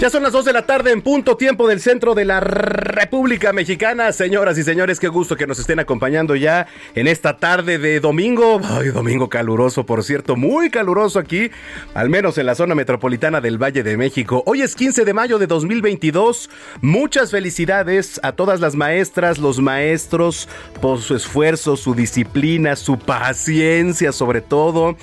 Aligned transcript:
Ya 0.00 0.10
son 0.10 0.22
las 0.22 0.30
2 0.30 0.44
de 0.44 0.52
la 0.52 0.62
tarde 0.62 0.92
en 0.92 1.02
punto 1.02 1.36
tiempo 1.36 1.66
del 1.66 1.80
centro 1.80 2.14
de 2.14 2.24
la 2.24 2.38
República 2.38 3.52
Mexicana. 3.52 4.12
Señoras 4.12 4.56
y 4.56 4.62
señores, 4.62 5.00
qué 5.00 5.08
gusto 5.08 5.34
que 5.34 5.48
nos 5.48 5.58
estén 5.58 5.80
acompañando 5.80 6.36
ya 6.36 6.68
en 6.94 7.08
esta 7.08 7.38
tarde 7.38 7.78
de 7.78 7.98
domingo. 7.98 8.60
Ay, 8.62 8.90
domingo 8.90 9.28
caluroso, 9.28 9.86
por 9.86 10.04
cierto, 10.04 10.36
muy 10.36 10.70
caluroso 10.70 11.18
aquí, 11.18 11.50
al 11.94 12.10
menos 12.10 12.38
en 12.38 12.46
la 12.46 12.54
zona 12.54 12.76
metropolitana 12.76 13.40
del 13.40 13.60
Valle 13.60 13.82
de 13.82 13.96
México. 13.96 14.44
Hoy 14.46 14.62
es 14.62 14.76
15 14.76 15.04
de 15.04 15.14
mayo 15.14 15.36
de 15.40 15.48
2022. 15.48 16.48
Muchas 16.80 17.32
felicidades 17.32 18.20
a 18.22 18.30
todas 18.30 18.60
las 18.60 18.76
maestras, 18.76 19.38
los 19.38 19.58
maestros, 19.58 20.48
por 20.80 21.00
su 21.00 21.16
esfuerzo, 21.16 21.76
su 21.76 21.96
disciplina, 21.96 22.76
su 22.76 23.00
paciencia, 23.00 24.12
sobre 24.12 24.42
todo, 24.42 24.96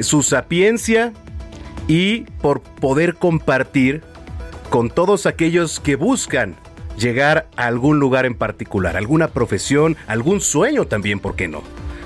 su 0.00 0.24
sapiencia 0.24 1.12
y 1.86 2.22
por 2.42 2.62
poder 2.62 3.14
compartir 3.14 4.09
con 4.70 4.88
todos 4.88 5.26
aquellos 5.26 5.80
que 5.80 5.96
buscan 5.96 6.54
llegar 6.96 7.48
a 7.56 7.66
algún 7.66 7.98
lugar 7.98 8.24
en 8.24 8.36
particular, 8.36 8.96
alguna 8.96 9.28
profesión, 9.28 9.96
algún 10.06 10.40
sueño 10.40 10.86
también, 10.86 11.18
¿por 11.18 11.34
qué 11.34 11.48
no? 11.48 11.62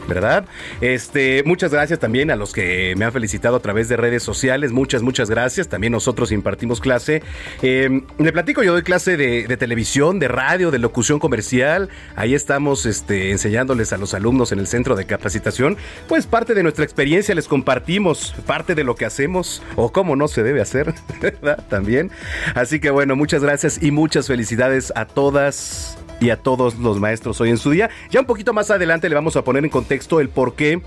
¿Verdad? 0.09 0.47
Este, 0.81 1.43
muchas 1.45 1.73
gracias 1.73 1.99
también 1.99 2.31
a 2.31 2.37
los 2.37 2.53
que 2.53 2.95
me 2.97 3.05
han 3.05 3.13
felicitado 3.13 3.57
a 3.57 3.61
través 3.61 3.89
de 3.89 3.97
redes 3.97 4.23
sociales. 4.23 4.73
Muchas, 4.73 5.03
muchas 5.03 5.31
gracias. 5.31 5.69
También 5.69 5.93
nosotros 5.93 6.33
impartimos 6.33 6.81
clase. 6.81 7.23
Eh, 7.63 8.03
le 8.19 8.33
platico, 8.33 8.63
yo 8.63 8.73
doy 8.73 8.83
clase 8.83 9.17
de, 9.17 9.47
de, 9.47 9.57
televisión, 9.57 10.19
de 10.19 10.29
radio, 10.29 10.71
de 10.71 10.79
locución 10.79 11.19
comercial. 11.19 11.89
Ahí 12.17 12.35
estamos 12.35 12.87
este, 12.87 13.31
enseñándoles 13.31 13.93
a 13.93 13.99
los 13.99 14.15
alumnos 14.15 14.53
en 14.53 14.59
el 14.59 14.67
centro 14.67 14.97
de 14.97 15.07
capacitación. 15.07 15.77
Pues 16.09 16.27
parte 16.27 16.55
de 16.55 16.63
nuestra 16.63 16.85
experiencia 16.85 17.35
les 17.35 17.49
compartimos, 17.49 18.35
parte 18.47 18.75
de 18.75 18.85
lo 18.85 18.95
que 18.95 19.05
hacemos 19.05 19.63
o 19.77 19.93
cómo 19.93 20.17
no 20.17 20.29
se 20.29 20.43
debe 20.43 20.61
hacer, 20.61 20.95
¿verdad? 21.21 21.65
También. 21.69 22.11
Así 22.55 22.81
que 22.81 22.91
bueno, 22.91 23.17
muchas 23.17 23.43
gracias 23.43 23.83
y 23.83 23.91
muchas 23.91 24.27
felicidades 24.27 24.93
a 24.97 25.07
todas 25.07 25.99
y 26.21 26.31
a 26.31 26.37
todos 26.37 26.77
los 26.79 27.01
maestros 27.01 27.41
hoy 27.41 27.51
en 27.51 27.59
su 27.59 27.71
día. 27.71 27.91
Ya 28.11 28.21
un 28.21 28.27
poquito 28.27 28.53
más 28.53 28.71
adelante 28.71 29.09
le 29.09 29.15
vamos 29.15 29.37
a 29.37 29.45
poner 29.45 29.65
en 29.65 29.71
contexto 29.71 30.21
el 30.21 30.29
por 30.29 30.55
qué 30.55 30.81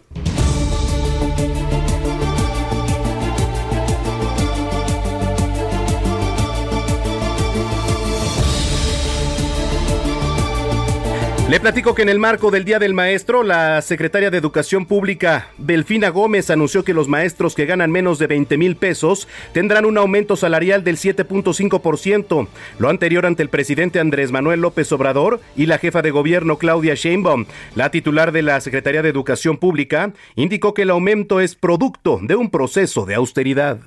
Le 11.52 11.60
platico 11.60 11.94
que 11.94 12.04
en 12.04 12.08
el 12.08 12.18
marco 12.18 12.50
del 12.50 12.64
Día 12.64 12.80
del 12.80 12.94
Maestro, 12.94 13.44
la 13.44 13.82
secretaria 13.82 14.32
de 14.32 14.38
Educación 14.38 14.86
Pública, 14.86 15.50
Delfina 15.58 16.08
Gómez, 16.08 16.50
anunció 16.50 16.86
que 16.86 16.94
los 16.94 17.10
maestros 17.10 17.56
que 17.56 17.66
ganan 17.66 17.92
menos 17.92 18.20
de 18.20 18.28
20 18.28 18.58
mil 18.58 18.78
pesos 18.78 19.28
tendrán 19.52 19.84
un 19.84 19.98
aumento 19.98 20.38
salarial 20.38 20.86
del 20.86 20.96
7.5%, 20.96 22.48
lo 22.80 22.88
anterior 22.90 23.26
ante 23.26 23.44
el 23.44 23.50
presidente 23.50 24.00
Andrés 24.00 24.32
Manuel 24.32 24.62
López 24.62 24.90
Obrador 24.94 25.42
y 25.58 25.66
la 25.66 25.78
jefa 25.78 26.02
de 26.02 26.12
gobierno 26.12 26.58
Claudia 26.58 26.96
Sheinbaum. 26.96 27.46
La 27.76 27.92
titular 27.92 28.32
de 28.32 28.44
la 28.44 28.62
Secretaría 28.62 29.02
de 29.02 29.10
Educación 29.10 29.58
Pública 29.58 30.14
indicó 30.38 30.74
que 30.74 30.84
el 30.84 30.90
aumento 30.90 31.42
es 31.42 31.56
producto 31.56 32.20
de 32.22 32.38
un 32.38 32.50
proceso 32.50 33.06
de 33.06 33.16
austeridad. 33.16 33.82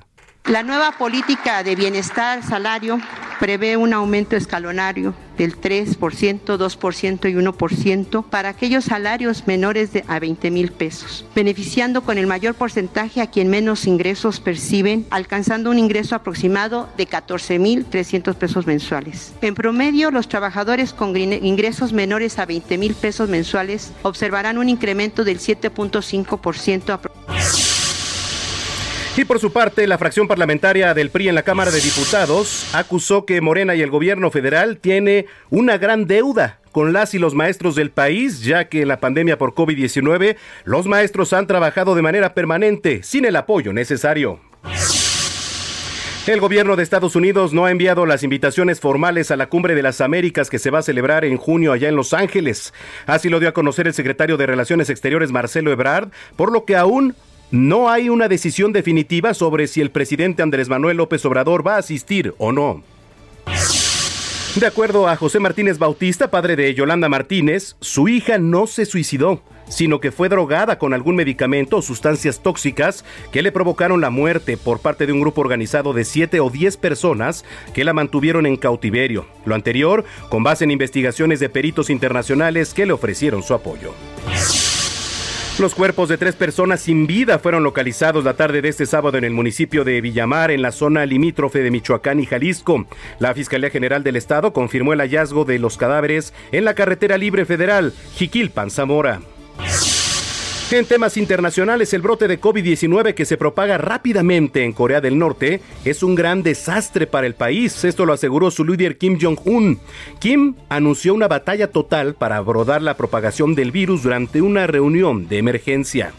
La 0.46 0.62
nueva 0.62 0.92
política 0.98 1.62
de 1.62 1.74
bienestar 1.74 2.42
salario 2.42 3.00
prevé 3.40 3.78
un 3.78 3.94
aumento 3.94 4.36
escalonario 4.36 5.14
del 5.38 5.58
3%, 5.58 5.96
2% 5.96 7.30
y 7.30 7.34
1% 7.34 8.24
para 8.24 8.50
aquellos 8.50 8.84
salarios 8.84 9.46
menores 9.46 9.94
de 9.94 10.04
a 10.06 10.18
20 10.18 10.50
mil 10.50 10.70
pesos, 10.70 11.24
beneficiando 11.34 12.02
con 12.02 12.18
el 12.18 12.26
mayor 12.26 12.56
porcentaje 12.56 13.22
a 13.22 13.30
quien 13.30 13.48
menos 13.48 13.86
ingresos 13.86 14.38
perciben, 14.38 15.06
alcanzando 15.08 15.70
un 15.70 15.78
ingreso 15.78 16.14
aproximado 16.14 16.90
de 16.98 17.06
14 17.06 17.58
mil 17.58 17.86
300 17.86 18.36
pesos 18.36 18.66
mensuales. 18.66 19.32
En 19.40 19.54
promedio, 19.54 20.10
los 20.10 20.28
trabajadores 20.28 20.92
con 20.92 21.16
ingresos 21.16 21.94
menores 21.94 22.38
a 22.38 22.44
20 22.44 22.76
mil 22.76 22.94
pesos 22.94 23.30
mensuales 23.30 23.92
observarán 24.02 24.58
un 24.58 24.68
incremento 24.68 25.24
del 25.24 25.38
7.5% 25.38 27.00
y 29.16 29.24
por 29.24 29.38
su 29.38 29.52
parte, 29.52 29.86
la 29.86 29.96
fracción 29.96 30.26
parlamentaria 30.26 30.92
del 30.92 31.10
PRI 31.10 31.28
en 31.28 31.36
la 31.36 31.44
Cámara 31.44 31.70
de 31.70 31.80
Diputados 31.80 32.66
acusó 32.74 33.24
que 33.24 33.40
Morena 33.40 33.76
y 33.76 33.82
el 33.82 33.90
gobierno 33.90 34.30
federal 34.30 34.78
tiene 34.78 35.26
una 35.50 35.78
gran 35.78 36.06
deuda 36.06 36.58
con 36.72 36.92
las 36.92 37.14
y 37.14 37.20
los 37.20 37.32
maestros 37.32 37.76
del 37.76 37.90
país, 37.90 38.42
ya 38.42 38.68
que 38.68 38.82
en 38.82 38.88
la 38.88 38.98
pandemia 38.98 39.38
por 39.38 39.54
COVID-19 39.54 40.36
los 40.64 40.86
maestros 40.86 41.32
han 41.32 41.46
trabajado 41.46 41.94
de 41.94 42.02
manera 42.02 42.34
permanente 42.34 43.04
sin 43.04 43.24
el 43.24 43.36
apoyo 43.36 43.72
necesario. 43.72 44.40
El 46.26 46.40
gobierno 46.40 46.74
de 46.74 46.82
Estados 46.82 47.14
Unidos 47.14 47.52
no 47.52 47.66
ha 47.66 47.70
enviado 47.70 48.06
las 48.06 48.24
invitaciones 48.24 48.80
formales 48.80 49.30
a 49.30 49.36
la 49.36 49.46
Cumbre 49.46 49.76
de 49.76 49.82
las 49.82 50.00
Américas 50.00 50.50
que 50.50 50.58
se 50.58 50.70
va 50.70 50.80
a 50.80 50.82
celebrar 50.82 51.24
en 51.24 51.36
junio 51.36 51.72
allá 51.72 51.88
en 51.88 51.96
Los 51.96 52.14
Ángeles. 52.14 52.74
Así 53.06 53.28
lo 53.28 53.38
dio 53.38 53.50
a 53.50 53.52
conocer 53.52 53.86
el 53.86 53.94
secretario 53.94 54.36
de 54.36 54.46
Relaciones 54.46 54.90
Exteriores 54.90 55.30
Marcelo 55.30 55.70
Ebrard, 55.70 56.08
por 56.34 56.50
lo 56.50 56.64
que 56.64 56.76
aún 56.76 57.14
no 57.50 57.90
hay 57.90 58.08
una 58.08 58.28
decisión 58.28 58.72
definitiva 58.72 59.34
sobre 59.34 59.66
si 59.66 59.80
el 59.80 59.90
presidente 59.90 60.42
Andrés 60.42 60.68
Manuel 60.68 60.96
López 60.96 61.24
Obrador 61.24 61.66
va 61.66 61.76
a 61.76 61.78
asistir 61.78 62.34
o 62.38 62.52
no. 62.52 62.82
De 64.56 64.66
acuerdo 64.66 65.08
a 65.08 65.16
José 65.16 65.40
Martínez 65.40 65.78
Bautista, 65.78 66.30
padre 66.30 66.54
de 66.54 66.72
Yolanda 66.74 67.08
Martínez, 67.08 67.74
su 67.80 68.06
hija 68.06 68.38
no 68.38 68.68
se 68.68 68.86
suicidó, 68.86 69.42
sino 69.68 70.00
que 70.00 70.12
fue 70.12 70.28
drogada 70.28 70.78
con 70.78 70.94
algún 70.94 71.16
medicamento 71.16 71.78
o 71.78 71.82
sustancias 71.82 72.40
tóxicas 72.40 73.04
que 73.32 73.42
le 73.42 73.50
provocaron 73.50 74.00
la 74.00 74.10
muerte 74.10 74.56
por 74.56 74.78
parte 74.78 75.06
de 75.06 75.12
un 75.12 75.20
grupo 75.20 75.40
organizado 75.40 75.92
de 75.92 76.04
7 76.04 76.38
o 76.38 76.50
10 76.50 76.76
personas 76.76 77.44
que 77.72 77.82
la 77.82 77.92
mantuvieron 77.92 78.46
en 78.46 78.56
cautiverio. 78.56 79.26
Lo 79.44 79.56
anterior 79.56 80.04
con 80.28 80.44
base 80.44 80.62
en 80.62 80.70
investigaciones 80.70 81.40
de 81.40 81.48
peritos 81.48 81.90
internacionales 81.90 82.74
que 82.74 82.86
le 82.86 82.92
ofrecieron 82.92 83.42
su 83.42 83.54
apoyo. 83.54 83.92
Los 85.56 85.76
cuerpos 85.76 86.08
de 86.08 86.18
tres 86.18 86.34
personas 86.34 86.80
sin 86.80 87.06
vida 87.06 87.38
fueron 87.38 87.62
localizados 87.62 88.24
la 88.24 88.34
tarde 88.34 88.60
de 88.60 88.68
este 88.68 88.86
sábado 88.86 89.18
en 89.18 89.24
el 89.24 89.32
municipio 89.32 89.84
de 89.84 90.00
Villamar, 90.00 90.50
en 90.50 90.62
la 90.62 90.72
zona 90.72 91.06
limítrofe 91.06 91.60
de 91.60 91.70
Michoacán 91.70 92.18
y 92.18 92.26
Jalisco. 92.26 92.86
La 93.20 93.34
Fiscalía 93.34 93.70
General 93.70 94.02
del 94.02 94.16
Estado 94.16 94.52
confirmó 94.52 94.92
el 94.94 95.00
hallazgo 95.00 95.44
de 95.44 95.60
los 95.60 95.76
cadáveres 95.76 96.34
en 96.50 96.64
la 96.64 96.74
carretera 96.74 97.18
libre 97.18 97.44
federal 97.44 97.92
Jiquilpan, 98.16 98.68
Zamora. 98.68 99.20
En 100.70 100.86
temas 100.86 101.16
internacionales, 101.18 101.92
el 101.92 102.00
brote 102.00 102.26
de 102.26 102.40
COVID-19 102.40 103.14
que 103.14 103.26
se 103.26 103.36
propaga 103.36 103.78
rápidamente 103.78 104.64
en 104.64 104.72
Corea 104.72 105.00
del 105.00 105.18
Norte 105.18 105.60
es 105.84 106.02
un 106.02 106.14
gran 106.14 106.42
desastre 106.42 107.06
para 107.06 107.26
el 107.26 107.34
país. 107.34 107.84
Esto 107.84 108.06
lo 108.06 108.14
aseguró 108.14 108.50
su 108.50 108.64
líder 108.64 108.96
Kim 108.96 109.18
Jong-un. 109.20 109.78
Kim 110.18 110.54
anunció 110.68 111.14
una 111.14 111.28
batalla 111.28 111.70
total 111.70 112.14
para 112.14 112.38
abordar 112.38 112.82
la 112.82 112.96
propagación 112.96 113.54
del 113.54 113.72
virus 113.72 114.02
durante 114.02 114.40
una 114.42 114.66
reunión 114.66 115.28
de 115.28 115.38
emergencia. 115.38 116.12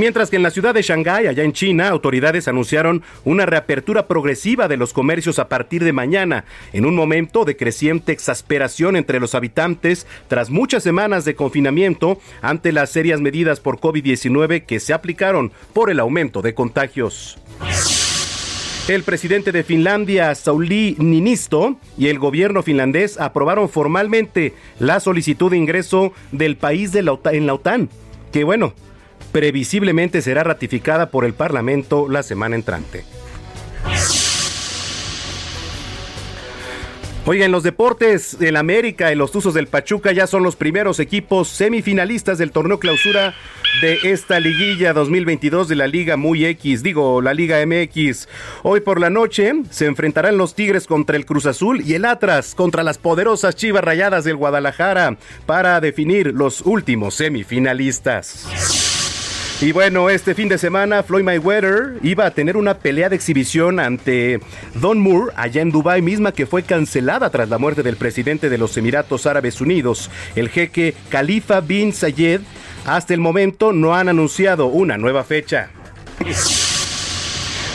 Mientras 0.00 0.30
que 0.30 0.36
en 0.36 0.42
la 0.42 0.50
ciudad 0.50 0.72
de 0.72 0.80
Shanghái, 0.80 1.26
allá 1.26 1.44
en 1.44 1.52
China, 1.52 1.90
autoridades 1.90 2.48
anunciaron 2.48 3.02
una 3.22 3.44
reapertura 3.44 4.06
progresiva 4.08 4.66
de 4.66 4.78
los 4.78 4.94
comercios 4.94 5.38
a 5.38 5.50
partir 5.50 5.84
de 5.84 5.92
mañana, 5.92 6.46
en 6.72 6.86
un 6.86 6.94
momento 6.94 7.44
de 7.44 7.54
creciente 7.54 8.10
exasperación 8.10 8.96
entre 8.96 9.20
los 9.20 9.34
habitantes 9.34 10.06
tras 10.26 10.48
muchas 10.48 10.82
semanas 10.82 11.26
de 11.26 11.34
confinamiento 11.34 12.18
ante 12.40 12.72
las 12.72 12.88
serias 12.88 13.20
medidas 13.20 13.60
por 13.60 13.78
COVID-19 13.78 14.64
que 14.64 14.80
se 14.80 14.94
aplicaron 14.94 15.52
por 15.74 15.90
el 15.90 16.00
aumento 16.00 16.40
de 16.40 16.54
contagios. 16.54 17.38
El 18.88 19.02
presidente 19.02 19.52
de 19.52 19.64
Finlandia, 19.64 20.34
Sauli 20.34 20.96
Ninisto, 20.98 21.76
y 21.98 22.06
el 22.06 22.18
gobierno 22.18 22.62
finlandés 22.62 23.20
aprobaron 23.20 23.68
formalmente 23.68 24.54
la 24.78 24.98
solicitud 24.98 25.50
de 25.50 25.58
ingreso 25.58 26.14
del 26.32 26.56
país 26.56 26.94
en 26.94 27.04
la 27.04 27.52
OTAN, 27.52 27.90
que 28.32 28.44
bueno, 28.44 28.72
previsiblemente 29.32 30.22
será 30.22 30.44
ratificada 30.44 31.10
por 31.10 31.24
el 31.24 31.34
Parlamento 31.34 32.08
la 32.08 32.22
semana 32.22 32.56
entrante. 32.56 33.04
Oiga, 37.26 37.44
en 37.44 37.52
los 37.52 37.62
deportes, 37.62 38.38
el 38.40 38.56
América 38.56 39.12
y 39.12 39.14
los 39.14 39.30
Tuzos 39.30 39.52
del 39.52 39.66
Pachuca 39.66 40.10
ya 40.10 40.26
son 40.26 40.42
los 40.42 40.56
primeros 40.56 40.98
equipos 40.98 41.48
semifinalistas 41.48 42.38
del 42.38 42.50
torneo 42.50 42.80
clausura 42.80 43.34
de 43.82 43.98
esta 44.04 44.40
liguilla 44.40 44.94
2022 44.94 45.68
de 45.68 45.76
la 45.76 45.86
Liga 45.86 46.16
Muy 46.16 46.46
X, 46.46 46.82
digo, 46.82 47.20
la 47.20 47.34
Liga 47.34 47.64
MX. 47.64 48.26
Hoy 48.62 48.80
por 48.80 48.98
la 48.98 49.10
noche 49.10 49.52
se 49.70 49.86
enfrentarán 49.86 50.38
los 50.38 50.54
Tigres 50.54 50.86
contra 50.86 51.16
el 51.16 51.26
Cruz 51.26 51.44
Azul 51.46 51.82
y 51.86 51.94
el 51.94 52.06
Atlas 52.06 52.54
contra 52.54 52.82
las 52.82 52.98
poderosas 52.98 53.54
Chivas 53.54 53.84
Rayadas 53.84 54.24
del 54.24 54.36
Guadalajara 54.36 55.18
para 55.44 55.78
definir 55.80 56.32
los 56.34 56.62
últimos 56.62 57.14
semifinalistas. 57.14 58.89
Y 59.62 59.72
bueno, 59.72 60.08
este 60.08 60.34
fin 60.34 60.48
de 60.48 60.56
semana 60.56 61.02
Floyd 61.02 61.22
Mayweather 61.22 61.98
iba 62.02 62.24
a 62.24 62.30
tener 62.30 62.56
una 62.56 62.78
pelea 62.78 63.10
de 63.10 63.16
exhibición 63.16 63.78
ante 63.78 64.40
Don 64.76 64.98
Moore 64.98 65.34
allá 65.36 65.60
en 65.60 65.70
Dubai 65.70 66.00
misma 66.00 66.32
que 66.32 66.46
fue 66.46 66.62
cancelada 66.62 67.28
tras 67.28 67.50
la 67.50 67.58
muerte 67.58 67.82
del 67.82 67.96
presidente 67.96 68.48
de 68.48 68.56
los 68.56 68.74
Emiratos 68.78 69.26
Árabes 69.26 69.60
Unidos, 69.60 70.10
el 70.34 70.48
jeque 70.48 70.94
Khalifa 71.10 71.60
bin 71.60 71.92
Zayed. 71.92 72.40
Hasta 72.86 73.12
el 73.12 73.20
momento 73.20 73.74
no 73.74 73.94
han 73.94 74.08
anunciado 74.08 74.66
una 74.68 74.96
nueva 74.96 75.24
fecha. 75.24 75.68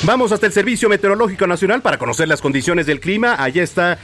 Vamos 0.02 0.32
hasta 0.32 0.48
el 0.48 0.54
Servicio 0.54 0.90
Meteorológico 0.90 1.46
Nacional 1.46 1.84
para 1.84 2.00
conocer 2.00 2.28
las 2.28 2.42
condiciones 2.42 2.88
del 2.88 3.00
clima. 3.00 3.36
Allá 3.38 3.62
está 3.62 4.00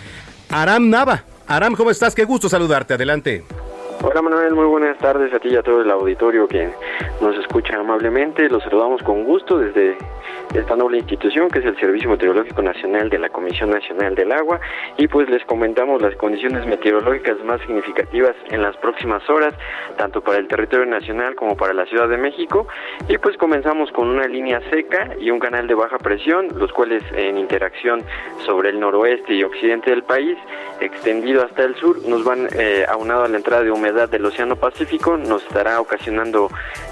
Aram 0.49 0.87
Nava. 0.87 1.23
Aram, 1.47 1.73
¿cómo 1.73 1.89
estás? 1.89 2.13
Qué 2.13 2.25
gusto 2.25 2.47
saludarte. 2.47 2.93
Adelante. 2.93 3.43
Hola 4.03 4.23
Manuel, 4.23 4.55
muy 4.55 4.65
buenas 4.65 4.97
tardes 4.97 5.31
a 5.31 5.39
ti 5.39 5.49
y 5.49 5.55
a 5.55 5.61
todo 5.61 5.81
el 5.81 5.91
auditorio 5.91 6.47
que 6.47 6.73
nos 7.21 7.37
escucha 7.37 7.77
amablemente. 7.77 8.49
Los 8.49 8.63
saludamos 8.63 9.03
con 9.03 9.23
gusto 9.23 9.59
desde 9.59 9.95
esta 10.53 10.75
noble 10.75 10.97
institución 10.97 11.49
que 11.49 11.59
es 11.59 11.65
el 11.65 11.79
Servicio 11.79 12.09
Meteorológico 12.09 12.61
Nacional 12.61 13.09
de 13.09 13.19
la 13.19 13.29
Comisión 13.29 13.69
Nacional 13.69 14.15
del 14.15 14.31
Agua 14.31 14.59
y 14.97 15.07
pues 15.07 15.29
les 15.29 15.43
comentamos 15.45 16.01
las 16.01 16.15
condiciones 16.15 16.65
meteorológicas 16.65 17.43
más 17.43 17.61
significativas 17.61 18.35
en 18.49 18.61
las 18.61 18.75
próximas 18.77 19.27
horas, 19.29 19.53
tanto 19.97 20.21
para 20.21 20.37
el 20.37 20.47
territorio 20.47 20.85
nacional 20.85 21.35
como 21.35 21.55
para 21.55 21.73
la 21.73 21.85
Ciudad 21.85 22.09
de 22.09 22.17
México. 22.17 22.67
Y 23.07 23.17
pues 23.17 23.37
comenzamos 23.37 23.91
con 23.91 24.09
una 24.09 24.27
línea 24.27 24.61
seca 24.69 25.15
y 25.19 25.31
un 25.31 25.39
canal 25.39 25.67
de 25.67 25.73
baja 25.73 25.97
presión, 25.97 26.47
los 26.57 26.71
cuales 26.71 27.03
en 27.15 27.37
interacción 27.37 28.03
sobre 28.45 28.69
el 28.69 28.79
noroeste 28.79 29.33
y 29.33 29.43
occidente 29.43 29.89
del 29.89 30.03
país, 30.03 30.37
extendido 30.79 31.43
hasta 31.43 31.63
el 31.63 31.75
sur, 31.75 31.97
nos 32.07 32.23
van 32.23 32.47
eh, 32.57 32.85
aunado 32.87 33.23
a 33.23 33.27
la 33.27 33.37
entrada 33.37 33.63
de 33.63 33.71
humedad 33.71 34.09
del 34.09 34.25
Océano 34.25 34.55
Pacífico, 34.55 35.17
nos 35.17 35.43
estará 35.43 35.79
ocasionando 35.79 36.49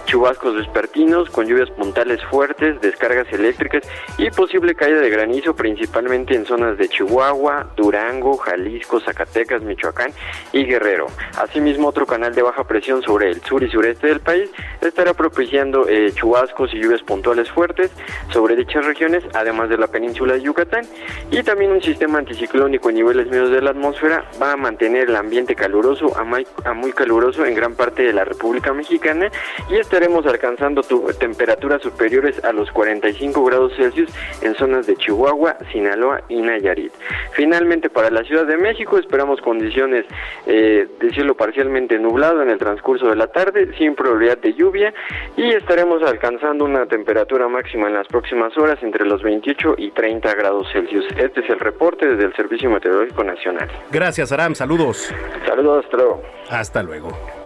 chubascos 0.09 0.55
vespertinos 0.55 1.29
con 1.29 1.45
lluvias 1.45 1.69
puntales 1.69 2.19
fuertes, 2.25 2.81
descargas 2.81 3.31
eléctricas 3.31 3.83
y 4.17 4.31
posible 4.31 4.73
caída 4.73 5.01
de 5.01 5.09
granizo 5.11 5.55
principalmente 5.55 6.33
en 6.33 6.47
zonas 6.47 6.79
de 6.79 6.89
Chihuahua, 6.89 7.67
Durango, 7.77 8.35
Jalisco, 8.37 8.99
Zacatecas, 8.99 9.61
Michoacán 9.61 10.11
y 10.51 10.65
Guerrero. 10.65 11.05
Asimismo, 11.37 11.89
otro 11.89 12.07
canal 12.07 12.33
de 12.33 12.41
baja 12.41 12.63
presión 12.63 13.03
sobre 13.03 13.29
el 13.29 13.41
sur 13.43 13.61
y 13.61 13.69
sureste 13.69 14.07
del 14.07 14.19
país 14.19 14.49
estará 14.81 15.13
propiciando 15.13 15.87
eh, 15.87 16.11
chubascos 16.15 16.73
y 16.73 16.81
lluvias 16.81 17.03
puntuales 17.03 17.51
fuertes 17.51 17.91
sobre 18.33 18.55
dichas 18.55 18.83
regiones, 18.85 19.23
además 19.35 19.69
de 19.69 19.77
la 19.77 19.87
península 19.87 20.33
de 20.33 20.41
Yucatán. 20.41 20.87
Y 21.29 21.43
también 21.43 21.71
un 21.71 21.83
sistema 21.83 22.17
anticiclónico 22.17 22.89
en 22.89 22.95
niveles 22.95 23.27
medios 23.27 23.51
de 23.51 23.61
la 23.61 23.69
atmósfera 23.69 24.25
va 24.41 24.53
a 24.53 24.57
mantener 24.57 25.09
el 25.09 25.15
ambiente 25.15 25.53
caluroso 25.53 26.17
a 26.17 26.23
muy, 26.23 26.93
caluroso 26.93 27.45
en 27.45 27.53
gran 27.53 27.75
parte 27.75 28.01
de 28.01 28.13
la 28.13 28.25
República 28.25 28.73
Mexicana 28.73 29.29
y 29.69 29.75
estaremos 29.99 30.25
alcanzando 30.27 30.81
temperaturas 31.19 31.81
superiores 31.81 32.41
a 32.45 32.53
los 32.53 32.71
45 32.71 33.43
grados 33.43 33.73
Celsius 33.75 34.09
en 34.41 34.55
zonas 34.55 34.87
de 34.87 34.95
Chihuahua, 34.95 35.57
Sinaloa 35.73 36.21
y 36.29 36.41
Nayarit. 36.41 36.93
Finalmente, 37.33 37.89
para 37.89 38.09
la 38.09 38.23
Ciudad 38.23 38.45
de 38.45 38.55
México 38.55 38.97
esperamos 38.97 39.41
condiciones 39.41 40.05
eh, 40.47 40.87
de 41.01 41.09
cielo 41.09 41.35
parcialmente 41.35 41.99
nublado 41.99 42.41
en 42.41 42.49
el 42.49 42.57
transcurso 42.57 43.09
de 43.09 43.17
la 43.17 43.27
tarde, 43.27 43.75
sin 43.77 43.93
probabilidad 43.93 44.37
de 44.37 44.53
lluvia 44.53 44.93
y 45.35 45.49
estaremos 45.49 46.01
alcanzando 46.01 46.63
una 46.63 46.85
temperatura 46.85 47.49
máxima 47.49 47.87
en 47.87 47.95
las 47.95 48.07
próximas 48.07 48.57
horas 48.57 48.81
entre 48.81 49.05
los 49.05 49.21
28 49.21 49.75
y 49.79 49.91
30 49.91 50.33
grados 50.35 50.65
Celsius. 50.71 51.05
Este 51.17 51.41
es 51.41 51.49
el 51.49 51.59
reporte 51.59 52.07
desde 52.07 52.23
el 52.23 52.33
Servicio 52.37 52.69
Meteorológico 52.69 53.25
Nacional. 53.25 53.67
Gracias, 53.91 54.31
Aram. 54.31 54.55
Saludos. 54.55 55.13
Saludos, 55.45 55.83
hasta 55.83 55.97
luego. 55.97 56.21
Hasta 56.49 56.83
luego. 56.83 57.38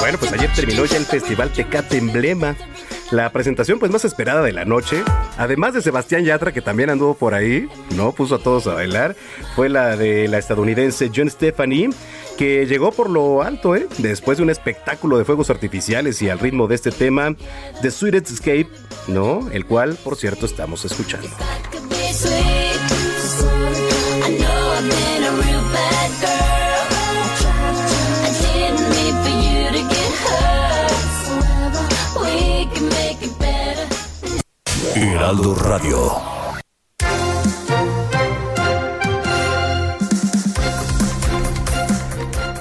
Bueno, 0.00 0.18
pues 0.18 0.32
ayer 0.32 0.52
terminó 0.54 0.84
ya 0.84 0.98
el 0.98 1.06
festival 1.06 1.50
Tecate 1.50 1.96
Emblema. 1.96 2.56
La 3.10 3.30
presentación 3.30 3.78
pues 3.78 3.92
más 3.92 4.04
esperada 4.04 4.42
de 4.42 4.52
la 4.52 4.64
noche, 4.64 5.02
además 5.38 5.74
de 5.74 5.80
Sebastián 5.80 6.24
Yatra 6.24 6.52
que 6.52 6.60
también 6.60 6.90
anduvo 6.90 7.14
por 7.14 7.34
ahí, 7.34 7.68
no 7.94 8.10
puso 8.10 8.34
a 8.34 8.38
todos 8.38 8.66
a 8.66 8.74
bailar, 8.74 9.14
fue 9.54 9.68
la 9.68 9.96
de 9.96 10.26
la 10.26 10.38
estadounidense 10.38 11.12
John 11.14 11.30
Stephanie 11.30 11.90
que 12.36 12.66
llegó 12.66 12.92
por 12.92 13.08
lo 13.08 13.42
alto, 13.42 13.76
¿eh? 13.76 13.86
después 13.98 14.38
de 14.38 14.44
un 14.44 14.50
espectáculo 14.50 15.18
de 15.18 15.24
fuegos 15.24 15.50
artificiales 15.50 16.20
y 16.20 16.28
al 16.28 16.38
ritmo 16.38 16.66
de 16.66 16.74
este 16.74 16.90
tema, 16.90 17.34
The 17.80 17.90
Sweetest 17.90 18.30
Escape, 18.30 18.68
¿no? 19.08 19.48
El 19.50 19.66
cual, 19.66 19.96
por 20.02 20.16
cierto, 20.16 20.46
estamos 20.46 20.84
escuchando. 20.84 21.28
Heraldo 34.94 35.54
Radio. 35.54 36.45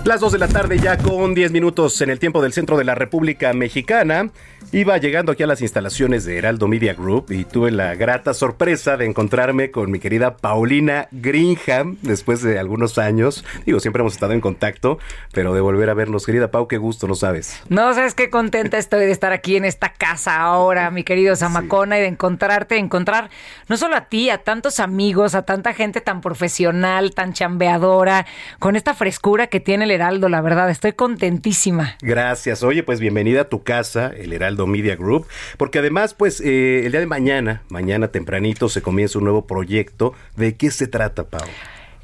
Las 0.05 0.19
2 0.19 0.33
de 0.33 0.37
la 0.37 0.47
tarde 0.47 0.77
ya 0.77 0.99
con 0.99 1.33
10 1.33 1.51
minutos 1.51 1.99
en 1.99 2.11
el 2.11 2.19
tiempo 2.19 2.39
del 2.43 2.53
centro 2.53 2.77
de 2.77 2.83
la 2.83 2.93
República 2.93 3.53
Mexicana. 3.53 4.29
Iba 4.71 4.97
llegando 4.97 5.31
aquí 5.31 5.41
a 5.41 5.47
las 5.47 5.61
instalaciones 5.61 6.25
de 6.25 6.37
Heraldo 6.37 6.67
Media 6.67 6.93
Group 6.93 7.31
y 7.31 7.45
tuve 7.45 7.71
la 7.71 7.95
grata 7.95 8.33
sorpresa 8.33 8.97
de 8.97 9.05
encontrarme 9.05 9.71
con 9.71 9.89
mi 9.89 9.99
querida 9.99 10.37
Paulina 10.37 11.07
Greenham 11.11 11.97
después 12.01 12.41
de 12.41 12.59
algunos 12.59 12.97
años. 12.97 13.45
Digo, 13.65 13.79
siempre 13.79 14.01
hemos 14.01 14.13
estado 14.13 14.33
en 14.33 14.41
contacto, 14.41 14.99
pero 15.31 15.53
de 15.53 15.61
volver 15.61 15.89
a 15.89 15.93
vernos. 15.93 16.25
Querida 16.25 16.51
Pau, 16.51 16.67
qué 16.67 16.77
gusto, 16.77 17.07
no 17.07 17.15
sabes. 17.15 17.61
No 17.69 17.93
sabes 17.93 18.13
qué 18.15 18.29
contenta 18.29 18.77
estoy 18.77 19.05
de 19.05 19.11
estar 19.11 19.31
aquí 19.33 19.55
en 19.55 19.65
esta 19.65 19.93
casa 19.93 20.39
ahora, 20.39 20.91
mi 20.91 21.03
querido 21.03 21.35
Zamacona, 21.35 21.97
y 21.97 22.01
de 22.01 22.07
encontrarte, 22.07 22.77
encontrar 22.77 23.29
no 23.69 23.77
solo 23.77 23.95
a 23.95 24.05
ti, 24.05 24.29
a 24.29 24.39
tantos 24.39 24.79
amigos, 24.79 25.35
a 25.35 25.43
tanta 25.43 25.73
gente 25.73 26.01
tan 26.01 26.21
profesional, 26.21 27.13
tan 27.13 27.33
chambeadora, 27.33 28.25
con 28.59 28.75
esta 28.75 28.93
frescura 28.93 29.47
que 29.47 29.59
tiene 29.59 29.85
el 29.85 29.94
Heraldo, 29.95 30.29
la 30.29 30.41
verdad, 30.41 30.69
estoy 30.69 30.93
contentísima. 30.93 31.95
Gracias. 32.01 32.63
Oye, 32.63 32.83
pues 32.83 32.99
bienvenida 32.99 33.41
a 33.41 33.49
tu 33.49 33.63
casa, 33.63 34.11
el 34.15 34.33
Heraldo 34.33 34.67
Media 34.67 34.95
Group, 34.95 35.27
porque 35.57 35.79
además, 35.79 36.13
pues 36.13 36.41
eh, 36.41 36.85
el 36.85 36.91
día 36.91 37.01
de 37.01 37.07
mañana, 37.07 37.63
mañana 37.69 38.09
tempranito, 38.09 38.69
se 38.69 38.81
comienza 38.81 39.17
un 39.17 39.23
nuevo 39.23 39.47
proyecto. 39.47 40.13
¿De 40.35 40.55
qué 40.55 40.71
se 40.71 40.87
trata, 40.87 41.23
Pau? 41.23 41.47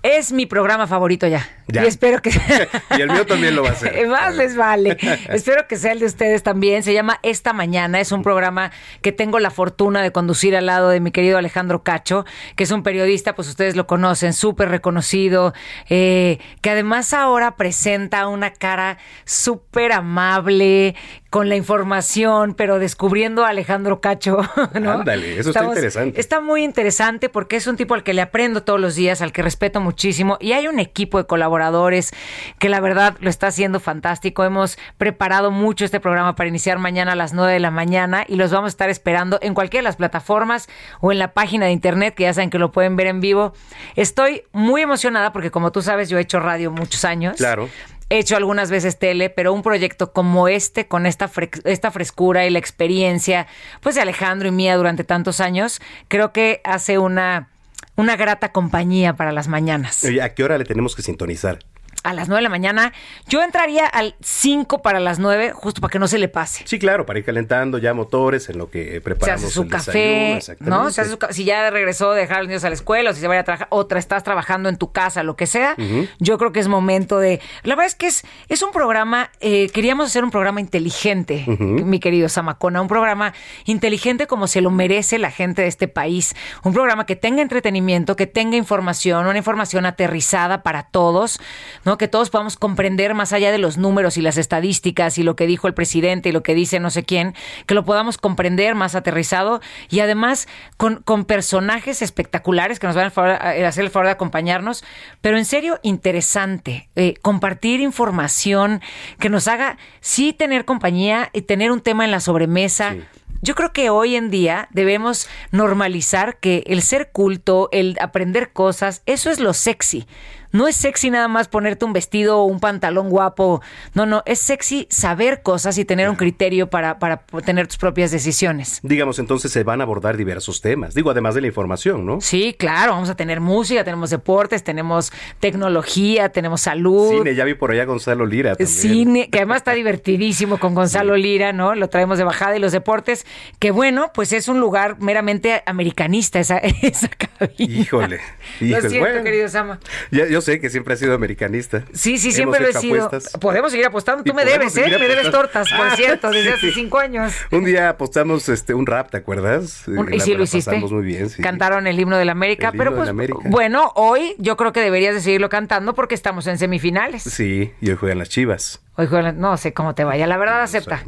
Es 0.04 0.32
mi 0.32 0.48
programa 0.48 0.88
favorito 0.88 1.28
ya. 1.28 1.48
Ya. 1.68 1.84
Y 1.84 1.88
espero 1.88 2.22
que. 2.22 2.32
y 2.98 3.02
el 3.02 3.12
mío 3.12 3.26
también 3.26 3.56
lo 3.56 3.64
va 3.64 3.70
a 3.70 3.76
ser. 3.76 4.08
Más 4.08 4.36
les 4.36 4.56
vale. 4.56 4.98
espero 5.30 5.68
que 5.68 5.78
sea 5.78 5.92
el 5.92 6.00
de 6.00 6.08
ustedes 6.08 6.42
también. 6.42 6.82
Se 6.82 6.94
llama 6.94 7.20
Esta 7.22 7.54
Mañana. 7.54 8.00
Es 8.00 8.12
un 8.12 8.24
programa 8.24 8.72
que 9.02 9.12
tengo 9.12 9.40
la 9.40 9.52
fortuna 9.52 10.02
de 10.02 10.12
conducir 10.12 10.56
al 10.56 10.66
lado 10.66 10.90
de 10.90 11.00
mi 11.00 11.12
querido 11.12 11.38
Alejandro 11.38 11.84
Cacho, 11.84 12.26
que 12.56 12.64
es 12.64 12.72
un 12.72 12.82
periodista, 12.82 13.36
pues 13.36 13.48
ustedes 13.48 13.76
lo 13.76 13.86
conocen, 13.86 14.34
súper 14.34 14.70
reconocido, 14.70 15.54
eh, 15.90 16.40
que 16.62 16.72
además 16.72 17.14
ahora 17.14 17.56
presenta 17.56 18.28
una 18.28 18.52
cara 18.52 18.98
súper 19.26 19.92
amable, 19.92 20.96
con 21.32 21.48
la 21.48 21.56
información, 21.56 22.56
pero 22.56 22.78
descubriendo 22.78 23.46
a 23.46 23.50
Alejandro 23.50 24.02
Cacho. 24.02 24.42
¿no? 24.80 24.92
Ándale, 24.92 25.40
eso 25.40 25.52
está 25.52 25.64
interesante. 25.64 26.20
Está 26.20 26.42
muy 26.42 26.62
interesante 26.62 27.30
porque 27.30 27.56
es 27.56 27.68
un 27.68 27.78
tipo 27.78 27.94
al 27.94 28.04
que 28.04 28.14
le 28.14 28.22
aprendo 28.22 28.64
todos 28.64 28.82
los 28.82 28.96
días, 28.96 29.22
al 29.22 29.32
que 29.32 29.42
respeto 29.42 29.80
muchísimo. 29.80 30.38
Y 30.42 30.52
hay 30.52 30.68
un 30.68 30.78
equipo 30.78 31.18
de 31.18 31.26
colaboradores 31.26 32.12
que 32.60 32.68
la 32.68 32.82
verdad 32.82 33.16
lo 33.22 33.30
está 33.30 33.48
haciendo 33.48 33.80
fantástico. 33.80 34.44
Hemos 34.44 34.78
preparado 34.98 35.52
mucho 35.52 35.86
este 35.86 36.02
programa 36.02 36.36
para 36.36 36.50
iniciar 36.50 36.80
mañana 36.80 37.14
a 37.14 37.16
las 37.16 37.32
9 37.32 37.54
de 37.54 37.60
la 37.62 37.72
mañana 37.72 38.26
y 38.28 38.36
los 38.36 38.52
vamos 38.52 38.68
a 38.68 38.74
estar 38.74 38.90
esperando 38.90 39.40
en 39.42 39.54
cualquiera 39.54 39.84
de 39.84 39.88
las 39.88 39.96
plataformas 39.96 40.68
o 41.00 41.14
en 41.14 41.20
la 41.20 41.32
página 41.32 41.66
de 41.68 41.72
internet, 41.72 42.14
que 42.14 42.24
ya 42.24 42.34
saben 42.34 42.50
que 42.50 42.60
lo 42.60 42.74
pueden 42.74 42.98
ver 42.98 43.08
en 43.08 43.22
vivo. 43.22 43.54
Estoy 43.96 44.44
muy 44.52 44.82
emocionada 44.82 45.32
porque 45.32 45.50
como 45.50 45.72
tú 45.72 45.82
sabes, 45.82 46.10
yo 46.10 46.18
he 46.18 46.22
hecho 46.22 46.42
radio 46.42 46.72
muchos 46.72 47.06
años. 47.06 47.38
Claro 47.38 47.70
he 48.12 48.20
hecho 48.20 48.36
algunas 48.36 48.70
veces 48.70 49.00
tele, 49.00 49.30
pero 49.30 49.54
un 49.54 49.64
proyecto 49.64 50.12
como 50.12 50.50
este, 50.50 50.86
con 50.86 51.06
esta, 51.06 51.32
esta 51.64 51.92
frescura 51.92 52.46
y 52.46 52.50
la 52.50 52.60
experiencia, 52.60 53.48
pues 53.80 53.96
de 53.96 54.02
Alejandro 54.02 54.50
y 54.50 54.52
mía 54.52 54.76
durante 54.76 55.06
tantos 55.06 55.40
años, 55.40 55.82
creo 56.10 56.34
que 56.34 56.60
hace 56.66 56.98
una, 56.98 57.48
una 57.96 58.18
grata 58.18 58.52
compañía 58.52 59.16
para 59.16 59.32
las 59.32 59.48
mañanas. 59.48 60.04
¿A 60.22 60.34
qué 60.34 60.44
hora 60.44 60.58
le 60.58 60.66
tenemos 60.66 60.94
que 60.94 61.04
sintonizar? 61.04 61.60
A 62.04 62.14
las 62.14 62.28
9 62.28 62.40
de 62.40 62.44
la 62.44 62.50
mañana. 62.50 62.94
Yo 63.28 63.44
entraría 63.44 63.86
al 63.86 64.16
5 64.22 64.82
para 64.82 65.00
las 65.00 65.20
9, 65.20 65.52
justo 65.54 65.82
para 65.82 65.92
que 65.92 66.00
no 66.00 66.08
se 66.08 66.18
le 66.18 66.28
pase. 66.28 66.64
Sí, 66.66 66.80
claro, 66.80 67.06
para 67.06 67.20
ir 67.20 67.26
calentando 67.26 67.78
ya 67.78 67.94
motores 67.94 68.50
en 68.50 68.58
lo 68.58 68.70
que 68.70 69.02
preparamos. 69.02 69.42
Se 69.42 69.48
hace 69.48 69.54
su 69.54 69.68
café, 69.68 70.40
¿no? 70.60 70.90
Se 70.92 71.02
hace 71.02 71.12
su, 71.12 71.18
si 71.32 71.44
ya 71.44 71.70
regresó 71.70 72.12
de 72.12 72.22
dejar 72.22 72.38
a 72.38 72.40
los 72.42 72.48
niños 72.48 72.64
a 72.64 72.70
la 72.70 72.76
escuela 72.76 73.12
o 73.12 73.14
si 73.14 73.22
se 73.22 73.28
vaya 73.28 73.42
a 73.42 73.44
trabajar, 73.44 73.68
otra 73.70 74.00
estás 74.00 74.24
trabajando 74.24 74.70
en 74.70 74.78
tu 74.78 74.92
casa, 74.92 75.24
lo 75.24 75.36
que 75.36 75.48
sea, 75.48 75.76
yo 76.20 76.38
creo 76.38 76.52
que 76.52 76.60
es 76.60 76.68
momento 76.68 77.20
de... 77.20 77.40
La 77.64 77.76
verdad 77.76 77.88
es 77.88 77.96
que 77.96 78.08
es, 78.08 78.24
es 78.50 78.62
un 78.62 78.72
programa, 78.72 79.32
eh, 79.40 79.70
queríamos 79.70 80.08
hacer 80.08 80.24
un 80.24 80.32
programa 80.32 80.60
inteligente, 80.62 81.46
mi 81.48 82.00
querido 82.00 82.30
Samacona, 82.30 82.82
un 82.82 82.88
programa 82.88 83.34
inteligente 83.66 84.28
como 84.28 84.48
se 84.48 84.62
lo 84.62 84.72
merece 84.72 85.20
la 85.20 85.32
gente 85.32 85.62
de 85.62 85.68
este 85.68 85.88
país, 85.88 86.36
un 86.64 86.74
programa 86.74 87.06
que 87.06 87.16
tenga 87.16 87.42
entretenimiento, 87.42 88.16
que 88.16 88.28
tenga 88.28 88.58
información, 88.58 89.28
una 89.28 89.38
información 89.38 89.86
aterrizada 89.86 90.64
para 90.64 90.84
todos, 90.84 91.40
¿no? 91.86 91.91
Que 91.98 92.08
todos 92.08 92.30
podamos 92.30 92.58
comprender 92.58 93.14
más 93.14 93.34
allá 93.34 93.52
de 93.52 93.58
los 93.58 93.78
números 93.78 94.18
y 94.18 94.22
las 94.22 94.38
estadísticas 94.38 95.18
y 95.18 95.24
lo 95.24 95.36
que 95.36 95.48
dijo 95.48 95.68
el 95.68 95.74
presidente 95.74 96.30
y 96.30 96.32
lo 96.32 96.44
que 96.44 96.56
dice 96.56 96.80
no 96.80 96.90
sé 96.90 97.04
quién, 97.04 97.36
que 97.66 97.74
lo 97.74 97.86
podamos 97.86 98.18
comprender 98.18 98.76
más 98.76 98.96
aterrizado 98.96 99.62
y 99.90 100.00
además 100.00 100.48
con, 100.78 100.98
con 101.04 101.26
personajes 101.26 102.02
espectaculares 102.02 102.80
que 102.80 102.88
nos 102.88 102.96
van 102.96 103.12
a, 103.16 103.68
hacer 103.68 103.84
el 103.84 103.90
favor 103.90 104.08
de 104.08 104.12
acompañarnos, 104.12 104.84
pero 105.22 105.38
en 105.38 105.46
serio 105.46 105.80
interesante, 105.84 106.90
eh, 106.96 107.16
compartir 107.22 107.82
información 107.82 108.82
que 109.20 109.30
nos 109.30 109.48
haga 109.48 109.78
sí 110.00 110.34
tener 110.34 110.66
compañía 110.66 111.30
y 111.34 111.44
tener 111.44 111.72
un 111.72 111.82
tema 111.82 112.06
en 112.06 112.12
la 112.12 112.20
sobremesa. 112.20 112.96
Yo 113.42 113.56
creo 113.56 113.74
que 113.74 113.90
hoy 113.90 114.16
en 114.16 114.30
día 114.30 114.68
debemos 114.72 115.28
normalizar 115.52 116.38
que 116.38 116.64
el 116.68 116.84
ser 116.84 117.12
culto, 117.12 117.70
el 117.72 117.98
aprender 118.00 118.54
cosas, 118.54 119.02
eso 119.08 119.32
es 119.32 119.40
lo 119.40 119.54
sexy. 119.54 120.06
No 120.52 120.68
es 120.68 120.76
sexy 120.76 121.10
nada 121.10 121.28
más 121.28 121.48
ponerte 121.48 121.86
un 121.86 121.94
vestido 121.94 122.40
o 122.40 122.46
un 122.46 122.60
pantalón 122.60 123.10
guapo. 123.10 123.62
No, 123.94 124.06
no, 124.06 124.24
es 124.26 124.40
sexy 124.40 124.88
saber 124.90 125.42
cosas 125.42 125.78
y 125.78 125.86
tener 125.86 126.10
un 126.10 126.16
criterio 126.16 126.70
para, 126.70 127.00
para 127.00 127.18
tener 127.46 127.68
tus 127.68 127.78
propias 127.78 128.12
decisiones. 128.12 128.80
Digamos, 128.84 129.20
entonces 129.20 129.52
se 129.52 129.64
van 129.64 129.82
a 129.82 129.84
abordar 129.84 130.18
diversos 130.18 130.62
temas. 130.62 130.94
Digo, 130.94 131.10
además 131.12 131.36
de 131.36 131.42
la 131.42 131.48
información, 131.48 132.06
¿no? 132.06 132.22
Sí, 132.22 132.56
claro. 132.58 132.94
Vamos 132.94 133.10
a 133.10 133.16
tener 133.16 133.40
música, 133.40 133.84
tenemos 133.84 134.10
deportes, 134.10 134.64
tenemos 134.64 135.12
tecnología, 135.40 136.30
tenemos 136.30 136.62
salud. 136.62 137.12
Cine, 137.12 137.36
ya 137.36 137.46
vi 137.46 137.54
por 137.54 137.72
allá 137.72 137.86
Gonzalo 137.86 138.26
Lira 138.26 138.56
también. 138.56 138.68
Cine, 138.68 139.30
que 139.30 139.40
además 139.40 139.58
está 139.58 139.74
divertidísimo 139.74 140.58
con 140.60 140.76
Gonzalo 140.76 141.16
Lira, 141.16 141.54
¿no? 141.54 141.76
Lo 141.76 141.90
traemos 141.90 142.18
de 142.18 142.24
bajada 142.24 142.58
y 142.58 142.60
los 142.60 142.72
deportes, 142.72 143.26
que 143.60 143.72
bueno, 143.72 144.12
pues 144.14 144.34
es 144.34 144.48
un 144.48 144.60
lugar 144.60 145.00
meramente 145.00 145.64
americanista 145.66 146.40
esa, 146.40 146.58
esa 146.82 147.10
cabina. 147.48 147.82
Híjole, 147.82 148.20
híjole. 148.60 148.82
Lo 148.82 148.90
siento, 148.90 149.24
querido 149.24 149.50
Sama. 149.50 149.80
yo 150.12 150.42
sé 150.42 150.60
que 150.60 150.70
siempre 150.70 150.94
ha 150.94 150.98
sido 150.98 151.14
americanista. 151.14 151.84
Sí, 151.94 152.18
sí, 152.18 152.32
siempre 152.32 152.60
lo 152.60 152.70
he 152.70 152.74
sido. 152.74 153.10
Podemos 153.40 153.72
seguir 153.72 153.86
apostando. 153.86 154.24
Tú 154.24 154.34
me 154.34 154.46
debes, 154.46 154.76
¿eh? 154.78 154.86
Me 154.88 155.08
debes 155.08 155.32
tortas, 155.32 155.70
por 155.70 155.88
ah, 155.88 155.96
cierto, 155.96 156.30
desde 156.30 156.54
hace 156.54 156.72
cinco 156.72 157.00
años. 157.00 157.34
Un 157.52 157.66
día 157.66 157.90
apostamos 157.90 158.48
este 158.50 158.74
un 158.74 158.86
rap, 158.86 159.12
¿te 159.12 159.18
acuerdas? 159.18 159.84
y 160.12 160.20
sí, 160.20 160.34
lo 160.34 160.44
hiciste. 160.44 160.78
muy 160.78 161.04
bien, 161.04 161.30
sí. 161.30 161.42
Cantaron 161.42 161.88
el 161.88 162.00
himno 162.00 162.18
de 162.18 162.26
la 162.26 162.32
América, 162.32 162.72
pero 162.76 162.96
pues 162.96 163.12
bueno, 163.46 163.92
hoy 163.96 164.36
yo 164.38 164.58
creo 164.58 164.74
que 164.74 164.82
deberías 164.82 165.16
de 165.16 165.22
seguirlo 165.22 165.50
cantando 165.50 165.94
porque 165.94 166.16
estamos 166.16 166.48
en 166.48 166.58
semifinales. 166.58 167.24
Sí, 167.24 167.72
y 167.82 167.90
hoy 167.90 167.96
juegan 167.96 168.20
las 168.20 168.30
Chivas. 168.30 168.82
Hoy 168.98 169.08
no 169.36 169.56
sé 169.56 169.74
cómo 169.74 169.96
te 169.96 170.04
vaya, 170.04 170.28
la 170.28 170.38
verdad 170.38 170.62
acepta. 170.62 171.02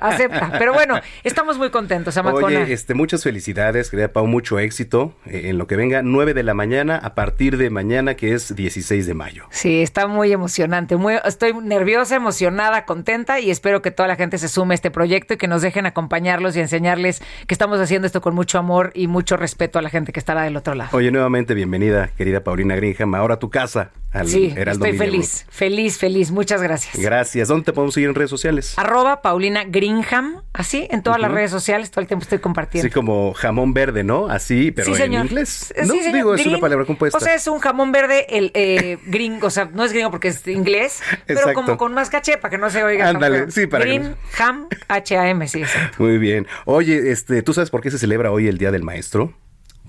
acepta. 0.00 0.52
Pero 0.58 0.72
bueno, 0.72 0.98
estamos 1.22 1.56
muy 1.56 1.70
contentos, 1.70 2.16
Amacona. 2.16 2.46
Oye, 2.46 2.72
este, 2.72 2.94
muchas 2.94 3.22
felicidades, 3.22 3.90
querida 3.90 4.08
Pau, 4.08 4.26
mucho 4.26 4.58
éxito 4.58 5.14
eh, 5.24 5.42
en 5.44 5.56
lo 5.56 5.68
que 5.68 5.76
venga, 5.76 6.02
9 6.02 6.34
de 6.34 6.42
la 6.42 6.54
mañana 6.54 6.96
a 6.96 7.14
partir 7.14 7.58
de 7.58 7.70
mañana, 7.70 8.16
que 8.16 8.34
es 8.34 8.56
16 8.56 9.06
de 9.06 9.14
mayo. 9.14 9.44
Sí, 9.50 9.82
está 9.82 10.08
muy 10.08 10.32
emocionante. 10.32 10.96
Muy, 10.96 11.14
estoy 11.24 11.54
nerviosa, 11.54 12.16
emocionada, 12.16 12.84
contenta 12.86 13.38
y 13.38 13.52
espero 13.52 13.82
que 13.82 13.92
toda 13.92 14.08
la 14.08 14.16
gente 14.16 14.36
se 14.38 14.48
sume 14.48 14.74
a 14.74 14.76
este 14.76 14.90
proyecto 14.90 15.34
y 15.34 15.36
que 15.36 15.46
nos 15.46 15.62
dejen 15.62 15.86
acompañarlos 15.86 16.56
y 16.56 16.60
enseñarles 16.60 17.22
que 17.46 17.54
estamos 17.54 17.78
haciendo 17.78 18.06
esto 18.06 18.20
con 18.20 18.34
mucho 18.34 18.58
amor 18.58 18.90
y 18.94 19.06
mucho 19.06 19.36
respeto 19.36 19.78
a 19.78 19.82
la 19.82 19.90
gente 19.90 20.12
que 20.12 20.18
estará 20.18 20.42
del 20.42 20.56
otro 20.56 20.74
lado. 20.74 20.90
Oye, 20.96 21.12
nuevamente 21.12 21.54
bienvenida, 21.54 22.10
querida 22.16 22.42
Paulina 22.42 22.74
Greenham, 22.74 23.14
ahora 23.14 23.34
a 23.34 23.38
tu 23.38 23.48
casa. 23.48 23.92
Al 24.16 24.28
sí, 24.28 24.54
estoy 24.56 24.96
feliz, 24.96 25.46
feliz, 25.50 25.98
feliz. 25.98 26.30
Muchas 26.30 26.62
gracias. 26.62 26.96
Gracias. 26.96 27.48
¿Dónde 27.48 27.66
te 27.66 27.72
podemos 27.72 27.92
seguir 27.92 28.08
en 28.08 28.14
redes 28.14 28.30
sociales? 28.30 28.74
Arroba 28.78 29.20
Paulina 29.20 29.64
Greenham, 29.64 30.42
así, 30.54 30.88
en 30.90 31.02
todas 31.02 31.20
las 31.20 31.30
redes 31.30 31.50
sociales, 31.50 31.90
todo 31.90 32.00
el 32.00 32.06
tiempo 32.06 32.22
estoy 32.22 32.38
compartiendo. 32.38 32.86
Así 32.86 32.94
como 32.94 33.34
jamón 33.34 33.74
verde, 33.74 34.04
¿no? 34.04 34.28
Así, 34.28 34.70
pero 34.70 34.96
en 34.96 35.12
inglés. 35.12 35.74
No, 35.86 35.94
digo, 35.94 36.34
es 36.34 36.46
una 36.46 36.58
palabra 36.58 36.86
compuesta. 36.86 37.18
O 37.18 37.20
sea, 37.20 37.34
es 37.34 37.46
un 37.46 37.58
jamón 37.58 37.92
verde, 37.92 38.26
el 38.30 38.50
eh, 38.54 38.98
gringo, 39.06 39.48
o 39.48 39.50
sea, 39.50 39.66
no 39.72 39.84
es 39.84 39.92
gringo 39.92 40.10
porque 40.10 40.28
es 40.28 40.46
inglés, 40.46 41.02
pero 41.26 41.52
como 41.52 41.76
con 41.76 41.92
más 41.92 42.10
caché 42.10 42.38
para 42.38 42.50
que 42.50 42.58
no 42.58 42.70
se 42.70 42.82
oiga. 42.82 43.08
Ándale, 43.08 43.50
sí, 43.50 43.66
para 43.66 43.84
Green 43.84 44.16
Ham, 44.38 44.68
H-A-M, 44.88 45.46
sí. 45.48 45.62
Muy 45.98 46.18
bien. 46.18 46.46
Oye, 46.64 47.10
este, 47.10 47.42
¿tú 47.42 47.52
sabes 47.52 47.70
por 47.70 47.82
qué 47.82 47.90
se 47.90 47.98
celebra 47.98 48.30
hoy 48.30 48.48
el 48.48 48.58
Día 48.58 48.70
del 48.70 48.82
Maestro? 48.82 49.34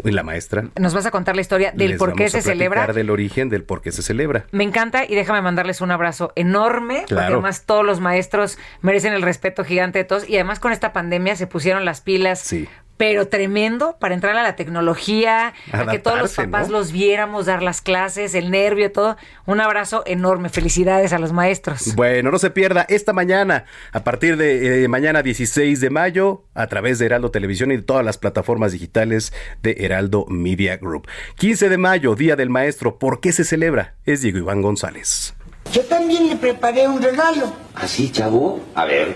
Y 0.03 0.11
la 0.11 0.23
maestra. 0.23 0.65
Nos 0.79 0.93
vas 0.93 1.05
a 1.05 1.11
contar 1.11 1.35
la 1.35 1.41
historia 1.41 1.71
del 1.71 1.97
por 1.97 2.13
qué 2.13 2.29
se 2.29 2.41
celebra. 2.41 2.87
del 2.87 3.09
origen 3.09 3.49
del 3.49 3.63
por 3.63 3.81
qué 3.81 3.91
se 3.91 4.01
celebra. 4.01 4.45
Me 4.51 4.63
encanta 4.63 5.05
y 5.05 5.15
déjame 5.15 5.41
mandarles 5.41 5.81
un 5.81 5.91
abrazo 5.91 6.31
enorme, 6.35 7.05
porque 7.07 7.23
además 7.23 7.63
todos 7.65 7.85
los 7.85 7.99
maestros 7.99 8.57
merecen 8.81 9.13
el 9.13 9.21
respeto 9.21 9.63
gigante 9.63 9.99
de 9.99 10.05
todos 10.05 10.27
y 10.29 10.35
además 10.35 10.59
con 10.59 10.71
esta 10.71 10.93
pandemia 10.93 11.35
se 11.35 11.47
pusieron 11.47 11.85
las 11.85 12.01
pilas 12.01 12.39
sí 12.39 12.67
pero 12.97 13.27
tremendo 13.27 13.97
para 13.99 14.15
entrar 14.15 14.35
a 14.35 14.43
la 14.43 14.55
tecnología, 14.55 15.53
a 15.71 15.85
que 15.85 15.99
todos 15.99 16.19
los 16.19 16.33
papás 16.33 16.69
los 16.69 16.91
viéramos 16.91 17.45
dar 17.45 17.63
las 17.63 17.81
clases, 17.81 18.33
el 18.33 18.51
nervio, 18.51 18.91
todo. 18.91 19.17
Un 19.45 19.61
abrazo 19.61 20.03
enorme, 20.05 20.49
felicidades 20.49 21.13
a 21.13 21.19
los 21.19 21.31
maestros. 21.31 21.95
Bueno, 21.95 22.31
no 22.31 22.39
se 22.39 22.49
pierda 22.49 22.85
esta 22.89 23.13
mañana, 23.13 23.65
a 23.91 24.03
partir 24.03 24.37
de 24.37 24.83
eh, 24.83 24.87
mañana 24.87 25.21
16 25.21 25.79
de 25.79 25.89
mayo, 25.89 26.43
a 26.53 26.67
través 26.67 26.99
de 26.99 27.05
Heraldo 27.05 27.31
Televisión 27.31 27.71
y 27.71 27.77
de 27.77 27.83
todas 27.83 28.03
las 28.03 28.17
plataformas 28.17 28.71
digitales 28.71 29.31
de 29.61 29.77
Heraldo 29.79 30.25
Media 30.27 30.77
Group. 30.77 31.07
15 31.35 31.69
de 31.69 31.77
mayo, 31.77 32.15
Día 32.15 32.35
del 32.35 32.49
Maestro, 32.49 32.97
¿por 32.97 33.21
qué 33.21 33.31
se 33.31 33.43
celebra? 33.43 33.95
Es 34.05 34.21
Diego 34.21 34.39
Iván 34.39 34.61
González. 34.61 35.35
Yo 35.71 35.83
también 35.83 36.29
le 36.29 36.35
preparé 36.35 36.87
un 36.87 37.01
regalo. 37.01 37.53
¿Así, 37.75 38.09
¿Ah, 38.09 38.13
chavo? 38.13 38.61
A 38.73 38.85
ver. 38.85 39.15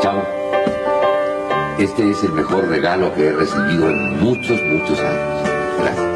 Chavo, 0.00 0.41
este 1.78 2.10
es 2.10 2.22
el 2.24 2.32
mejor 2.32 2.68
regalo 2.68 3.14
que 3.14 3.26
he 3.26 3.32
recibido 3.32 3.88
en 3.90 4.20
muchos, 4.20 4.60
muchos 4.62 4.98
años. 4.98 5.48
Gracias. 5.78 6.12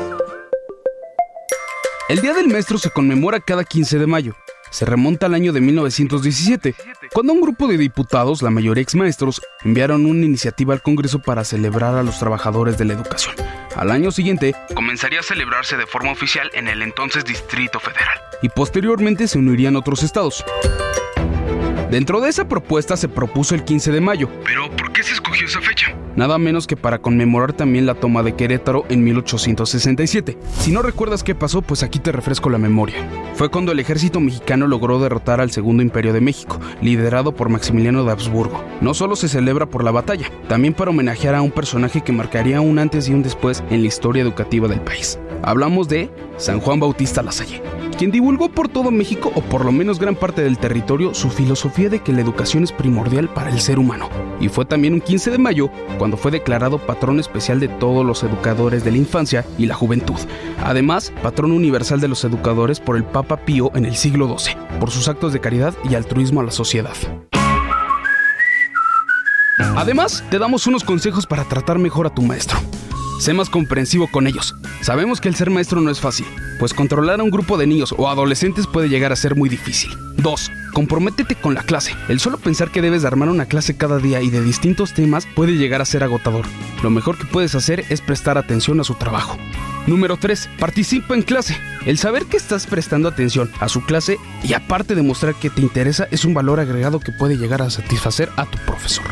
El 2.09 2.21
Día 2.21 2.35
del 2.35 2.49
Maestro 2.49 2.79
se 2.79 2.91
conmemora 2.91 3.41
cada 3.41 3.65
15 3.65 3.99
de 3.99 4.07
mayo. 4.07 4.35
Se 4.71 4.85
remonta 4.85 5.27
al 5.27 5.35
año 5.35 5.53
de 5.53 5.61
1917, 5.61 6.75
cuando 7.13 7.33
un 7.33 7.41
grupo 7.41 7.67
de 7.67 7.79
diputados, 7.79 8.43
la 8.43 8.51
mayoría 8.51 8.83
ex 8.83 8.95
maestros, 8.95 9.41
enviaron 9.65 10.07
una 10.07 10.25
iniciativa 10.25 10.75
al 10.75 10.83
Congreso 10.83 11.21
para 11.21 11.45
celebrar 11.45 11.95
a 11.95 12.03
los 12.03 12.19
trabajadores 12.19 12.77
de 12.77 12.85
la 12.85 12.95
educación. 12.95 13.35
Al 13.75 13.91
año 13.91 14.11
siguiente, 14.11 14.55
comenzaría 14.75 15.21
a 15.21 15.23
celebrarse 15.23 15.77
de 15.77 15.87
forma 15.87 16.13
oficial 16.13 16.51
en 16.55 16.69
el 16.69 16.83
entonces 16.83 17.25
Distrito 17.25 17.81
Federal, 17.81 18.21
y 18.43 18.49
posteriormente 18.49 19.29
se 19.29 19.39
unirían 19.39 19.77
otros 19.77 20.03
estados. 20.03 20.45
Dentro 21.91 22.21
de 22.21 22.29
esa 22.29 22.49
propuesta 22.49 22.97
se 22.97 23.09
propuso 23.09 23.55
el 23.55 23.65
15 23.65 23.93
de 23.93 24.01
mayo. 24.01 24.29
¿Pero 24.45 24.71
por 24.77 24.93
qué 24.93 25.03
se 25.03 25.13
escogió 25.15 25.47
esa 25.47 25.61
fecha? 25.61 25.96
Nada 26.17 26.39
menos 26.39 26.67
que 26.67 26.77
para 26.77 26.99
conmemorar 26.99 27.53
también 27.53 27.85
la 27.85 27.95
toma 27.95 28.23
de 28.23 28.35
Querétaro 28.35 28.87
en 28.89 29.05
1867. 29.05 30.39
Si 30.59 30.73
no 30.73 30.81
recuerdas 30.81 31.23
qué 31.23 31.35
pasó, 31.35 31.61
pues 31.61 31.83
aquí 31.83 31.99
te 31.99 32.11
refresco 32.11 32.49
la 32.49 32.57
memoria. 32.57 33.07
Fue 33.35 33.51
cuando 33.51 33.73
el 33.73 33.81
ejército 33.81 34.19
mexicano 34.19 34.67
logró 34.67 34.99
derrotar 34.99 35.43
al 35.43 35.51
Segundo 35.51 35.83
Imperio 35.83 36.15
de 36.15 36.23
México, 36.23 36.59
liderado 36.81 37.33
por 37.33 37.51
Maximiliano 37.51 38.03
de 38.03 38.13
Habsburgo. 38.13 38.65
No 38.81 38.95
solo 38.95 39.15
se 39.15 39.29
celebra 39.29 39.67
por 39.67 39.85
la 39.85 39.91
batalla, 39.91 40.31
también 40.49 40.73
para 40.73 40.91
homenajear 40.91 41.35
a 41.35 41.43
un 41.43 41.51
personaje 41.51 42.01
que 42.01 42.13
marcaría 42.13 42.63
un 42.63 42.79
antes 42.79 43.11
y 43.11 43.13
un 43.13 43.23
después 43.23 43.63
en 43.69 43.83
la 43.83 43.89
historia 43.89 44.23
educativa 44.23 44.69
del 44.69 44.81
país. 44.81 45.19
Hablamos 45.43 45.87
de 45.87 46.11
San 46.39 46.61
Juan 46.61 46.81
Bautista 46.81 47.23
Lasalle 47.23 47.61
quien 47.97 48.11
divulgó 48.11 48.51
por 48.51 48.69
todo 48.69 48.91
México, 48.91 49.33
o 49.35 49.41
por 49.41 49.65
lo 49.65 49.73
menos 49.73 49.99
gran 49.99 50.15
parte 50.15 50.43
del 50.43 50.59
territorio, 50.59 51.15
su 51.15 51.31
filosofía 51.31 51.89
de 51.89 52.01
que 52.01 52.13
la 52.13 52.21
educación 52.21 52.63
es 52.63 52.73
primordial 52.73 53.29
para 53.29 53.51
el 53.51 53.61
ser 53.61 53.79
humano. 53.79 54.11
Y 54.39 54.49
fue 54.49 54.67
también 54.67 54.95
un 54.95 55.01
15 55.01 55.31
de 55.31 55.39
mayo 55.39 55.71
cuando 55.99 56.06
fue 56.15 56.31
declarado 56.31 56.79
patrón 56.79 57.19
especial 57.19 57.59
de 57.59 57.69
todos 57.69 58.07
los 58.07 58.23
educadores 58.23 58.85
de 58.85 58.93
la 58.93 58.99
infancia 58.99 59.45
y 59.59 59.67
la 59.67 59.75
juventud. 59.75 60.21
Además, 60.63 61.13
patrón 61.23 61.53
universal 61.53 62.01
de 62.01 62.09
los 62.09 62.23
educadores 62.25 62.79
por 62.79 62.97
el 62.97 63.05
Papa 63.05 63.39
Pío 63.39 63.73
en 63.75 63.85
el 63.85 63.97
siglo 63.97 64.29
XII, 64.39 64.55
por 64.79 64.91
sus 64.91 65.09
actos 65.09 65.33
de 65.33 65.41
caridad 65.41 65.75
y 65.89 65.95
altruismo 65.95 66.41
a 66.41 66.45
la 66.45 66.53
sociedad. 66.53 66.95
Además, 69.75 70.23
te 70.31 70.39
damos 70.39 70.67
unos 70.67 70.85
consejos 70.85 71.27
para 71.27 71.45
tratar 71.45 71.79
mejor 71.79 72.07
a 72.07 72.15
tu 72.15 72.23
maestro. 72.23 72.59
Sé 73.19 73.33
más 73.33 73.49
comprensivo 73.49 74.09
con 74.11 74.27
ellos. 74.27 74.55
Sabemos 74.83 75.21
que 75.21 75.29
el 75.29 75.35
ser 75.35 75.51
maestro 75.51 75.81
no 75.81 75.91
es 75.91 76.01
fácil, 76.01 76.27
pues 76.59 76.75
controlar 76.75 77.21
a 77.21 77.23
un 77.23 77.31
grupo 77.31 77.57
de 77.57 77.67
niños 77.67 77.95
o 77.97 78.09
adolescentes 78.09 78.67
puede 78.67 78.89
llegar 78.89 79.13
a 79.13 79.17
ser 79.17 79.35
muy 79.35 79.49
difícil. 79.49 79.91
2. 80.19 80.51
Comprométete 80.77 81.37
con 81.37 81.55
la 81.55 81.63
clase. 81.63 81.95
El 82.07 82.21
solo 82.21 82.37
pensar 82.37 82.71
que 82.71 82.83
debes 82.83 83.07
armar 83.07 83.31
una 83.31 83.47
clase 83.47 83.79
cada 83.79 83.97
día 83.97 84.21
y 84.21 84.29
de 84.29 84.43
distintos 84.43 84.93
temas 84.93 85.27
puede 85.35 85.57
llegar 85.57 85.81
a 85.81 85.87
ser 85.87 86.05
agotador. 86.05 86.45
Lo 86.83 86.91
mejor 86.91 87.17
que 87.17 87.25
puedes 87.25 87.55
hacer 87.55 87.87
es 87.89 88.03
prestar 88.03 88.37
atención 88.37 88.79
a 88.79 88.85
su 88.85 88.93
trabajo. 88.93 89.39
Número 89.87 90.19
3. 90.19 90.51
Participa 90.59 91.15
en 91.15 91.23
clase. 91.23 91.57
El 91.87 91.97
saber 91.97 92.27
que 92.27 92.37
estás 92.37 92.67
prestando 92.67 93.09
atención 93.09 93.51
a 93.59 93.71
su 93.71 93.87
clase 93.87 94.19
y 94.45 94.53
aparte 94.53 94.95
de 94.95 95.01
mostrar 95.01 95.35
que 95.35 95.49
te 95.49 95.63
interesa 95.63 96.09
es 96.11 96.27
un 96.27 96.35
valor 96.35 96.61
agregado 96.61 97.01
que 97.01 97.11
puede 97.11 97.39
llegar 97.39 97.63
a 97.63 97.71
satisfacer 97.71 98.29
a 98.37 98.45
tu 98.45 98.59
profesor. 98.67 99.07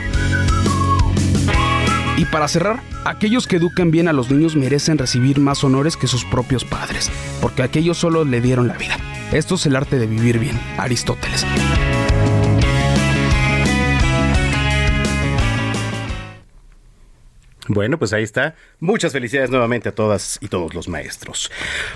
Y 2.19 2.27
para 2.27 2.47
cerrar, 2.47 2.83
aquellos 3.07 3.47
que 3.47 3.57
educan 3.57 3.91
bien 3.91 4.09
a 4.09 4.13
los 4.13 4.31
niños 4.31 4.55
merecen 4.55 4.99
recibir 4.99 5.41
más 5.41 5.65
honores 5.65 5.97
que 5.97 6.09
sus 6.09 6.27
propios 6.27 6.63
padres, 6.63 7.11
porque 7.41 7.63
aquellos 7.63 7.97
solo 7.97 8.27
le 8.27 8.43
dieron 8.43 8.69
la 8.69 8.77
vida. 8.77 8.99
Esto 9.35 9.57
es 9.57 9.67
el 9.67 9.75
arte 9.75 9.99
de 9.99 10.07
vivir 10.07 10.39
bien, 10.39 10.55
Aristóteles. 10.79 11.45
Bueno, 17.67 17.99
pues 17.99 18.13
ahí 18.13 18.23
está. 18.23 18.55
Muchas 18.79 19.13
felicidades 19.13 19.51
nuevamente 19.51 19.89
a 19.89 19.93
todas 19.93 20.39
y 20.41 20.47
todos 20.47 20.73
los 20.73 20.87
maestros. 20.87 21.51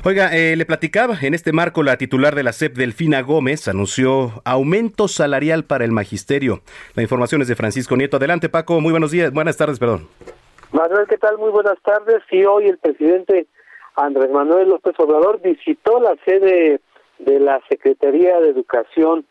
Oiga, 0.04 0.36
eh, 0.36 0.56
le 0.56 0.66
platicaba, 0.66 1.14
en 1.22 1.32
este 1.32 1.52
marco 1.52 1.84
la 1.84 1.96
titular 1.96 2.34
de 2.34 2.42
la 2.42 2.52
SEP, 2.52 2.74
Delfina 2.74 3.22
Gómez, 3.22 3.68
anunció 3.68 4.42
aumento 4.44 5.06
salarial 5.06 5.62
para 5.62 5.84
el 5.84 5.92
magisterio. 5.92 6.62
La 6.96 7.02
información 7.02 7.40
es 7.42 7.46
de 7.46 7.54
Francisco 7.54 7.96
Nieto. 7.96 8.16
Adelante, 8.16 8.48
Paco. 8.48 8.80
Muy 8.80 8.90
buenos 8.90 9.12
días, 9.12 9.32
buenas 9.32 9.56
tardes, 9.56 9.78
perdón. 9.78 10.08
Manuel, 10.72 11.06
¿qué 11.08 11.18
tal? 11.18 11.38
Muy 11.38 11.50
buenas 11.50 11.80
tardes. 11.84 12.20
Sí, 12.28 12.44
hoy 12.44 12.66
el 12.66 12.78
presidente 12.78 13.46
Andrés 13.94 14.30
Manuel 14.30 14.70
López 14.70 14.94
Obrador 14.98 15.40
visitó 15.40 16.00
la 16.00 16.16
sede 16.24 16.80
de 17.18 17.40
la 17.40 17.60
Secretaría 17.68 18.40
de 18.40 18.50
Educación 18.50 19.24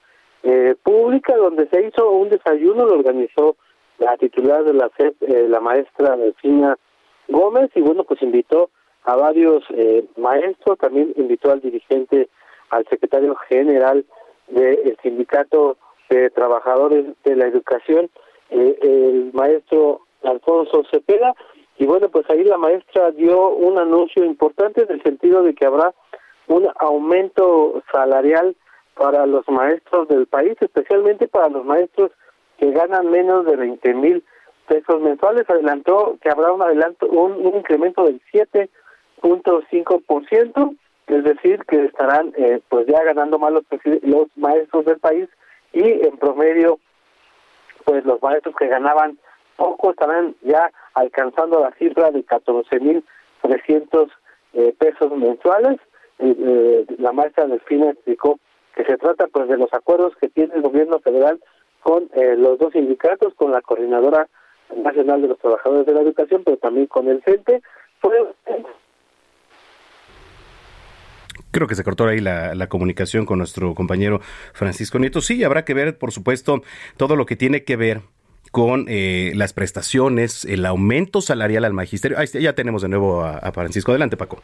eh, 0.43 0.75
Pública, 0.83 1.35
donde 1.35 1.67
se 1.69 1.85
hizo 1.85 2.11
un 2.11 2.29
desayuno, 2.29 2.85
lo 2.85 2.93
organizó 2.93 3.55
la 3.99 4.17
titular 4.17 4.63
de 4.63 4.73
la 4.73 4.89
SEP, 4.97 5.15
eh, 5.23 5.47
la 5.49 5.59
maestra 5.59 6.15
Delfina 6.15 6.77
Gómez, 7.27 7.71
y 7.75 7.81
bueno, 7.81 8.03
pues 8.03 8.21
invitó 8.21 8.69
a 9.03 9.15
varios 9.15 9.63
eh, 9.69 10.05
maestros, 10.17 10.77
también 10.77 11.13
invitó 11.17 11.51
al 11.51 11.61
dirigente, 11.61 12.29
al 12.69 12.85
secretario 12.87 13.35
general 13.49 14.05
del 14.47 14.97
sindicato 15.01 15.77
de 16.09 16.29
trabajadores 16.29 17.05
de 17.23 17.35
la 17.35 17.47
educación, 17.47 18.09
eh, 18.49 18.77
el 18.81 19.31
maestro 19.33 20.01
Alfonso 20.23 20.83
Cepeda, 20.91 21.33
y 21.77 21.85
bueno, 21.85 22.09
pues 22.09 22.29
ahí 22.29 22.43
la 22.43 22.57
maestra 22.57 23.11
dio 23.11 23.49
un 23.49 23.77
anuncio 23.77 24.25
importante 24.25 24.83
en 24.83 24.91
el 24.91 25.03
sentido 25.03 25.43
de 25.43 25.53
que 25.53 25.65
habrá 25.65 25.93
un 26.47 26.69
aumento 26.79 27.83
salarial 27.91 28.55
para 28.95 29.25
los 29.25 29.47
maestros 29.49 30.07
del 30.07 30.27
país, 30.27 30.55
especialmente 30.59 31.27
para 31.27 31.49
los 31.49 31.65
maestros 31.65 32.11
que 32.57 32.71
ganan 32.71 33.11
menos 33.11 33.45
de 33.45 33.55
20 33.55 33.93
mil 33.93 34.23
pesos 34.67 35.01
mensuales. 35.01 35.49
Adelantó 35.49 36.17
que 36.21 36.29
habrá 36.29 36.51
un 36.51 36.61
adelanto, 36.61 37.07
un, 37.07 37.43
incremento 37.55 38.03
del 38.05 38.21
7.5%, 38.33 40.75
es 41.07 41.23
decir, 41.23 41.63
que 41.65 41.85
estarán 41.85 42.33
eh, 42.37 42.61
pues 42.69 42.85
ya 42.87 43.03
ganando 43.03 43.39
más 43.39 43.53
los, 43.53 43.63
los 44.01 44.27
maestros 44.35 44.85
del 44.85 44.99
país 44.99 45.27
y 45.73 46.05
en 46.05 46.17
promedio, 46.17 46.79
pues 47.85 48.05
los 48.05 48.21
maestros 48.21 48.55
que 48.55 48.67
ganaban 48.67 49.17
poco 49.55 49.89
estarán 49.91 50.35
ya 50.41 50.69
alcanzando 50.93 51.59
la 51.59 51.71
cifra 51.71 52.11
de 52.11 52.23
14 52.23 52.79
mil 52.79 53.03
300 53.41 54.09
eh, 54.53 54.73
pesos 54.77 55.11
mensuales. 55.11 55.79
Eh, 56.19 56.35
eh, 56.39 56.85
la 56.97 57.11
maestra 57.11 57.45
Delfina 57.45 57.91
explicó 57.91 58.39
que 58.75 58.83
se 58.85 58.97
trata 58.97 59.27
pues 59.27 59.47
de 59.47 59.57
los 59.57 59.73
acuerdos 59.73 60.13
que 60.19 60.29
tiene 60.29 60.55
el 60.55 60.61
gobierno 60.61 60.99
federal 60.99 61.39
con 61.81 62.09
eh, 62.13 62.35
los 62.37 62.59
dos 62.59 62.73
sindicatos, 62.73 63.33
con 63.35 63.51
la 63.51 63.61
Coordinadora 63.61 64.27
Nacional 64.75 65.21
de 65.21 65.29
los 65.29 65.39
Trabajadores 65.39 65.85
de 65.85 65.93
la 65.93 66.01
Educación, 66.01 66.43
pero 66.43 66.57
también 66.57 66.87
con 66.87 67.07
el 67.07 67.21
CENTE. 67.23 67.61
Creo 71.51 71.67
que 71.67 71.75
se 71.75 71.83
cortó 71.83 72.05
ahí 72.05 72.19
la, 72.19 72.67
comunicación 72.67 73.25
con 73.25 73.37
nuestro 73.37 73.73
compañero 73.73 74.19
Francisco 74.53 74.99
Nieto. 74.99 75.21
Sí, 75.21 75.43
habrá 75.43 75.65
que 75.65 75.73
ver, 75.73 75.97
por 75.97 76.11
supuesto, 76.11 76.61
todo 76.97 77.15
lo 77.15 77.25
que 77.25 77.35
tiene 77.35 77.63
que 77.63 77.77
ver 77.77 78.01
con 78.51 78.85
eh, 78.87 79.31
las 79.35 79.53
prestaciones, 79.53 80.45
el 80.45 80.65
aumento 80.65 81.21
salarial 81.21 81.65
al 81.65 81.73
magisterio. 81.73 82.19
Ahí 82.19 82.27
ya 82.27 82.53
tenemos 82.53 82.81
de 82.81 82.89
nuevo 82.89 83.23
a 83.23 83.51
Francisco. 83.51 83.91
Adelante, 83.91 84.17
Paco. 84.17 84.41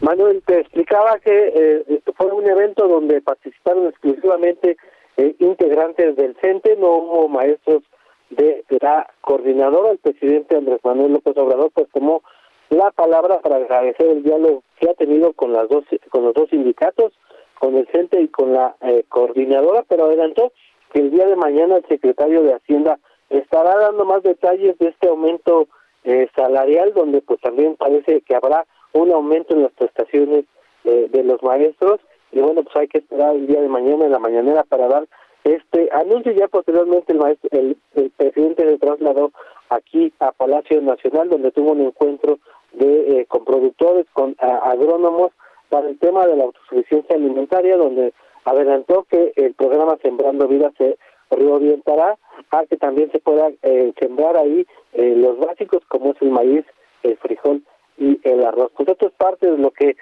Manuel, 0.00 0.42
te 0.46 0.60
explicaba 0.60 1.18
que 1.18 1.52
eh, 1.54 2.00
fue 2.16 2.32
un 2.32 2.48
evento 2.48 2.86
donde 2.86 3.20
participaron 3.20 3.88
exclusivamente 3.88 4.76
eh, 5.16 5.34
integrantes 5.40 6.14
del 6.16 6.36
CENTE, 6.40 6.76
no 6.76 6.94
hubo 6.96 7.28
maestros 7.28 7.82
de 8.30 8.64
la 8.80 9.08
coordinadora, 9.20 9.90
el 9.90 9.98
presidente 9.98 10.56
Andrés 10.56 10.80
Manuel 10.84 11.14
López 11.14 11.36
Obrador, 11.36 11.70
pues 11.72 11.88
tomó 11.92 12.22
la 12.70 12.90
palabra 12.90 13.40
para 13.40 13.56
agradecer 13.56 14.06
el 14.06 14.22
diálogo 14.22 14.62
que 14.78 14.90
ha 14.90 14.94
tenido 14.94 15.32
con 15.32 15.52
las 15.52 15.68
dos 15.68 15.84
con 16.10 16.24
los 16.24 16.34
dos 16.34 16.48
sindicatos, 16.50 17.12
con 17.58 17.76
el 17.76 17.88
CENTE 17.88 18.20
y 18.20 18.28
con 18.28 18.52
la 18.52 18.76
eh, 18.82 19.04
coordinadora, 19.08 19.84
pero 19.88 20.04
adelantó 20.04 20.52
que 20.92 21.00
el 21.00 21.10
día 21.10 21.26
de 21.26 21.36
mañana 21.36 21.76
el 21.76 21.86
secretario 21.86 22.42
de 22.42 22.54
Hacienda 22.54 22.98
estará 23.30 23.76
dando 23.76 24.04
más 24.04 24.22
detalles 24.22 24.78
de 24.78 24.88
este 24.88 25.08
aumento 25.08 25.66
eh, 26.04 26.28
salarial, 26.36 26.92
donde 26.94 27.20
pues 27.22 27.40
también 27.40 27.76
parece 27.76 28.20
que 28.20 28.34
habrá 28.34 28.64
un 28.92 29.12
aumento 29.12 29.54
en 29.54 29.62
las 29.62 29.72
prestaciones 29.72 30.44
eh, 30.84 31.08
de 31.10 31.24
los 31.24 31.42
maestros 31.42 32.00
y 32.32 32.40
bueno, 32.40 32.62
pues 32.62 32.76
hay 32.76 32.88
que 32.88 32.98
esperar 32.98 33.34
el 33.34 33.46
día 33.46 33.60
de 33.60 33.68
mañana 33.68 34.04
en 34.04 34.12
la 34.12 34.18
mañanera 34.18 34.62
para 34.64 34.86
dar 34.86 35.06
este 35.44 35.88
anuncio. 35.92 36.32
Ya 36.32 36.48
posteriormente 36.48 37.12
el, 37.12 37.18
maestro, 37.18 37.48
el, 37.52 37.76
presidente 38.16 38.68
se 38.68 38.78
trasladó 38.78 39.32
aquí 39.70 40.12
a 40.18 40.32
Palacio 40.32 40.80
Nacional, 40.82 41.30
donde 41.30 41.50
tuvo 41.52 41.72
un 41.72 41.80
encuentro 41.80 42.38
de 42.72 43.20
eh, 43.20 43.26
con 43.26 43.44
productores, 43.44 44.06
con 44.12 44.36
agrónomos, 44.38 45.32
para 45.68 45.88
el 45.88 45.98
tema 45.98 46.26
de 46.26 46.36
la 46.36 46.44
autosuficiencia 46.44 47.16
alimentaria, 47.16 47.76
donde 47.76 48.12
adelantó 48.44 49.04
que 49.10 49.32
el 49.36 49.54
programa 49.54 49.98
Sembrando 50.02 50.48
Vida 50.48 50.72
se 50.78 50.96
reorientará 51.30 52.18
a 52.50 52.64
que 52.64 52.76
también 52.76 53.10
se 53.12 53.18
pueda 53.18 53.50
eh, 53.62 53.92
sembrar 53.98 54.36
ahí 54.36 54.66
eh, 54.94 55.14
los 55.16 55.38
básicos 55.38 55.82
como 55.88 56.12
es 56.12 56.22
el 56.22 56.30
maíz, 56.30 56.64
el 57.02 57.16
frijol 57.18 57.62
y 57.98 58.20
el 58.22 58.44
arroz. 58.44 58.70
Pues 58.76 58.88
esto 58.88 59.06
es 59.06 59.12
parte 59.12 59.50
de 59.50 59.58
lo 59.58 59.70
que 59.70 59.96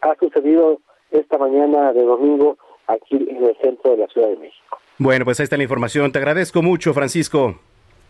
ha 0.00 0.14
sucedido 0.18 0.80
esta 1.10 1.38
mañana 1.38 1.92
de 1.92 2.02
domingo 2.04 2.58
aquí 2.86 3.16
en 3.16 3.44
el 3.44 3.56
centro 3.62 3.92
de 3.92 3.98
la 3.98 4.06
Ciudad 4.08 4.28
de 4.28 4.36
México. 4.36 4.78
Bueno, 4.98 5.24
pues 5.24 5.40
ahí 5.40 5.44
está 5.44 5.56
la 5.56 5.62
información. 5.64 6.12
Te 6.12 6.18
agradezco 6.18 6.62
mucho, 6.62 6.94
Francisco. 6.94 7.58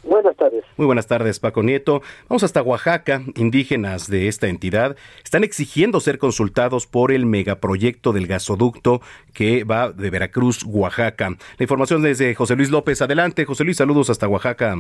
Buenas 0.02 0.36
tardes. 0.36 0.64
Muy 0.76 0.84
buenas 0.86 1.06
tardes, 1.06 1.40
Paco 1.40 1.62
Nieto. 1.62 2.02
Vamos 2.28 2.42
hasta 2.42 2.60
Oaxaca. 2.60 3.22
Indígenas 3.36 4.10
de 4.10 4.28
esta 4.28 4.48
entidad 4.48 4.96
están 5.24 5.44
exigiendo 5.44 5.98
ser 5.98 6.18
consultados 6.18 6.86
por 6.86 7.10
el 7.10 7.24
megaproyecto 7.24 8.12
del 8.12 8.26
gasoducto 8.26 9.00
que 9.32 9.64
va 9.64 9.92
de 9.92 10.10
Veracruz, 10.10 10.62
Oaxaca. 10.66 11.30
La 11.30 11.62
información 11.62 12.02
desde 12.02 12.34
José 12.34 12.54
Luis 12.54 12.70
López. 12.70 13.00
Adelante, 13.00 13.46
José 13.46 13.64
Luis, 13.64 13.78
saludos 13.78 14.10
hasta 14.10 14.28
Oaxaca. 14.28 14.76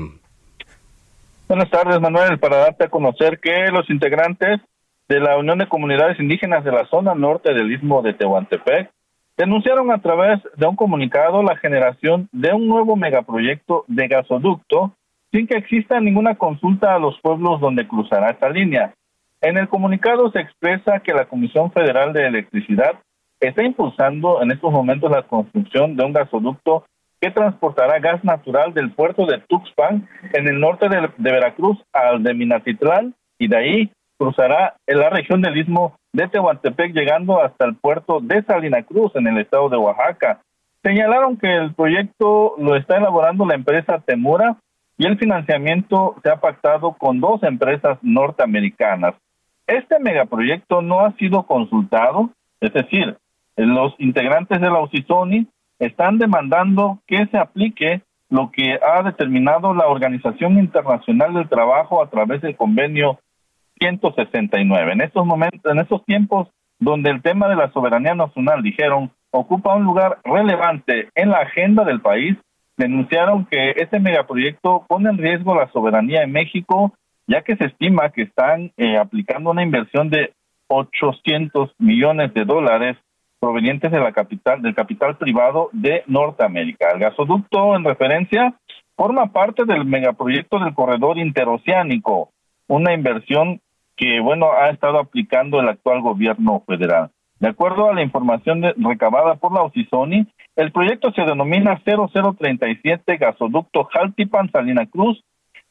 Buenas 1.46 1.68
tardes, 1.68 2.00
Manuel, 2.00 2.38
para 2.38 2.56
darte 2.56 2.84
a 2.84 2.88
conocer 2.88 3.38
que 3.38 3.66
los 3.70 3.88
integrantes 3.90 4.62
de 5.08 5.20
la 5.20 5.36
Unión 5.36 5.58
de 5.58 5.68
Comunidades 5.68 6.18
Indígenas 6.18 6.64
de 6.64 6.72
la 6.72 6.86
zona 6.86 7.14
norte 7.14 7.52
del 7.52 7.70
Istmo 7.70 8.00
de 8.00 8.14
Tehuantepec 8.14 8.90
denunciaron 9.36 9.92
a 9.92 10.00
través 10.00 10.40
de 10.56 10.66
un 10.66 10.74
comunicado 10.74 11.42
la 11.42 11.56
generación 11.58 12.30
de 12.32 12.54
un 12.54 12.66
nuevo 12.66 12.96
megaproyecto 12.96 13.84
de 13.88 14.08
gasoducto 14.08 14.94
sin 15.32 15.46
que 15.46 15.58
exista 15.58 16.00
ninguna 16.00 16.36
consulta 16.36 16.94
a 16.94 16.98
los 16.98 17.20
pueblos 17.20 17.60
donde 17.60 17.86
cruzará 17.86 18.30
esta 18.30 18.48
línea. 18.48 18.94
En 19.42 19.58
el 19.58 19.68
comunicado 19.68 20.30
se 20.30 20.40
expresa 20.40 21.00
que 21.00 21.12
la 21.12 21.26
Comisión 21.26 21.70
Federal 21.72 22.14
de 22.14 22.26
Electricidad 22.26 23.00
está 23.38 23.62
impulsando 23.62 24.40
en 24.40 24.50
estos 24.50 24.72
momentos 24.72 25.10
la 25.10 25.24
construcción 25.24 25.94
de 25.94 26.04
un 26.06 26.14
gasoducto 26.14 26.86
que 27.24 27.30
transportará 27.30 28.00
gas 28.00 28.22
natural 28.22 28.74
del 28.74 28.92
puerto 28.92 29.24
de 29.24 29.38
Tuxpan 29.48 30.06
en 30.34 30.46
el 30.46 30.60
norte 30.60 30.90
de, 30.90 31.08
Veracruz 31.16 31.82
al 31.90 32.22
de 32.22 32.34
Minatitlán 32.34 33.14
y 33.38 33.48
de 33.48 33.56
ahí 33.56 33.90
cruzará 34.18 34.74
en 34.86 34.98
la 34.98 35.08
región 35.08 35.40
del 35.40 35.56
istmo 35.56 35.96
de 36.12 36.28
Tehuantepec 36.28 36.92
llegando 36.92 37.40
hasta 37.42 37.64
el 37.64 37.76
puerto 37.76 38.20
de 38.20 38.42
Salina 38.42 38.82
Cruz 38.82 39.16
en 39.16 39.26
el 39.26 39.38
estado 39.38 39.70
de 39.70 39.78
Oaxaca. 39.78 40.42
Señalaron 40.82 41.38
que 41.38 41.50
el 41.50 41.72
proyecto 41.72 42.56
lo 42.58 42.76
está 42.76 42.98
elaborando 42.98 43.46
la 43.46 43.54
empresa 43.54 44.00
Temura 44.00 44.58
y 44.98 45.06
el 45.06 45.16
financiamiento 45.16 46.16
se 46.22 46.28
ha 46.28 46.36
pactado 46.36 46.92
con 46.92 47.20
dos 47.20 47.42
empresas 47.42 47.96
norteamericanas. 48.02 49.14
Este 49.66 49.98
megaproyecto 49.98 50.82
no 50.82 51.00
ha 51.00 51.12
sido 51.12 51.44
consultado, 51.44 52.28
es 52.60 52.74
decir, 52.74 53.16
los 53.56 53.94
integrantes 53.96 54.60
de 54.60 54.68
la 54.68 54.80
OCISONI 54.80 55.48
están 55.78 56.18
demandando 56.18 57.00
que 57.06 57.26
se 57.26 57.38
aplique 57.38 58.02
lo 58.30 58.50
que 58.50 58.78
ha 58.82 59.02
determinado 59.02 59.74
la 59.74 59.86
Organización 59.86 60.58
Internacional 60.58 61.34
del 61.34 61.48
Trabajo 61.48 62.02
a 62.02 62.08
través 62.10 62.40
del 62.42 62.56
convenio 62.56 63.18
169. 63.78 64.92
En 64.92 65.00
estos 65.00 65.26
momentos, 65.26 65.72
en 65.72 65.78
estos 65.78 66.04
tiempos 66.04 66.48
donde 66.78 67.10
el 67.10 67.22
tema 67.22 67.48
de 67.48 67.56
la 67.56 67.70
soberanía 67.72 68.14
nacional, 68.14 68.62
dijeron, 68.62 69.10
ocupa 69.30 69.74
un 69.74 69.84
lugar 69.84 70.18
relevante 70.24 71.08
en 71.14 71.30
la 71.30 71.38
agenda 71.38 71.84
del 71.84 72.00
país, 72.00 72.36
denunciaron 72.76 73.46
que 73.46 73.70
este 73.76 74.00
megaproyecto 74.00 74.84
pone 74.88 75.10
en 75.10 75.18
riesgo 75.18 75.54
la 75.54 75.70
soberanía 75.70 76.22
en 76.22 76.32
México, 76.32 76.92
ya 77.26 77.42
que 77.42 77.56
se 77.56 77.66
estima 77.66 78.10
que 78.10 78.22
están 78.22 78.72
eh, 78.76 78.96
aplicando 78.96 79.50
una 79.50 79.62
inversión 79.62 80.10
de 80.10 80.32
800 80.68 81.74
millones 81.78 82.34
de 82.34 82.44
dólares 82.44 82.96
provenientes 83.44 83.92
de 83.92 84.00
la 84.00 84.12
capital 84.12 84.62
del 84.62 84.74
capital 84.74 85.18
privado 85.18 85.68
de 85.72 86.02
Norteamérica. 86.06 86.92
El 86.94 87.00
gasoducto 87.00 87.76
en 87.76 87.84
referencia 87.84 88.54
forma 88.96 89.32
parte 89.32 89.66
del 89.66 89.84
megaproyecto 89.84 90.58
del 90.58 90.72
corredor 90.72 91.18
interoceánico, 91.18 92.30
una 92.68 92.94
inversión 92.94 93.60
que 93.96 94.20
bueno 94.20 94.46
ha 94.50 94.70
estado 94.70 94.98
aplicando 94.98 95.60
el 95.60 95.68
actual 95.68 96.00
gobierno 96.00 96.62
federal. 96.66 97.10
De 97.38 97.48
acuerdo 97.48 97.90
a 97.90 97.94
la 97.94 98.02
información 98.02 98.62
recabada 98.78 99.34
por 99.34 99.52
la 99.52 99.60
OCISONI, 99.64 100.26
el 100.56 100.72
proyecto 100.72 101.12
se 101.12 101.26
denomina 101.26 101.82
0037 101.84 103.18
Gasoducto 103.18 103.84
Jaltipan 103.92 104.50
Salina 104.50 104.86
Cruz 104.86 105.22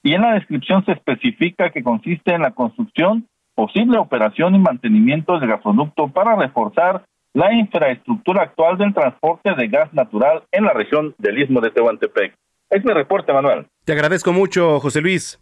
y 0.03 0.13
en 0.13 0.21
la 0.21 0.35
descripción 0.35 0.85
se 0.85 0.91
especifica 0.91 1.71
que 1.71 1.81
consiste 1.81 2.35
en 2.35 2.43
la 2.43 2.51
construcción, 2.51 3.25
posible 3.55 3.97
operación 3.97 4.53
y 4.53 4.59
mantenimiento 4.59 5.39
del 5.39 5.49
gasoducto 5.49 6.09
para 6.09 6.35
reforzar 6.35 7.05
la 7.33 7.51
infraestructura 7.53 8.43
actual 8.43 8.77
del 8.77 8.93
transporte 8.93 9.53
de 9.55 9.67
gas 9.67 9.93
natural 9.93 10.43
en 10.51 10.65
la 10.65 10.73
región 10.73 11.15
del 11.17 11.41
Istmo 11.41 11.61
de 11.61 11.71
Tehuantepec. 11.71 12.35
Es 12.69 12.85
mi 12.85 12.93
reporte, 12.93 13.33
Manuel. 13.33 13.67
Te 13.85 13.93
agradezco 13.93 14.31
mucho, 14.33 14.79
José 14.79 15.01
Luis. 15.01 15.39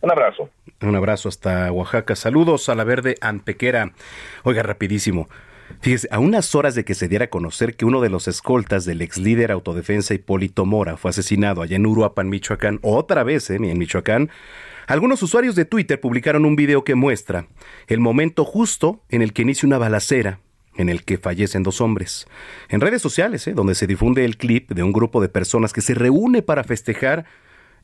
Un 0.00 0.10
abrazo. 0.10 0.50
Un 0.80 0.96
abrazo 0.96 1.28
hasta 1.28 1.70
Oaxaca. 1.70 2.16
Saludos 2.16 2.68
a 2.68 2.74
la 2.74 2.84
verde 2.84 3.14
Antequera. 3.20 3.92
Oiga, 4.42 4.62
rapidísimo. 4.62 5.28
Fíjese, 5.80 6.08
a 6.10 6.18
unas 6.18 6.54
horas 6.54 6.74
de 6.74 6.84
que 6.84 6.94
se 6.94 7.08
diera 7.08 7.26
a 7.26 7.30
conocer 7.30 7.76
que 7.76 7.84
uno 7.84 8.00
de 8.00 8.10
los 8.10 8.28
escoltas 8.28 8.84
del 8.84 9.00
ex 9.00 9.16
líder 9.18 9.52
autodefensa 9.52 10.12
Hipólito 10.12 10.66
Mora 10.66 10.96
fue 10.96 11.10
asesinado 11.10 11.62
allá 11.62 11.76
en 11.76 11.86
Uruapan, 11.86 12.28
Michoacán, 12.28 12.78
otra 12.82 13.22
vez 13.22 13.48
¿eh? 13.48 13.56
en 13.56 13.78
Michoacán, 13.78 14.28
algunos 14.86 15.22
usuarios 15.22 15.54
de 15.54 15.64
Twitter 15.64 15.98
publicaron 15.98 16.44
un 16.44 16.56
video 16.56 16.84
que 16.84 16.94
muestra 16.94 17.46
el 17.86 18.00
momento 18.00 18.44
justo 18.44 19.00
en 19.08 19.22
el 19.22 19.32
que 19.32 19.42
inicia 19.42 19.66
una 19.66 19.78
balacera 19.78 20.40
en 20.76 20.88
el 20.88 21.04
que 21.04 21.18
fallecen 21.18 21.62
dos 21.62 21.80
hombres. 21.80 22.26
En 22.68 22.80
redes 22.80 23.02
sociales, 23.02 23.46
¿eh? 23.46 23.52
donde 23.52 23.74
se 23.74 23.86
difunde 23.86 24.24
el 24.24 24.36
clip 24.36 24.70
de 24.70 24.82
un 24.82 24.92
grupo 24.92 25.20
de 25.20 25.28
personas 25.28 25.72
que 25.72 25.80
se 25.80 25.94
reúne 25.94 26.42
para 26.42 26.64
festejar 26.64 27.24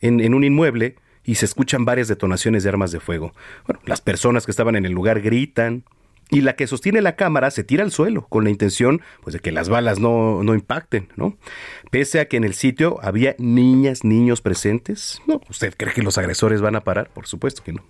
en, 0.00 0.20
en 0.20 0.34
un 0.34 0.44
inmueble, 0.44 0.96
y 1.28 1.34
se 1.34 1.44
escuchan 1.44 1.84
varias 1.84 2.08
detonaciones 2.08 2.62
de 2.62 2.70
armas 2.70 2.90
de 2.90 3.00
fuego. 3.00 3.34
Bueno, 3.66 3.82
las 3.84 4.00
personas 4.00 4.46
que 4.46 4.50
estaban 4.50 4.76
en 4.76 4.86
el 4.86 4.92
lugar 4.92 5.20
gritan, 5.20 5.84
y 6.30 6.42
la 6.42 6.56
que 6.56 6.66
sostiene 6.66 7.00
la 7.00 7.16
cámara 7.16 7.50
se 7.50 7.64
tira 7.64 7.84
al 7.84 7.92
suelo 7.92 8.26
con 8.28 8.44
la 8.44 8.50
intención 8.50 9.00
pues 9.22 9.34
de 9.34 9.40
que 9.40 9.52
las 9.52 9.68
balas 9.68 9.98
no, 9.98 10.42
no 10.42 10.54
impacten, 10.54 11.08
¿no? 11.16 11.36
Pese 11.90 12.20
a 12.20 12.28
que 12.28 12.36
en 12.36 12.44
el 12.44 12.54
sitio 12.54 12.98
había 13.02 13.34
niñas, 13.38 14.04
niños 14.04 14.40
presentes, 14.40 15.22
no, 15.26 15.40
¿usted 15.48 15.74
cree 15.76 15.94
que 15.94 16.02
los 16.02 16.18
agresores 16.18 16.60
van 16.60 16.76
a 16.76 16.84
parar? 16.84 17.10
Por 17.10 17.26
supuesto 17.26 17.62
que 17.62 17.72
no. 17.72 17.84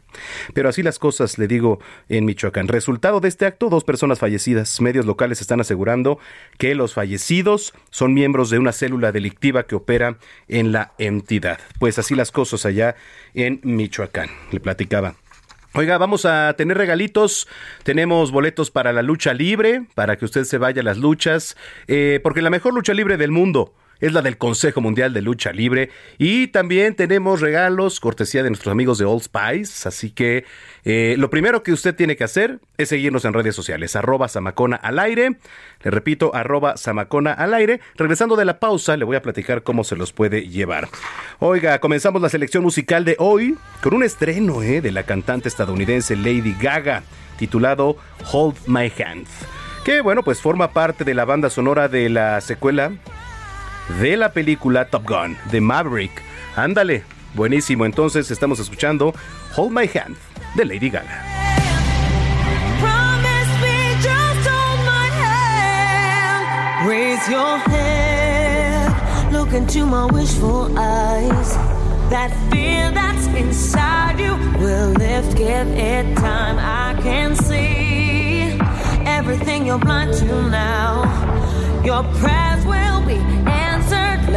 Pero 0.54 0.68
así 0.68 0.82
las 0.82 0.98
cosas, 0.98 1.38
le 1.38 1.48
digo, 1.48 1.80
en 2.08 2.24
Michoacán. 2.24 2.68
Resultado 2.68 3.20
de 3.20 3.28
este 3.28 3.46
acto, 3.46 3.68
dos 3.68 3.84
personas 3.84 4.18
fallecidas. 4.18 4.80
Medios 4.80 5.06
locales 5.06 5.40
están 5.40 5.60
asegurando 5.60 6.18
que 6.58 6.74
los 6.74 6.94
fallecidos 6.94 7.74
son 7.90 8.14
miembros 8.14 8.50
de 8.50 8.58
una 8.58 8.72
célula 8.72 9.12
delictiva 9.12 9.64
que 9.64 9.74
opera 9.74 10.18
en 10.46 10.72
la 10.72 10.92
entidad. 10.98 11.58
Pues 11.78 11.98
así 11.98 12.14
las 12.14 12.30
cosas 12.30 12.66
allá 12.66 12.96
en 13.34 13.60
Michoacán. 13.62 14.28
Le 14.50 14.60
platicaba 14.60 15.14
Oiga, 15.78 15.96
vamos 15.96 16.24
a 16.24 16.54
tener 16.54 16.76
regalitos. 16.76 17.46
Tenemos 17.84 18.32
boletos 18.32 18.72
para 18.72 18.92
la 18.92 19.00
lucha 19.00 19.32
libre, 19.32 19.84
para 19.94 20.16
que 20.16 20.24
usted 20.24 20.42
se 20.42 20.58
vaya 20.58 20.80
a 20.80 20.84
las 20.84 20.98
luchas, 20.98 21.56
eh, 21.86 22.18
porque 22.24 22.42
la 22.42 22.50
mejor 22.50 22.74
lucha 22.74 22.92
libre 22.94 23.16
del 23.16 23.30
mundo 23.30 23.72
es 24.00 24.12
la 24.12 24.22
del 24.22 24.38
Consejo 24.38 24.80
Mundial 24.80 25.12
de 25.12 25.22
Lucha 25.22 25.52
Libre. 25.52 25.90
Y 26.18 26.48
también 26.48 26.94
tenemos 26.94 27.40
regalos, 27.40 28.00
cortesía 28.00 28.42
de 28.42 28.50
nuestros 28.50 28.72
amigos 28.72 28.98
de 28.98 29.04
Old 29.04 29.22
Spice. 29.22 29.88
Así 29.88 30.10
que 30.10 30.44
eh, 30.84 31.16
lo 31.18 31.30
primero 31.30 31.62
que 31.62 31.72
usted 31.72 31.94
tiene 31.94 32.16
que 32.16 32.24
hacer 32.24 32.60
es 32.76 32.88
seguirnos 32.90 33.24
en 33.24 33.32
redes 33.32 33.54
sociales, 33.54 33.96
arroba 33.96 34.28
al 34.82 34.98
aire. 34.98 35.36
Le 35.82 35.90
repito, 35.90 36.34
arroba 36.34 36.74
al 37.36 37.54
aire. 37.54 37.80
Regresando 37.96 38.36
de 38.36 38.44
la 38.44 38.58
pausa, 38.58 38.96
le 38.96 39.04
voy 39.04 39.16
a 39.16 39.22
platicar 39.22 39.62
cómo 39.62 39.84
se 39.84 39.96
los 39.96 40.12
puede 40.12 40.48
llevar. 40.48 40.88
Oiga, 41.38 41.78
comenzamos 41.80 42.22
la 42.22 42.28
selección 42.28 42.62
musical 42.62 43.04
de 43.04 43.16
hoy 43.18 43.56
con 43.82 43.94
un 43.94 44.02
estreno 44.02 44.62
eh, 44.62 44.80
de 44.80 44.92
la 44.92 45.04
cantante 45.04 45.48
estadounidense 45.48 46.16
Lady 46.16 46.54
Gaga, 46.60 47.02
titulado 47.38 47.96
Hold 48.32 48.56
My 48.66 48.92
Hand 49.04 49.26
que 49.84 50.02
bueno, 50.02 50.22
pues 50.22 50.42
forma 50.42 50.72
parte 50.72 51.02
de 51.02 51.14
la 51.14 51.24
banda 51.24 51.48
sonora 51.48 51.88
de 51.88 52.10
la 52.10 52.42
secuela 52.42 52.92
de 54.00 54.16
la 54.16 54.32
película 54.32 54.86
Top 54.86 55.08
Gun 55.08 55.36
de 55.50 55.60
Maverick. 55.60 56.22
Ándale, 56.56 57.04
buenísimo. 57.34 57.84
Entonces 57.84 58.30
estamos 58.30 58.58
escuchando 58.60 59.14
Hold 59.56 59.72
My 59.72 59.90
Hand 59.98 60.16
de 60.54 60.64
Lady 60.64 60.90
Gaga. 60.90 61.24
Raise 66.86 67.28
your 67.28 67.58
hand, 67.58 69.32
look 69.32 69.52
into 69.52 69.84
my 69.84 70.06
wishful 70.06 70.70
eyes. 70.78 71.52
That 72.08 72.30
fear 72.50 72.90
that's 72.92 73.26
inside 73.26 74.18
you 74.18 74.36
will 74.58 74.92
lift, 74.92 75.36
give 75.36 75.68
it 75.68 76.16
time. 76.16 76.56
I 76.58 76.98
can 77.02 77.34
see 77.36 78.58
everything 79.04 79.66
you're 79.66 79.78
blind 79.78 80.14
to 80.14 80.48
now. 80.48 81.04
Your 81.84 82.04
prayers 82.20 82.64
will 82.64 83.02
be 83.04 83.37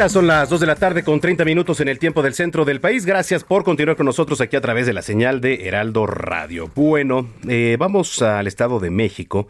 Ya 0.00 0.08
son 0.08 0.26
las 0.26 0.48
2 0.48 0.60
de 0.60 0.66
la 0.66 0.76
tarde 0.76 1.04
con 1.04 1.20
30 1.20 1.44
minutos 1.44 1.78
en 1.80 1.88
el 1.88 1.98
tiempo 1.98 2.22
del 2.22 2.32
centro 2.32 2.64
del 2.64 2.80
país. 2.80 3.04
Gracias 3.04 3.44
por 3.44 3.64
continuar 3.64 3.98
con 3.98 4.06
nosotros 4.06 4.40
aquí 4.40 4.56
a 4.56 4.62
través 4.62 4.86
de 4.86 4.94
la 4.94 5.02
señal 5.02 5.42
de 5.42 5.68
Heraldo 5.68 6.06
Radio. 6.06 6.70
Bueno, 6.74 7.28
eh, 7.46 7.76
vamos 7.78 8.22
al 8.22 8.46
Estado 8.46 8.80
de 8.80 8.88
México. 8.88 9.46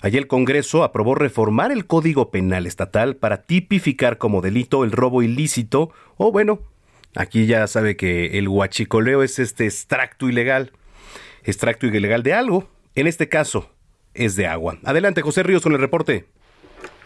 Allí 0.00 0.16
el 0.16 0.26
Congreso 0.26 0.84
aprobó 0.84 1.16
reformar 1.16 1.70
el 1.70 1.86
Código 1.86 2.30
Penal 2.30 2.66
Estatal 2.66 3.16
para 3.16 3.42
tipificar 3.42 4.16
como 4.16 4.40
delito 4.40 4.84
el 4.84 4.92
robo 4.92 5.20
ilícito 5.20 5.90
o, 6.16 6.32
bueno, 6.32 6.60
aquí 7.14 7.44
ya 7.44 7.66
sabe 7.66 7.96
que 7.98 8.38
el 8.38 8.48
huachicoleo 8.48 9.22
es 9.22 9.38
este 9.38 9.66
extracto 9.66 10.30
ilegal, 10.30 10.72
extracto 11.44 11.86
ilegal 11.86 12.22
de 12.22 12.32
algo. 12.32 12.70
En 12.94 13.06
este 13.06 13.28
caso 13.28 13.68
es 14.14 14.34
de 14.34 14.46
agua. 14.46 14.78
Adelante, 14.82 15.20
José 15.20 15.42
Ríos, 15.42 15.62
con 15.62 15.74
el 15.74 15.78
reporte. 15.78 16.24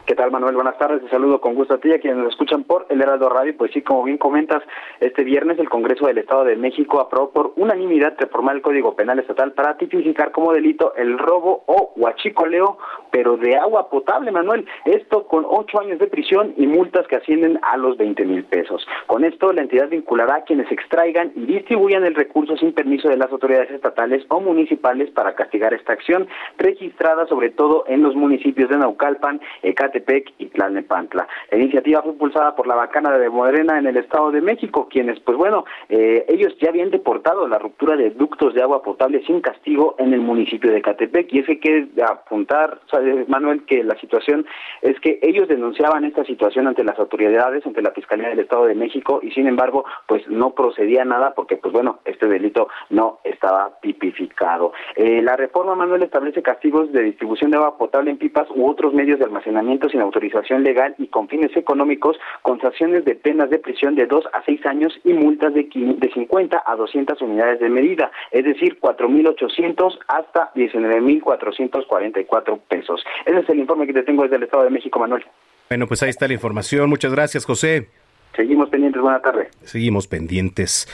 ¿Qué 0.07 0.15
tal, 0.15 0.31
Manuel? 0.31 0.55
Buenas 0.55 0.77
tardes. 0.77 1.03
Te 1.03 1.09
saludo 1.09 1.41
con 1.41 1.55
gusto 1.55 1.75
a 1.75 1.79
ti 1.79 1.91
a 1.91 1.99
quienes 1.99 2.19
nos 2.19 2.33
escuchan 2.33 2.65
por 2.65 2.85
el 2.91 3.01
Heraldo 3.01 3.31
Radio. 3.31 3.57
Pues 3.57 3.73
sí, 3.73 3.81
como 3.81 4.05
bien 4.05 4.19
comentas, 4.19 4.63
este 5.01 5.25
viernes 5.25 5.59
el 5.59 5.71
Congreso 5.71 6.07
del 6.07 6.19
Estado 6.19 6.45
de 6.45 6.57
México 6.57 7.01
aprobó 7.01 7.31
por 7.31 7.53
unanimidad 7.57 8.15
reformar 8.19 8.57
el 8.57 8.61
Código 8.61 8.95
Penal 8.95 9.19
Estatal 9.19 9.53
para 9.53 9.79
tipificar 9.79 10.31
como 10.31 10.53
delito 10.53 10.95
el 10.97 11.19
robo 11.19 11.65
o 11.65 11.95
huachicoleo, 11.97 12.77
pero 13.11 13.39
de 13.39 13.57
agua 13.57 13.89
potable, 13.89 14.31
Manuel. 14.31 14.67
Esto 14.85 15.27
con 15.27 15.47
ocho 15.49 15.81
años 15.81 15.99
de 15.99 16.07
prisión 16.07 16.53
y 16.59 16.67
multas 16.67 17.07
que 17.07 17.17
ascienden 17.17 17.59
a 17.63 17.79
los 17.79 17.97
20 17.97 18.27
mil 18.27 18.45
pesos. 18.45 18.87
Con 19.07 19.25
esto, 19.25 19.55
la 19.55 19.63
entidad 19.63 19.89
vinculará 19.89 20.35
a 20.35 20.45
quienes 20.45 20.71
extraigan 20.71 21.33
y 21.35 21.47
distribuyan 21.47 22.05
el 22.05 22.15
recurso 22.15 22.59
sin 22.59 22.75
permiso 22.75 23.09
de 23.09 23.17
las 23.17 23.33
autoridades 23.33 23.71
estatales 23.71 24.23
o 24.29 24.41
municipales 24.41 25.11
para 25.13 25.35
castigar 25.35 25.73
esta 25.73 25.95
acción, 25.95 26.29
registrada 26.59 27.27
sobre 27.27 27.49
todo 27.49 27.85
en 27.89 28.03
los 28.03 28.15
municipios 28.15 28.69
de 28.69 28.77
Naucalpan, 28.77 29.41
Ecate, 29.63 29.94
y 30.39 30.47
Tlalnepantla. 30.47 31.27
La 31.51 31.59
iniciativa 31.59 32.03
fue 32.03 32.13
impulsada 32.13 32.57
por 32.57 32.67
la 32.67 32.75
bacana 32.75 33.17
de 33.19 33.29
Morena 33.29 33.79
en 33.79 33.87
el 33.87 33.97
Estado 33.97 34.31
de 34.31 34.41
México, 34.41 34.89
quienes, 34.91 35.21
pues 35.21 35.37
bueno, 35.37 35.65
eh, 35.89 36.25
ellos 36.29 36.57
ya 36.61 36.71
habían 36.71 36.91
deportado 36.91 37.47
la 37.47 37.59
ruptura 37.59 37.97
de 37.97 38.11
ductos 38.11 38.55
de 38.55 38.63
agua 38.63 38.83
potable 38.83 39.25
sin 39.25 39.41
castigo 39.41 39.95
en 39.99 40.13
el 40.13 40.21
municipio 40.21 40.73
de 40.73 40.83
Catepec. 40.83 41.33
Y 41.33 41.41
es 41.41 41.47
que 41.47 41.59
quiere 41.59 41.89
apuntar, 42.03 42.81
Manuel, 43.29 43.65
que 43.65 43.85
la 43.85 43.99
situación 44.01 44.47
es 44.83 44.99
que 45.01 45.19
ellos 45.23 45.49
denunciaban 45.49 46.05
esta 46.05 46.25
situación 46.25 46.67
ante 46.67 46.85
las 46.85 46.99
autoridades, 46.99 47.65
ante 47.67 47.83
la 47.83 47.93
Fiscalía 47.93 48.29
del 48.29 48.41
Estado 48.41 48.67
de 48.67 48.75
México, 48.75 49.21
y 49.23 49.31
sin 49.31 49.47
embargo, 49.47 49.85
pues 50.07 50.27
no 50.29 50.55
procedía 50.55 51.05
nada 51.05 51.35
porque, 51.35 51.57
pues 51.57 51.73
bueno, 51.73 52.01
este 52.05 52.27
delito 52.27 52.69
no 52.91 53.21
estaba 53.25 53.79
tipificado. 53.81 54.73
Eh, 54.97 55.23
la 55.23 55.37
reforma, 55.37 55.75
Manuel, 55.75 56.03
establece 56.03 56.43
castigos 56.43 56.93
de 56.93 57.03
distribución 57.03 57.51
de 57.51 57.59
agua 57.59 57.79
potable 57.79 58.11
en 58.11 58.19
pipas 58.19 58.49
u 58.55 58.69
otros 58.69 58.93
medios 58.95 59.19
de 59.19 59.25
almacenamiento 59.25 59.84
sin 59.89 60.01
autorización 60.01 60.63
legal 60.63 60.95
y 60.99 61.09
con 61.09 61.29
fines 61.29 61.57
económicos, 61.57 62.17
con 62.43 62.61
sanciones 62.61 63.05
de 63.05 63.15
penas 63.15 63.51
de 63.51 63.59
prisión 63.59 63.95
de 63.95 64.07
2 64.07 64.25
a 64.33 64.43
6 64.45 64.67
años 64.67 64.93
y 65.05 65.13
multas 65.13 65.55
de, 65.55 65.65
de 65.65 66.13
50 66.13 66.63
a 66.65 66.77
200 66.77 67.21
unidades 67.23 67.61
de 67.61 67.69
medida, 67.69 68.11
es 68.31 68.45
decir, 68.45 68.79
4.800 68.81 69.99
hasta 70.09 70.53
19.444 70.55 72.61
pesos. 72.69 73.05
Ese 73.27 73.39
es 73.39 73.49
el 73.49 73.59
informe 73.59 73.87
que 73.87 73.93
te 73.93 74.03
tengo 74.03 74.23
desde 74.23 74.37
el 74.37 74.45
Estado 74.45 74.65
de 74.65 74.71
México, 74.71 74.99
Manuel. 74.99 75.25
Bueno, 75.69 75.87
pues 75.87 76.03
ahí 76.03 76.11
está 76.11 76.29
la 76.29 76.35
información. 76.35 76.89
Muchas 76.89 77.13
gracias, 77.13 77.45
José. 77.45 77.89
Seguimos 78.37 78.69
pendientes. 78.69 79.01
Buena 79.01 79.21
tarde. 79.21 79.49
Seguimos 79.63 80.07
pendientes. 80.07 80.89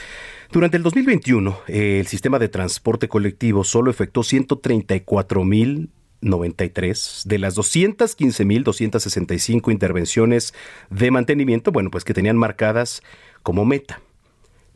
Durante 0.51 0.77
el 0.77 0.83
2021, 0.83 1.57
el 1.67 2.07
sistema 2.07 2.39
de 2.39 2.49
transporte 2.49 3.07
colectivo 3.07 3.63
solo 3.63 3.89
efectuó 3.89 4.23
134 4.23 5.43
mil 5.43 5.89
93 6.21 7.25
de 7.27 7.37
las 7.37 7.57
215.265 7.57 9.71
intervenciones 9.71 10.53
de 10.89 11.11
mantenimiento, 11.11 11.71
bueno, 11.71 11.91
pues 11.91 12.03
que 12.03 12.13
tenían 12.13 12.37
marcadas 12.37 13.03
como 13.43 13.65
meta. 13.65 13.99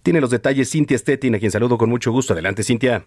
Tiene 0.04 0.22
los 0.22 0.30
detalles 0.30 0.72
Cintia 0.72 0.98
Stettin, 0.98 1.36
a 1.36 1.40
quien 1.40 1.52
saludo 1.52 1.78
con 1.78 1.90
mucho 1.90 2.12
gusto. 2.12 2.34
Adelante, 2.34 2.64
Cintia. 2.64 3.06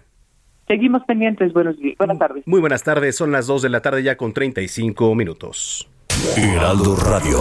Seguimos 0.69 1.01
pendientes. 1.05 1.51
Buenos 1.51 1.79
días. 1.79 1.97
Buenas 1.97 2.19
tardes. 2.19 2.43
Muy 2.45 2.59
buenas 2.59 2.83
tardes. 2.83 3.15
Son 3.15 3.31
las 3.31 3.47
2 3.47 3.63
de 3.63 3.69
la 3.69 3.81
tarde 3.81 4.03
ya 4.03 4.17
con 4.17 4.33
35 4.33 5.15
minutos. 5.15 5.89
Heraldo 6.37 6.95
Radio. 6.95 7.39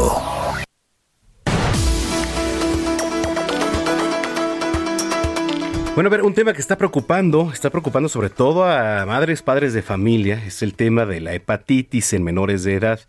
Bueno, 5.94 6.08
a 6.08 6.10
ver, 6.10 6.22
un 6.22 6.32
tema 6.32 6.54
que 6.54 6.60
está 6.62 6.78
preocupando, 6.78 7.50
está 7.52 7.68
preocupando 7.68 8.08
sobre 8.08 8.30
todo 8.30 8.64
a 8.64 9.04
madres, 9.04 9.42
padres 9.42 9.74
de 9.74 9.82
familia, 9.82 10.42
es 10.46 10.62
el 10.62 10.72
tema 10.74 11.04
de 11.04 11.20
la 11.20 11.34
hepatitis 11.34 12.14
en 12.14 12.22
menores 12.22 12.64
de 12.64 12.76
edad. 12.76 13.00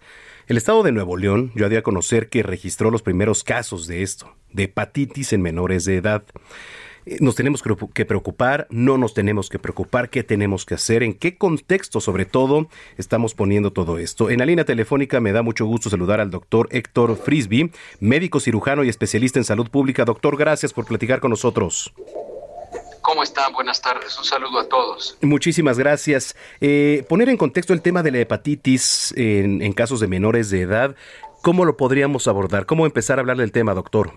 El 0.48 0.58
estado 0.58 0.84
de 0.84 0.92
Nuevo 0.92 1.16
León 1.16 1.52
yo 1.56 1.66
había 1.66 1.80
a 1.80 1.84
conocer 1.84 2.28
que 2.28 2.44
registró 2.44 2.92
los 2.92 3.04
primeros 3.04 3.46
casos 3.46 3.88
de 3.88 4.02
esto, 4.02 4.36
de 4.52 4.64
hepatitis 4.64 5.32
en 5.32 5.44
menores 5.44 5.86
de 5.86 5.96
edad. 5.96 6.24
Nos 7.20 7.36
tenemos 7.36 7.64
que 7.94 8.06
preocupar, 8.06 8.68
no 8.70 8.98
nos 8.98 9.14
tenemos 9.14 9.50
que 9.50 9.60
preocupar, 9.60 10.10
qué 10.10 10.24
tenemos 10.24 10.66
que 10.66 10.76
hacer, 10.76 11.04
en 11.04 11.14
qué 11.14 11.38
contexto 11.38 12.02
sobre 12.02 12.26
todo 12.26 12.68
estamos 12.98 13.34
poniendo 13.34 13.72
todo 13.72 13.98
esto. 13.98 14.30
En 14.30 14.40
la 14.40 14.46
línea 14.46 14.66
telefónica 14.66 15.20
me 15.20 15.32
da 15.32 15.42
mucho 15.42 15.66
gusto 15.66 15.90
saludar 15.90 16.20
al 16.20 16.30
doctor 16.30 16.68
Héctor 16.72 17.16
Frisby, 17.18 17.72
médico 18.00 18.40
cirujano 18.40 18.84
y 18.84 18.90
especialista 18.90 19.40
en 19.40 19.46
salud 19.46 19.70
pública. 19.70 20.06
Doctor, 20.06 20.38
gracias 20.38 20.74
por 20.74 20.86
platicar 20.86 21.20
con 21.20 21.32
nosotros. 21.32 21.94
¿Cómo 23.02 23.24
están? 23.24 23.54
Buenas 23.54 23.82
tardes. 23.82 24.18
Un 24.20 24.26
saludo 24.26 24.60
a 24.60 24.70
todos. 24.70 25.18
Muchísimas 25.22 25.80
gracias. 25.80 26.36
Eh, 26.62 27.04
poner 27.10 27.30
en 27.30 27.38
contexto 27.38 27.74
el 27.74 27.82
tema 27.82 28.04
de 28.04 28.12
la 28.12 28.20
hepatitis 28.20 29.14
en, 29.18 29.62
en 29.62 29.74
casos 29.74 30.00
de 30.00 30.08
menores 30.08 30.52
de 30.52 30.62
edad, 30.62 30.96
¿cómo 31.42 31.66
lo 31.66 31.76
podríamos 31.76 32.28
abordar? 32.28 32.68
¿Cómo 32.68 32.86
empezar 32.86 33.18
a 33.18 33.22
hablar 33.22 33.38
del 33.38 33.52
tema, 33.52 33.74
doctor? 33.74 34.12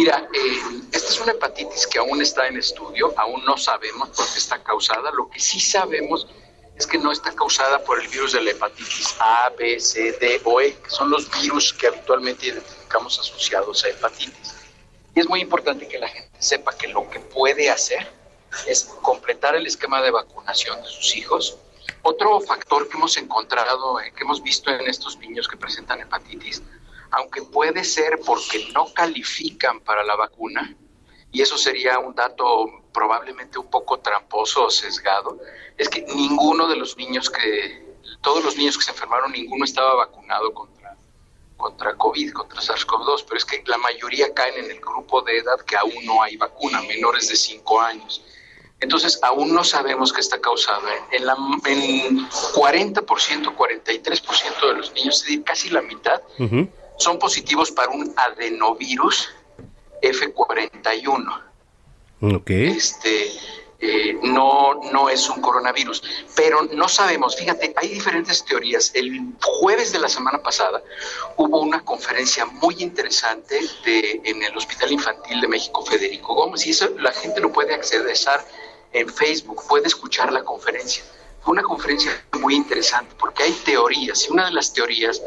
Mira, 0.00 0.26
eh, 0.32 0.80
esta 0.92 1.12
es 1.12 1.20
una 1.20 1.32
hepatitis 1.32 1.86
que 1.86 1.98
aún 1.98 2.22
está 2.22 2.48
en 2.48 2.56
estudio, 2.56 3.12
aún 3.18 3.44
no 3.44 3.58
sabemos 3.58 4.08
por 4.08 4.24
qué 4.32 4.38
está 4.38 4.62
causada. 4.62 5.10
Lo 5.10 5.28
que 5.28 5.38
sí 5.38 5.60
sabemos 5.60 6.26
es 6.74 6.86
que 6.86 6.96
no 6.96 7.12
está 7.12 7.34
causada 7.34 7.84
por 7.84 8.00
el 8.00 8.08
virus 8.08 8.32
de 8.32 8.40
la 8.40 8.52
hepatitis 8.52 9.14
A, 9.18 9.50
B, 9.58 9.78
C, 9.78 10.12
D 10.12 10.40
o 10.44 10.58
E, 10.58 10.72
que 10.72 10.88
son 10.88 11.10
los 11.10 11.30
virus 11.42 11.74
que 11.74 11.88
habitualmente 11.88 12.46
identificamos 12.46 13.18
asociados 13.18 13.84
a 13.84 13.90
hepatitis. 13.90 14.54
Y 15.14 15.20
es 15.20 15.28
muy 15.28 15.40
importante 15.42 15.86
que 15.86 15.98
la 15.98 16.08
gente 16.08 16.30
sepa 16.38 16.74
que 16.74 16.88
lo 16.88 17.10
que 17.10 17.20
puede 17.20 17.68
hacer 17.68 18.10
es 18.66 18.84
completar 19.02 19.54
el 19.54 19.66
esquema 19.66 20.00
de 20.00 20.12
vacunación 20.12 20.80
de 20.80 20.88
sus 20.88 21.14
hijos. 21.14 21.58
Otro 22.00 22.40
factor 22.40 22.88
que 22.88 22.96
hemos 22.96 23.18
encontrado, 23.18 24.00
eh, 24.00 24.14
que 24.16 24.22
hemos 24.22 24.42
visto 24.42 24.70
en 24.70 24.88
estos 24.88 25.18
niños 25.18 25.46
que 25.46 25.58
presentan 25.58 26.00
hepatitis, 26.00 26.62
aunque 27.10 27.42
puede 27.42 27.84
ser 27.84 28.20
porque 28.24 28.70
no 28.74 28.92
califican 28.92 29.80
para 29.80 30.02
la 30.04 30.16
vacuna, 30.16 30.76
y 31.32 31.42
eso 31.42 31.56
sería 31.56 31.98
un 31.98 32.14
dato 32.14 32.82
probablemente 32.92 33.58
un 33.58 33.70
poco 33.70 34.00
tramposo 34.00 34.66
o 34.66 34.70
sesgado, 34.70 35.38
es 35.78 35.88
que 35.88 36.02
ninguno 36.02 36.66
de 36.68 36.76
los 36.76 36.96
niños 36.96 37.30
que, 37.30 37.90
todos 38.20 38.44
los 38.44 38.56
niños 38.56 38.76
que 38.76 38.84
se 38.84 38.90
enfermaron, 38.90 39.32
ninguno 39.32 39.64
estaba 39.64 39.94
vacunado 39.94 40.52
contra, 40.52 40.96
contra 41.56 41.96
COVID, 41.96 42.32
contra 42.32 42.60
SARS-CoV-2, 42.60 43.24
pero 43.26 43.36
es 43.36 43.44
que 43.44 43.62
la 43.66 43.78
mayoría 43.78 44.32
caen 44.34 44.64
en 44.64 44.70
el 44.70 44.80
grupo 44.80 45.22
de 45.22 45.38
edad 45.38 45.60
que 45.60 45.76
aún 45.76 46.04
no 46.04 46.22
hay 46.22 46.36
vacuna, 46.36 46.82
menores 46.82 47.28
de 47.28 47.36
5 47.36 47.80
años. 47.80 48.22
Entonces, 48.80 49.20
aún 49.22 49.52
no 49.54 49.62
sabemos 49.62 50.12
qué 50.12 50.20
está 50.20 50.40
causado. 50.40 50.80
En, 51.12 51.26
la, 51.26 51.36
en 51.66 52.28
40%, 52.28 53.04
43% 53.04 54.68
de 54.68 54.74
los 54.74 54.92
niños, 54.94 55.16
es 55.16 55.22
decir, 55.22 55.44
casi 55.44 55.68
la 55.68 55.82
mitad, 55.82 56.22
son 57.00 57.18
positivos 57.18 57.70
para 57.70 57.90
un 57.90 58.12
adenovirus 58.16 59.28
F41. 60.02 61.42
Ok. 62.22 62.50
Este, 62.50 63.32
eh, 63.82 64.18
no, 64.22 64.74
no 64.92 65.08
es 65.08 65.28
un 65.30 65.40
coronavirus, 65.40 66.02
pero 66.36 66.62
no 66.64 66.86
sabemos, 66.86 67.34
fíjate, 67.34 67.72
hay 67.76 67.88
diferentes 67.88 68.44
teorías. 68.44 68.90
El 68.94 69.32
jueves 69.40 69.90
de 69.92 69.98
la 69.98 70.08
semana 70.08 70.42
pasada 70.42 70.82
hubo 71.38 71.60
una 71.60 71.82
conferencia 71.82 72.44
muy 72.44 72.76
interesante 72.80 73.58
de, 73.84 74.20
en 74.24 74.42
el 74.42 74.54
Hospital 74.54 74.92
Infantil 74.92 75.40
de 75.40 75.48
México 75.48 75.82
Federico 75.84 76.34
Gómez 76.34 76.66
y 76.66 76.70
eso 76.70 76.90
la 76.98 77.12
gente 77.12 77.40
lo 77.40 77.50
puede 77.52 77.74
acceder 77.74 78.14
en 78.92 79.08
Facebook, 79.08 79.62
puede 79.66 79.86
escuchar 79.86 80.30
la 80.30 80.44
conferencia. 80.44 81.02
Fue 81.42 81.52
una 81.52 81.62
conferencia 81.62 82.12
muy 82.38 82.54
interesante 82.54 83.14
porque 83.18 83.44
hay 83.44 83.52
teorías 83.64 84.26
y 84.28 84.32
una 84.32 84.44
de 84.44 84.52
las 84.52 84.74
teorías 84.74 85.22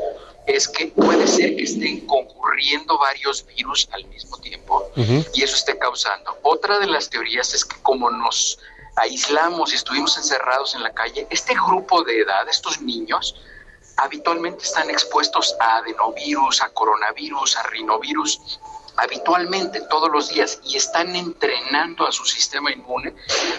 es 0.45 0.67
que 0.67 0.87
puede 0.87 1.27
ser 1.27 1.55
que 1.55 1.63
estén 1.63 2.05
concurriendo 2.05 2.97
varios 2.97 3.45
virus 3.45 3.87
al 3.91 4.05
mismo 4.05 4.37
tiempo 4.39 4.89
y 4.95 5.43
eso 5.43 5.55
esté 5.55 5.77
causando. 5.77 6.37
Otra 6.43 6.79
de 6.79 6.87
las 6.87 7.09
teorías 7.09 7.53
es 7.53 7.63
que 7.65 7.81
como 7.81 8.09
nos 8.09 8.59
aislamos 8.95 9.71
y 9.71 9.75
estuvimos 9.75 10.17
encerrados 10.17 10.75
en 10.75 10.83
la 10.83 10.93
calle, 10.93 11.27
este 11.29 11.53
grupo 11.53 12.03
de 12.03 12.19
edad, 12.19 12.47
estos 12.49 12.81
niños, 12.81 13.35
habitualmente 13.97 14.63
están 14.63 14.89
expuestos 14.89 15.55
a 15.59 15.77
adenovirus, 15.77 16.61
a 16.61 16.69
coronavirus, 16.69 17.57
a 17.57 17.63
rinovirus 17.63 18.59
habitualmente 18.95 19.81
todos 19.81 20.09
los 20.11 20.29
días 20.29 20.59
y 20.63 20.77
están 20.77 21.15
entrenando 21.15 22.07
a 22.07 22.11
su 22.11 22.25
sistema 22.25 22.71
inmune 22.71 23.11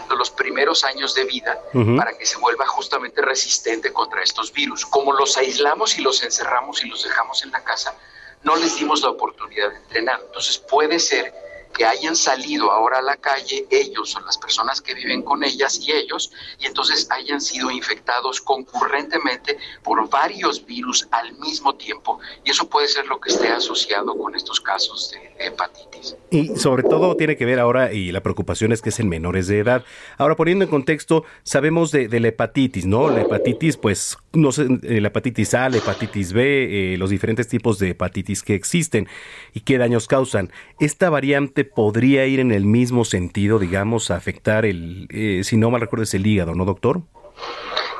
de 0.08 0.16
los 0.16 0.30
primeros 0.30 0.84
años 0.84 1.14
de 1.14 1.24
vida 1.24 1.58
para 1.96 2.16
que 2.16 2.24
se 2.24 2.38
vuelva 2.38 2.66
justamente 2.66 3.20
resistente 3.20 3.92
contra 3.92 4.22
estos 4.22 4.52
virus. 4.52 4.86
Como 4.86 5.12
los 5.12 5.36
aislamos 5.36 5.98
y 5.98 6.02
los 6.02 6.22
encerramos 6.22 6.84
y 6.84 6.88
los 6.88 7.02
dejamos 7.02 7.42
en 7.42 7.50
la 7.50 7.62
casa, 7.64 7.94
no 8.42 8.56
les 8.56 8.76
dimos 8.76 9.02
la 9.02 9.10
oportunidad 9.10 9.70
de 9.70 9.76
entrenar. 9.76 10.20
Entonces 10.24 10.58
puede 10.58 10.98
ser 10.98 11.43
que 11.76 11.84
hayan 11.84 12.16
salido 12.16 12.70
ahora 12.70 12.98
a 12.98 13.02
la 13.02 13.16
calle, 13.16 13.66
ellos 13.70 14.16
o 14.16 14.20
las 14.20 14.38
personas 14.38 14.80
que 14.80 14.94
viven 14.94 15.22
con 15.22 15.44
ellas 15.44 15.80
y 15.80 15.92
ellos, 15.92 16.32
y 16.58 16.66
entonces 16.66 17.08
hayan 17.10 17.40
sido 17.40 17.70
infectados 17.70 18.40
concurrentemente 18.40 19.58
por 19.82 20.08
varios 20.08 20.64
virus 20.64 21.06
al 21.10 21.36
mismo 21.38 21.74
tiempo, 21.74 22.20
y 22.44 22.50
eso 22.50 22.68
puede 22.68 22.88
ser 22.88 23.06
lo 23.06 23.20
que 23.20 23.30
esté 23.30 23.48
asociado 23.48 24.16
con 24.16 24.34
estos 24.34 24.60
casos 24.60 25.10
de 25.10 25.46
hepatitis. 25.46 26.16
Y 26.30 26.56
sobre 26.56 26.84
todo 26.84 27.16
tiene 27.16 27.36
que 27.36 27.44
ver 27.44 27.58
ahora, 27.58 27.92
y 27.92 28.12
la 28.12 28.22
preocupación 28.22 28.72
es 28.72 28.80
que 28.80 28.90
es 28.90 29.00
en 29.00 29.08
menores 29.08 29.48
de 29.48 29.58
edad. 29.58 29.84
Ahora, 30.16 30.36
poniendo 30.36 30.64
en 30.64 30.70
contexto, 30.70 31.24
sabemos 31.42 31.90
de, 31.90 32.08
la 32.20 32.28
hepatitis, 32.28 32.86
¿no? 32.86 33.10
La 33.10 33.22
hepatitis, 33.22 33.76
pues, 33.76 34.16
no 34.32 34.52
sé, 34.52 34.66
eh, 34.82 35.00
la 35.00 35.08
hepatitis 35.08 35.54
A, 35.54 35.68
la 35.68 35.78
hepatitis 35.78 36.32
B, 36.32 36.94
eh, 36.94 36.96
los 36.98 37.10
diferentes 37.10 37.48
tipos 37.48 37.78
de 37.78 37.90
hepatitis 37.90 38.42
que 38.42 38.54
existen 38.54 39.08
y 39.52 39.60
qué 39.60 39.78
daños 39.78 40.06
causan. 40.06 40.52
Esta 40.78 41.10
variante 41.10 41.63
podría 41.64 42.26
ir 42.26 42.40
en 42.40 42.52
el 42.52 42.64
mismo 42.64 43.04
sentido, 43.04 43.58
digamos, 43.58 44.10
a 44.10 44.16
afectar 44.16 44.64
el, 44.64 45.08
eh, 45.10 45.42
si 45.44 45.56
no 45.56 45.70
mal 45.70 45.80
recuerdo, 45.80 46.04
es 46.04 46.14
el 46.14 46.26
hígado, 46.26 46.54
¿no, 46.54 46.64
doctor? 46.64 47.02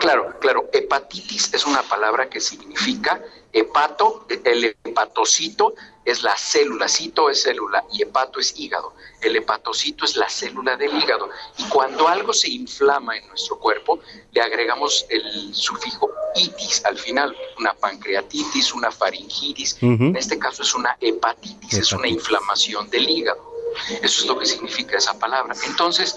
Claro, 0.01 0.39
claro. 0.41 0.69
Hepatitis 0.73 1.55
es 1.55 1.65
una 1.65 1.83
palabra 1.83 2.29
que 2.29 2.41
significa 2.41 3.23
hepato, 3.55 4.27
el 4.45 4.77
hepatocito 4.85 5.75
es 6.05 6.23
la 6.23 6.37
célula, 6.37 6.89
cito 6.89 7.31
es 7.31 7.43
célula 7.43 7.85
y 7.93 8.03
hepato 8.03 8.41
es 8.41 8.59
hígado. 8.59 8.93
El 9.23 9.37
hepatocito 9.37 10.05
es 10.05 10.17
la 10.17 10.29
célula 10.29 10.77
del 10.77 10.95
hígado. 10.95 11.31
Y 11.57 11.65
cuando 11.69 12.07
algo 12.07 12.33
se 12.33 12.51
inflama 12.51 13.17
en 13.17 13.27
nuestro 13.29 13.59
cuerpo, 13.59 14.01
le 14.33 14.43
agregamos 14.43 15.07
el 15.09 15.55
sufijo 15.55 16.11
itis 16.35 16.85
al 16.85 16.99
final, 16.99 17.35
una 17.59 17.73
pancreatitis, 17.73 18.75
una 18.75 18.91
faringitis. 18.91 19.79
En 19.81 20.17
este 20.17 20.39
caso 20.39 20.63
es 20.63 20.75
una 20.75 20.97
hepatitis, 21.01 21.79
es 21.79 21.93
una 21.93 22.09
inflamación 22.09 22.91
del 22.91 23.09
hígado. 23.09 23.54
Eso 24.03 24.23
es 24.23 24.27
lo 24.27 24.39
que 24.39 24.47
significa 24.47 24.97
esa 24.97 25.19
palabra. 25.19 25.55
Entonces, 25.67 26.17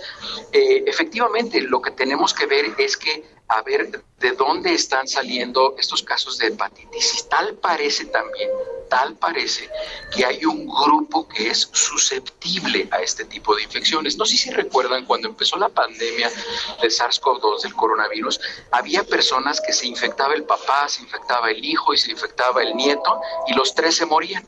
eh, 0.52 0.84
efectivamente, 0.86 1.62
lo 1.62 1.82
que 1.82 1.91
tenemos 1.91 2.34
que 2.34 2.46
ver 2.46 2.65
es 2.78 2.98
que 2.98 3.38
a 3.50 3.62
ver 3.62 4.04
de 4.20 4.32
dónde 4.32 4.74
están 4.74 5.08
saliendo 5.08 5.76
estos 5.78 6.04
casos 6.04 6.38
de 6.38 6.48
hepatitis. 6.48 7.20
Y 7.20 7.30
tal 7.30 7.54
parece 7.56 8.06
también, 8.06 8.50
tal 8.89 9.15
parece 9.15 9.70
que 10.13 10.26
hay 10.26 10.43
un 10.43 10.67
grupo 10.67 11.28
que 11.28 11.50
es 11.50 11.70
susceptible 11.72 12.89
a 12.91 13.02
este 13.02 13.26
tipo 13.26 13.56
de 13.56 13.63
infecciones. 13.63 14.17
No 14.17 14.26
sé 14.26 14.36
si 14.36 14.50
recuerdan 14.50 15.06
cuando 15.06 15.30
empezó 15.30 15.56
la 15.58 15.70
pandemia 15.70 16.30
del 16.82 16.91
SARS-CoV-2 16.91 17.62
del 17.62 17.74
coronavirus, 17.74 18.39
había 18.72 19.04
personas 19.04 19.62
que 19.62 19.72
se 19.72 19.88
infectaba 19.88 20.34
el 20.34 20.43
papá, 20.43 20.89
se 20.89 21.04
infectaba 21.04 21.50
el 21.50 21.63
hijo 21.63 21.93
y 21.93 21.98
se 21.98 22.12
infectaba 22.12 22.62
el 22.63 22.76
nieto 22.76 23.22
y 23.48 23.54
los 23.54 23.74
tres 23.74 23.96
se 23.96 24.06
morían 24.06 24.46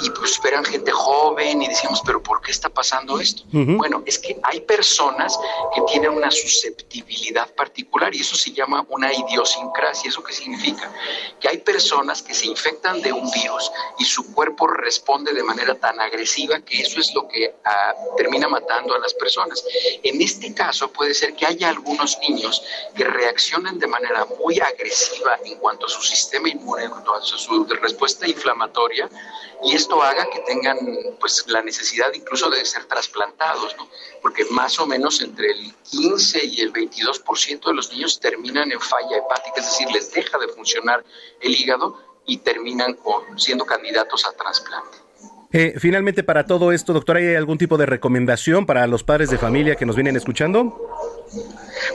y, 0.00 0.10
pues 0.10 0.40
eran 0.44 0.64
gente 0.64 0.90
joven 0.90 1.62
y 1.62 1.68
decíamos, 1.68 2.02
pero 2.04 2.22
¿por 2.22 2.40
qué 2.40 2.50
está 2.50 2.68
pasando 2.68 3.20
esto? 3.20 3.42
Bueno, 3.52 4.02
es 4.06 4.18
que 4.18 4.38
hay 4.42 4.60
personas 4.60 5.38
que 5.74 5.80
tienen 5.82 6.10
una 6.10 6.30
susceptibilidad 6.30 7.52
particular 7.54 8.14
y 8.14 8.20
eso 8.20 8.36
se 8.36 8.52
llama 8.52 8.84
una 8.88 9.12
idiosincrasia. 9.12 10.08
¿Eso 10.08 10.22
qué 10.22 10.32
significa? 10.32 10.92
Que 11.40 11.48
hay 11.48 11.58
personas 11.58 12.22
que 12.22 12.34
se 12.34 12.46
infectan 12.46 13.00
de 13.02 13.12
un 13.12 13.30
virus 13.30 13.70
y 13.98 14.04
su 14.04 14.32
cuerpo 14.32 14.66
responde 14.66 15.32
de 15.32 15.42
manera 15.42 15.74
tan 15.74 16.00
agresiva 16.00 16.60
que 16.60 16.80
eso 16.80 17.00
es 17.00 17.14
lo 17.14 17.28
que 17.28 17.54
ah, 17.64 17.94
termina 18.16 18.48
matando 18.48 18.94
a 18.94 18.98
las 18.98 19.14
personas. 19.14 19.64
En 20.02 20.20
este 20.20 20.54
caso 20.54 20.92
puede 20.92 21.14
ser 21.14 21.34
que 21.34 21.46
haya 21.46 21.68
algunos 21.68 22.18
niños 22.18 22.62
que 22.94 23.04
reaccionen 23.04 23.78
de 23.78 23.86
manera 23.86 24.26
muy 24.38 24.60
agresiva 24.60 25.38
en 25.44 25.58
cuanto 25.58 25.86
a 25.86 25.88
su 25.88 26.02
sistema 26.02 26.48
inmune, 26.48 26.84
en 26.84 26.90
cuanto 26.90 27.14
a 27.14 27.22
su 27.22 27.64
respuesta 27.64 28.28
inflamatoria, 28.28 29.08
y 29.64 29.74
esto 29.74 30.02
haga 30.02 30.26
que 30.30 30.40
tengan 30.40 30.78
pues 31.20 31.44
la 31.48 31.62
necesidad 31.62 32.12
incluso 32.14 32.50
de 32.50 32.64
ser 32.64 32.84
trasplantados, 32.84 33.76
porque 34.20 34.44
más 34.46 34.78
o 34.78 34.86
menos 34.86 35.20
entre 35.20 35.50
el 35.50 35.74
15 35.90 36.44
y 36.46 36.60
el 36.60 36.72
22% 36.72 37.64
de 37.64 37.74
los 37.74 37.92
niños 37.92 38.18
terminan 38.20 38.72
en 38.72 38.80
falla 38.80 39.18
hepática, 39.18 39.60
es 39.60 39.66
decir, 39.66 39.88
les 39.92 40.12
deja 40.12 40.38
de 40.38 40.48
funcionar 40.48 41.04
el 41.40 41.54
hígado 41.54 41.98
y 42.26 42.38
terminan 42.38 42.94
con, 42.94 43.38
siendo 43.38 43.64
candidatos 43.64 44.26
a 44.26 44.32
trasplante. 44.32 44.98
Eh, 45.52 45.74
finalmente, 45.78 46.22
para 46.22 46.46
todo 46.46 46.72
esto, 46.72 46.94
doctor, 46.94 47.18
¿hay 47.18 47.34
algún 47.34 47.58
tipo 47.58 47.76
de 47.76 47.84
recomendación 47.84 48.64
para 48.64 48.86
los 48.86 49.04
padres 49.04 49.28
de 49.28 49.36
familia 49.36 49.76
que 49.76 49.84
nos 49.84 49.96
vienen 49.96 50.16
escuchando? 50.16 50.80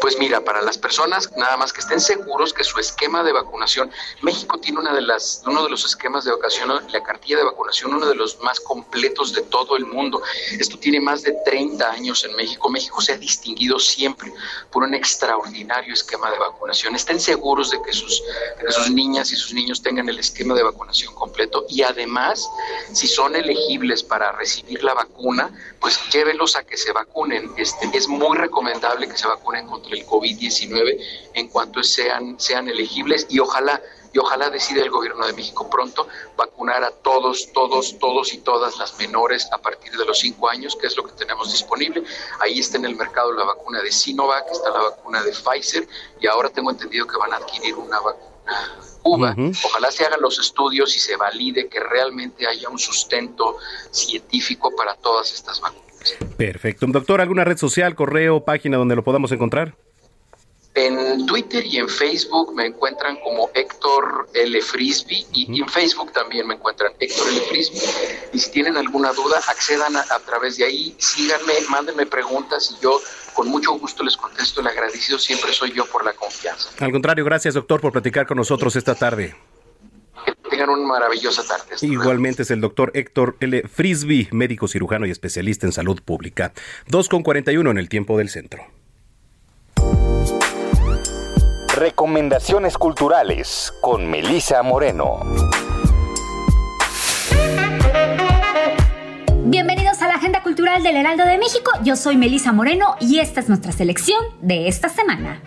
Pues 0.01 0.17
mira, 0.17 0.41
para 0.41 0.61
las 0.61 0.77
personas 0.77 1.31
nada 1.37 1.57
más 1.57 1.71
que 1.71 1.81
estén 1.81 1.99
seguros 1.99 2.53
que 2.53 2.63
su 2.63 2.79
esquema 2.79 3.23
de 3.23 3.31
vacunación, 3.31 3.91
México 4.21 4.59
tiene 4.59 4.79
una 4.79 4.93
de 4.93 5.01
las, 5.01 5.43
uno 5.45 5.63
de 5.63 5.69
los 5.69 5.85
esquemas 5.85 6.25
de 6.25 6.31
vacunación, 6.31 6.69
la 6.91 7.03
cartilla 7.03 7.37
de 7.37 7.43
vacunación, 7.43 7.93
uno 7.93 8.05
de 8.07 8.15
los 8.15 8.39
más 8.41 8.59
completos 8.59 9.33
de 9.33 9.41
todo 9.43 9.77
el 9.77 9.85
mundo. 9.85 10.21
Esto 10.59 10.77
tiene 10.79 10.99
más 10.99 11.23
de 11.23 11.33
30 11.45 11.89
años 11.89 12.23
en 12.23 12.35
México. 12.35 12.69
México 12.69 13.01
se 13.01 13.13
ha 13.13 13.17
distinguido 13.17 13.79
siempre 13.79 14.31
por 14.71 14.83
un 14.83 14.93
extraordinario 14.93 15.93
esquema 15.93 16.31
de 16.31 16.39
vacunación. 16.39 16.95
Estén 16.95 17.19
seguros 17.19 17.71
de 17.71 17.81
que 17.81 17.93
sus, 17.93 18.23
sus 18.69 18.89
niñas 18.91 19.31
y 19.31 19.35
sus 19.35 19.53
niños 19.53 19.81
tengan 19.81 20.09
el 20.09 20.19
esquema 20.19 20.55
de 20.55 20.63
vacunación 20.63 21.13
completo 21.13 21.65
y 21.69 21.83
además, 21.83 22.47
si 22.93 23.07
son 23.07 23.35
elegibles 23.35 24.03
para 24.03 24.31
recibir 24.31 24.83
la 24.83 24.93
vacuna, 24.93 25.51
pues 25.79 25.99
llévenlos 26.11 26.55
a 26.55 26.63
que 26.63 26.77
se 26.77 26.91
vacunen. 26.91 27.51
Este, 27.57 27.89
es 27.93 28.07
muy 28.07 28.37
recomendable 28.37 29.07
que 29.07 29.17
se 29.17 29.26
vacunen 29.27 29.67
contra 29.67 29.95
el 29.95 30.05
COVID-19 30.05 30.99
en 31.33 31.47
cuanto 31.49 31.83
sean, 31.83 32.39
sean 32.39 32.67
elegibles 32.67 33.27
y 33.29 33.39
ojalá 33.39 33.81
y 34.13 34.19
ojalá 34.19 34.49
decida 34.49 34.81
el 34.81 34.89
gobierno 34.89 35.27
de 35.27 35.33
México 35.33 35.69
pronto 35.69 36.07
vacunar 36.37 36.83
a 36.83 36.91
todos, 36.91 37.51
todos, 37.53 37.99
todos 37.99 38.33
y 38.33 38.39
todas 38.39 38.77
las 38.77 38.97
menores 38.97 39.47
a 39.51 39.57
partir 39.57 39.91
de 39.91 40.05
los 40.05 40.19
cinco 40.19 40.49
años, 40.49 40.75
que 40.75 40.87
es 40.87 40.95
lo 40.95 41.03
que 41.03 41.11
tenemos 41.11 41.51
disponible. 41.51 42.03
Ahí 42.39 42.57
está 42.57 42.77
en 42.77 42.85
el 42.85 42.95
mercado 42.95 43.33
la 43.33 43.43
vacuna 43.43 43.81
de 43.81 43.91
Sinovac, 43.91 44.47
está 44.49 44.71
la 44.71 44.79
vacuna 44.79 45.21
de 45.21 45.33
Pfizer 45.33 45.87
y 46.21 46.25
ahora 46.25 46.49
tengo 46.49 46.71
entendido 46.71 47.05
que 47.05 47.17
van 47.17 47.33
a 47.33 47.35
adquirir 47.35 47.75
una 47.75 47.99
vacuna 47.99 48.37
Cuba. 49.03 49.35
Ojalá 49.63 49.91
se 49.91 50.05
hagan 50.05 50.21
los 50.21 50.39
estudios 50.39 50.95
y 50.95 50.99
se 50.99 51.15
valide 51.15 51.67
que 51.67 51.79
realmente 51.79 52.47
haya 52.47 52.69
un 52.69 52.79
sustento 52.79 53.57
científico 53.91 54.75
para 54.75 54.95
todas 54.95 55.31
estas 55.33 55.61
vacunas. 55.61 55.86
Perfecto. 56.37 56.85
Doctor, 56.87 57.21
¿alguna 57.21 57.43
red 57.43 57.57
social, 57.57 57.95
correo, 57.95 58.43
página 58.43 58.77
donde 58.77 58.95
lo 58.95 59.03
podamos 59.03 59.31
encontrar? 59.31 59.75
En 60.77 61.25
Twitter 61.25 61.65
y 61.65 61.77
en 61.77 61.89
Facebook 61.89 62.53
me 62.53 62.67
encuentran 62.67 63.17
como 63.21 63.49
Héctor 63.55 64.29
L. 64.35 64.61
Frisby 64.61 65.25
y, 65.33 65.59
en 65.59 65.67
Facebook 65.67 66.11
también 66.11 66.45
me 66.45 66.53
encuentran 66.53 66.93
Héctor 66.99 67.27
L. 67.29 67.41
Frisby. 67.49 67.79
Y 68.33 68.37
si 68.37 68.51
tienen 68.51 68.77
alguna 68.77 69.11
duda, 69.11 69.37
accedan 69.47 69.95
a, 69.97 70.19
través 70.25 70.57
de 70.57 70.65
ahí, 70.65 70.95
síganme, 70.99 71.53
mándenme 71.71 72.05
preguntas 72.05 72.75
y 72.77 72.83
yo 72.83 73.01
con 73.33 73.47
mucho 73.47 73.71
gusto 73.73 74.03
les 74.03 74.15
contesto. 74.15 74.61
El 74.61 74.67
agradecido 74.67 75.17
siempre 75.17 75.51
soy 75.51 75.73
yo 75.73 75.83
por 75.87 76.05
la 76.05 76.13
confianza. 76.13 76.69
Al 76.79 76.91
contrario, 76.91 77.25
gracias 77.25 77.55
doctor 77.55 77.81
por 77.81 77.91
platicar 77.91 78.27
con 78.27 78.37
nosotros 78.37 78.75
esta 78.75 78.93
tarde. 78.93 79.35
Tengan 80.49 80.69
una 80.69 80.87
maravillosa 80.87 81.43
tarde. 81.43 81.75
Igualmente 81.81 82.43
es 82.43 82.51
el 82.51 82.61
doctor 82.61 82.91
Héctor 82.93 83.37
L. 83.39 83.63
Frisby, 83.67 84.29
médico 84.31 84.67
cirujano 84.67 85.05
y 85.05 85.11
especialista 85.11 85.65
en 85.65 85.71
salud 85.71 86.01
pública. 86.03 86.53
2 86.87 87.09
con 87.09 87.23
41 87.23 87.69
en 87.71 87.77
el 87.77 87.89
tiempo 87.89 88.17
del 88.17 88.29
centro. 88.29 88.63
Recomendaciones 91.75 92.77
culturales 92.77 93.73
con 93.81 94.09
Melisa 94.09 94.63
Moreno. 94.63 95.19
Bienvenidos 99.45 100.01
a 100.01 100.07
la 100.07 100.15
Agenda 100.15 100.43
Cultural 100.43 100.81
del 100.81 100.97
Heraldo 100.97 101.25
de 101.25 101.37
México. 101.37 101.71
Yo 101.83 101.95
soy 101.95 102.17
Melisa 102.17 102.51
Moreno 102.51 102.95
y 102.99 103.19
esta 103.19 103.39
es 103.39 103.47
nuestra 103.47 103.71
selección 103.71 104.19
de 104.41 104.67
esta 104.67 104.89
semana. 104.89 105.41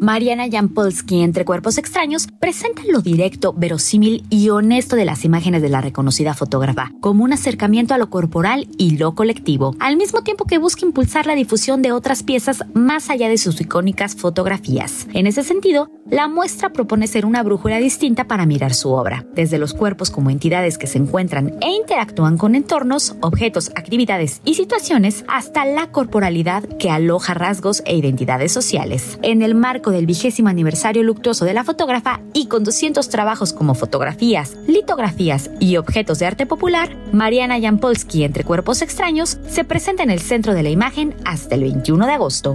Mariana 0.00 0.48
Jampolsky, 0.48 1.22
Entre 1.22 1.44
Cuerpos 1.44 1.76
Extraños, 1.76 2.28
presenta 2.38 2.82
lo 2.88 3.00
directo, 3.00 3.52
verosímil 3.52 4.24
y 4.30 4.48
honesto 4.50 4.94
de 4.94 5.04
las 5.04 5.24
imágenes 5.24 5.60
de 5.60 5.68
la 5.68 5.80
reconocida 5.80 6.34
fotógrafa, 6.34 6.92
como 7.00 7.24
un 7.24 7.32
acercamiento 7.32 7.94
a 7.94 7.98
lo 7.98 8.08
corporal 8.08 8.68
y 8.78 8.96
lo 8.96 9.16
colectivo, 9.16 9.74
al 9.80 9.96
mismo 9.96 10.22
tiempo 10.22 10.44
que 10.44 10.58
busca 10.58 10.86
impulsar 10.86 11.26
la 11.26 11.34
difusión 11.34 11.82
de 11.82 11.90
otras 11.90 12.22
piezas 12.22 12.64
más 12.74 13.10
allá 13.10 13.28
de 13.28 13.38
sus 13.38 13.60
icónicas 13.60 14.14
fotografías. 14.14 15.08
En 15.14 15.26
ese 15.26 15.42
sentido, 15.42 15.90
la 16.08 16.28
muestra 16.28 16.72
propone 16.72 17.06
ser 17.06 17.26
una 17.26 17.42
brújula 17.42 17.78
distinta 17.78 18.24
para 18.24 18.46
mirar 18.46 18.74
su 18.74 18.90
obra, 18.90 19.26
desde 19.34 19.58
los 19.58 19.74
cuerpos 19.74 20.10
como 20.10 20.30
entidades 20.30 20.78
que 20.78 20.86
se 20.86 20.98
encuentran 20.98 21.56
e 21.60 21.70
interactúan 21.70 22.38
con 22.38 22.54
entornos, 22.54 23.16
objetos, 23.20 23.70
actividades 23.74 24.40
y 24.44 24.54
situaciones, 24.54 25.24
hasta 25.28 25.64
la 25.64 25.90
corporalidad 25.90 26.62
que 26.78 26.88
aloja 26.88 27.34
rasgos 27.34 27.82
e 27.84 27.96
identidades 27.96 28.52
sociales. 28.52 29.18
En 29.22 29.42
el 29.42 29.54
marco 29.54 29.87
del 29.90 30.06
vigésimo 30.06 30.48
aniversario 30.48 31.02
luctuoso 31.02 31.44
de 31.44 31.54
la 31.54 31.64
fotógrafa 31.64 32.20
y 32.32 32.46
con 32.46 32.64
200 32.64 33.08
trabajos 33.08 33.52
como 33.52 33.74
fotografías, 33.74 34.56
litografías 34.66 35.50
y 35.60 35.76
objetos 35.76 36.18
de 36.18 36.26
arte 36.26 36.46
popular, 36.46 36.96
Mariana 37.12 37.60
Jampolsky 37.60 38.24
entre 38.24 38.44
cuerpos 38.44 38.82
extraños 38.82 39.38
se 39.48 39.64
presenta 39.64 40.02
en 40.02 40.10
el 40.10 40.20
centro 40.20 40.54
de 40.54 40.62
la 40.62 40.70
imagen 40.70 41.14
hasta 41.24 41.54
el 41.54 41.62
21 41.62 42.06
de 42.06 42.12
agosto. 42.12 42.54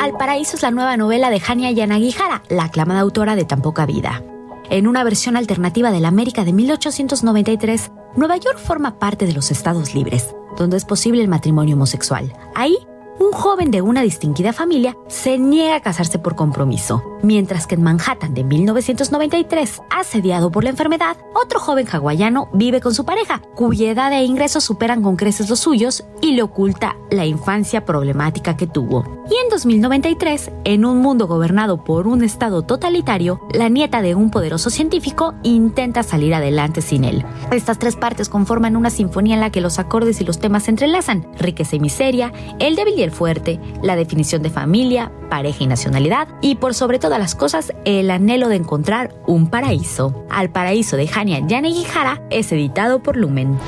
Al 0.00 0.16
Paraíso 0.16 0.56
es 0.56 0.62
la 0.62 0.70
nueva 0.70 0.96
novela 0.96 1.30
de 1.30 1.42
Hania 1.46 1.70
Yanagihara, 1.70 2.42
la 2.48 2.64
aclamada 2.64 3.00
autora 3.00 3.34
de 3.34 3.44
Tan 3.44 3.62
poca 3.62 3.86
vida. 3.86 4.22
En 4.70 4.86
una 4.86 5.04
versión 5.04 5.36
alternativa 5.36 5.90
de 5.90 6.00
la 6.00 6.08
América 6.08 6.44
de 6.44 6.52
1893, 6.52 7.90
Nueva 8.16 8.36
York 8.36 8.58
forma 8.58 8.98
parte 8.98 9.26
de 9.26 9.32
los 9.32 9.50
Estados 9.50 9.94
Libres, 9.94 10.34
donde 10.56 10.76
es 10.76 10.84
posible 10.84 11.22
el 11.22 11.28
matrimonio 11.28 11.76
homosexual. 11.76 12.32
Ahí 12.54 12.76
un 13.18 13.32
joven 13.32 13.70
de 13.70 13.82
una 13.82 14.02
distinguida 14.02 14.52
familia 14.52 14.96
se 15.08 15.38
niega 15.38 15.76
a 15.76 15.80
casarse 15.80 16.18
por 16.18 16.36
compromiso, 16.36 17.02
mientras 17.22 17.66
que 17.66 17.74
en 17.74 17.82
Manhattan 17.82 18.34
de 18.34 18.44
1993, 18.44 19.82
asediado 19.90 20.50
por 20.50 20.64
la 20.64 20.70
enfermedad, 20.70 21.16
otro 21.34 21.60
joven 21.60 21.86
hawaiano 21.90 22.48
vive 22.52 22.80
con 22.80 22.94
su 22.94 23.04
pareja, 23.04 23.40
cuya 23.54 23.90
edad 23.90 24.12
e 24.12 24.24
ingresos 24.24 24.64
superan 24.64 25.02
con 25.02 25.16
creces 25.16 25.48
los 25.48 25.60
suyos 25.60 26.04
y 26.20 26.32
le 26.32 26.42
oculta 26.42 26.96
la 27.10 27.26
infancia 27.26 27.84
problemática 27.84 28.56
que 28.56 28.66
tuvo. 28.66 29.04
Y 29.28 29.34
en 29.42 29.50
2093, 29.50 30.50
en 30.64 30.84
un 30.84 30.98
mundo 30.98 31.26
gobernado 31.26 31.82
por 31.82 32.06
un 32.06 32.22
estado 32.22 32.62
totalitario, 32.62 33.40
la 33.52 33.68
nieta 33.68 34.02
de 34.02 34.14
un 34.14 34.30
poderoso 34.30 34.70
científico 34.70 35.34
intenta 35.42 36.02
salir 36.02 36.34
adelante 36.34 36.80
sin 36.80 37.04
él. 37.04 37.24
Estas 37.50 37.78
tres 37.78 37.96
partes 37.96 38.28
conforman 38.28 38.76
una 38.76 38.90
sinfonía 38.90 39.34
en 39.34 39.40
la 39.40 39.50
que 39.50 39.60
los 39.60 39.78
acordes 39.78 40.20
y 40.20 40.24
los 40.24 40.38
temas 40.38 40.64
se 40.64 40.70
entrelazan, 40.70 41.26
riqueza 41.38 41.76
y 41.76 41.80
miseria, 41.80 42.32
el 42.60 42.76
débil 42.76 43.05
el 43.06 43.12
fuerte, 43.12 43.58
la 43.82 43.96
definición 43.96 44.42
de 44.42 44.50
familia, 44.50 45.10
pareja 45.30 45.64
y 45.64 45.66
nacionalidad, 45.66 46.28
y 46.42 46.56
por 46.56 46.74
sobre 46.74 46.98
todas 46.98 47.18
las 47.18 47.34
cosas, 47.34 47.72
el 47.84 48.10
anhelo 48.10 48.48
de 48.48 48.56
encontrar 48.56 49.14
un 49.26 49.48
paraíso. 49.48 50.26
Al 50.28 50.50
paraíso 50.50 50.96
de 50.96 51.08
Hania 51.12 51.40
Yanegihara 51.46 52.22
es 52.30 52.52
editado 52.52 53.02
por 53.02 53.16
Lumen. 53.16 53.58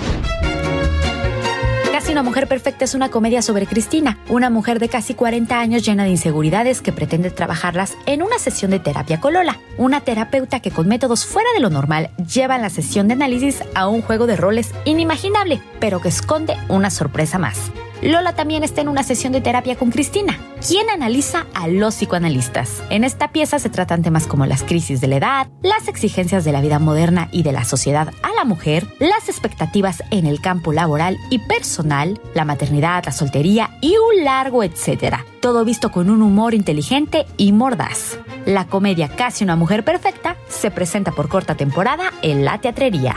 Casi 1.98 2.12
una 2.12 2.22
mujer 2.22 2.46
perfecta 2.46 2.84
es 2.84 2.94
una 2.94 3.08
comedia 3.08 3.42
sobre 3.42 3.66
Cristina, 3.66 4.18
una 4.28 4.50
mujer 4.50 4.78
de 4.78 4.88
casi 4.88 5.14
40 5.14 5.58
años 5.58 5.84
llena 5.84 6.04
de 6.04 6.10
inseguridades 6.10 6.80
que 6.80 6.92
pretende 6.92 7.30
trabajarlas 7.32 7.96
en 8.06 8.22
una 8.22 8.38
sesión 8.38 8.70
de 8.70 8.78
terapia 8.78 9.20
con 9.20 9.34
Lola, 9.34 9.58
una 9.78 10.00
terapeuta 10.02 10.60
que 10.60 10.70
con 10.70 10.86
métodos 10.86 11.26
fuera 11.26 11.48
de 11.54 11.60
lo 11.60 11.70
normal 11.70 12.10
lleva 12.32 12.56
la 12.58 12.70
sesión 12.70 13.08
de 13.08 13.14
análisis 13.14 13.64
a 13.74 13.88
un 13.88 14.02
juego 14.02 14.28
de 14.28 14.36
roles 14.36 14.70
inimaginable, 14.84 15.60
pero 15.80 16.00
que 16.00 16.08
esconde 16.08 16.56
una 16.68 16.90
sorpresa 16.90 17.38
más. 17.38 17.72
Lola 18.02 18.32
también 18.34 18.62
está 18.62 18.80
en 18.80 18.88
una 18.88 19.02
sesión 19.02 19.32
de 19.32 19.40
terapia 19.40 19.74
con 19.74 19.90
Cristina, 19.90 20.38
quien 20.66 20.88
analiza 20.88 21.46
a 21.52 21.66
los 21.66 21.96
psicoanalistas. 21.96 22.82
En 22.90 23.02
esta 23.02 23.32
pieza 23.32 23.58
se 23.58 23.70
tratan 23.70 24.02
temas 24.02 24.28
como 24.28 24.46
las 24.46 24.62
crisis 24.62 25.00
de 25.00 25.08
la 25.08 25.16
edad, 25.16 25.48
las 25.62 25.88
exigencias 25.88 26.44
de 26.44 26.52
la 26.52 26.60
vida 26.60 26.78
moderna 26.78 27.28
y 27.32 27.42
de 27.42 27.50
la 27.50 27.64
sociedad 27.64 28.12
a 28.22 28.32
la 28.34 28.44
mujer, 28.44 28.86
las 29.00 29.28
expectativas 29.28 30.02
en 30.12 30.26
el 30.26 30.40
campo 30.40 30.72
laboral 30.72 31.18
y 31.28 31.40
personal, 31.40 32.20
la 32.34 32.44
maternidad, 32.44 33.04
la 33.04 33.12
soltería 33.12 33.70
y 33.80 33.96
un 33.96 34.24
largo 34.24 34.62
etcétera. 34.62 35.24
Todo 35.40 35.64
visto 35.64 35.90
con 35.90 36.08
un 36.08 36.22
humor 36.22 36.54
inteligente 36.54 37.26
y 37.36 37.50
mordaz. 37.50 38.18
La 38.46 38.66
comedia 38.66 39.08
Casi 39.08 39.42
una 39.42 39.56
mujer 39.56 39.84
perfecta 39.84 40.36
se 40.48 40.70
presenta 40.70 41.10
por 41.10 41.28
corta 41.28 41.56
temporada 41.56 42.12
en 42.22 42.44
la 42.44 42.60
teatrería 42.60 43.16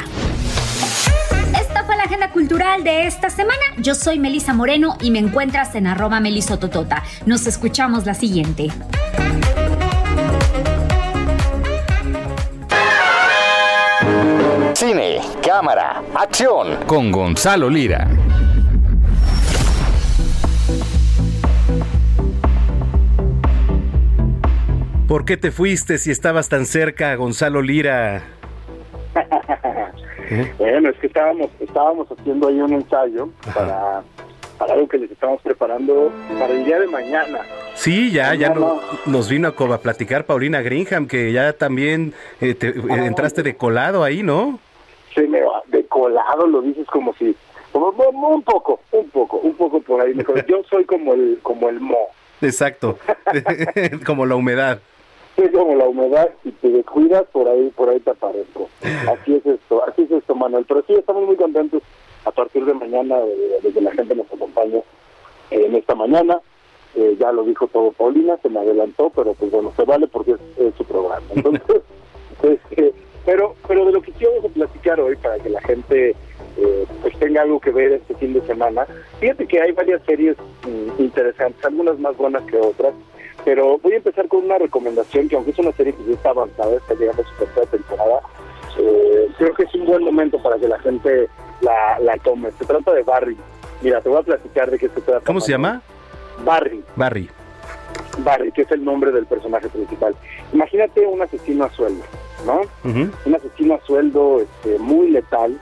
agenda 2.12 2.30
cultural 2.32 2.84
de 2.84 3.07
esta 3.07 3.30
semana. 3.30 3.62
Yo 3.78 3.95
soy 3.95 4.20
Melisa 4.20 4.53
Moreno 4.53 4.97
y 4.99 5.12
me 5.12 5.20
encuentras 5.20 5.76
en 5.76 5.88
arroba 5.88 6.20
melisototota. 6.20 7.03
Nos 7.26 7.47
escuchamos 7.47 8.05
la 8.05 8.14
siguiente. 8.14 8.68
Cine, 14.74 15.22
cámara, 15.41 16.03
acción 16.14 16.76
con 16.86 17.14
Gonzalo 17.14 17.70
Lira. 17.70 18.09
¿Por 25.07 25.24
qué 25.24 25.38
te 25.38 25.51
fuiste 25.51 25.97
si 25.97 26.12
estabas 26.12 26.49
tan 26.49 26.66
cerca, 26.66 27.16
Gonzalo 27.16 27.62
Lira? 27.62 28.40
Bueno, 30.57 30.89
es 30.89 30.97
que 30.97 31.07
estábamos, 31.07 31.49
estábamos 31.59 32.07
haciendo 32.09 32.47
ahí 32.47 32.62
un 32.62 32.74
ensayo 32.74 33.30
para, 33.53 34.01
para 34.57 34.74
algo 34.74 34.88
que 34.88 34.97
les 34.97 35.12
estamos 35.12 35.41
preparando 35.41 36.12
para 36.39 36.53
el 36.53 36.64
día 36.64 36.80
de 36.80 36.88
mañana. 36.88 37.39
Sí, 37.74 38.12
ya, 38.12 38.36
ya 38.36 38.53
nos 39.05 39.30
vino 39.30 39.49
a, 39.49 39.78
platicar 39.80 40.26
Paulina 40.26 40.62
Greenham, 40.62 41.07
que 41.07 41.34
ya 41.34 41.53
también 41.53 42.14
eh, 42.39 42.55
ah. 42.89 43.05
entraste 43.05 43.43
de 43.43 43.55
colado 43.55 44.03
ahí, 44.03 44.24
¿no? 44.24 44.59
Sí, 45.14 45.22
me 45.22 45.41
va, 45.41 45.62
de 45.68 45.86
colado 45.88 46.47
lo 46.47 46.62
dices 46.62 46.86
como 46.88 47.14
si 47.16 47.36
Un 47.74 48.43
poco, 48.43 48.80
un 48.91 49.09
poco, 49.09 49.38
un 49.38 49.55
poco 49.55 49.82
por 49.82 50.01
ahí 50.01 50.14
mejor. 50.14 50.45
Yo 50.47 50.62
soy 50.70 50.86
como 50.86 51.14
el, 51.14 51.39
como 51.41 51.70
el 51.70 51.80
mo. 51.80 52.07
Exacto, 52.41 52.97
como 54.05 54.26
la 54.26 54.36
humedad. 54.36 54.80
Sí, 55.41 55.49
como 55.49 55.75
la 55.75 55.87
humedad, 55.87 56.29
si 56.43 56.51
te 56.51 56.69
descuidas, 56.69 57.23
por 57.31 57.47
ahí, 57.47 57.71
por 57.75 57.89
ahí 57.89 57.99
te 57.99 58.11
aparezco. 58.11 58.69
Así 59.09 59.35
es 59.35 59.45
esto, 59.45 59.83
así 59.87 60.03
es 60.03 60.11
esto, 60.11 60.35
Manuel. 60.35 60.65
Pero 60.67 60.83
sí, 60.85 60.93
estamos 60.93 61.25
muy 61.25 61.35
contentos 61.35 61.81
a 62.25 62.31
partir 62.31 62.63
de 62.63 62.75
mañana, 62.75 63.17
de, 63.19 63.71
que 63.73 63.81
la 63.81 63.91
gente 63.91 64.13
nos 64.13 64.31
acompañe 64.31 64.83
en 65.49 65.75
esta 65.75 65.95
mañana. 65.95 66.39
Eh, 66.95 67.15
ya 67.19 67.31
lo 67.31 67.43
dijo 67.43 67.67
todo 67.67 67.91
Paulina, 67.91 68.37
se 68.43 68.49
me 68.49 68.59
adelantó, 68.59 69.11
pero 69.15 69.33
pues 69.33 69.49
bueno, 69.49 69.71
se 69.75 69.83
vale 69.83 70.07
porque 70.07 70.33
es, 70.57 70.75
su 70.77 70.83
programa. 70.83 71.25
Entonces, 71.33 71.63
este, 72.43 72.93
pero, 73.25 73.55
pero 73.67 73.85
de 73.85 73.93
lo 73.93 74.01
que 74.01 74.11
quiero 74.11 74.41
platicar 74.49 74.99
hoy 74.99 75.15
para 75.15 75.39
que 75.39 75.49
la 75.49 75.61
gente 75.61 76.15
eh, 76.57 76.85
pues 77.01 77.17
tenga 77.17 77.41
algo 77.41 77.59
que 77.59 77.71
ver 77.71 77.93
este 77.93 78.13
fin 78.15 78.33
de 78.33 78.41
semana. 78.41 78.85
Fíjate 79.19 79.47
que 79.47 79.59
hay 79.59 79.71
varias 79.71 80.03
series 80.03 80.37
mm, 80.67 81.01
interesantes, 81.01 81.65
algunas 81.65 81.97
más 81.97 82.15
buenas 82.17 82.43
que 82.43 82.57
otras, 82.57 82.93
pero 83.45 83.77
voy 83.79 83.93
a 83.93 83.97
empezar 83.97 84.27
con 84.27 84.45
una 84.45 84.57
recomendación 84.57 85.27
que 85.27 85.35
aunque 85.35 85.51
es 85.51 85.59
una 85.59 85.71
serie 85.73 85.93
que 85.93 86.03
ya 86.05 86.13
está 86.13 86.29
avanzada, 86.29 86.75
está 86.75 86.93
llegando 86.93 87.21
a 87.21 87.25
su 87.25 87.35
tercera 87.45 87.65
temporada, 87.67 88.21
eh, 88.77 89.29
creo 89.37 89.53
que 89.53 89.63
es 89.63 89.75
un 89.75 89.85
buen 89.85 90.03
momento 90.03 90.41
para 90.41 90.57
que 90.57 90.67
la 90.67 90.79
gente 90.79 91.27
la, 91.61 91.99
la 91.99 92.17
tome. 92.17 92.51
Se 92.59 92.65
trata 92.65 92.93
de 92.93 93.03
Barry. 93.03 93.37
Mira, 93.81 94.01
te 94.01 94.09
voy 94.09 94.19
a 94.19 94.23
platicar 94.23 94.69
de 94.69 94.77
qué 94.77 94.89
se 94.89 95.01
trata. 95.01 95.25
¿Cómo 95.25 95.41
se 95.41 95.51
llama? 95.51 95.81
Barry. 96.45 96.83
Barry. 96.95 97.29
Barry, 98.19 98.51
que 98.51 98.63
es 98.63 98.71
el 98.71 98.83
nombre 98.83 99.11
del 99.11 99.25
personaje 99.25 99.69
principal. 99.69 100.15
Imagínate 100.53 101.05
un 101.05 101.21
asesino 101.21 101.65
a 101.65 101.69
sueldo, 101.71 102.03
¿no? 102.45 102.61
Un 102.83 103.35
asesino 103.35 103.75
a 103.75 103.81
sueldo 103.81 104.41
este, 104.41 104.77
muy 104.79 105.09
letal, 105.09 105.59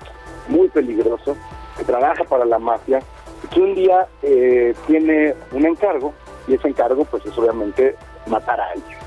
muy 0.47 0.67
peligroso, 0.69 1.37
que 1.77 1.83
trabaja 1.83 2.23
para 2.23 2.45
la 2.45 2.59
mafia, 2.59 2.99
y 3.43 3.47
que 3.47 3.61
un 3.61 3.75
día 3.75 4.07
eh, 4.23 4.73
tiene 4.87 5.35
un 5.51 5.65
encargo, 5.65 6.13
y 6.49 6.55
ese 6.55 6.67
encargo 6.67 7.05
pues 7.05 7.25
es 7.25 7.37
obviamente 7.37 7.95
matar 8.27 8.59
a 8.59 8.71
alguien. 8.71 8.97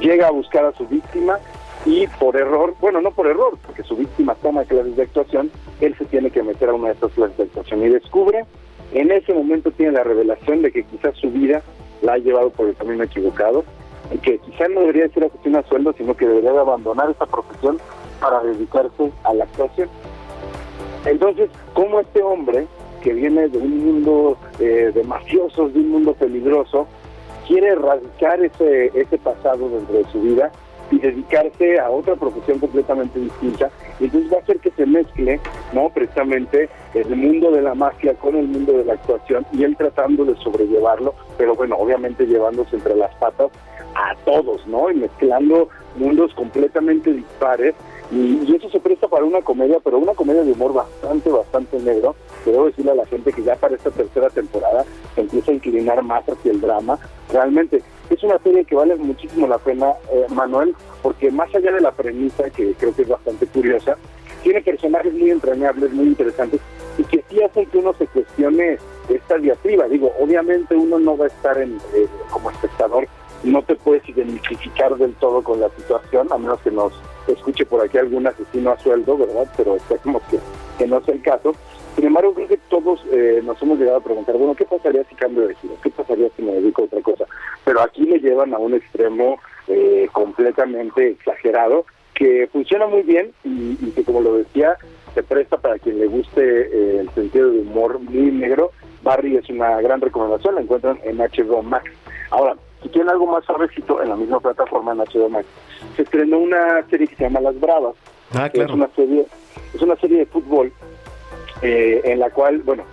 Llega 0.00 0.28
a 0.28 0.30
buscar 0.30 0.64
a 0.64 0.72
su 0.72 0.86
víctima 0.86 1.38
y 1.84 2.06
por 2.06 2.36
error, 2.36 2.74
bueno, 2.80 3.00
no 3.00 3.10
por 3.10 3.26
error, 3.26 3.58
porque 3.66 3.82
su 3.82 3.96
víctima 3.96 4.34
toma 4.36 4.64
clases 4.64 4.96
de 4.96 5.02
actuación, 5.02 5.50
él 5.80 5.94
se 5.98 6.04
tiene 6.06 6.30
que 6.30 6.42
meter 6.42 6.68
a 6.68 6.74
una 6.74 6.88
de 6.88 6.94
esas 6.94 7.12
clases 7.12 7.36
de 7.36 7.42
actuación 7.44 7.82
y 7.82 7.88
descubre, 7.88 8.44
en 8.92 9.10
ese 9.10 9.32
momento 9.32 9.70
tiene 9.72 9.92
la 9.92 10.04
revelación 10.04 10.62
de 10.62 10.70
que 10.70 10.84
quizás 10.84 11.16
su 11.16 11.30
vida 11.30 11.62
la 12.02 12.14
ha 12.14 12.18
llevado 12.18 12.50
por 12.50 12.68
el 12.68 12.76
camino 12.76 13.04
equivocado 13.04 13.64
y 14.12 14.18
que 14.18 14.38
quizás 14.38 14.70
no 14.70 14.80
debería 14.80 15.08
ser 15.08 15.24
asesino 15.24 15.58
a 15.58 15.62
sueldo, 15.64 15.94
sino 15.96 16.16
que 16.16 16.26
debería 16.26 16.52
de 16.52 16.60
abandonar 16.60 17.10
esa 17.10 17.26
profesión 17.26 17.78
para 18.20 18.42
dedicarse 18.42 19.10
a 19.24 19.34
la 19.34 19.44
actuación. 19.44 19.88
Entonces, 21.04 21.50
¿cómo 21.72 22.00
este 22.00 22.22
hombre, 22.22 22.66
que 23.02 23.12
viene 23.12 23.48
de 23.48 23.58
un 23.58 23.84
mundo 23.84 24.38
eh, 24.58 24.90
de 24.94 25.04
mafiosos, 25.04 25.72
de 25.74 25.80
un 25.80 25.90
mundo 25.90 26.14
peligroso, 26.14 26.86
quiere 27.46 27.68
erradicar 27.68 28.42
ese, 28.44 28.86
ese 28.94 29.18
pasado 29.18 29.68
dentro 29.68 29.98
de 29.98 30.04
su 30.12 30.20
vida 30.20 30.50
y 30.90 30.98
dedicarse 30.98 31.80
a 31.80 31.90
otra 31.90 32.14
profesión 32.16 32.58
completamente 32.58 33.18
distinta. 33.18 33.70
Entonces 33.98 34.30
va 34.30 34.36
a 34.36 34.40
hacer 34.40 34.58
que 34.58 34.70
se 34.72 34.84
mezcle, 34.84 35.40
¿no? 35.72 35.88
Precisamente 35.88 36.68
el 36.94 37.16
mundo 37.16 37.50
de 37.50 37.62
la 37.62 37.74
mafia 37.74 38.14
con 38.14 38.36
el 38.36 38.46
mundo 38.46 38.72
de 38.72 38.84
la 38.84 38.94
actuación 38.94 39.46
y 39.52 39.64
él 39.64 39.76
tratando 39.76 40.24
de 40.24 40.36
sobrellevarlo, 40.36 41.14
pero 41.38 41.54
bueno, 41.54 41.76
obviamente 41.76 42.26
llevándose 42.26 42.76
entre 42.76 42.94
las 42.94 43.14
patas 43.16 43.50
a 43.94 44.14
todos, 44.24 44.66
¿no? 44.66 44.90
Y 44.90 44.96
mezclando 44.96 45.68
mundos 45.96 46.34
completamente 46.34 47.12
dispares 47.12 47.74
y, 48.10 48.54
eso 48.54 48.68
se 48.68 48.80
presta 48.80 49.08
para 49.08 49.24
una 49.24 49.40
comedia, 49.40 49.78
pero 49.82 49.98
una 49.98 50.14
comedia 50.14 50.42
de 50.42 50.52
humor 50.52 50.74
bastante, 50.74 51.30
bastante 51.30 51.78
negro. 51.78 52.14
Debo 52.44 52.66
decirle 52.66 52.92
a 52.92 52.96
la 52.96 53.06
gente 53.06 53.32
que 53.32 53.42
ya 53.42 53.56
para 53.56 53.76
esta 53.76 53.90
tercera 53.90 54.28
temporada 54.30 54.84
se 55.14 55.22
empieza 55.22 55.50
a 55.50 55.54
inclinar 55.54 56.02
más 56.02 56.28
hacia 56.28 56.52
el 56.52 56.60
drama. 56.60 56.98
Realmente 57.32 57.82
es 58.10 58.22
una 58.22 58.38
serie 58.40 58.64
que 58.64 58.74
vale 58.74 58.96
muchísimo 58.96 59.46
la 59.46 59.58
pena, 59.58 59.92
eh, 60.12 60.26
Manuel, 60.30 60.74
porque 61.02 61.30
más 61.30 61.54
allá 61.54 61.72
de 61.72 61.80
la 61.80 61.92
premisa, 61.92 62.50
que 62.50 62.74
creo 62.74 62.94
que 62.94 63.02
es 63.02 63.08
bastante 63.08 63.46
curiosa, 63.46 63.96
tiene 64.42 64.60
personajes 64.60 65.12
muy 65.14 65.30
entrañables, 65.30 65.92
muy 65.92 66.06
interesantes, 66.06 66.60
y 66.98 67.04
que 67.04 67.24
sí 67.30 67.42
hacen 67.42 67.66
que 67.66 67.78
uno 67.78 67.94
se 67.94 68.06
cuestione 68.08 68.78
esta 69.08 69.38
diatriba. 69.38 69.88
Digo, 69.88 70.12
obviamente 70.20 70.74
uno 70.74 70.98
no 70.98 71.16
va 71.16 71.26
a 71.26 71.28
estar 71.28 71.56
en, 71.58 71.78
eh, 71.94 72.06
como 72.30 72.50
espectador, 72.50 73.08
no 73.44 73.62
te 73.62 73.74
puedes 73.76 74.06
identificar 74.08 74.94
del 74.96 75.14
todo 75.14 75.42
con 75.42 75.60
la 75.60 75.68
situación, 75.70 76.28
a 76.30 76.38
menos 76.38 76.60
que 76.60 76.70
nos 76.70 76.92
escuche 77.32 77.64
por 77.66 77.82
aquí 77.82 77.98
algún 77.98 78.26
asesino 78.26 78.70
a 78.70 78.78
sueldo, 78.78 79.16
¿verdad? 79.16 79.46
Pero 79.56 79.76
esperemos 79.76 80.22
que, 80.30 80.38
que 80.78 80.86
no 80.86 81.00
sea 81.02 81.14
el 81.14 81.22
caso. 81.22 81.54
Sin 81.96 82.06
embargo, 82.06 82.32
creo 82.34 82.48
que 82.48 82.56
todos 82.68 83.04
eh, 83.12 83.40
nos 83.44 83.60
hemos 83.62 83.78
llegado 83.78 83.98
a 83.98 84.04
preguntar, 84.04 84.36
bueno, 84.36 84.54
¿qué 84.54 84.64
pasaría 84.64 85.04
si 85.04 85.14
cambio 85.14 85.46
de 85.46 85.54
giro? 85.56 85.74
¿Qué 85.82 85.90
pasaría 85.90 86.28
si 86.36 86.42
me 86.42 86.52
dedico 86.52 86.82
a 86.82 86.84
otra 86.86 87.02
cosa? 87.02 87.24
Pero 87.64 87.82
aquí 87.82 88.04
le 88.04 88.18
llevan 88.18 88.54
a 88.54 88.58
un 88.58 88.74
extremo 88.74 89.38
eh, 89.68 90.08
completamente 90.12 91.10
exagerado 91.10 91.84
que 92.14 92.48
funciona 92.52 92.86
muy 92.86 93.02
bien 93.02 93.32
y, 93.44 93.90
que, 93.90 94.04
como 94.04 94.20
lo 94.20 94.38
decía, 94.38 94.76
se 95.14 95.22
presta 95.22 95.58
para 95.58 95.78
quien 95.78 95.98
le 95.98 96.06
guste 96.06 96.40
eh, 96.42 97.00
el 97.00 97.10
sentido 97.10 97.50
de 97.50 97.60
humor 97.60 97.98
muy 97.98 98.30
negro. 98.30 98.70
Barry 99.02 99.36
es 99.36 99.48
una 99.50 99.80
gran 99.80 100.00
recomendación, 100.00 100.54
la 100.54 100.62
encuentran 100.62 100.98
en 101.04 101.18
HBO 101.18 101.62
Max. 101.62 101.90
Ahora, 102.30 102.56
si 102.82 102.88
tienen 102.88 103.10
algo 103.10 103.26
más 103.26 103.44
suavecito, 103.44 104.02
en 104.02 104.08
la 104.08 104.16
misma 104.16 104.40
plataforma 104.40 104.92
en 104.92 104.98
HBO 104.98 105.28
Max, 105.28 105.46
se 105.96 106.02
estrenó 106.02 106.38
una 106.38 106.82
serie 106.88 107.06
que 107.06 107.16
se 107.16 107.24
llama 107.24 107.40
Las 107.40 107.58
Bravas. 107.60 107.94
Ah, 108.34 108.48
claro. 108.48 108.70
Es 108.70 108.74
una 108.74 108.88
serie, 108.94 109.26
es 109.74 109.82
una 109.82 109.96
serie 109.96 110.18
de 110.18 110.26
fútbol 110.26 110.72
eh, 111.62 112.00
en 112.04 112.18
la 112.18 112.30
cual, 112.30 112.58
bueno, 112.62 112.84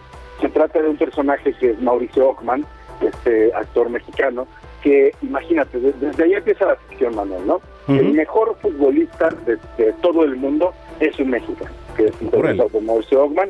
se 0.42 0.50
trata 0.50 0.82
de 0.82 0.90
un 0.90 0.98
personaje 0.98 1.54
que 1.54 1.72
es 1.72 1.82
Mauricio 1.82 2.30
Ockman, 2.30 2.66
este 3.02 3.54
actor 3.54 3.90
mexicano, 3.90 4.48
que 4.82 5.14
imagínate, 5.22 5.80
desde, 5.80 6.24
ahí 6.24 6.34
empieza 6.34 6.66
la 6.66 6.76
ficción, 6.76 7.16
Manuel, 7.16 7.46
¿no? 7.48 7.62
El 7.88 8.14
mejor 8.14 8.56
futbolista 8.62 9.30
de, 9.48 9.58
todo 10.02 10.24
el 10.24 10.36
mundo 10.36 10.74
es 11.00 11.18
un 11.20 11.32
mexicano, 11.32 11.72
que 11.98 12.06
es 12.06 12.22
interpretado 12.22 12.70
por 12.70 12.84
Mauricio 12.84 13.24
Ockman, 13.24 13.50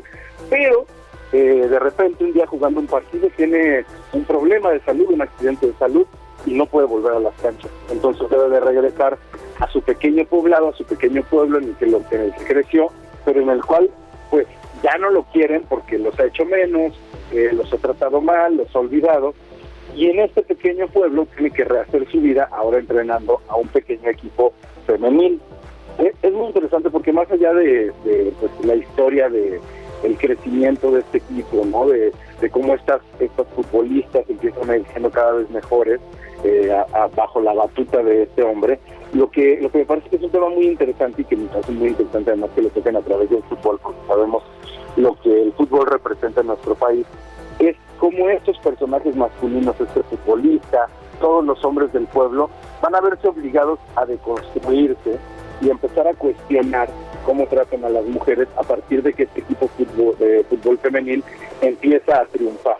pero 0.49 0.85
eh, 1.33 1.67
de 1.69 1.79
repente 1.79 2.23
un 2.23 2.31
día 2.31 2.47
jugando 2.47 2.79
un 2.79 2.87
partido 2.87 3.27
tiene 3.35 3.83
un 4.13 4.23
problema 4.23 4.71
de 4.71 4.79
salud, 4.79 5.07
un 5.09 5.21
accidente 5.21 5.67
de 5.67 5.73
salud, 5.73 6.07
y 6.45 6.53
no 6.53 6.65
puede 6.65 6.87
volver 6.87 7.13
a 7.13 7.19
las 7.19 7.33
canchas. 7.41 7.71
Entonces 7.91 8.29
debe 8.29 8.49
de 8.49 8.59
regresar 8.59 9.17
a 9.59 9.67
su 9.67 9.81
pequeño 9.81 10.25
poblado, 10.25 10.69
a 10.69 10.73
su 10.73 10.85
pequeño 10.85 11.23
pueblo 11.23 11.57
en 11.57 11.65
el 11.65 11.75
que, 11.75 11.87
lo, 11.87 12.01
en 12.11 12.21
el 12.21 12.33
que 12.35 12.45
creció, 12.45 12.87
pero 13.25 13.41
en 13.41 13.49
el 13.49 13.63
cual 13.63 13.89
pues 14.29 14.47
ya 14.83 14.97
no 14.97 15.09
lo 15.09 15.23
quieren 15.23 15.63
porque 15.67 15.97
los 15.97 16.17
ha 16.19 16.25
hecho 16.25 16.45
menos, 16.45 16.93
eh, 17.31 17.51
los 17.53 17.71
ha 17.73 17.77
tratado 17.77 18.21
mal, 18.21 18.57
los 18.57 18.73
ha 18.75 18.79
olvidado. 18.79 19.33
Y 19.95 20.09
en 20.09 20.19
este 20.19 20.43
pequeño 20.43 20.87
pueblo 20.87 21.27
tiene 21.35 21.51
que 21.51 21.63
rehacer 21.63 22.09
su 22.09 22.21
vida 22.21 22.47
ahora 22.51 22.79
entrenando 22.79 23.41
a 23.47 23.55
un 23.55 23.67
pequeño 23.67 24.09
equipo 24.09 24.53
femenil. 24.85 25.41
Eh, 25.97 26.13
es, 26.21 26.31
muy 26.31 26.47
interesante 26.47 26.89
porque 26.89 27.11
más 27.11 27.29
allá 27.31 27.53
de, 27.53 27.91
pues, 28.39 28.51
la 28.63 28.75
historia 28.75 29.29
de 29.29 29.59
el 30.03 30.17
crecimiento 30.17 30.91
de 30.91 31.01
este 31.01 31.17
equipo, 31.17 31.65
¿no? 31.65 31.87
De, 31.89 32.13
cómo 32.49 32.75
estas, 32.75 33.01
estas 33.19 33.47
futbolistas 33.55 34.23
empiezan 34.29 34.69
a 34.69 34.77
ir 34.77 34.85
siendo 34.91 35.09
cada 35.09 35.33
vez 35.33 35.49
mejores, 35.49 35.99
eh, 36.43 36.71
bajo 37.15 37.41
la 37.41 37.53
batuta 37.53 38.01
de 38.01 38.23
este 38.23 38.43
hombre. 38.43 38.79
Lo 39.13 39.29
que, 39.29 39.59
lo 39.59 39.69
que 39.71 39.79
me 39.79 39.85
parece 39.85 40.09
que 40.09 40.15
es 40.17 40.23
un 40.23 40.29
tema 40.29 40.49
muy 40.49 40.67
interesante 40.67 41.23
y 41.23 41.25
que 41.25 41.35
me 41.35 41.47
parece 41.47 41.71
muy 41.71 41.89
interesante 41.89 42.31
además 42.31 42.51
que 42.55 42.61
lo 42.61 42.69
toquen 42.69 42.95
a 42.95 43.01
través 43.01 43.29
del 43.29 43.43
fútbol, 43.43 43.79
porque 43.81 43.99
sabemos 44.07 44.43
lo 44.95 45.15
que 45.21 45.43
el 45.43 45.53
fútbol 45.53 45.87
representa 45.87 46.41
en 46.41 46.47
nuestro 46.47 46.75
país, 46.75 47.05
es 47.59 47.75
cómo 47.99 48.29
estos 48.29 48.57
personajes 48.59 49.15
masculinos, 49.15 49.75
este 49.79 50.03
futbolista, 50.03 50.87
todos 51.19 51.43
los 51.43 51.63
hombres 51.65 51.91
del 51.91 52.05
pueblo, 52.05 52.49
van 52.81 52.95
a 52.95 53.01
verse 53.01 53.27
obligados 53.27 53.79
a 53.95 54.05
deconstruirse 54.05 55.17
y 55.61 55.69
empezar 55.69 56.07
a 56.07 56.13
cuestionar 56.13 56.89
cómo 57.29 57.45
tratan 57.45 57.85
a 57.85 57.89
las 57.89 58.03
mujeres 58.05 58.47
a 58.57 58.63
partir 58.63 59.03
de 59.03 59.13
que 59.13 59.21
este 59.21 59.41
equipo 59.41 59.69
de 60.17 60.43
fútbol 60.49 60.79
femenil 60.79 61.23
empieza 61.61 62.21
a 62.21 62.25
triunfar. 62.25 62.77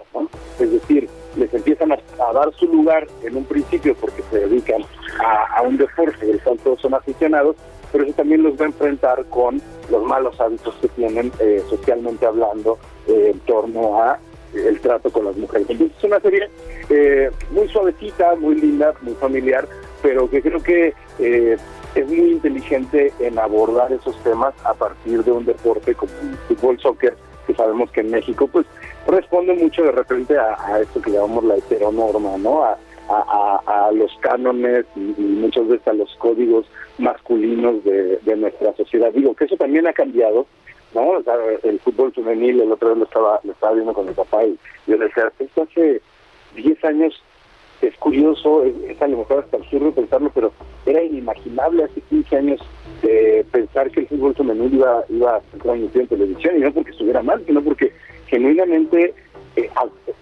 Es 0.60 0.72
decir, 0.72 1.08
les 1.36 1.54
empiezan 1.54 1.92
a, 1.92 2.00
dar 2.34 2.52
su 2.56 2.66
lugar 2.66 3.06
en 3.22 3.38
un 3.38 3.46
principio 3.46 3.94
porque 4.02 4.24
se 4.32 4.40
dedican 4.40 4.82
a, 5.24 5.62
un 5.62 5.78
deporte 5.78 6.26
del 6.26 6.42
cual 6.42 6.58
todos 6.64 6.82
son 6.82 6.96
aficionados, 6.96 7.58
pero 7.92 8.06
eso 8.06 8.14
también 8.14 8.42
los 8.42 8.60
va 8.60 8.64
a 8.64 8.70
enfrentar 8.70 9.24
con 9.26 9.62
los 9.92 10.04
malos 10.04 10.42
hábitos 10.42 10.74
que 10.82 10.88
tienen 10.88 11.32
eh, 11.40 11.62
socialmente 11.70 12.26
hablando 12.26 12.80
eh, 13.08 13.30
en 13.32 13.40
torno 13.42 14.02
a 14.02 14.18
el 14.56 14.80
trato 14.80 15.12
con 15.12 15.26
las 15.26 15.38
mujeres. 15.38 15.70
Entonces 15.70 15.96
es 15.96 16.04
una 16.04 16.20
serie 16.22 16.50
eh, 16.90 17.30
muy 17.52 17.68
suavecita, 17.68 18.34
muy 18.34 18.56
linda, 18.56 18.96
muy 19.04 19.14
familiar, 19.14 19.68
pero 20.02 20.28
que 20.28 20.42
creo 20.42 20.64
que 20.64 20.96
es 21.96 22.08
muy 22.08 22.32
inteligente 22.34 23.14
en 23.20 23.40
abordar 23.40 23.92
esos 23.92 24.16
temas 24.24 24.54
a 24.66 24.74
partir 24.74 25.24
de 25.24 25.32
un 25.32 25.46
deporte 25.46 25.96
como 25.96 26.12
el 26.22 26.38
fútbol 26.48 26.80
soccer, 26.80 27.16
que 27.48 27.54
sabemos 27.56 27.90
que 27.92 28.02
en 28.02 28.12
México 28.12 28.48
pues 28.48 28.66
responde 29.08 29.54
mucho 29.54 29.84
de 29.84 29.92
repente 29.92 30.38
a, 30.38 30.80
esto 30.80 31.02
que 31.02 31.12
llamamos 31.12 31.44
la 31.46 31.56
heteronorma, 31.56 32.38
¿no? 32.38 32.64
A, 32.64 32.78
los 33.92 34.16
cánones 34.20 34.86
y, 34.96 35.00
muchas 35.00 35.68
veces 35.68 35.88
a 35.88 35.94
los 35.94 36.16
códigos 36.18 36.68
masculinos 37.00 37.84
de, 37.84 38.36
nuestra 38.38 38.72
sociedad. 38.76 39.12
Digo 39.12 39.34
que 39.34 39.46
eso 39.46 39.58
también 39.58 39.88
ha 39.88 39.94
cambiado, 39.94 40.46
¿no? 40.94 41.10
O 41.10 41.24
sea, 41.24 41.34
el 41.64 41.80
fútbol 41.80 42.14
juvenil, 42.14 42.62
el 42.62 42.72
otro 42.72 42.90
día 42.90 43.00
lo 43.00 43.06
estaba, 43.06 43.40
lo 43.44 43.52
estaba 43.52 43.74
viendo 43.74 43.94
con 43.94 44.06
mi 44.06 44.14
papá 44.14 44.44
y 44.46 44.58
yo 44.86 44.96
le 44.96 45.06
decía, 45.06 45.32
esto 45.40 45.64
hace 45.64 46.02
10 46.56 46.86
años 46.86 47.24
es 47.82 47.96
curioso, 47.98 48.64
es, 48.64 49.02
a 49.02 49.08
lo 49.08 49.18
mejor 49.18 49.40
hasta 49.40 49.58
absurdo 49.58 49.92
pensarlo, 49.92 50.32
pero 50.34 50.52
era 50.86 51.02
inimaginable 51.02 51.84
hace 51.84 52.02
15 52.02 52.38
años 52.38 52.60
eh, 53.04 53.46
pensar 53.52 53.90
que 53.92 54.02
el 54.02 54.08
fútbol 54.08 54.36
femenil 54.36 54.74
iba, 54.74 55.04
iba 55.10 55.36
a 55.38 55.42
ser 55.52 55.62
transmitido 55.62 56.02
en 56.02 56.08
televisión, 56.08 56.58
y 56.58 56.60
no 56.62 56.74
porque 56.74 56.92
estuviera 56.92 57.22
mal, 57.22 57.44
sino 57.46 57.62
porque 57.62 57.94
genuinamente 58.28 59.14
eh, 59.56 59.70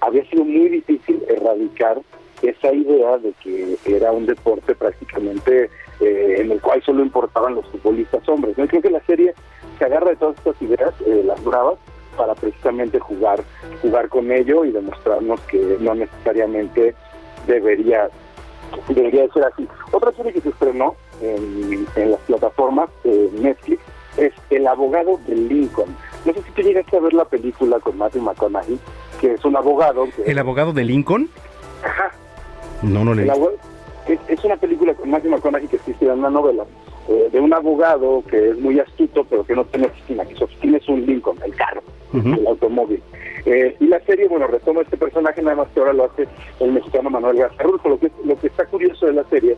había 0.02 0.26
sido 0.30 0.46
muy 0.46 0.70
difícil 0.70 1.22
erradicar 1.28 2.02
esa 2.44 2.72
idea 2.72 3.18
de 3.18 3.34
que 3.44 3.78
era 3.86 4.12
un 4.12 4.28
deporte 4.28 4.76
prácticamente 4.76 5.72
eh, 6.00 6.36
en 6.38 6.52
el 6.52 6.62
cual 6.62 6.84
solo 6.84 7.02
importaban 7.02 7.56
los 7.56 7.66
futbolistas 7.68 8.28
hombres. 8.30 8.56
¿no? 8.58 8.68
creo 8.68 8.82
que 8.84 8.92
la 8.92 9.04
serie 9.06 9.34
se 9.80 9.86
agarra 9.86 10.12
de 10.12 10.18
todas 10.18 10.38
estas 10.38 10.62
ideas, 10.62 10.94
las 11.26 11.44
bravas, 11.44 11.80
para 12.18 12.36
precisamente 12.36 13.00
jugar, 13.00 13.42
jugar 13.82 14.10
con 14.10 14.32
ello 14.32 14.66
y 14.66 14.72
demostrarnos 14.72 15.40
que 15.42 15.78
no 15.80 15.96
necesariamente 15.96 16.96
debería, 17.48 18.10
debería 18.88 19.28
ser 19.34 19.46
así. 19.46 19.68
Otra 19.92 20.12
serie 20.14 20.34
que 20.34 20.42
se 20.42 20.50
estrenó 20.50 20.96
en, 21.22 21.86
las 22.12 22.20
plataformas 22.22 22.90
de 23.04 23.30
Netflix 23.40 23.82
es 24.18 24.34
El 24.50 24.68
abogado 24.68 25.20
de 25.28 25.36
Lincoln. 25.36 25.96
No 26.26 26.34
sé 26.34 26.42
si 26.44 26.52
tú 26.52 26.62
llegaste 26.62 26.98
a 26.98 27.00
ver 27.00 27.14
la 27.14 27.26
película 27.26 27.80
con 27.80 27.98
Matthew 27.98 28.22
McConaughey, 28.22 28.80
que 29.22 29.34
es 29.34 29.46
un 29.46 29.56
abogado. 29.56 30.08
¿El 30.26 30.40
abogado 30.40 30.74
de 30.74 30.84
Lincoln? 30.84 31.30
Ajá. 31.84 32.12
No, 32.82 33.04
no 33.04 33.14
le 33.14 33.28
es, 34.08 34.20
es, 34.28 34.44
una 34.46 34.56
película 34.56 34.94
con 34.94 35.10
Matthew 35.10 35.32
McConaughey 35.32 35.68
que 35.68 35.76
existe 35.78 36.06
en 36.06 36.20
una 36.20 36.30
novela 36.30 36.64
eh, 37.10 37.30
de 37.32 37.40
un 37.40 37.54
abogado 37.54 38.22
que 38.30 38.50
es 38.50 38.60
muy 38.60 38.80
astuto, 38.80 39.26
pero 39.30 39.46
que 39.46 39.56
no 39.56 39.64
tiene 39.66 39.88
oficina, 39.88 40.26
que 40.26 40.36
su 40.36 40.44
oficina 40.44 40.78
es 40.78 40.88
un 40.90 41.06
Lincoln, 41.06 41.38
el 41.46 41.56
carro, 41.56 41.82
el 42.14 42.46
automóvil. 42.46 43.02
Eh, 43.46 43.78
y 43.80 43.86
la 43.88 44.02
serie, 44.02 44.28
bueno, 44.28 44.48
retoma 44.48 44.82
este 44.82 44.98
personaje, 44.98 45.42
nada 45.42 45.56
más 45.56 45.70
que 45.70 45.80
ahora 45.80 45.94
lo 45.94 46.04
hace 46.04 46.28
el 46.60 46.74
mexicano 46.74 47.10
Manuel 47.10 47.38
García 47.38 47.66
Lo 47.66 47.98
que, 47.98 48.12
lo 48.26 48.38
que 48.38 48.48
está 48.48 48.66
curioso 48.66 49.06
de 49.06 49.14
la 49.14 49.24
serie 49.30 49.56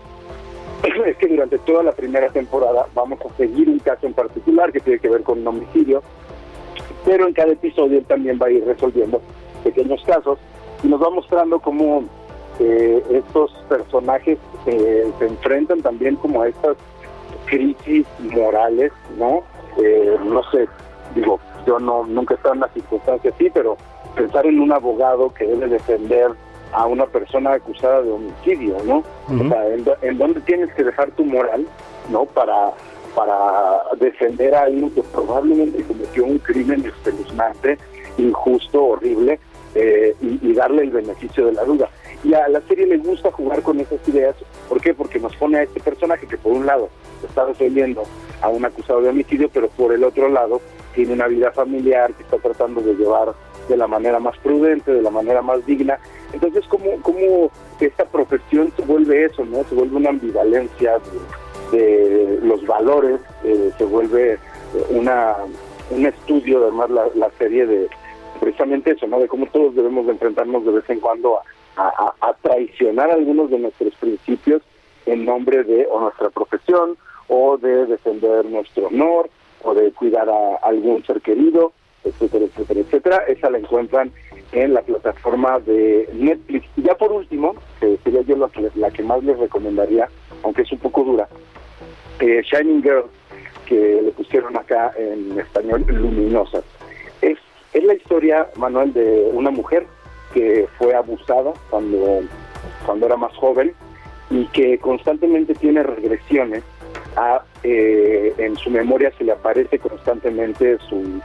es 1.08 1.18
que 1.18 1.28
durante 1.28 1.58
toda 1.60 1.82
la 1.82 1.92
primera 1.94 2.30
temporada 2.30 2.86
vamos 2.94 3.20
a 3.26 3.36
seguir 3.36 3.68
un 3.68 3.80
caso 3.80 4.06
en 4.06 4.14
particular 4.14 4.72
que 4.72 4.80
tiene 4.80 5.00
que 5.00 5.10
ver 5.10 5.24
con 5.24 5.40
un 5.40 5.48
homicidio, 5.48 6.04
pero 7.04 7.26
en 7.26 7.34
cada 7.34 7.52
episodio 7.52 7.98
él 7.98 8.06
también 8.06 8.38
va 8.40 8.46
a 8.46 8.52
ir 8.52 8.64
resolviendo 8.64 9.22
pequeños 9.64 10.04
casos 10.06 10.38
y 10.84 10.88
nos 10.88 11.02
va 11.02 11.10
mostrando 11.10 11.60
cómo 11.60 12.04
eh, 12.60 13.04
estos 13.12 13.52
personajes 13.68 14.38
se 14.66 15.26
enfrentan 15.26 15.82
también 15.82 16.16
como 16.18 16.44
a 16.44 16.48
estas 16.48 16.78
crisis 17.50 18.06
morales, 18.20 18.92
¿no? 19.18 19.44
Eh, 19.84 20.18
no 20.26 20.44
sé, 20.52 20.68
digo, 21.16 21.40
yo 21.66 21.80
no 21.80 22.06
nunca 22.06 22.34
he 22.34 22.38
estado 22.38 22.56
en 22.56 22.60
una 22.60 22.74
circunstancia 22.74 23.32
así, 23.34 23.50
pero 23.54 23.78
pensar 24.16 24.46
en 24.46 24.60
un 24.60 24.72
abogado 24.72 25.34
que 25.34 25.46
debe 25.46 25.68
defender 25.68 26.32
a 26.72 26.86
una 26.86 27.06
persona 27.06 27.54
acusada 27.54 28.02
de 28.02 28.12
homicidio, 28.12 28.78
¿no? 28.86 29.04
O 29.28 29.50
sea, 29.50 29.68
en, 30.02 30.18
dónde 30.18 30.42
tienes 30.42 30.74
que 30.74 30.84
dejar 30.84 31.12
tu 31.12 31.26
moral, 31.26 31.66
¿no? 32.10 32.26
Para 32.26 32.74
para 33.16 33.82
defender 34.00 34.54
a 34.54 34.64
alguien 34.64 34.92
que 34.92 35.02
probablemente 35.02 35.84
cometió 35.84 36.26
un 36.26 36.38
crimen 36.38 36.86
espeluznante, 36.86 37.78
injusto, 38.18 38.86
horrible, 38.86 39.40
eh, 39.76 40.16
y, 40.22 40.54
darle 40.54 40.84
el 40.84 40.92
beneficio 40.92 41.48
de 41.48 41.54
la 41.54 41.64
duda. 41.64 41.90
Y 42.24 42.34
a 42.34 42.48
la 42.50 42.62
serie 42.62 42.86
le 42.86 42.98
gusta 42.98 43.32
jugar 43.32 43.62
con 43.62 43.80
esas 43.80 44.06
ideas. 44.08 44.36
¿Por 44.68 44.82
qué? 44.82 44.94
Porque 44.94 45.20
nos 45.20 45.36
pone 45.36 45.60
a 45.60 45.64
este 45.64 45.80
personaje 45.80 46.28
que 46.28 46.38
por 46.38 46.52
un 46.52 46.66
lado 46.66 46.90
está 47.26 47.46
defendiendo 47.46 48.04
a 48.42 48.50
un 48.50 48.66
acusado 48.66 49.02
de 49.02 49.10
homicidio, 49.10 49.50
pero 49.50 49.70
por 49.70 49.94
el 49.94 50.04
otro 50.04 50.30
lado 50.30 50.62
tiene 50.94 51.14
una 51.14 51.28
vida 51.28 51.52
familiar 51.52 52.14
que 52.14 52.24
está 52.24 52.38
tratando 52.38 52.82
de 52.82 52.96
llevar 52.96 53.34
de 53.68 53.78
la 53.78 53.88
manera 53.88 54.20
más 54.20 54.38
prudente, 54.40 54.92
de 54.92 55.02
la 55.02 55.12
manera 55.12 55.42
más 55.42 55.66
digna. 55.66 56.00
Entonces, 56.34 56.66
¿cómo, 56.68 57.02
cómo 57.02 57.52
esta 57.80 58.06
profesión 58.06 58.72
se 58.76 58.82
vuelve 58.84 59.26
eso, 59.26 59.46
no? 59.46 59.64
Se 59.64 59.76
vuelve 59.76 59.98
una 59.98 60.10
ambivalencia 60.10 60.98
de, 61.72 62.40
los 62.42 62.66
valores, 62.66 63.22
eh, 63.44 63.72
se 63.78 63.86
vuelve 63.86 64.34
eh, 64.34 64.38
una 64.90 65.38
un 65.92 66.06
estudio, 66.06 66.64
además, 66.64 66.90
la, 66.92 67.08
la 67.16 67.32
serie 67.38 67.66
de 67.66 67.88
precisamente 68.40 68.92
eso, 68.92 69.08
¿no? 69.08 69.20
De 69.20 69.28
cómo 69.28 69.46
todos 69.48 69.76
debemos 69.76 70.06
de 70.06 70.14
enfrentarnos 70.14 70.66
de 70.66 70.72
vez 70.72 70.90
en 70.90 71.00
cuando 71.00 71.38
a, 71.38 71.44
a, 71.80 72.34
traicionar 72.42 73.10
algunos 73.12 73.50
de 73.50 73.60
nuestros 73.60 73.94
principios 73.96 74.62
en 75.06 75.26
nombre 75.26 75.64
de 75.64 75.88
o 75.90 76.00
nuestra 76.00 76.30
profesión 76.30 76.98
o 77.28 77.58
de 77.58 77.86
defender 77.86 78.46
nuestro 78.46 78.88
honor 78.88 79.30
o 79.64 79.74
de 79.74 79.92
cuidar 79.92 80.30
a 80.30 80.56
algún 80.64 81.04
ser 81.06 81.22
querido, 81.22 81.74
etcétera, 82.04 82.46
etcétera, 82.46 82.80
etcétera. 82.80 83.18
Esa 83.28 83.50
la 83.50 83.60
encuentran 83.60 84.12
en 84.52 84.74
la 84.74 84.82
plataforma 84.82 85.60
de 85.60 86.10
Netflix. 86.14 86.66
Y 86.76 86.84
ya 86.84 86.96
por 86.96 87.12
último, 87.12 87.56
que 87.80 87.98
sería 88.04 88.22
yo 88.22 88.36
la 88.36 88.50
que, 88.50 88.70
la 88.76 88.92
que 88.92 89.04
más 89.04 89.24
les 89.24 89.38
recomendaría, 89.38 90.10
aunque 90.44 90.64
es 90.64 90.72
un 90.72 90.80
poco 90.80 91.04
dura, 91.04 91.28
eh, 92.20 92.42
Shining 92.44 92.82
Girl, 92.82 93.06
que 93.68 94.02
le 94.02 94.12
pusieron 94.12 94.58
acá 94.58 94.92
en 94.98 95.40
español 95.40 95.86
Luminosas. 95.88 96.64
Es, 97.22 97.38
es 97.74 97.84
la 97.84 97.94
historia, 97.94 98.50
Manuel, 98.56 98.94
de 98.94 99.30
una 99.34 99.52
mujer 99.52 99.86
que 100.34 100.68
fue 100.78 100.96
abusada 100.96 101.54
cuando, 101.70 102.22
cuando 102.86 103.06
era 103.06 103.18
más 103.18 103.36
joven 103.36 103.74
y 104.30 104.46
que 104.48 104.78
constantemente 104.80 105.56
tiene 105.56 105.84
regresiones 105.84 106.64
a, 107.16 107.44
eh, 107.64 108.34
en 108.38 108.56
su 108.58 108.70
memoria 108.70 109.12
se 109.18 109.24
le 109.24 109.32
aparece 109.32 109.80
constantemente 109.80 110.78
su, 110.90 111.22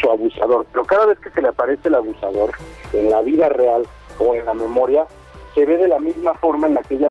su 0.00 0.10
abusador. 0.10 0.66
Pero 0.72 0.84
cada 0.84 1.06
vez 1.06 1.18
que 1.18 1.30
se 1.30 1.42
le 1.42 1.48
aparece 1.48 1.88
el 1.88 1.94
abusador 1.94 2.52
en 2.92 3.10
la 3.10 3.22
vida 3.22 3.48
real 3.48 3.86
o 4.18 4.34
en 4.34 4.44
la 4.44 4.54
memoria, 4.54 5.06
se 5.54 5.64
ve 5.64 5.76
de 5.76 5.88
la 5.88 5.98
misma 5.98 6.34
forma 6.34 6.66
en 6.66 6.74
la 6.74 6.82
que 6.82 6.94
ella... 6.96 7.08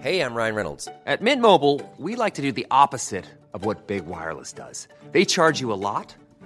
Hey, 0.00 0.20
I'm 0.20 0.34
Ryan 0.34 0.56
Reynolds. 0.56 0.88
At 1.06 1.20
Mint 1.20 1.40
Mobile, 1.40 1.80
we 1.96 2.16
like 2.16 2.34
to 2.34 2.42
do 2.42 2.50
the 2.50 2.66
opposite 2.70 3.24
of 3.54 3.64
what 3.64 3.86
Big 3.86 4.06
Wireless 4.06 4.52
does. 4.52 4.88
They 5.12 5.24
charge 5.24 5.60
you 5.60 5.72
a 5.72 5.78
lot. 5.78 6.16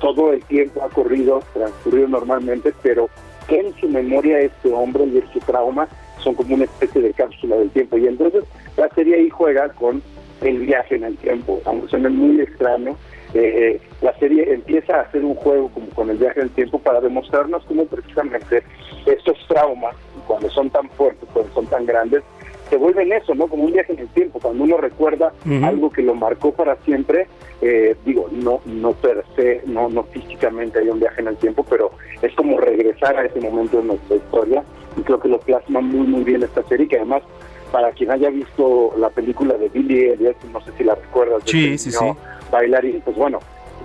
todo 0.00 0.32
el 0.32 0.42
tiempo 0.44 0.82
ha 0.82 0.88
corrido, 0.88 1.42
transcurrido 1.54 2.08
normalmente, 2.08 2.72
pero 2.82 3.08
en 3.48 3.74
su 3.80 3.88
memoria 3.88 4.40
este 4.40 4.72
hombre 4.72 5.04
y 5.04 5.22
su 5.32 5.38
trauma 5.40 5.88
son 6.18 6.34
como 6.34 6.54
una 6.54 6.64
especie 6.64 7.00
de 7.00 7.12
cápsula 7.12 7.56
del 7.56 7.70
tiempo. 7.70 7.96
Y 7.98 8.06
entonces 8.06 8.44
la 8.76 8.88
serie 8.90 9.16
ahí 9.16 9.30
juega 9.30 9.68
con 9.70 10.02
el 10.42 10.58
viaje 10.58 10.96
en 10.96 11.04
el 11.04 11.16
tiempo, 11.16 11.60
aunque 11.64 11.88
suene 11.88 12.08
muy 12.08 12.40
extraño. 12.40 12.96
Eh, 13.34 13.40
eh, 13.74 13.80
la 14.02 14.16
serie 14.18 14.52
empieza 14.52 14.96
a 14.96 15.02
hacer 15.02 15.24
un 15.24 15.34
juego 15.34 15.68
como 15.70 15.88
con 15.90 16.10
el 16.10 16.16
viaje 16.16 16.40
en 16.40 16.46
el 16.46 16.52
tiempo 16.52 16.78
para 16.78 17.00
demostrarnos 17.00 17.64
cómo 17.64 17.84
precisamente 17.86 18.62
estos 19.04 19.36
traumas, 19.48 19.94
cuando 20.26 20.48
son 20.50 20.70
tan 20.70 20.88
fuertes, 20.90 21.28
cuando 21.32 21.52
son 21.52 21.66
tan 21.66 21.86
grandes, 21.86 22.22
se 22.68 22.76
vuelven 22.76 23.12
eso, 23.12 23.34
¿no? 23.34 23.46
Como 23.46 23.64
un 23.64 23.72
viaje 23.72 23.92
en 23.92 24.00
el 24.00 24.08
tiempo, 24.08 24.40
cuando 24.40 24.64
uno 24.64 24.76
recuerda 24.76 25.32
algo 25.62 25.90
que 25.90 26.02
lo 26.02 26.14
marcó 26.14 26.52
para 26.52 26.76
siempre, 26.84 27.26
eh, 27.62 27.96
digo, 28.04 28.28
no 28.32 28.60
no 28.66 28.92
per 28.92 29.24
se, 29.34 29.62
no, 29.66 29.88
no 29.88 30.04
físicamente 30.04 30.78
hay 30.78 30.88
un 30.88 31.00
viaje 31.00 31.20
en 31.20 31.28
el 31.28 31.36
tiempo, 31.36 31.64
pero 31.68 31.92
es 32.22 32.34
como 32.34 32.58
regresar 32.58 33.16
a 33.16 33.24
ese 33.24 33.40
momento 33.40 33.78
de 33.78 33.84
nuestra 33.84 34.16
historia 34.16 34.62
y 34.96 35.02
creo 35.02 35.20
que 35.20 35.28
lo 35.28 35.38
plasma 35.38 35.80
muy, 35.80 36.06
muy 36.06 36.24
bien 36.24 36.42
esta 36.42 36.62
serie, 36.64 36.88
que 36.88 36.96
además, 36.96 37.22
para 37.70 37.92
quien 37.92 38.10
haya 38.10 38.30
visto 38.30 38.92
la 38.98 39.10
película 39.10 39.54
de 39.54 39.68
Billy 39.68 40.10
Elliot, 40.10 40.36
no 40.52 40.60
sé 40.62 40.72
si 40.76 40.84
la 40.84 40.94
recuerdas, 40.94 41.42
sí, 41.46 41.78
sí, 41.78 41.90
sí. 41.90 42.04
bailarín, 42.50 43.00
pues 43.02 43.16
bueno, 43.16 43.38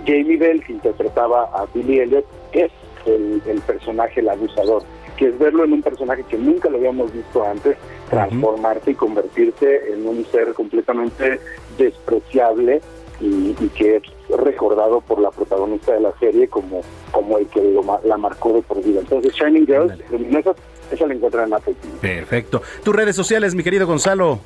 Jamie 0.06 0.36
Bell, 0.36 0.64
que 0.64 0.72
interpretaba 0.72 1.44
a 1.54 1.66
Billy 1.74 2.00
Elliot, 2.00 2.24
es 2.52 2.70
el, 3.06 3.42
el 3.46 3.60
personaje, 3.60 4.20
el 4.20 4.28
abusador 4.28 4.82
que 5.16 5.28
es 5.28 5.38
verlo 5.38 5.64
en 5.64 5.72
un 5.72 5.82
personaje 5.82 6.24
que 6.28 6.38
nunca 6.38 6.68
lo 6.68 6.78
habíamos 6.78 7.12
visto 7.12 7.44
antes, 7.44 7.76
transformarse 8.10 8.92
y 8.92 8.94
convertirse 8.94 9.92
en 9.92 10.06
un 10.06 10.24
ser 10.26 10.52
completamente 10.54 11.40
despreciable 11.78 12.80
y, 13.20 13.54
que 13.76 13.96
es 13.96 14.02
recordado 14.36 15.00
por 15.00 15.20
la 15.20 15.30
protagonista 15.30 15.92
de 15.92 16.00
la 16.00 16.12
serie 16.18 16.48
como, 16.48 16.82
como 17.12 17.38
el 17.38 17.46
que 17.46 17.62
la 18.04 18.16
marcó 18.16 18.52
de 18.52 18.62
por 18.62 18.82
vida. 18.82 19.00
Entonces, 19.00 19.32
Shining 19.34 19.66
Girls, 19.66 19.92
esa 20.90 21.06
la 21.06 21.14
encuentran 21.14 21.48
en 21.48 21.54
Apple 21.54 21.74
Perfecto. 22.00 22.62
Tus 22.82 22.94
redes 22.94 23.16
sociales, 23.16 23.54
mi 23.54 23.62
querido 23.62 23.86
Gonzalo. 23.86 24.40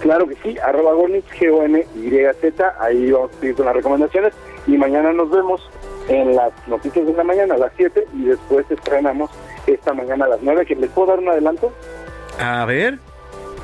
Claro 0.00 0.26
que 0.26 0.36
sí, 0.42 0.56
arroba 0.58 0.94
Gonix, 0.94 1.24
G-O-N-Y-Z, 1.38 2.76
ahí 2.80 3.12
vamos 3.12 3.30
a 3.30 3.40
seguir 3.40 3.54
con 3.54 3.66
las 3.66 3.76
recomendaciones 3.76 4.32
y 4.66 4.76
mañana 4.76 5.12
nos 5.12 5.30
vemos 5.30 5.60
en 6.08 6.34
las 6.34 6.52
noticias 6.66 7.06
de 7.06 7.12
la 7.12 7.22
mañana 7.22 7.54
a 7.54 7.58
las 7.58 7.72
7 7.76 8.06
y 8.14 8.24
después 8.24 8.68
estrenamos 8.68 9.30
esta 9.66 9.92
mañana 9.92 10.24
a 10.26 10.28
las 10.28 10.42
9, 10.42 10.66
que 10.66 10.74
les 10.74 10.90
puedo 10.90 11.08
dar 11.08 11.18
un 11.18 11.28
adelanto. 11.28 11.72
A 12.38 12.64
ver. 12.64 12.98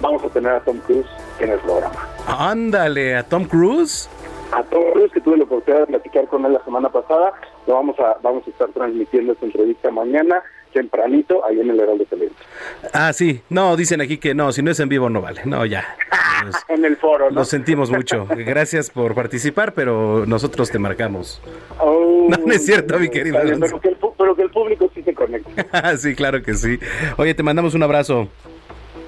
Vamos 0.01 0.23
a 0.25 0.29
tener 0.29 0.53
a 0.53 0.61
Tom 0.61 0.79
Cruise 0.87 1.07
en 1.41 1.51
el 1.51 1.59
programa. 1.61 2.09
Ándale, 2.27 3.17
a 3.17 3.23
Tom 3.23 3.45
Cruise. 3.45 4.09
A 4.53 4.63
Tom 4.65 4.83
Cruise, 4.93 5.13
que 5.13 5.21
tuve 5.21 5.39
la 5.39 5.45
oportunidad 5.45 5.83
de 5.83 5.87
platicar 5.89 6.29
con 6.29 6.45
él 6.47 6.53
la 6.53 6.65
semana 6.65 6.89
pasada, 6.89 7.33
lo 7.67 7.75
vamos 7.75 7.99
a, 7.99 8.17
vamos 8.23 8.47
a 8.47 8.51
estar 8.51 8.69
transmitiendo 8.71 9.33
esta 9.33 9.47
entrevista 9.47 9.91
mañana 9.91 10.43
tempranito 10.69 11.45
ahí 11.45 11.61
en 11.61 11.71
el 11.71 11.81
Heraldo 11.81 12.05
Televisión. 12.05 12.47
Ah, 12.93 13.13
sí. 13.13 13.41
No, 13.49 13.77
dicen 13.77 14.01
aquí 14.01 14.19
que 14.19 14.35
no, 14.35 14.53
si 14.53 14.63
no 14.63 14.71
es 14.71 14.81
en 14.81 14.89
vivo 14.89 15.11
no 15.11 15.21
vale. 15.21 15.43
No, 15.45 15.65
ya. 15.67 15.97
en 16.69 16.85
el 16.85 16.97
foro, 16.97 17.31
¿no? 17.31 17.37
Lo 17.37 17.45
sentimos 17.45 17.91
mucho. 17.91 18.27
Gracias 18.31 18.91
por 18.91 19.15
participar, 19.15 19.75
pero 19.75 20.25
nosotros 20.27 20.71
te 20.71 20.79
marcamos. 20.79 21.41
Oh, 21.79 22.29
no, 22.47 22.53
es 22.53 22.65
cierto, 22.65 22.99
mi 22.99 23.09
querido. 23.09 23.39
pero, 23.41 23.81
que 23.81 23.89
el, 23.89 23.97
pero, 24.17 24.37
que 24.37 24.43
el, 24.43 24.51
público 24.51 24.91
sí 24.95 25.03
se 25.03 25.15
conecte. 25.15 25.67
sí, 25.99 26.15
claro 26.15 26.43
que 26.43 26.55
sí. 26.55 26.79
Oye, 27.17 27.35
te 27.35 27.43
mandamos 27.43 27.75
un 27.75 27.83
abrazo. 27.83 28.29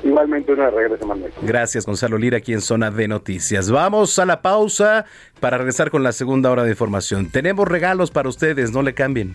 Igualmente 0.03 0.53
una 0.53 0.71
regresa, 0.71 1.05
Manuel. 1.05 1.31
Gracias, 1.43 1.85
Gonzalo 1.85 2.17
Lira, 2.17 2.39
aquí 2.39 2.55
en 2.55 2.63
Zona 2.63 2.91
de 2.91 3.07
Noticias. 3.07 3.71
Vamos 3.71 4.19
a 4.19 4.25
la 4.25 4.41
pausa 4.41 5.05
para 5.41 5.59
regresar 5.59 5.91
con 5.91 6.03
la 6.03 6.13
segunda 6.13 6.51
hora 6.51 6.65
de 6.65 6.71
información. 6.71 7.31
Tenemos 7.31 7.69
regalos 7.69 8.11
para 8.11 8.29
ustedes, 8.29 8.73
no 8.73 8.83
le 8.83 8.95
cambien. 8.95 9.35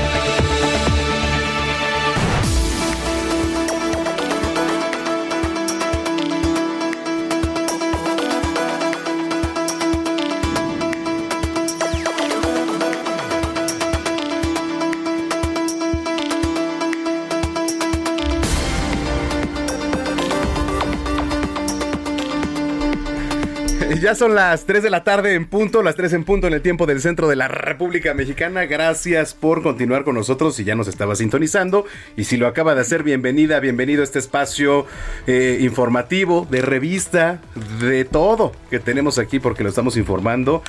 Ya 24.01 24.15
son 24.15 24.33
las 24.33 24.65
3 24.65 24.81
de 24.81 24.89
la 24.89 25.03
tarde 25.03 25.35
en 25.35 25.45
punto, 25.45 25.83
las 25.83 25.95
3 25.95 26.13
en 26.13 26.23
punto 26.23 26.47
en 26.47 26.53
el 26.53 26.63
tiempo 26.63 26.87
del 26.87 27.01
centro 27.01 27.27
de 27.27 27.35
la 27.35 27.47
República 27.47 28.15
Mexicana. 28.15 28.65
Gracias 28.65 29.35
por 29.35 29.61
continuar 29.61 30.03
con 30.03 30.15
nosotros 30.15 30.55
si 30.55 30.63
ya 30.63 30.73
nos 30.73 30.87
estaba 30.87 31.15
sintonizando. 31.15 31.85
Y 32.17 32.23
si 32.23 32.35
lo 32.35 32.47
acaba 32.47 32.73
de 32.73 32.81
hacer, 32.81 33.03
bienvenida, 33.03 33.59
bienvenido 33.59 34.01
a 34.01 34.03
este 34.03 34.17
espacio 34.17 34.87
eh, 35.27 35.59
informativo, 35.61 36.47
de 36.49 36.63
revista, 36.63 37.41
de 37.79 38.03
todo 38.03 38.53
que 38.71 38.79
tenemos 38.79 39.19
aquí, 39.19 39.37
porque 39.37 39.61
lo 39.61 39.69
estamos 39.69 39.95
informando 39.97 40.63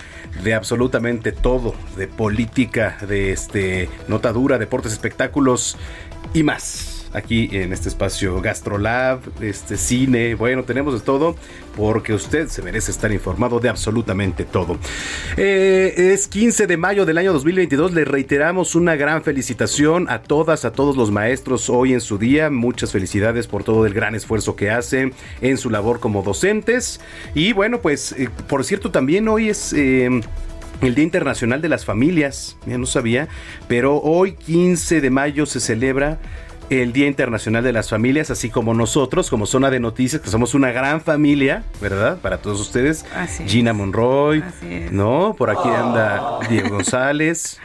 de 0.45 0.53
absolutamente 0.53 1.33
todo, 1.33 1.75
de 1.97 2.09
política, 2.09 2.99
de 3.09 3.33
este 3.33 3.89
notadura, 4.09 4.59
deportes, 4.59 4.93
espectáculos 4.93 5.79
y 6.35 6.43
más 6.43 6.92
aquí 7.13 7.49
en 7.53 7.73
este 7.73 7.89
espacio 7.89 8.41
Gastrolab, 8.41 9.21
este 9.41 9.77
cine, 9.77 10.35
bueno, 10.35 10.65
tenemos 10.65 10.95
de 10.95 11.01
todo 11.01 11.37
porque 11.77 12.13
usted 12.13 12.49
se 12.49 12.63
merece 12.63 12.91
estar 12.91 13.13
informado 13.13 13.61
de 13.61 13.69
absolutamente 13.69 14.45
todo. 14.45 14.79
Eh, 15.37 15.95
es 15.97 16.27
15 16.29 16.67
de 16.67 16.77
mayo 16.77 17.07
del 17.07 17.19
año 17.19 17.33
2022, 17.33 17.93
le 17.93 18.05
reiteramos 18.05 18.75
una 18.75 18.97
gran 18.97 19.23
felicitación 19.23 20.09
a 20.11 20.23
todas, 20.23 20.65
a 20.65 20.73
todos 20.73 20.97
los 20.97 21.11
maestros 21.11 21.71
hoy 21.71 21.93
en 21.93 22.01
su 22.01 22.19
día, 22.19 22.51
muchas 22.51 22.93
felicidades 22.93 23.47
por 23.47 23.65
todo 23.65 23.87
el 23.87 23.95
gran 23.95 24.15
esfuerzo 24.15 24.57
que 24.57 24.71
hacen 24.71 25.13
en 25.41 25.59
su 25.59 25.71
labor 25.71 26.01
como 26.01 26.23
docentes 26.23 27.01
y 27.35 27.53
bueno, 27.53 27.81
pues 27.81 28.13
eh, 28.13 28.29
por 28.49 28.65
cierto 28.65 28.91
también 28.91 29.29
hoy 29.29 29.49
es... 29.49 29.73
Eh, 29.73 30.21
el 30.83 30.97
Día 30.97 31.05
Internacional 31.05 31.63
de 31.63 31.69
las 31.69 31.85
Familias, 31.85 32.57
ya 32.67 32.77
no 32.77 32.87
sabía, 32.87 33.29
pero 33.69 33.99
hoy 33.99 34.33
15 34.33 35.01
de 35.01 35.11
mayo 35.11 35.47
se 35.47 35.61
celebra 35.61 36.19
el 36.81 36.93
Día 36.93 37.07
Internacional 37.07 37.63
de 37.63 37.73
las 37.73 37.91
Familias, 37.91 38.31
así 38.31 38.49
como 38.49 38.73
nosotros, 38.73 39.29
como 39.29 39.47
Zona 39.47 39.71
de 39.71 39.81
Noticias, 39.81 40.23
que 40.23 40.31
somos 40.31 40.55
una 40.55 40.71
gran 40.73 41.01
familia, 41.01 41.65
¿verdad? 41.81 42.19
Para 42.19 42.39
todos 42.39 42.61
ustedes. 42.61 43.05
Gina 43.47 43.73
Monroy, 43.73 44.43
¿no? 44.91 45.35
Por 45.37 45.51
aquí 45.51 45.69
anda 45.69 46.39
Diego 46.49 46.71
González. 46.71 47.59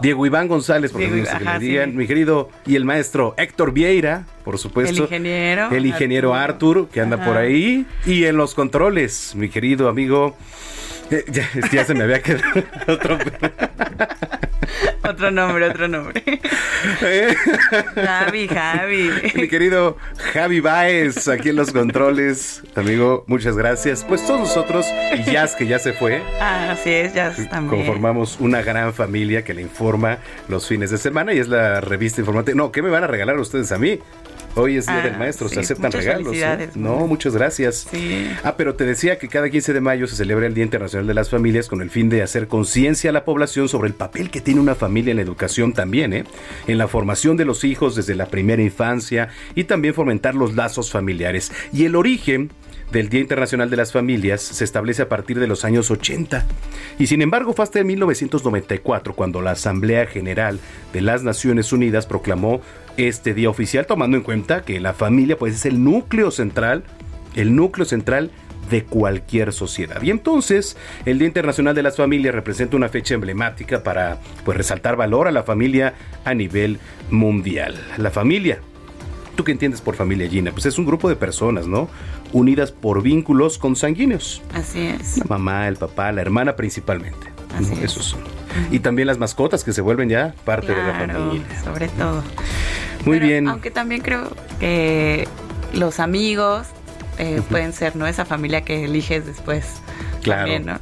Diego 0.00 0.26
Iván 0.26 0.46
González, 0.46 0.92
por 0.92 1.00
Diego, 1.00 1.14
que 1.14 1.44
le 1.44 1.58
digan, 1.58 1.96
mi 1.96 2.06
querido, 2.06 2.50
y 2.66 2.76
el 2.76 2.84
maestro 2.84 3.34
Héctor 3.38 3.72
Vieira, 3.72 4.26
por 4.44 4.58
supuesto. 4.58 4.94
El 4.94 5.02
ingeniero. 5.04 5.70
El 5.70 5.86
ingeniero 5.86 6.34
Artur, 6.34 6.88
que 6.88 7.00
anda 7.00 7.24
por 7.24 7.36
ahí. 7.38 7.86
Y 8.04 8.24
en 8.24 8.36
los 8.36 8.54
controles, 8.54 9.34
mi 9.34 9.48
querido 9.48 9.88
amigo. 9.88 10.36
Eh, 11.10 11.24
ya, 11.72 11.84
se 11.84 11.94
me 11.94 12.04
había 12.04 12.20
quedado 12.20 12.42
otro. 12.88 13.18
otro 15.04 15.30
nombre, 15.30 15.68
otro 15.68 15.88
nombre. 15.88 16.22
Javi, 17.94 18.48
Javi. 18.48 19.10
Mi 19.34 19.48
querido 19.48 19.96
Javi 20.32 20.60
Baez, 20.60 21.28
aquí 21.28 21.50
en 21.50 21.56
los 21.56 21.72
controles. 21.72 22.62
Amigo, 22.74 23.24
muchas 23.26 23.56
gracias. 23.56 24.04
Pues 24.04 24.26
todos 24.26 24.40
nosotros, 24.40 24.86
y 25.16 25.30
Jazz, 25.30 25.54
que 25.54 25.66
ya 25.66 25.78
se 25.78 25.92
fue. 25.92 26.22
Ah, 26.40 26.72
así 26.72 26.90
es, 26.90 27.14
Jazz 27.14 27.36
también. 27.50 27.84
Conformamos 27.84 28.38
una 28.40 28.62
gran 28.62 28.92
familia 28.92 29.44
que 29.44 29.54
le 29.54 29.62
informa 29.62 30.18
los 30.48 30.66
fines 30.66 30.90
de 30.90 30.98
semana 30.98 31.32
y 31.34 31.38
es 31.38 31.48
la 31.48 31.80
revista 31.80 32.20
informativa. 32.20 32.56
No, 32.56 32.72
¿qué 32.72 32.82
me 32.82 32.90
van 32.90 33.04
a 33.04 33.06
regalar 33.06 33.38
ustedes 33.38 33.70
a 33.72 33.78
mí? 33.78 34.00
Hoy 34.58 34.78
es 34.78 34.86
Día 34.86 35.02
del 35.02 35.16
ah, 35.16 35.18
Maestro, 35.18 35.50
se 35.50 35.60
aceptan 35.60 35.92
regalos. 35.92 36.34
¿eh? 36.34 36.70
No, 36.74 37.06
muchas 37.06 37.34
gracias. 37.34 37.86
Ah, 38.42 38.56
pero 38.56 38.74
te 38.74 38.86
decía 38.86 39.18
que 39.18 39.28
cada 39.28 39.50
15 39.50 39.74
de 39.74 39.82
mayo 39.82 40.06
se 40.06 40.16
celebra 40.16 40.46
el 40.46 40.54
Día 40.54 40.64
Internacional 40.64 41.06
de 41.06 41.12
las 41.12 41.28
Familias 41.28 41.68
con 41.68 41.82
el 41.82 41.90
fin 41.90 42.08
de 42.08 42.22
hacer 42.22 42.48
conciencia 42.48 43.10
a 43.10 43.12
la 43.12 43.26
población 43.26 43.68
sobre 43.68 43.88
el 43.88 43.94
papel 43.94 44.30
que 44.30 44.40
tiene 44.40 44.60
una 44.60 44.74
familia 44.74 45.10
en 45.10 45.18
la 45.18 45.22
educación 45.22 45.74
también, 45.74 46.14
¿eh? 46.14 46.24
en 46.66 46.78
la 46.78 46.88
formación 46.88 47.36
de 47.36 47.44
los 47.44 47.64
hijos 47.64 47.96
desde 47.96 48.14
la 48.14 48.26
primera 48.26 48.62
infancia 48.62 49.28
y 49.54 49.64
también 49.64 49.92
fomentar 49.92 50.34
los 50.34 50.54
lazos 50.54 50.90
familiares. 50.90 51.52
Y 51.70 51.84
el 51.84 51.94
origen 51.94 52.50
del 52.92 53.08
Día 53.08 53.20
Internacional 53.20 53.70
de 53.70 53.76
las 53.76 53.92
Familias 53.92 54.40
se 54.42 54.64
establece 54.64 55.02
a 55.02 55.08
partir 55.08 55.38
de 55.38 55.46
los 55.46 55.64
años 55.64 55.90
80. 55.90 56.46
Y 56.98 57.06
sin 57.06 57.22
embargo 57.22 57.52
fue 57.52 57.64
hasta 57.64 57.82
1994 57.82 59.14
cuando 59.14 59.42
la 59.42 59.52
Asamblea 59.52 60.06
General 60.06 60.58
de 60.92 61.00
las 61.00 61.22
Naciones 61.22 61.72
Unidas 61.72 62.06
proclamó 62.06 62.60
este 62.96 63.34
día 63.34 63.50
oficial 63.50 63.86
tomando 63.86 64.16
en 64.16 64.22
cuenta 64.22 64.62
que 64.62 64.80
la 64.80 64.94
familia 64.94 65.36
pues 65.36 65.54
es 65.54 65.66
el 65.66 65.82
núcleo 65.82 66.30
central, 66.30 66.84
el 67.34 67.54
núcleo 67.54 67.84
central 67.84 68.30
de 68.70 68.84
cualquier 68.84 69.52
sociedad. 69.52 70.02
Y 70.02 70.10
entonces, 70.10 70.76
el 71.04 71.18
Día 71.18 71.28
Internacional 71.28 71.74
de 71.74 71.82
las 71.82 71.96
Familias 71.96 72.34
representa 72.34 72.76
una 72.76 72.88
fecha 72.88 73.14
emblemática 73.14 73.82
para 73.82 74.18
pues 74.44 74.56
resaltar 74.56 74.96
valor 74.96 75.28
a 75.28 75.32
la 75.32 75.44
familia 75.44 75.94
a 76.24 76.34
nivel 76.34 76.78
mundial. 77.10 77.76
La 77.96 78.10
familia 78.10 78.60
¿Tú 79.36 79.44
qué 79.44 79.52
entiendes 79.52 79.82
por 79.82 79.94
familia 79.94 80.28
Gina? 80.28 80.50
Pues 80.50 80.64
es 80.66 80.78
un 80.78 80.86
grupo 80.86 81.08
de 81.10 81.16
personas, 81.16 81.66
¿no? 81.66 81.88
Unidas 82.32 82.72
por 82.72 83.02
vínculos 83.02 83.58
consanguíneos. 83.58 84.42
Así 84.54 84.80
es. 84.80 85.18
La 85.18 85.26
mamá, 85.28 85.68
el 85.68 85.76
papá, 85.76 86.10
la 86.10 86.22
hermana 86.22 86.56
principalmente. 86.56 87.28
Así 87.54 87.74
es. 87.74 87.80
Esos 87.80 88.06
son. 88.06 88.20
Y 88.70 88.78
también 88.78 89.06
las 89.06 89.18
mascotas 89.18 89.62
que 89.62 89.74
se 89.74 89.82
vuelven 89.82 90.08
ya 90.08 90.34
parte 90.44 90.74
de 90.74 90.82
la 90.82 90.94
familia. 90.94 91.42
Sobre 91.62 91.88
todo. 91.88 92.24
Muy 93.04 93.18
bien. 93.18 93.46
Aunque 93.48 93.70
también 93.70 94.00
creo 94.00 94.34
que 94.58 95.28
los 95.74 96.00
amigos 96.00 96.66
eh, 97.18 97.42
pueden 97.50 97.74
ser, 97.74 97.94
¿no? 97.94 98.06
Esa 98.06 98.24
familia 98.24 98.62
que 98.62 98.84
eliges 98.84 99.26
después. 99.26 99.66
Claro. 100.22 100.50
También, 100.50 100.66
¿no? 100.66 100.78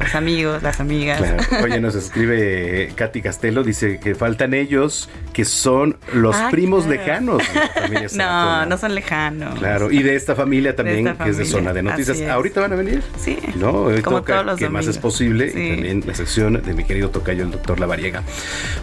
Los 0.00 0.14
amigos, 0.14 0.62
las 0.62 0.80
amigas. 0.80 1.22
Oye, 1.62 1.80
nos 1.80 1.94
escribe 1.94 2.92
Katy 2.94 3.20
Castelo, 3.20 3.62
dice 3.62 4.00
que 4.00 4.14
faltan 4.14 4.54
ellos, 4.54 5.10
que 5.32 5.44
son 5.44 5.98
los 6.14 6.34
ah, 6.36 6.48
primos 6.50 6.86
lejanos 6.86 7.42
No, 8.16 8.66
no 8.66 8.78
son 8.78 8.94
lejanos. 8.94 9.58
Claro, 9.58 9.90
y 9.90 10.02
de 10.02 10.16
esta 10.16 10.34
familia 10.34 10.74
también, 10.74 11.14
que 11.16 11.30
es 11.30 11.36
de 11.36 11.44
zona 11.44 11.72
de 11.72 11.82
noticias. 11.82 12.20
¿Ahorita 12.22 12.60
van 12.60 12.72
a 12.72 12.76
venir? 12.76 13.02
Sí. 13.18 13.38
No, 13.56 13.70
hoy 13.72 14.00
Como 14.02 14.18
toca 14.18 14.34
todos 14.34 14.46
los 14.46 14.58
que 14.58 14.68
más 14.68 14.86
es 14.86 14.98
posible. 14.98 15.52
Y 15.54 15.74
también 15.74 16.02
la 16.06 16.14
sección 16.14 16.62
de 16.62 16.74
mi 16.74 16.84
querido 16.84 17.10
tocayo, 17.10 17.44
el 17.44 17.50
doctor 17.50 17.78
Lavariega. 17.78 18.22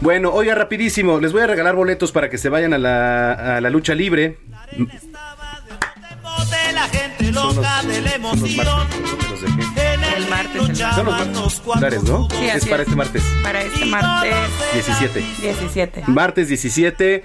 Bueno, 0.01 0.31
oiga, 0.31 0.55
rapidísimo, 0.55 1.19
les 1.19 1.33
voy 1.33 1.41
a 1.41 1.47
regalar 1.47 1.75
boletos 1.75 2.11
para 2.11 2.29
que 2.29 2.37
se 2.37 2.49
vayan 2.49 2.73
a 2.73 2.77
la, 2.77 3.57
a 3.57 3.61
la 3.61 3.69
lucha 3.69 3.95
libre. 3.95 4.37
gente 6.91 7.31
loca 7.31 7.83
de 7.83 8.01
la 8.01 8.11
emoción. 8.11 9.66
El 10.17 10.27
martes. 10.29 10.79
Son 10.95 11.05
los 11.05 11.63
martes, 11.67 12.03
¿no? 12.03 12.27
Sí, 12.31 12.47
es 12.47 12.65
para 12.65 12.81
es. 12.81 12.87
este 12.87 12.95
martes. 12.95 13.23
Para 13.43 13.61
este 13.61 13.85
martes 13.85 14.33
17. 14.73 15.23
17. 15.41 16.03
Martes 16.07 16.47
17. 16.47 17.23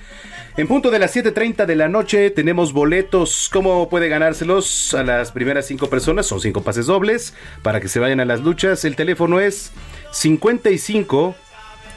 En 0.58 0.68
punto 0.68 0.90
de 0.90 0.98
las 0.98 1.16
7.30 1.16 1.64
de 1.64 1.74
la 1.74 1.88
noche 1.88 2.28
tenemos 2.28 2.74
boletos. 2.74 3.48
¿Cómo 3.50 3.88
puede 3.88 4.10
ganárselos 4.10 4.92
a 4.92 5.04
las 5.04 5.32
primeras 5.32 5.66
cinco 5.66 5.88
personas? 5.88 6.26
Son 6.26 6.42
cinco 6.42 6.62
pases 6.62 6.84
dobles 6.84 7.32
para 7.62 7.80
que 7.80 7.88
se 7.88 7.98
vayan 7.98 8.20
a 8.20 8.26
las 8.26 8.42
luchas. 8.42 8.84
El 8.84 8.94
teléfono 8.94 9.40
es 9.40 9.72
55 10.10 11.34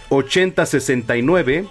80 0.08 0.66
69 0.66 1.68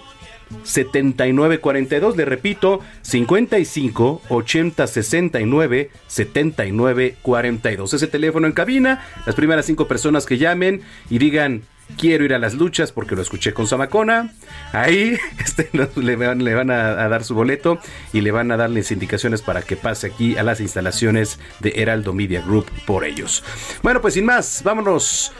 79 0.63 1.59
42. 1.59 2.17
Le 2.17 2.25
repito, 2.25 2.79
55 3.01 4.21
80 4.29 4.87
69 4.87 5.89
79 6.07 7.15
42. 7.21 7.93
Ese 7.93 8.07
teléfono 8.07 8.47
en 8.47 8.53
cabina. 8.53 9.05
Las 9.25 9.35
primeras 9.35 9.65
cinco 9.65 9.87
personas 9.87 10.25
que 10.25 10.37
llamen 10.37 10.81
y 11.09 11.17
digan 11.17 11.63
quiero 11.97 12.25
ir 12.25 12.33
a 12.33 12.39
las 12.39 12.55
luchas 12.55 12.91
porque 12.91 13.15
lo 13.15 13.21
escuché 13.21 13.53
con 13.53 13.67
Zamacona. 13.67 14.33
Ahí 14.71 15.17
este, 15.39 15.69
le 15.95 16.15
van, 16.15 16.43
le 16.43 16.53
van 16.53 16.71
a, 16.71 17.03
a 17.03 17.09
dar 17.09 17.23
su 17.23 17.35
boleto 17.35 17.79
y 18.13 18.21
le 18.21 18.31
van 18.31 18.51
a 18.51 18.57
darles 18.57 18.91
indicaciones 18.91 19.41
para 19.41 19.61
que 19.61 19.75
pase 19.75 20.07
aquí 20.07 20.37
a 20.37 20.43
las 20.43 20.59
instalaciones 20.59 21.39
de 21.59 21.73
Heraldo 21.75 22.13
Media 22.13 22.41
Group 22.41 22.65
por 22.85 23.05
ellos. 23.05 23.43
Bueno, 23.81 24.01
pues 24.01 24.15
sin 24.15 24.25
más, 24.25 24.61
vámonos 24.63 25.31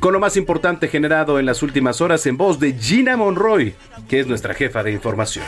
con 0.00 0.12
lo 0.12 0.20
más 0.20 0.36
importante 0.36 0.88
generado 0.88 1.38
en 1.38 1.46
las 1.46 1.62
últimas 1.62 2.00
horas 2.00 2.26
en 2.26 2.36
voz 2.36 2.58
de 2.60 2.72
Gina 2.72 3.16
Monroy, 3.16 3.74
que 4.08 4.20
es 4.20 4.26
nuestra 4.26 4.54
jefa 4.54 4.82
de 4.82 4.92
información. 4.92 5.44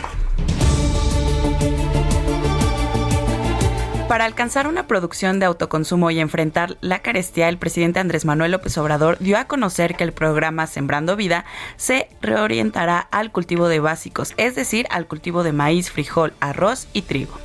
Para 4.08 4.24
alcanzar 4.24 4.66
una 4.66 4.86
producción 4.86 5.38
de 5.38 5.44
autoconsumo 5.44 6.10
y 6.10 6.18
enfrentar 6.18 6.78
la 6.80 7.00
carestía, 7.00 7.50
el 7.50 7.58
presidente 7.58 8.00
Andrés 8.00 8.24
Manuel 8.24 8.52
López 8.52 8.78
Obrador 8.78 9.18
dio 9.18 9.36
a 9.36 9.44
conocer 9.44 9.96
que 9.96 10.04
el 10.04 10.12
programa 10.12 10.66
Sembrando 10.66 11.14
Vida 11.14 11.44
se 11.76 12.08
reorientará 12.22 13.00
al 13.00 13.30
cultivo 13.32 13.68
de 13.68 13.80
básicos, 13.80 14.32
es 14.38 14.54
decir, 14.54 14.86
al 14.88 15.06
cultivo 15.06 15.42
de 15.42 15.52
maíz, 15.52 15.90
frijol, 15.90 16.32
arroz 16.40 16.88
y 16.94 17.02
trigo. 17.02 17.38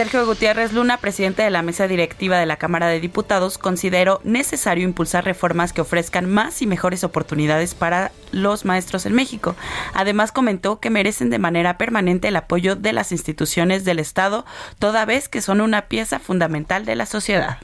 Sergio 0.00 0.24
Gutiérrez 0.24 0.72
Luna, 0.72 0.96
presidente 0.96 1.42
de 1.42 1.50
la 1.50 1.60
mesa 1.60 1.86
directiva 1.86 2.38
de 2.38 2.46
la 2.46 2.56
Cámara 2.56 2.86
de 2.86 3.00
Diputados, 3.00 3.58
consideró 3.58 4.22
necesario 4.24 4.84
impulsar 4.84 5.26
reformas 5.26 5.74
que 5.74 5.82
ofrezcan 5.82 6.24
más 6.24 6.62
y 6.62 6.66
mejores 6.66 7.04
oportunidades 7.04 7.74
para 7.74 8.10
los 8.32 8.64
maestros 8.64 9.04
en 9.04 9.12
México. 9.12 9.56
Además, 9.92 10.32
comentó 10.32 10.80
que 10.80 10.88
merecen 10.88 11.28
de 11.28 11.38
manera 11.38 11.76
permanente 11.76 12.28
el 12.28 12.36
apoyo 12.36 12.76
de 12.76 12.94
las 12.94 13.12
instituciones 13.12 13.84
del 13.84 13.98
Estado, 13.98 14.46
toda 14.78 15.04
vez 15.04 15.28
que 15.28 15.42
son 15.42 15.60
una 15.60 15.82
pieza 15.82 16.18
fundamental 16.18 16.86
de 16.86 16.96
la 16.96 17.04
sociedad. 17.04 17.58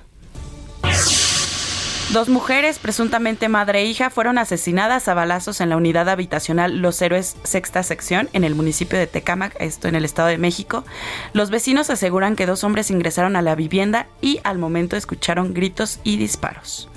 Dos 2.12 2.28
mujeres, 2.28 2.78
presuntamente 2.78 3.48
madre 3.48 3.80
e 3.80 3.86
hija, 3.86 4.10
fueron 4.10 4.38
asesinadas 4.38 5.08
a 5.08 5.14
balazos 5.14 5.60
en 5.60 5.70
la 5.70 5.76
unidad 5.76 6.08
habitacional 6.08 6.78
Los 6.78 7.02
Héroes 7.02 7.36
Sexta 7.42 7.82
Sección 7.82 8.28
en 8.32 8.44
el 8.44 8.54
municipio 8.54 8.96
de 8.96 9.08
Tecámac, 9.08 9.56
esto 9.58 9.88
en 9.88 9.96
el 9.96 10.04
Estado 10.04 10.28
de 10.28 10.38
México. 10.38 10.84
Los 11.32 11.50
vecinos 11.50 11.90
aseguran 11.90 12.36
que 12.36 12.46
dos 12.46 12.62
hombres 12.62 12.92
ingresaron 12.92 13.34
a 13.34 13.42
la 13.42 13.56
vivienda 13.56 14.06
y 14.20 14.38
al 14.44 14.56
momento 14.56 14.96
escucharon 14.96 15.52
gritos 15.52 15.98
y 16.04 16.16
disparos. 16.16 16.88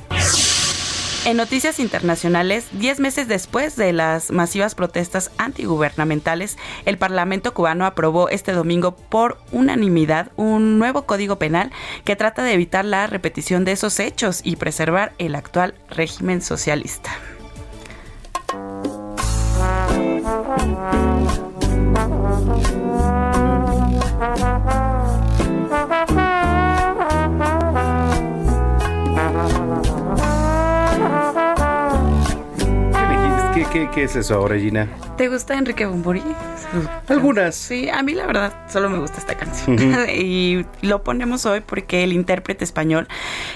En 1.26 1.36
noticias 1.38 1.80
internacionales, 1.80 2.68
10 2.72 3.02
meses 3.02 3.28
después 3.28 3.76
de 3.76 3.94
las 3.94 4.32
masivas 4.32 4.74
protestas 4.74 5.32
antigubernamentales, 5.38 6.58
el 6.86 6.98
Parlamento 6.98 7.54
cubano 7.54 7.86
aprobó 7.86 8.30
este 8.30 8.54
domingo 8.54 8.96
por 8.96 9.38
unanimidad 9.52 10.32
un 10.38 10.80
nuevo 10.80 11.04
código 11.04 11.38
penal 11.38 11.72
que 12.06 12.16
trata 12.16 12.44
de 12.44 12.54
evitar 12.54 12.86
la 12.86 13.06
repetición 13.08 13.66
de 13.66 13.74
esos 13.74 14.00
hechos 14.00 14.42
y 14.44 14.56
preservar 14.56 15.14
el 15.18 15.36
actual 15.36 15.76
régimen 15.90 16.42
socialista. 16.42 17.12
¿Qué, 33.72 33.88
qué, 33.94 34.04
es 34.04 34.16
eso 34.16 34.36
ahora, 34.36 34.58
Gina? 34.58 34.88
¿Te 35.16 35.30
gusta 35.30 35.56
Enrique 35.56 35.86
Bumburi? 35.86 36.24
Algunas. 37.08 37.56
Sí, 37.56 37.88
a 37.90 38.02
mí 38.02 38.14
la 38.14 38.26
verdad 38.26 38.54
solo 38.68 38.90
me 38.90 38.98
gusta 38.98 39.18
esta 39.20 39.36
canción. 39.36 39.78
Y 40.10 40.66
lo 40.82 41.04
ponemos 41.04 41.46
hoy 41.46 41.62
porque 41.62 42.04
el 42.04 42.14
intérprete 42.14 42.64
español 42.64 43.08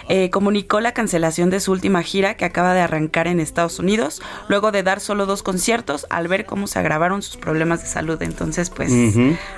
eh, 0.10 0.30
comunicó 0.30 0.80
la 0.82 0.92
cancelación 0.94 1.50
de 1.50 1.60
su 1.60 1.72
última 1.72 2.04
gira 2.04 2.36
que 2.36 2.46
acaba 2.46 2.74
de 2.74 2.82
arrancar 2.82 3.28
en 3.28 3.40
Estados 3.40 3.80
Unidos, 3.80 4.22
luego 4.48 4.72
de 4.72 4.84
dar 4.84 5.00
solo 5.00 5.26
dos 5.26 5.42
conciertos 5.42 6.06
al 6.10 6.28
ver 6.28 6.46
cómo 6.46 6.68
se 6.68 6.80
agravaron 6.80 7.22
sus 7.22 7.38
problemas 7.38 7.82
de 7.82 7.88
salud. 7.88 8.22
Entonces, 8.22 8.70
pues 8.70 8.92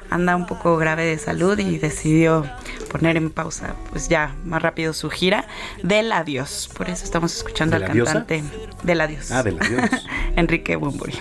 anda 0.09 0.35
un 0.35 0.45
poco 0.45 0.77
grave 0.77 1.05
de 1.05 1.17
salud 1.17 1.57
y 1.59 1.77
decidió 1.77 2.45
poner 2.91 3.17
en 3.17 3.29
pausa, 3.29 3.75
pues 3.91 4.07
ya 4.07 4.33
más 4.45 4.61
rápido 4.61 4.93
su 4.93 5.09
gira 5.09 5.47
del 5.83 6.11
adiós. 6.11 6.69
Por 6.77 6.89
eso 6.89 7.03
estamos 7.03 7.35
escuchando 7.35 7.77
¿De 7.77 7.85
al 7.85 7.91
diosa? 7.91 8.13
cantante 8.13 8.43
del 8.83 9.01
adiós. 9.01 9.31
Ah, 9.31 9.43
del 9.43 9.59
adiós. 9.59 9.89
Enrique 10.45 10.75
Bumburi. 10.75 11.13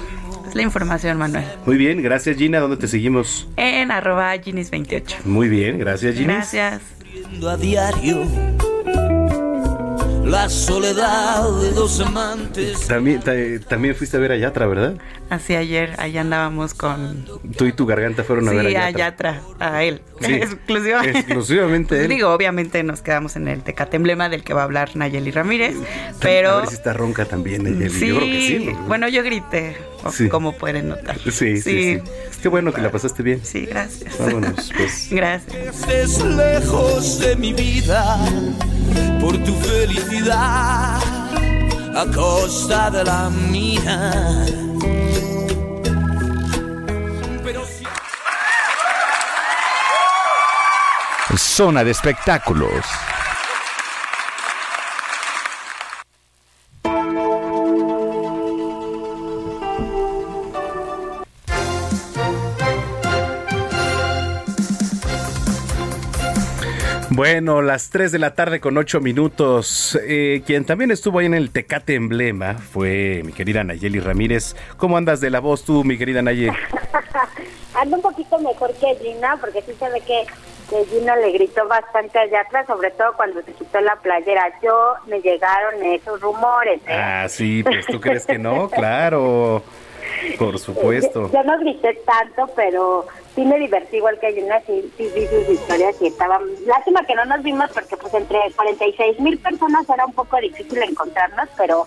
Es 0.47 0.55
la 0.55 0.63
información, 0.63 1.17
Manuel. 1.17 1.47
Muy 1.65 1.79
bien, 1.79 2.03
gracias 2.03 2.37
Gina. 2.37 2.61
¿Dónde 2.61 2.77
te 2.77 2.89
seguimos? 2.89 3.49
En 3.57 3.91
arroba 3.91 4.35
Ginis28. 4.37 5.25
Muy 5.25 5.49
bien, 5.49 5.79
gracias 5.79 6.15
Gina. 6.17 6.35
Gracias. 6.35 6.83
a 7.49 7.57
diario 7.57 8.27
la 10.25 10.49
soledad 10.49 11.51
de 11.61 11.71
dos 11.73 12.01
amantes. 12.01 12.87
También, 12.87 13.21
ta- 13.21 13.33
también 13.69 13.95
fuiste 13.95 14.17
a 14.17 14.21
ver 14.21 14.33
a 14.33 14.37
Yatra, 14.37 14.67
¿verdad? 14.67 14.95
Así 15.31 15.55
ayer, 15.55 15.95
allá 15.99 16.21
andábamos 16.23 16.75
con... 16.75 17.25
Tú 17.57 17.67
y 17.67 17.73
tu 17.73 17.87
garganta 17.87 18.25
fueron 18.25 18.49
a 18.49 18.51
sí, 18.53 18.57
ver 18.57 18.77
a 18.77 18.87
a 18.87 18.91
Yatra. 18.91 19.33
Yatra, 19.35 19.43
a 19.75 19.83
él. 19.85 20.03
Sí. 20.21 20.33
Exclusivamente. 20.35 21.19
Exclusivamente 21.19 22.03
él. 22.03 22.09
Digo, 22.09 22.31
obviamente 22.31 22.83
nos 22.83 23.03
quedamos 23.03 23.37
en 23.37 23.49
el 23.49 23.63
Tecate 23.63 23.97
Emblema 23.97 24.29
del 24.29 24.43
que 24.45 24.55
va 24.55 24.63
a 24.63 24.65
hablar 24.65 24.97
Nayeli 24.97 25.31
Ramírez, 25.31 25.77
pero... 26.21 26.51
A 26.51 26.61
ver 26.61 26.69
si 26.69 26.75
está 26.75 26.93
ronca 26.93 27.25
también 27.27 27.67
ella. 27.67 27.89
Sí, 27.91 28.09
Yo 28.09 28.17
creo 28.17 28.27
que 28.27 28.47
sí. 28.49 28.71
¿no? 28.73 28.79
bueno, 28.89 29.09
yo 29.09 29.23
grité, 29.23 29.77
Sí. 30.13 30.29
como 30.29 30.53
pueden 30.57 30.89
notar. 30.89 31.19
Sí, 31.19 31.31
sí, 31.31 31.61
sí. 31.63 32.03
Qué 32.43 32.49
bueno 32.49 32.73
que 32.73 32.81
la 32.81 32.91
pasaste 32.91 33.23
bien. 33.23 33.41
Sí, 33.45 33.67
gracias. 33.67 34.19
Vámonos, 34.19 34.71
pues. 34.77 35.09
Gracias. 35.11 35.77
Estés 35.77 36.23
lejos 36.25 37.19
de 37.21 37.37
mi 37.37 37.53
vida 37.53 38.19
por 39.21 39.37
tu 39.45 39.55
felicidad 39.61 41.01
a 41.97 42.07
costa 42.15 42.91
de 42.91 43.05
la 43.05 43.31
mía. 43.31 44.47
Pero 47.43 47.65
si 47.65 47.85
Zona 51.37 51.83
de 51.85 51.91
espectáculos. 51.93 52.85
Bueno, 67.15 67.63
las 67.63 67.91
3 67.91 68.11
de 68.11 68.19
la 68.19 68.35
tarde 68.35 68.59
con 68.59 68.77
8 68.77 69.01
minutos. 69.01 69.97
Eh, 70.03 70.43
quien 70.45 70.65
también 70.65 70.91
estuvo 70.91 71.21
ahí 71.21 71.27
en 71.27 71.35
el 71.35 71.53
Tecate 71.53 71.95
Emblema 71.95 72.55
fue 72.55 73.23
mi 73.25 73.33
querida 73.33 73.63
Nayeli 73.63 74.01
Ramírez. 74.01 74.57
¿Cómo 74.79 74.97
andas 74.97 75.21
de 75.21 75.31
la 75.31 75.39
voz 75.39 75.65
tú, 75.65 75.85
mi 75.85 75.97
querida 75.97 76.23
Nayeli? 76.23 76.57
Anda 77.75 77.97
un 77.99 78.03
poquito 78.03 78.37
mejor 78.41 78.75
que 78.75 78.97
Gina, 78.97 79.37
porque 79.41 79.63
sí 79.63 79.73
se 79.79 79.89
ve 79.91 80.01
que, 80.01 80.27
que 80.69 80.85
Gina 80.87 81.15
le 81.15 81.31
gritó 81.31 81.69
bastante 81.69 82.19
allá 82.19 82.41
atrás, 82.41 82.67
sobre 82.67 82.91
todo 82.91 83.13
cuando 83.15 83.41
se 83.43 83.53
quitó 83.53 83.81
la 83.81 83.95
playera. 83.95 84.53
Yo 84.61 84.95
me 85.07 85.21
llegaron 85.21 85.85
esos 85.85 86.21
rumores. 86.21 86.81
¿eh? 86.89 86.95
Ah, 86.95 87.29
sí, 87.29 87.63
pues 87.63 87.87
tú 87.87 88.01
crees 88.01 88.27
que 88.27 88.41
no, 88.41 88.69
claro. 88.75 89.63
Por 90.39 90.59
supuesto. 90.59 91.29
Yo, 91.29 91.33
yo 91.33 91.45
no 91.45 91.59
grité 91.59 91.95
tanto, 92.07 92.47
pero 92.55 93.07
sí 93.35 93.45
me 93.45 93.59
divertí 93.59 93.97
igual 93.97 94.19
que 94.19 94.33
Gina, 94.33 94.61
sí, 94.67 94.93
sí 94.97 95.11
vi 95.15 95.27
sus 95.27 95.49
historias 95.49 96.01
y 96.01 96.07
estaban... 96.07 96.43
Lástima 96.67 97.05
que 97.05 97.15
no 97.15 97.25
nos 97.25 97.43
vimos 97.43 97.71
porque 97.73 97.97
pues 97.97 98.15
entre 98.15 98.39
46 98.55 99.21
mil 99.21 99.39
personas 99.39 99.89
era 99.89 100.07
un 100.07 100.13
poco 100.13 100.37
difícil 100.39 100.83
encontrarnos, 100.83 101.49
pero 101.57 101.87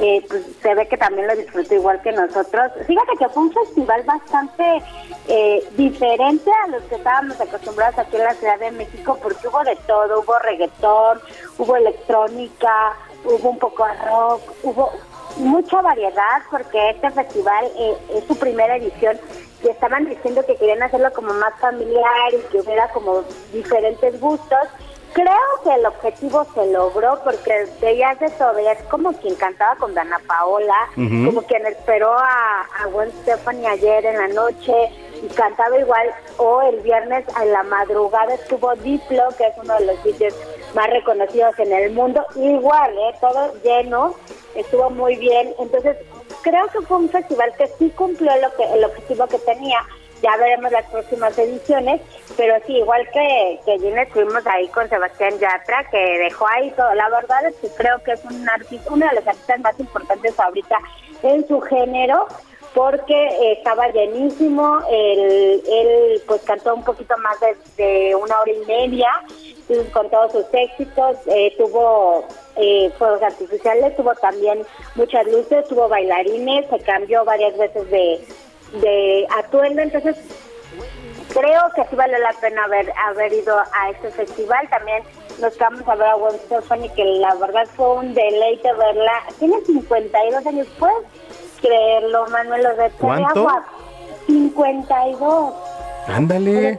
eh, 0.00 0.24
pues, 0.28 0.44
se 0.62 0.74
ve 0.74 0.86
que 0.86 0.96
también 0.96 1.26
lo 1.26 1.36
disfrutó 1.36 1.74
igual 1.74 2.00
que 2.02 2.12
nosotros. 2.12 2.72
Fíjate 2.86 3.12
que 3.18 3.28
fue 3.28 3.42
un 3.42 3.52
festival 3.52 4.02
bastante 4.04 4.82
eh, 5.28 5.64
diferente 5.76 6.50
a 6.64 6.68
los 6.68 6.82
que 6.84 6.96
estábamos 6.96 7.40
acostumbrados 7.40 7.98
aquí 7.98 8.16
en 8.16 8.24
la 8.24 8.34
Ciudad 8.34 8.58
de 8.58 8.70
México 8.72 9.18
porque 9.22 9.48
hubo 9.48 9.62
de 9.64 9.76
todo, 9.86 10.20
hubo 10.20 10.38
reggaetón, 10.40 11.18
hubo 11.58 11.76
electrónica, 11.76 12.92
hubo 13.24 13.50
un 13.50 13.58
poco 13.58 13.84
de 13.86 13.94
rock, 14.04 14.42
hubo 14.62 14.92
mucha 15.36 15.80
variedad 15.82 16.42
porque 16.50 16.90
este 16.90 17.10
festival 17.10 17.64
eh, 17.76 17.96
es 18.14 18.24
su 18.24 18.36
primera 18.36 18.76
edición 18.76 19.18
y 19.62 19.68
estaban 19.68 20.04
diciendo 20.06 20.44
que 20.46 20.56
querían 20.56 20.82
hacerlo 20.82 21.12
como 21.12 21.32
más 21.34 21.54
familiar 21.60 22.34
y 22.34 22.50
que 22.50 22.60
hubiera 22.60 22.88
como 22.88 23.22
diferentes 23.52 24.20
gustos. 24.20 24.68
Creo 25.12 25.62
que 25.62 25.72
el 25.72 25.86
objetivo 25.86 26.44
se 26.54 26.72
logró 26.72 27.20
porque 27.22 27.68
veías 27.80 28.18
de 28.18 28.30
todo, 28.30 28.58
es 28.58 28.82
como 28.90 29.12
quien 29.12 29.36
cantaba 29.36 29.76
con 29.76 29.94
Dana 29.94 30.20
Paola, 30.26 30.74
como 30.96 31.42
quien 31.42 31.64
esperó 31.66 32.12
a, 32.18 32.62
a 32.62 32.86
Gwen 32.92 33.12
Stefani 33.22 33.64
ayer 33.64 34.06
en 34.06 34.18
la 34.18 34.28
noche 34.28 34.72
y 35.22 35.28
cantaba 35.28 35.78
igual, 35.78 36.10
o 36.36 36.62
el 36.62 36.80
viernes 36.80 37.24
a 37.36 37.44
la 37.44 37.62
madrugada 37.62 38.34
estuvo 38.34 38.74
Diplo, 38.74 39.28
que 39.38 39.46
es 39.46 39.54
uno 39.62 39.74
de 39.78 39.86
los 39.86 40.02
DJs 40.02 40.34
más 40.74 40.90
reconocidos 40.90 41.58
en 41.58 41.72
el 41.72 41.92
mundo, 41.92 42.24
igual, 42.36 42.92
¿eh? 42.92 43.14
todo 43.20 43.54
lleno, 43.62 44.14
estuvo 44.54 44.90
muy 44.90 45.16
bien, 45.16 45.54
entonces 45.58 45.96
creo 46.42 46.66
que 46.68 46.80
fue 46.82 46.98
un 46.98 47.08
festival 47.08 47.52
que 47.56 47.66
sí 47.78 47.90
cumplió 47.90 48.30
lo 48.36 48.54
que 48.56 48.64
el 48.74 48.84
objetivo 48.84 49.26
que 49.26 49.38
tenía, 49.38 49.78
ya 50.22 50.36
veremos 50.38 50.72
las 50.72 50.86
próximas 50.86 51.36
ediciones, 51.38 52.00
pero 52.36 52.54
sí, 52.66 52.76
igual 52.76 53.06
que, 53.12 53.60
que 53.66 53.78
Gina 53.78 54.02
estuvimos 54.02 54.46
ahí 54.46 54.68
con 54.68 54.88
Sebastián 54.88 55.38
Yatra, 55.38 55.84
que 55.90 55.98
dejó 55.98 56.46
ahí 56.48 56.70
todo. 56.70 56.94
La 56.94 57.10
verdad 57.10 57.44
es 57.46 57.54
que 57.56 57.68
creo 57.76 58.02
que 58.02 58.12
es 58.12 58.24
un 58.24 58.48
artista, 58.48 58.90
uno 58.90 59.06
de 59.06 59.16
los 59.16 59.26
artistas 59.26 59.60
más 59.60 59.78
importantes 59.78 60.40
ahorita 60.40 60.78
en 61.22 61.46
su 61.46 61.60
género, 61.60 62.26
porque 62.74 63.14
eh, 63.14 63.52
estaba 63.52 63.88
llenísimo, 63.88 64.78
él, 64.90 65.62
él 65.70 66.22
pues 66.26 66.42
cantó 66.42 66.74
un 66.74 66.84
poquito 66.84 67.14
más 67.18 67.38
de, 67.76 68.14
una 68.16 68.40
hora 68.40 68.52
y 68.52 68.66
media, 68.66 69.08
con 69.92 70.10
todos 70.10 70.32
sus 70.32 70.44
éxitos, 70.52 71.16
eh, 71.26 71.54
tuvo 71.56 72.26
eh, 72.56 72.90
fuegos 72.98 73.22
artificiales, 73.22 73.96
tuvo 73.96 74.14
también 74.16 74.62
muchas 74.94 75.26
luces, 75.26 75.66
tuvo 75.68 75.88
bailarines, 75.88 76.68
se 76.68 76.78
cambió 76.80 77.24
varias 77.24 77.56
veces 77.56 77.90
de, 77.90 78.26
de 78.80 79.26
atuendo, 79.38 79.82
entonces 79.82 80.16
creo 81.34 81.62
que 81.74 81.84
sí 81.84 81.96
vale 81.96 82.18
la 82.18 82.32
pena 82.40 82.64
haber, 82.64 82.92
haber 83.06 83.32
ido 83.32 83.56
a 83.58 83.90
este 83.90 84.10
festival. 84.10 84.68
También 84.70 85.02
nos 85.40 85.56
vamos 85.58 85.86
a 85.86 85.94
ver 85.94 86.08
a 86.08 86.14
Gwen 86.14 86.38
Stefani, 86.46 86.88
que 86.90 87.04
la 87.04 87.34
verdad 87.34 87.66
fue 87.74 87.94
un 87.96 88.14
deleite 88.14 88.72
verla. 88.72 89.12
Tiene 89.38 89.60
52 89.62 90.46
años, 90.46 90.66
¿puedes 90.78 91.04
creerlo, 91.60 92.26
Manuel? 92.28 92.62
Lo 92.62 92.76
de 92.76 92.90
¿Cuánto? 93.00 93.48
52. 94.26 95.54
Ándale. 96.06 96.78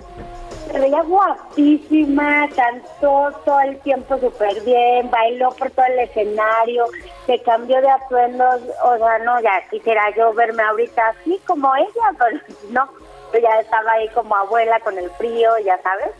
Se 0.76 0.82
veía 0.82 1.02
guapísima, 1.04 2.50
cantó 2.54 3.32
todo 3.46 3.62
el 3.62 3.80
tiempo 3.80 4.18
súper 4.18 4.60
bien, 4.64 5.10
bailó 5.10 5.50
por 5.52 5.72
todo 5.72 5.86
el 5.86 6.00
escenario, 6.00 6.84
se 7.26 7.42
cambió 7.44 7.80
de 7.80 7.90
atuendos, 7.90 8.62
o 8.84 8.98
sea, 8.98 9.20
no, 9.20 9.40
ya 9.40 9.66
quisiera 9.70 10.14
yo 10.18 10.34
verme 10.34 10.64
ahorita 10.64 11.08
así 11.08 11.40
como 11.48 11.74
ella, 11.78 12.12
pero 12.20 12.42
no, 12.72 12.90
yo 13.32 13.40
ya 13.40 13.62
estaba 13.62 13.90
ahí 13.94 14.10
como 14.10 14.36
abuela 14.36 14.78
con 14.82 14.98
el 14.98 15.10
frío, 15.12 15.50
ya 15.64 15.82
sabes. 15.82 16.12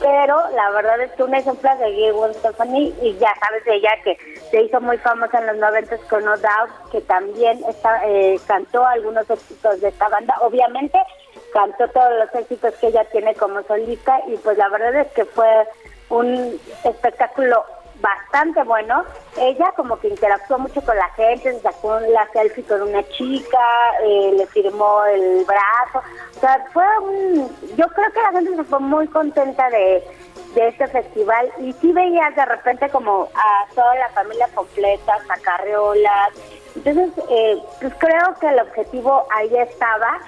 Pero 0.00 0.36
la 0.54 0.70
verdad 0.70 0.98
es 1.02 1.12
que 1.12 1.22
un 1.22 1.34
ejemplo 1.34 1.70
de 1.76 2.12
Gwen 2.12 2.32
Stephanie, 2.32 2.94
y 3.02 3.12
ya 3.18 3.34
sabes 3.40 3.62
de 3.66 3.74
ella 3.74 3.90
que 4.02 4.16
se 4.50 4.62
hizo 4.62 4.80
muy 4.80 4.96
famosa 4.96 5.38
en 5.38 5.48
los 5.48 5.56
90 5.58 5.98
con 6.08 6.24
No 6.24 6.34
Doubt, 6.38 6.90
que 6.92 7.02
también 7.02 7.62
está, 7.68 8.00
eh, 8.06 8.40
cantó 8.46 8.86
algunos 8.86 9.28
éxitos 9.28 9.82
de 9.82 9.88
esta 9.88 10.08
banda. 10.08 10.34
Obviamente 10.40 10.98
cantó 11.52 11.88
todos 11.88 12.12
los 12.18 12.34
éxitos 12.34 12.74
que 12.76 12.88
ella 12.88 13.04
tiene 13.12 13.34
como 13.34 13.62
solista 13.62 14.20
y 14.26 14.36
pues 14.38 14.56
la 14.58 14.68
verdad 14.68 14.94
es 14.96 15.12
que 15.12 15.24
fue 15.24 15.66
un 16.08 16.58
espectáculo 16.84 17.64
bastante 18.00 18.62
bueno. 18.64 19.04
Ella 19.38 19.72
como 19.76 19.98
que 19.98 20.08
interactuó 20.08 20.58
mucho 20.58 20.80
con 20.82 20.96
la 20.96 21.08
gente, 21.10 21.52
se 21.52 21.60
sacó 21.60 22.00
la 22.00 22.28
selfie 22.32 22.64
con 22.64 22.82
una 22.82 23.06
chica, 23.08 23.58
eh, 24.02 24.32
le 24.36 24.46
firmó 24.46 25.04
el 25.04 25.44
brazo. 25.44 26.06
O 26.36 26.40
sea, 26.40 26.64
fue 26.72 26.84
un... 27.00 27.48
Yo 27.76 27.86
creo 27.88 28.12
que 28.12 28.22
la 28.22 28.32
gente 28.32 28.56
se 28.56 28.64
fue 28.64 28.80
muy 28.80 29.06
contenta 29.08 29.68
de, 29.70 30.04
de 30.54 30.68
este 30.68 30.86
festival 30.88 31.50
y 31.58 31.72
sí 31.74 31.92
veías 31.92 32.34
de 32.34 32.44
repente 32.44 32.88
como 32.90 33.28
a 33.34 33.74
toda 33.74 33.94
la 33.96 34.08
familia 34.10 34.48
completa, 34.54 35.18
a 35.28 35.38
carriolas. 35.40 36.30
Entonces, 36.76 37.12
eh, 37.28 37.62
pues 37.80 37.92
creo 37.98 38.34
que 38.40 38.48
el 38.48 38.60
objetivo 38.60 39.26
ahí 39.34 39.54
estaba 39.56 40.20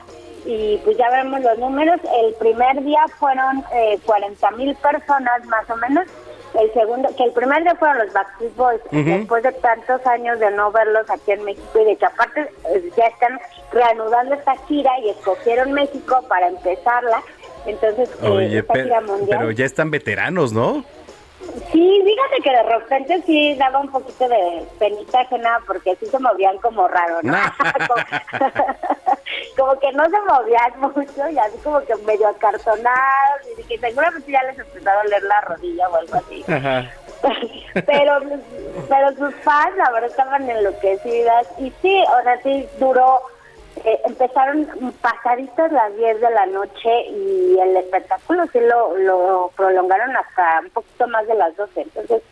y 0.45 0.79
pues 0.85 0.97
ya 0.97 1.11
vemos 1.11 1.41
los 1.41 1.59
números. 1.59 2.01
El 2.25 2.35
primer 2.35 2.83
día 2.83 3.01
fueron 3.19 3.65
eh, 3.73 3.99
40 4.05 4.51
mil 4.53 4.75
personas 4.77 5.45
más 5.47 5.69
o 5.71 5.77
menos. 5.77 6.07
El 6.59 6.71
segundo, 6.75 7.09
que 7.17 7.25
el 7.25 7.33
primer 7.33 7.63
día 7.63 7.75
fueron 7.77 7.99
los 7.99 8.13
Backstreet 8.13 8.55
Boys, 8.57 8.81
después 8.91 9.43
de 9.43 9.53
tantos 9.53 10.07
años 10.07 10.39
de 10.39 10.51
no 10.51 10.71
verlos 10.71 11.09
aquí 11.09 11.33
en 11.33 11.45
México 11.45 11.81
y 11.81 11.85
de 11.87 11.97
que 11.97 12.05
aparte 12.05 12.43
eh, 12.43 12.91
ya 12.95 13.07
están 13.07 13.41
reanudando 13.73 14.35
esta 14.35 14.55
gira 14.67 14.91
y 15.01 15.09
escogieron 15.11 15.73
México 15.73 16.23
para 16.29 16.49
empezarla. 16.49 17.23
Entonces, 17.65 18.11
eh, 18.23 18.29
Oye, 18.29 18.59
esta 18.59 18.73
pero, 18.75 18.85
gira 18.85 19.01
mundial. 19.01 19.39
pero 19.39 19.51
ya 19.53 19.65
están 19.65 19.91
veteranos, 19.91 20.53
¿no? 20.53 20.85
Sí, 21.71 22.03
fíjate 22.05 22.43
que 22.43 22.51
de 22.51 22.63
repente 22.63 23.23
sí 23.27 23.55
daba 23.55 23.81
un 23.81 23.91
poquito 23.91 24.29
de 24.29 24.67
penita 24.79 25.21
ajena 25.21 25.59
porque 25.67 25.97
sí 25.97 26.07
se 26.07 26.19
movían 26.19 26.57
como 26.59 26.87
raro, 26.89 27.19
¿no? 27.23 27.33
como, 27.89 28.49
como 29.57 29.81
que 29.81 29.93
no 29.93 30.05
se 30.05 30.21
movían 30.21 30.81
mucho 30.81 31.29
y 31.29 31.39
así 31.39 31.59
como 31.63 31.81
que 31.81 31.95
medio 31.97 32.29
acartonados 32.29 33.43
y 33.59 33.63
que 33.65 33.79
seguramente 33.79 34.31
ya 34.33 34.43
les 34.45 34.59
empezó 34.59 34.89
a 34.89 35.03
doler 35.03 35.23
la 35.25 35.41
rodilla 35.43 35.89
o 35.89 35.97
algo 35.97 36.15
así. 36.15 36.45
Ajá. 36.49 36.91
pero 37.87 38.21
pero 38.89 39.13
sus 39.17 39.35
fans 39.43 39.77
la 39.77 39.91
verdad 39.93 40.11
estaban 40.11 40.49
enloquecidas 40.49 41.47
y 41.59 41.73
sí, 41.83 42.05
o 42.19 42.23
sea, 42.23 42.43
sí 42.43 42.69
duró 42.79 43.21
eh, 43.85 44.01
empezaron 44.05 44.67
pasaditas 45.01 45.73
las 45.73 45.97
10 45.97 46.21
de 46.21 46.31
la 46.31 46.47
noche 46.47 47.07
y 47.09 47.59
el 47.59 47.77
espectáculo 47.77 48.45
sí 48.53 48.61
lo, 48.61 48.97
lo 48.99 49.51
prolongaron 49.57 50.15
hasta 50.17 50.61
un 50.63 50.71
poquito 50.71 51.09
más 51.09 51.27
de 51.27 51.35
las 51.35 51.57
12. 51.57 51.81
Entonces, 51.81 52.23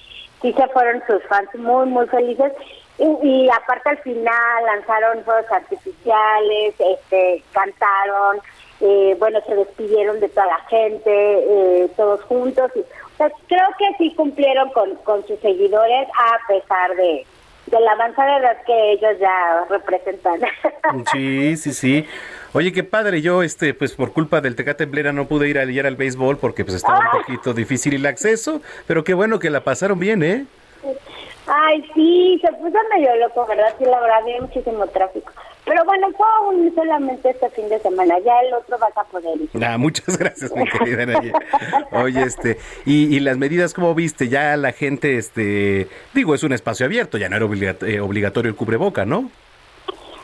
sí 0.43 0.53
se 0.53 0.69
fueron 0.69 1.03
sus 1.07 1.23
fans 1.25 1.49
muy, 1.55 1.87
muy 1.87 2.07
felices. 2.09 2.53
Y, 2.99 3.05
y 3.27 3.51
aparte 3.51 3.91
al 3.91 3.99
final 3.99 4.65
lanzaron 4.67 5.25
fuegos 5.25 5.51
artificiales, 5.51 6.75
este, 6.79 7.43
cantaron, 7.53 8.39
eh, 8.81 9.17
bueno, 9.19 9.41
se 9.47 9.57
despidieron 9.57 10.21
de 10.21 10.29
toda 10.29 10.47
la 10.47 10.61
gente, 10.69 11.03
eh, 11.11 11.89
todos 11.97 12.23
juntos. 12.25 12.71
Y, 12.75 12.81
o 12.81 13.17
sea, 13.17 13.31
creo 13.49 13.69
que 13.79 13.97
sí 13.99 14.15
cumplieron 14.15 14.71
con, 14.71 14.95
con 14.97 15.27
sus 15.27 15.41
seguidores 15.41 16.09
a 16.09 16.47
pesar 16.47 16.95
de, 16.97 17.27
de 17.71 17.81
la 17.81 17.93
avanzada 17.93 18.39
edad 18.39 18.57
que 18.67 18.93
ellos 18.93 19.19
ya 19.21 19.65
representan. 19.69 20.41
Sí, 21.13 21.57
sí, 21.57 21.73
sí. 21.73 22.07
Oye, 22.53 22.73
qué 22.73 22.83
padre, 22.83 23.23
yo 23.23 23.43
este 23.43 23.75
pues 23.75 23.93
por 23.93 24.13
culpa 24.13 24.41
del 24.41 24.57
Tecate 24.57 24.87
Blera 24.87 25.13
no 25.13 25.27
pude 25.27 25.49
ir 25.49 25.59
ayer 25.59 25.87
al 25.87 25.95
béisbol 25.95 26.37
porque 26.39 26.65
pues 26.65 26.77
estaba 26.77 26.99
un 26.99 27.21
poquito 27.21 27.55
difícil 27.55 27.95
el 27.95 28.07
acceso, 28.07 28.61
pero 28.89 29.05
qué 29.05 29.15
bueno 29.15 29.39
que 29.39 29.51
la 29.51 29.61
pasaron 29.61 30.01
bien, 30.01 30.23
¿eh? 30.23 30.47
Ay, 31.47 31.85
sí, 31.95 32.41
se 32.43 32.53
puso 32.55 32.77
medio 32.95 33.15
loco, 33.17 33.47
¿verdad? 33.47 33.75
Sí, 33.79 33.85
la 33.85 34.01
verdad, 34.01 34.19
había 34.19 34.41
muchísimo 34.41 34.87
tráfico. 34.89 35.33
Pero 35.71 35.85
bueno, 35.85 36.09
fue 36.17 36.27
un- 36.49 36.75
solamente 36.75 37.31
este 37.31 37.49
fin 37.51 37.69
de 37.69 37.79
semana, 37.79 38.19
ya 38.25 38.41
el 38.41 38.53
otro 38.55 38.77
vas 38.77 38.91
a 38.97 39.05
poder 39.05 39.41
ir. 39.41 39.49
Ah, 39.65 39.79
muchas 39.79 40.05
gracias, 40.19 40.51
mi 40.57 40.65
querida. 40.69 41.07
Oye, 41.93 42.25
este, 42.25 42.59
y, 42.85 43.15
y 43.17 43.21
las 43.21 43.39
medidas, 43.39 43.73
¿cómo 43.73 43.95
viste? 43.95 44.29
Ya 44.29 44.57
la 44.57 44.73
gente, 44.73 45.17
este, 45.17 45.87
digo, 46.13 46.35
es 46.35 46.43
un 46.43 46.53
espacio 46.55 46.87
abierto, 46.87 47.19
ya 47.19 47.29
no 47.29 47.37
era 47.37 47.45
obligat- 47.47 47.87
eh, 47.87 48.01
obligatorio 48.01 48.51
el 48.51 48.57
cubreboca, 48.57 49.05
¿no? 49.05 49.31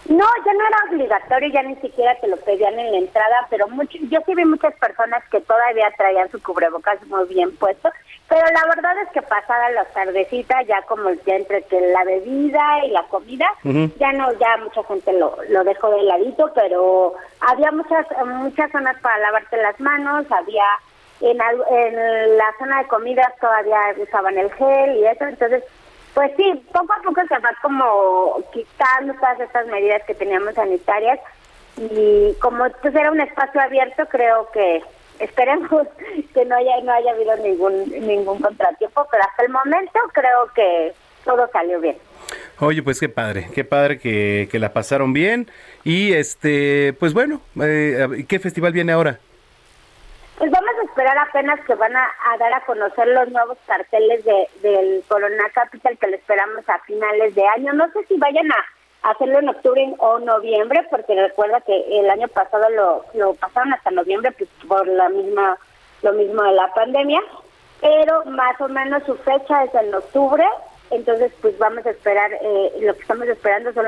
No, 0.09 0.25
ya 0.45 0.53
no 0.53 0.67
era 0.67 0.77
obligatorio, 0.91 1.49
ya 1.53 1.63
ni 1.63 1.75
siquiera 1.77 2.15
te 2.21 2.27
lo 2.29 2.37
pedían 2.39 2.79
en 2.79 2.91
la 2.93 2.99
entrada, 2.99 3.47
pero 3.49 3.69
mucho, 3.69 3.99
yo 4.11 4.21
sí 4.27 4.35
vi 4.35 4.45
muchas 4.45 4.75
personas 4.77 5.23
que 5.31 5.41
todavía 5.41 5.93
traían 5.97 6.29
su 6.31 6.41
cubrebocas 6.43 7.05
muy 7.07 7.25
bien 7.29 7.55
puesto, 7.57 7.89
pero 8.29 8.45
la 8.47 8.67
verdad 8.75 8.99
es 9.03 9.09
que 9.11 9.23
pasada 9.23 9.71
la 9.71 9.85
tardecita, 9.87 10.63
ya 10.63 10.83
como 10.83 11.11
ya 11.27 11.37
entre 11.37 11.63
que 11.63 11.81
la 11.81 12.03
bebida 12.05 12.85
y 12.85 12.91
la 12.91 13.03
comida, 13.05 13.47
ya 13.99 14.13
no, 14.13 14.33
ya 14.33 14.57
mucha 14.59 14.83
gente 14.85 15.13
lo, 15.13 15.37
lo 15.49 15.65
dejó 15.65 15.91
de 15.91 16.03
ladito, 16.03 16.51
pero 16.55 17.15
había 17.41 17.71
muchas, 17.71 18.07
muchas 18.27 18.71
zonas 18.73 18.97
para 19.01 19.19
lavarte 19.19 19.57
las 19.59 19.79
manos, 19.81 20.27
había 20.31 20.65
en, 21.21 21.41
al- 21.41 21.65
en 21.71 22.37
la 22.37 22.53
zona 22.59 22.83
de 22.83 22.89
comidas 22.89 23.33
todavía 23.41 23.79
usaban 24.03 24.37
el 24.37 24.53
gel 24.55 24.97
y 24.97 25.07
eso, 25.07 25.25
entonces 25.25 25.63
pues 26.13 26.33
sí, 26.37 26.67
poco 26.73 26.93
a 26.95 27.03
poco 27.03 27.21
se 27.29 27.39
va 27.39 27.51
como 27.63 28.43
quitando 28.53 29.13
todas 29.15 29.39
estas 29.39 29.67
medidas 29.67 30.03
que 30.05 30.15
teníamos 30.15 30.55
sanitarias 30.55 31.21
y 31.77 32.35
como 32.41 32.65
pues 32.81 32.95
era 32.95 33.11
un 33.11 33.21
espacio 33.21 33.61
abierto, 33.61 34.07
creo 34.07 34.51
que 34.51 34.83
esperemos 35.21 35.71
que 36.35 36.45
no 36.45 36.57
haya 36.57 36.81
no 36.83 36.93
haya 36.93 37.13
habido 37.13 37.37
ningún 37.37 37.91
ningún 38.07 38.41
contratiempo, 38.41 39.07
pero 39.11 39.25
hasta 39.25 39.45
el 39.45 39.51
momento 39.51 39.99
creo 40.13 40.51
que 40.55 40.93
todo 41.25 41.49
salió 41.53 41.81
bien. 41.81 41.97
Oye, 42.61 42.83
pues 42.83 42.99
qué 42.99 43.09
padre, 43.09 43.49
qué 43.55 43.65
padre 43.65 43.99
que, 43.99 44.49
que 44.51 44.59
la 44.59 44.73
pasaron 44.73 45.13
bien. 45.13 45.51
Y 45.85 46.15
este, 46.15 46.95
pues 46.99 47.13
bueno, 47.13 47.41
eh, 47.63 48.25
¿qué 48.29 48.39
festival 48.39 48.73
viene 48.73 48.93
ahora? 48.93 49.19
Pues 50.39 50.51
vamos 50.51 50.71
a 50.81 50.85
esperar 50.85 51.17
apenas 51.19 51.61
que 51.65 51.75
van 51.75 51.97
a, 51.97 52.05
a 52.05 52.37
dar 52.39 52.53
a 52.53 52.65
conocer 52.67 53.09
los 53.09 53.29
nuevos 53.31 53.57
carteles 53.67 54.25
de, 54.25 54.49
del 54.63 55.03
Corona 55.09 55.49
Capital 55.55 55.97
que 55.99 56.09
lo 56.09 56.17
esperamos 56.17 56.69
a 56.69 56.79
finales 56.81 57.35
de 57.35 57.47
año. 57.47 57.73
No 57.73 57.91
sé 57.93 58.05
si 58.07 58.17
vayan 58.19 58.51
a, 58.53 58.57
hacerlo 59.11 59.39
en 59.39 59.49
octubre 59.49 59.95
o 59.99 60.19
noviembre, 60.19 60.87
porque 60.91 61.15
recuerda 61.15 61.61
que 61.61 62.01
el 62.01 62.11
año 62.11 62.29
pasado 62.29 62.69
lo, 62.71 63.05
lo 63.15 63.35
pasaron 63.35 63.73
hasta 63.73 63.91
noviembre 63.91 64.33
pues, 64.33 64.51
por 64.67 64.87
la 64.87 65.09
misma 65.09 65.59
lo 66.03 66.13
mismo 66.13 66.43
de 66.43 66.53
la 66.53 66.73
pandemia, 66.75 67.21
pero 67.81 68.25
más 68.27 68.61
o 68.61 68.69
menos 68.69 69.03
su 69.05 69.17
fecha 69.17 69.65
es 69.65 69.75
en 69.75 69.95
octubre, 69.95 70.45
entonces 70.91 71.33
pues 71.41 71.57
vamos 71.59 71.85
a 71.87 71.91
esperar, 71.91 72.31
eh, 72.33 72.73
lo 72.81 72.95
que 72.95 73.01
estamos 73.01 73.27
esperando 73.29 73.73
son 73.73 73.87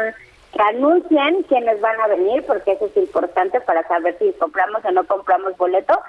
que 0.53 0.63
anuncien 0.63 1.43
quiénes 1.43 1.81
van 1.81 2.01
a 2.01 2.07
venir, 2.07 2.43
porque 2.47 2.73
eso 2.73 2.87
es 2.87 2.97
importante 2.97 3.61
para 3.61 3.87
saber 3.87 4.17
si 4.19 4.33
compramos 4.33 4.83
o 4.85 4.91
no 4.91 5.05
compramos 5.05 5.57
boleto, 5.57 6.01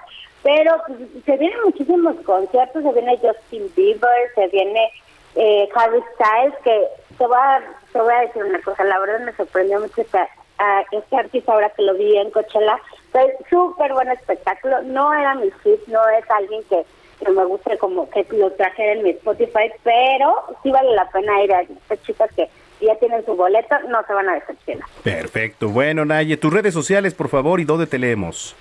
pero 0.41 0.75
pues, 0.87 0.99
se 1.25 1.37
vienen 1.37 1.59
muchísimos 1.65 2.15
conciertos, 2.25 2.83
se 2.83 2.93
viene 2.93 3.19
Justin 3.21 3.69
Bieber, 3.75 4.33
se 4.35 4.47
viene 4.47 4.89
eh, 5.35 5.67
Harry 5.75 6.01
Styles, 6.15 6.55
que 6.63 6.87
te 7.17 7.27
voy, 7.27 7.37
a, 7.37 7.61
te 7.91 7.99
voy 7.99 8.13
a 8.13 8.21
decir 8.21 8.43
una 8.43 8.61
cosa, 8.61 8.83
la 8.83 8.99
verdad 8.99 9.19
me 9.25 9.33
sorprendió 9.33 9.79
mucho 9.79 10.01
esta, 10.01 10.27
a 10.57 10.83
este 10.91 11.15
artista 11.15 11.53
ahora 11.53 11.69
que 11.69 11.83
lo 11.83 11.93
vi 11.95 12.17
en 12.17 12.31
Coachella, 12.31 12.79
fue 13.11 13.35
súper 13.49 13.93
buen 13.93 14.09
espectáculo, 14.09 14.81
no 14.83 15.13
era 15.13 15.35
mi 15.35 15.49
hit, 15.63 15.87
no 15.87 16.07
es 16.09 16.29
alguien 16.29 16.61
que, 16.69 16.85
que 17.23 17.31
me 17.31 17.45
guste 17.45 17.77
como 17.77 18.09
que 18.09 18.25
lo 18.31 18.51
traje 18.51 18.93
en 18.93 19.03
mi 19.03 19.11
Spotify, 19.11 19.71
pero 19.83 20.43
sí 20.63 20.71
vale 20.71 20.91
la 20.91 21.09
pena 21.09 21.43
ir 21.43 21.53
a 21.53 21.61
estas 21.61 22.01
chicas 22.03 22.29
que 22.35 22.49
ya 22.81 22.95
tienen 22.95 23.25
su 23.25 23.35
boleto, 23.35 23.75
no 23.89 24.03
se 24.05 24.13
van 24.13 24.29
a 24.29 24.35
decepcionar. 24.35 24.87
Perfecto. 25.03 25.69
Bueno, 25.69 26.05
Naye, 26.05 26.37
tus 26.37 26.53
redes 26.53 26.73
sociales, 26.73 27.13
por 27.13 27.27
favor, 27.27 27.59
y 27.59 27.65
dónde 27.65 27.87
te 27.87 27.99
leemos. 27.99 28.55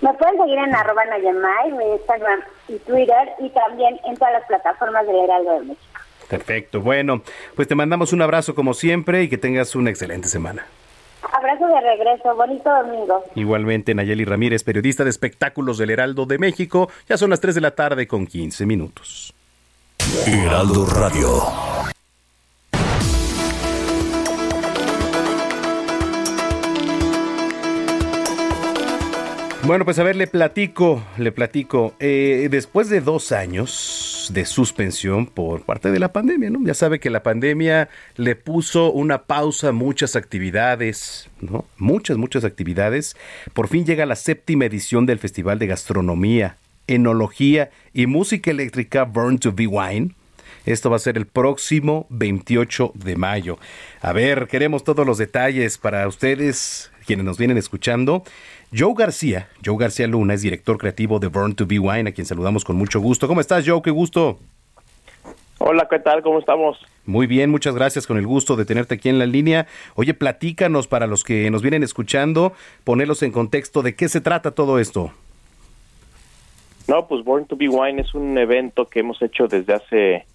Me 0.00 0.12
pueden 0.14 0.36
seguir 0.36 0.58
en 0.58 0.74
arroba 0.74 1.04
Nayamay, 1.04 1.72
mi 1.72 1.84
Instagram 1.92 2.42
y 2.68 2.78
Twitter, 2.78 3.28
y 3.38 3.48
también 3.50 3.98
en 4.04 4.16
todas 4.16 4.34
las 4.34 4.44
plataformas 4.46 5.06
del 5.06 5.16
Heraldo 5.16 5.52
de 5.52 5.60
México. 5.60 5.93
Perfecto. 6.28 6.80
Bueno, 6.80 7.22
pues 7.54 7.68
te 7.68 7.74
mandamos 7.74 8.12
un 8.12 8.22
abrazo 8.22 8.54
como 8.54 8.74
siempre 8.74 9.22
y 9.22 9.28
que 9.28 9.38
tengas 9.38 9.74
una 9.74 9.90
excelente 9.90 10.28
semana. 10.28 10.66
Abrazo 11.32 11.66
de 11.66 11.80
regreso, 11.80 12.34
bonito 12.34 12.70
domingo. 12.70 13.24
Igualmente, 13.34 13.94
Nayeli 13.94 14.24
Ramírez, 14.24 14.62
periodista 14.62 15.04
de 15.04 15.10
espectáculos 15.10 15.78
del 15.78 15.90
Heraldo 15.90 16.26
de 16.26 16.38
México. 16.38 16.90
Ya 17.08 17.16
son 17.16 17.30
las 17.30 17.40
3 17.40 17.54
de 17.54 17.60
la 17.60 17.72
tarde 17.72 18.06
con 18.06 18.26
15 18.26 18.66
minutos. 18.66 19.34
Heraldo 20.26 20.86
Radio. 20.86 21.73
Bueno, 29.66 29.86
pues 29.86 29.98
a 29.98 30.02
ver, 30.02 30.14
le 30.14 30.26
platico, 30.26 31.02
le 31.16 31.32
platico. 31.32 31.94
Eh, 31.98 32.48
después 32.50 32.90
de 32.90 33.00
dos 33.00 33.32
años 33.32 34.30
de 34.30 34.44
suspensión 34.44 35.24
por 35.24 35.62
parte 35.62 35.90
de 35.90 35.98
la 35.98 36.12
pandemia, 36.12 36.50
¿no? 36.50 36.60
Ya 36.62 36.74
sabe 36.74 37.00
que 37.00 37.08
la 37.08 37.22
pandemia 37.22 37.88
le 38.16 38.36
puso 38.36 38.92
una 38.92 39.22
pausa 39.22 39.68
a 39.68 39.72
muchas 39.72 40.16
actividades, 40.16 41.30
¿no? 41.40 41.64
Muchas, 41.78 42.18
muchas 42.18 42.44
actividades. 42.44 43.16
Por 43.54 43.68
fin 43.68 43.86
llega 43.86 44.04
la 44.04 44.16
séptima 44.16 44.66
edición 44.66 45.06
del 45.06 45.18
Festival 45.18 45.58
de 45.58 45.68
Gastronomía, 45.68 46.58
Enología 46.86 47.70
y 47.94 48.06
Música 48.06 48.50
Eléctrica 48.50 49.04
Burn 49.04 49.38
to 49.38 49.52
Be 49.52 49.66
Wine. 49.66 50.10
Esto 50.66 50.90
va 50.90 50.96
a 50.96 50.98
ser 50.98 51.16
el 51.16 51.26
próximo 51.26 52.06
28 52.10 52.92
de 52.94 53.16
mayo. 53.16 53.58
A 54.02 54.12
ver, 54.12 54.46
queremos 54.46 54.84
todos 54.84 55.06
los 55.06 55.16
detalles 55.16 55.78
para 55.78 56.06
ustedes, 56.06 56.90
quienes 57.06 57.24
nos 57.24 57.38
vienen 57.38 57.58
escuchando. 57.58 58.24
Joe 58.72 58.94
García, 58.96 59.48
Joe 59.64 59.76
García 59.78 60.06
Luna 60.06 60.34
es 60.34 60.42
director 60.42 60.78
creativo 60.78 61.18
de 61.18 61.28
Burn 61.28 61.54
to 61.54 61.66
Be 61.66 61.78
Wine, 61.78 62.10
a 62.10 62.12
quien 62.12 62.26
saludamos 62.26 62.64
con 62.64 62.76
mucho 62.76 63.00
gusto. 63.00 63.28
¿Cómo 63.28 63.40
estás, 63.40 63.64
Joe? 63.66 63.82
Qué 63.82 63.90
gusto. 63.90 64.38
Hola, 65.58 65.86
¿qué 65.88 65.98
tal? 65.98 66.22
¿Cómo 66.22 66.40
estamos? 66.40 66.76
Muy 67.06 67.26
bien, 67.26 67.50
muchas 67.50 67.74
gracias 67.74 68.06
con 68.06 68.18
el 68.18 68.26
gusto 68.26 68.56
de 68.56 68.64
tenerte 68.64 68.94
aquí 68.94 69.08
en 69.08 69.18
la 69.18 69.26
línea. 69.26 69.66
Oye, 69.94 70.14
platícanos 70.14 70.86
para 70.86 71.06
los 71.06 71.22
que 71.24 71.50
nos 71.50 71.62
vienen 71.62 71.82
escuchando, 71.82 72.52
ponerlos 72.82 73.22
en 73.22 73.32
contexto 73.32 73.82
de 73.82 73.94
qué 73.94 74.08
se 74.08 74.20
trata 74.20 74.50
todo 74.50 74.78
esto. 74.78 75.12
No, 76.88 77.06
pues 77.06 77.24
Born 77.24 77.46
to 77.46 77.56
Be 77.56 77.68
Wine 77.68 78.00
es 78.00 78.14
un 78.14 78.36
evento 78.36 78.86
que 78.86 79.00
hemos 79.00 79.22
hecho 79.22 79.46
desde 79.48 79.74
hace 79.74 80.26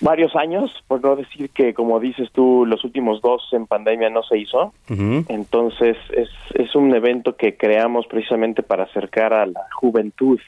varios 0.00 0.36
años, 0.36 0.70
por 0.86 1.02
no 1.02 1.16
decir 1.16 1.50
que, 1.50 1.74
como 1.74 2.00
dices 2.00 2.30
tú, 2.32 2.66
los 2.66 2.84
últimos 2.84 3.20
dos 3.22 3.48
en 3.52 3.66
pandemia 3.66 4.10
no 4.10 4.22
se 4.22 4.38
hizo. 4.38 4.72
Entonces, 4.88 5.96
es, 6.10 6.28
es 6.54 6.74
un 6.74 6.94
evento 6.94 7.36
que 7.36 7.56
creamos 7.56 8.06
precisamente 8.06 8.62
para 8.62 8.84
acercar 8.84 9.32
a 9.32 9.46
la 9.46 9.60
juventud 9.72 10.40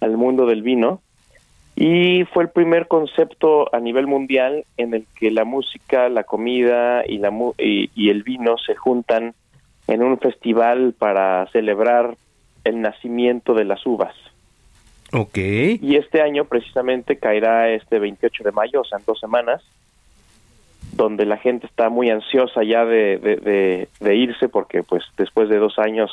al 0.00 0.16
mundo 0.16 0.46
del 0.46 0.62
vino. 0.62 1.00
Y 1.74 2.24
fue 2.32 2.44
el 2.44 2.48
primer 2.48 2.88
concepto 2.88 3.74
a 3.74 3.80
nivel 3.80 4.06
mundial 4.06 4.64
en 4.78 4.94
el 4.94 5.06
que 5.18 5.30
la 5.30 5.44
música, 5.44 6.08
la 6.08 6.24
comida 6.24 7.04
y, 7.06 7.18
la, 7.18 7.30
y, 7.58 7.90
y 7.94 8.08
el 8.08 8.22
vino 8.22 8.56
se 8.56 8.74
juntan 8.74 9.34
en 9.86 10.02
un 10.02 10.18
festival 10.18 10.94
para 10.98 11.46
celebrar 11.52 12.16
el 12.64 12.80
nacimiento 12.80 13.52
de 13.54 13.64
las 13.64 13.84
uvas. 13.86 14.14
Ok. 15.12 15.38
Y 15.38 15.96
este 15.96 16.20
año 16.20 16.44
precisamente 16.44 17.16
caerá 17.16 17.70
este 17.70 17.98
28 17.98 18.44
de 18.44 18.52
mayo, 18.52 18.80
o 18.80 18.84
sea, 18.84 18.98
en 18.98 19.04
dos 19.04 19.20
semanas, 19.20 19.62
donde 20.92 21.26
la 21.26 21.36
gente 21.36 21.66
está 21.66 21.88
muy 21.88 22.10
ansiosa 22.10 22.62
ya 22.64 22.84
de, 22.84 23.88
de, 24.00 24.14
irse 24.14 24.48
porque 24.48 24.82
pues 24.82 25.04
después 25.16 25.48
de 25.48 25.58
dos 25.58 25.78
años 25.78 26.10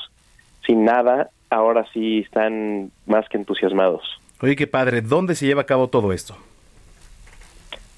sin 0.66 0.86
nada, 0.86 1.30
ahora 1.50 1.86
sí 1.94 2.20
están 2.20 2.92
más 3.06 3.28
que 3.30 3.38
entusiasmados. 3.38 4.04
Oye, 4.42 4.56
qué 4.56 4.68
padre. 4.68 5.02
¿Dónde 5.02 5.36
se 5.36 5.46
lleva 5.46 5.62
a 5.62 5.66
cabo 5.66 5.88
todo 5.88 6.14
esto? 6.14 6.38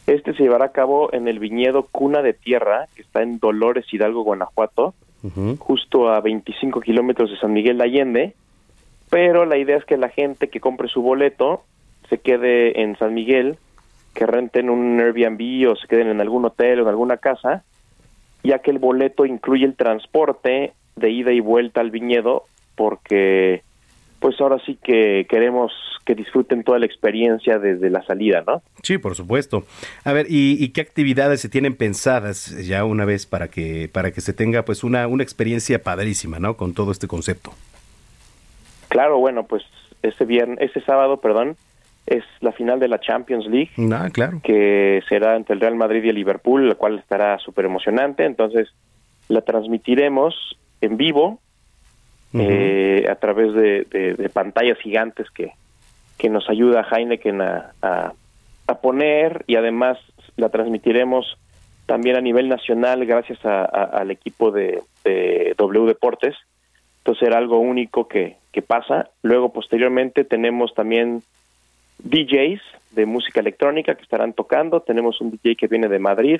Este 0.07 0.33
se 0.33 0.43
llevará 0.43 0.65
a 0.65 0.71
cabo 0.71 1.11
en 1.13 1.27
el 1.27 1.39
viñedo 1.39 1.87
Cuna 1.91 2.21
de 2.21 2.33
Tierra, 2.33 2.87
que 2.95 3.01
está 3.01 3.23
en 3.23 3.39
Dolores 3.39 3.91
Hidalgo, 3.91 4.23
Guanajuato, 4.23 4.93
justo 5.57 6.09
a 6.09 6.21
25 6.21 6.81
kilómetros 6.81 7.31
de 7.31 7.37
San 7.37 7.51
Miguel 7.51 7.79
de 7.79 7.83
Allende 7.83 8.35
pero 9.15 9.45
la 9.45 9.57
idea 9.57 9.77
es 9.77 9.85
que 9.85 9.95
la 9.95 10.09
gente 10.09 10.49
que 10.49 10.59
compre 10.59 10.89
su 10.89 11.01
boleto 11.01 11.63
se 12.09 12.17
quede 12.17 12.81
en 12.81 12.97
San 12.97 13.13
Miguel, 13.13 13.55
que 14.13 14.25
renten 14.25 14.69
un 14.69 14.99
Airbnb 14.99 15.71
o 15.71 15.77
se 15.77 15.87
queden 15.87 16.09
en 16.09 16.19
algún 16.19 16.43
hotel 16.43 16.79
o 16.79 16.81
en 16.81 16.89
alguna 16.89 17.15
casa, 17.15 17.63
ya 18.43 18.59
que 18.59 18.71
el 18.71 18.77
boleto 18.77 19.25
incluye 19.25 19.63
el 19.63 19.77
transporte 19.77 20.73
de 20.97 21.09
ida 21.11 21.31
y 21.31 21.39
vuelta 21.39 21.79
al 21.79 21.91
viñedo, 21.91 22.43
porque 22.75 23.63
pues 24.19 24.35
ahora 24.41 24.59
sí 24.65 24.77
que 24.83 25.25
queremos 25.29 25.71
que 26.05 26.13
disfruten 26.13 26.65
toda 26.65 26.79
la 26.79 26.85
experiencia 26.85 27.57
desde 27.57 27.89
la 27.89 28.03
salida, 28.03 28.43
¿no? 28.45 28.63
Sí, 28.83 28.97
por 28.97 29.15
supuesto. 29.15 29.63
A 30.03 30.11
ver, 30.11 30.25
¿y, 30.27 30.67
qué 30.69 30.81
actividades 30.81 31.39
se 31.39 31.47
tienen 31.47 31.77
pensadas 31.77 32.47
ya 32.67 32.83
una 32.83 33.05
vez 33.05 33.25
para 33.25 33.47
que 33.47 33.89
para 33.93 34.11
que 34.11 34.19
se 34.19 34.33
tenga 34.33 34.65
pues 34.65 34.83
una 34.83 35.07
una 35.07 35.23
experiencia 35.23 35.81
padrísima, 35.81 36.37
¿no? 36.39 36.57
Con 36.57 36.73
todo 36.73 36.91
este 36.91 37.07
concepto. 37.07 37.53
Claro, 38.95 39.19
bueno, 39.19 39.43
pues 39.43 39.61
ese 40.03 40.23
viernes, 40.23 40.57
ese 40.61 40.79
sábado, 40.79 41.17
perdón, 41.17 41.57
es 42.07 42.23
la 42.39 42.53
final 42.53 42.79
de 42.79 42.87
la 42.87 43.01
Champions 43.01 43.45
League. 43.45 43.71
Ah, 43.91 44.07
claro. 44.09 44.39
Que 44.41 45.03
será 45.09 45.35
entre 45.35 45.53
el 45.53 45.59
Real 45.59 45.75
Madrid 45.75 46.01
y 46.01 46.07
el 46.07 46.15
Liverpool, 46.15 46.69
la 46.69 46.75
cual 46.75 46.99
estará 46.99 47.37
súper 47.39 47.65
emocionante. 47.65 48.23
Entonces, 48.23 48.69
la 49.27 49.41
transmitiremos 49.41 50.57
en 50.79 50.95
vivo 50.95 51.41
eh, 52.35 53.05
a 53.11 53.15
través 53.15 53.53
de, 53.53 54.31
pantallas 54.33 54.77
gigantes 54.77 55.29
que, 55.29 55.51
que 56.17 56.29
nos 56.29 56.49
ayuda 56.49 56.87
Heineken 56.89 57.41
a, 57.41 57.73
a, 57.81 58.75
poner 58.75 59.43
y 59.45 59.57
además 59.57 59.97
la 60.37 60.47
transmitiremos 60.47 61.37
también 61.85 62.15
a 62.15 62.21
nivel 62.21 62.47
nacional 62.47 63.05
gracias 63.05 63.39
al 63.43 64.09
equipo 64.09 64.51
de, 64.51 64.81
de 65.03 65.53
W 65.57 65.85
Deportes 65.85 66.35
entonces 67.05 67.27
era 67.27 67.37
algo 67.37 67.59
único 67.59 68.07
que, 68.07 68.37
pasa. 68.65 69.11
Luego, 69.21 69.53
posteriormente, 69.53 70.23
tenemos 70.23 70.73
también 70.73 71.21
DJs 71.99 72.61
de 72.91 73.05
música 73.05 73.41
electrónica 73.41 73.93
que 73.93 74.01
estarán 74.01 74.33
tocando. 74.33 74.79
Tenemos 74.79 75.21
un 75.21 75.29
DJ 75.29 75.55
que 75.55 75.67
viene 75.67 75.87
de 75.87 75.99
Madrid, 75.99 76.39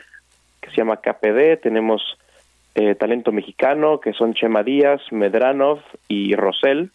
que 0.60 0.72
se 0.72 0.78
llama 0.78 0.98
KPD. 0.98 1.62
Tenemos 1.62 2.02
eh, 2.74 2.96
talento 2.96 3.32
mexicano, 3.32 4.00
que 4.00 4.14
son 4.14 4.34
Chema 4.34 4.64
Díaz, 4.64 5.02
Medranov 5.12 5.82
y 6.08 6.34
Rosel. 6.34 6.90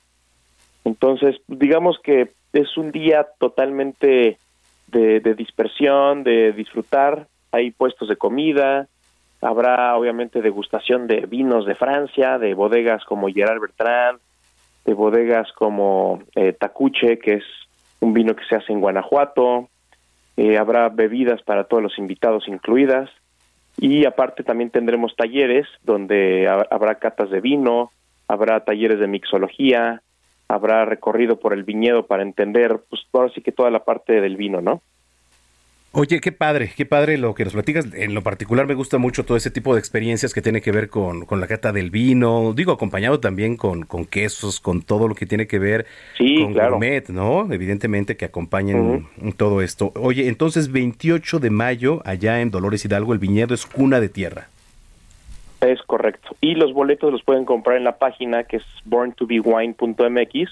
Entonces, 0.84 1.36
digamos 1.46 2.00
que 2.02 2.30
es 2.52 2.76
un 2.76 2.90
día 2.90 3.28
totalmente 3.38 4.36
de, 4.88 5.20
de 5.20 5.34
dispersión, 5.34 6.24
de 6.24 6.50
disfrutar. 6.52 7.28
Hay 7.52 7.70
puestos 7.70 8.08
de 8.08 8.16
comida, 8.16 8.88
Habrá 9.42 9.96
obviamente 9.96 10.42
degustación 10.42 11.06
de 11.06 11.26
vinos 11.26 11.64
de 11.66 11.74
Francia, 11.74 12.38
de 12.38 12.54
bodegas 12.54 13.04
como 13.04 13.28
Gerard 13.28 13.60
Bertrand, 13.60 14.20
de 14.84 14.94
bodegas 14.94 15.50
como 15.52 16.22
eh, 16.34 16.52
Tacuche, 16.52 17.18
que 17.18 17.34
es 17.34 17.44
un 18.00 18.12
vino 18.12 18.36
que 18.36 18.44
se 18.44 18.56
hace 18.56 18.72
en 18.72 18.80
Guanajuato. 18.80 19.68
Eh, 20.36 20.58
habrá 20.58 20.88
bebidas 20.88 21.42
para 21.42 21.64
todos 21.64 21.82
los 21.82 21.98
invitados 21.98 22.48
incluidas. 22.48 23.08
Y 23.78 24.04
aparte 24.04 24.42
también 24.42 24.70
tendremos 24.70 25.16
talleres 25.16 25.66
donde 25.84 26.48
habrá 26.48 26.96
catas 26.96 27.30
de 27.30 27.40
vino, 27.40 27.92
habrá 28.28 28.64
talleres 28.64 28.98
de 28.98 29.06
mixología, 29.06 30.02
habrá 30.48 30.84
recorrido 30.84 31.38
por 31.38 31.54
el 31.54 31.62
viñedo 31.62 32.06
para 32.06 32.22
entender, 32.22 32.80
pues 32.90 33.02
ahora 33.12 33.32
sí 33.34 33.40
que 33.40 33.52
toda 33.52 33.70
la 33.70 33.84
parte 33.84 34.20
del 34.20 34.36
vino, 34.36 34.60
¿no? 34.60 34.82
Oye, 35.92 36.20
qué 36.20 36.30
padre, 36.30 36.70
qué 36.76 36.86
padre 36.86 37.18
lo 37.18 37.34
que 37.34 37.42
nos 37.42 37.52
platicas. 37.52 37.92
En 37.94 38.14
lo 38.14 38.22
particular 38.22 38.64
me 38.68 38.74
gusta 38.74 38.98
mucho 38.98 39.24
todo 39.24 39.36
ese 39.36 39.50
tipo 39.50 39.74
de 39.74 39.80
experiencias 39.80 40.32
que 40.32 40.40
tiene 40.40 40.60
que 40.60 40.70
ver 40.70 40.88
con, 40.88 41.24
con 41.24 41.40
la 41.40 41.48
cata 41.48 41.72
del 41.72 41.90
vino, 41.90 42.52
digo, 42.54 42.70
acompañado 42.70 43.18
también 43.18 43.56
con, 43.56 43.86
con 43.86 44.04
quesos, 44.04 44.60
con 44.60 44.82
todo 44.82 45.08
lo 45.08 45.16
que 45.16 45.26
tiene 45.26 45.48
que 45.48 45.58
ver 45.58 45.86
con 46.16 46.52
gourmet, 46.52 47.08
¿no? 47.08 47.52
Evidentemente 47.52 48.16
que 48.16 48.24
acompañen 48.24 49.08
todo 49.36 49.62
esto. 49.62 49.92
Oye, 49.96 50.28
entonces 50.28 50.70
28 50.70 51.40
de 51.40 51.50
mayo, 51.50 52.02
allá 52.04 52.40
en 52.40 52.52
Dolores 52.52 52.84
Hidalgo, 52.84 53.12
el 53.12 53.18
viñedo 53.18 53.52
es 53.52 53.66
cuna 53.66 53.98
de 53.98 54.08
tierra. 54.08 54.46
Es 55.60 55.82
correcto. 55.82 56.36
Y 56.40 56.54
los 56.54 56.72
boletos 56.72 57.10
los 57.10 57.24
pueden 57.24 57.44
comprar 57.44 57.76
en 57.76 57.82
la 57.84 57.98
página 57.98 58.44
que 58.44 58.58
es 58.58 58.64
borntobewine.mx 58.84 60.50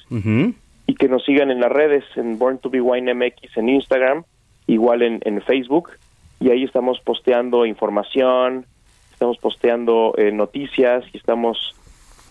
y 0.89 0.95
que 0.97 1.09
nos 1.09 1.25
sigan 1.25 1.53
en 1.53 1.61
las 1.61 1.71
redes, 1.71 2.03
en 2.17 2.41
Born 2.41 2.59
to 2.59 2.71
Be 2.71 2.81
Wine 2.81 3.15
MX 3.15 3.57
en 3.57 3.69
Instagram 3.69 4.25
igual 4.69 5.03
en, 5.03 5.21
en 5.25 5.43
Facebook, 5.43 5.91
y 6.39 6.51
ahí 6.51 6.63
estamos 6.63 7.01
posteando 7.01 7.67
información, 7.67 8.67
estamos 9.13 9.39
posteando 9.39 10.15
eh, 10.17 10.31
noticias 10.31 11.05
y 11.13 11.17
estamos 11.17 11.75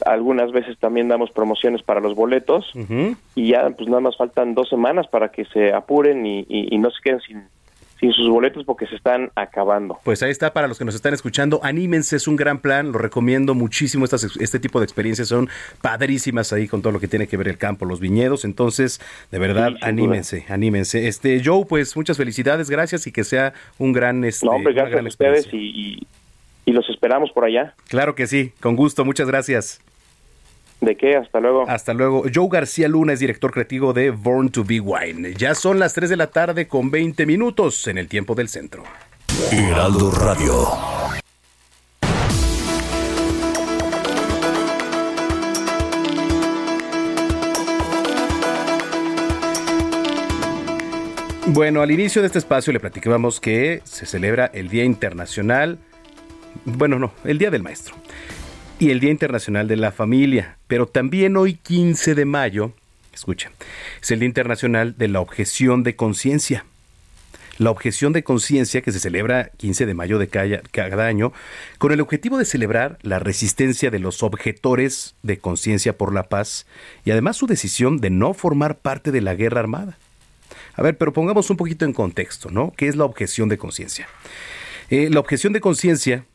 algunas 0.05 0.51
veces 0.51 0.77
también 0.77 1.07
damos 1.07 1.31
promociones 1.31 1.81
para 1.81 1.99
los 1.99 2.15
boletos 2.15 2.71
y 3.35 3.47
ya 3.47 3.67
pues 3.71 3.89
nada 3.89 3.99
más 3.99 4.15
faltan 4.15 4.53
dos 4.53 4.69
semanas 4.69 5.07
para 5.07 5.29
que 5.29 5.43
se 5.45 5.73
apuren 5.73 6.25
y, 6.25 6.45
y 6.47 6.77
no 6.77 6.91
se 6.91 7.01
queden 7.03 7.19
sin, 7.21 7.43
sin 7.99 8.13
sus 8.13 8.29
boletos 8.29 8.63
porque 8.65 8.85
se 8.87 8.95
están 8.95 9.31
acabando. 9.35 9.99
Pues 10.03 10.21
ahí 10.23 10.31
está 10.31 10.53
para 10.53 10.67
los 10.67 10.77
que 10.77 10.85
nos 10.85 10.95
están 10.95 11.13
escuchando. 11.13 11.59
Anímense, 11.63 12.15
es 12.15 12.27
un 12.27 12.35
gran 12.35 12.59
plan, 12.59 12.91
lo 12.91 12.99
recomiendo 12.99 13.55
muchísimo. 13.55 14.05
Estas, 14.05 14.23
este 14.39 14.59
tipo 14.59 14.79
de 14.79 14.85
experiencias 14.85 15.29
son 15.29 15.49
padrísimas 15.81 16.53
ahí 16.53 16.67
con 16.67 16.81
todo 16.81 16.93
lo 16.93 16.99
que 16.99 17.07
tiene 17.07 17.27
que 17.27 17.37
ver 17.37 17.47
el 17.47 17.57
campo, 17.57 17.85
los 17.85 17.99
viñedos. 17.99 18.45
Entonces, 18.45 19.01
de 19.31 19.39
verdad, 19.39 19.73
anímense, 19.81 20.45
anímense. 20.49 21.07
Este 21.07 21.41
Joe, 21.43 21.65
pues 21.65 21.95
muchas 21.95 22.17
felicidades, 22.17 22.69
gracias 22.69 23.07
y 23.07 23.11
que 23.11 23.23
sea 23.23 23.53
un 23.77 23.93
gran 23.93 24.23
este, 24.23 24.45
No, 24.45 24.53
hombre, 24.53 24.73
gracias 24.73 25.03
a 25.03 25.07
ustedes 25.07 25.53
y, 25.53 26.05
y 26.65 26.71
los 26.71 26.87
esperamos 26.89 27.31
por 27.31 27.45
allá. 27.45 27.73
Claro 27.87 28.15
que 28.15 28.27
sí, 28.27 28.51
con 28.59 28.75
gusto, 28.75 29.05
muchas 29.05 29.27
gracias. 29.27 29.81
¿De 30.81 30.95
qué? 30.95 31.15
Hasta 31.15 31.39
luego. 31.39 31.67
Hasta 31.67 31.93
luego. 31.93 32.23
Joe 32.33 32.47
García 32.51 32.87
Luna 32.87 33.13
es 33.13 33.19
director 33.19 33.51
creativo 33.51 33.93
de 33.93 34.11
Born 34.11 34.49
to 34.49 34.63
Be 34.63 34.79
Wine. 34.79 35.33
Ya 35.33 35.55
son 35.55 35.79
las 35.79 35.93
3 35.93 36.09
de 36.09 36.17
la 36.17 36.27
tarde 36.27 36.67
con 36.67 36.91
20 36.91 37.25
minutos 37.25 37.87
en 37.87 37.97
el 37.97 38.07
tiempo 38.07 38.35
del 38.35 38.47
centro. 38.47 38.83
Heraldo 39.51 40.11
Radio. 40.11 40.53
Bueno, 51.47 51.81
al 51.81 51.89
inicio 51.89 52.21
de 52.21 52.27
este 52.27 52.39
espacio 52.39 52.71
le 52.73 52.79
platicábamos 52.79 53.39
que 53.39 53.81
se 53.83 54.05
celebra 54.05 54.51
el 54.53 54.67
Día 54.67 54.83
Internacional, 54.83 55.79
bueno, 56.65 56.99
no, 56.99 57.13
el 57.23 57.37
Día 57.37 57.49
del 57.49 57.63
Maestro 57.63 57.95
y 58.79 58.91
el 58.91 58.99
Día 58.99 59.11
Internacional 59.11 59.67
de 59.67 59.75
la 59.75 59.91
Familia. 59.91 60.57
Pero 60.67 60.85
también 60.85 61.37
hoy 61.37 61.55
15 61.55 62.15
de 62.15 62.25
mayo, 62.25 62.73
escucha, 63.13 63.51
es 64.01 64.11
el 64.11 64.19
Día 64.19 64.27
Internacional 64.27 64.95
de 64.97 65.07
la 65.07 65.19
Objeción 65.19 65.83
de 65.83 65.95
Conciencia. 65.95 66.65
La 67.57 67.71
objeción 67.71 68.13
de 68.13 68.23
conciencia 68.23 68.83
que 68.83 68.91
se 68.91 68.99
celebra 68.99 69.49
15 69.57 69.87
de 69.87 69.95
mayo 69.95 70.19
de 70.19 70.27
cada 70.27 71.07
año 71.07 71.33
con 71.79 71.91
el 71.91 72.01
objetivo 72.01 72.37
de 72.37 72.45
celebrar 72.45 72.99
la 73.01 73.17
resistencia 73.17 73.89
de 73.89 73.97
los 73.97 74.21
objetores 74.21 75.15
de 75.23 75.39
conciencia 75.39 75.97
por 75.97 76.13
la 76.13 76.29
paz 76.29 76.67
y 77.03 77.09
además 77.09 77.35
su 77.35 77.47
decisión 77.47 77.97
de 77.97 78.11
no 78.11 78.35
formar 78.35 78.77
parte 78.77 79.11
de 79.11 79.21
la 79.21 79.33
guerra 79.33 79.59
armada. 79.59 79.97
A 80.75 80.83
ver, 80.83 80.99
pero 80.99 81.13
pongamos 81.13 81.49
un 81.49 81.57
poquito 81.57 81.83
en 81.83 81.93
contexto, 81.93 82.51
¿no? 82.51 82.73
¿Qué 82.77 82.87
es 82.87 82.95
la 82.95 83.05
objeción 83.05 83.49
de 83.49 83.57
conciencia? 83.57 84.07
Eh, 84.91 85.09
la 85.09 85.19
objeción 85.19 85.51
de 85.51 85.59
conciencia 85.59 86.25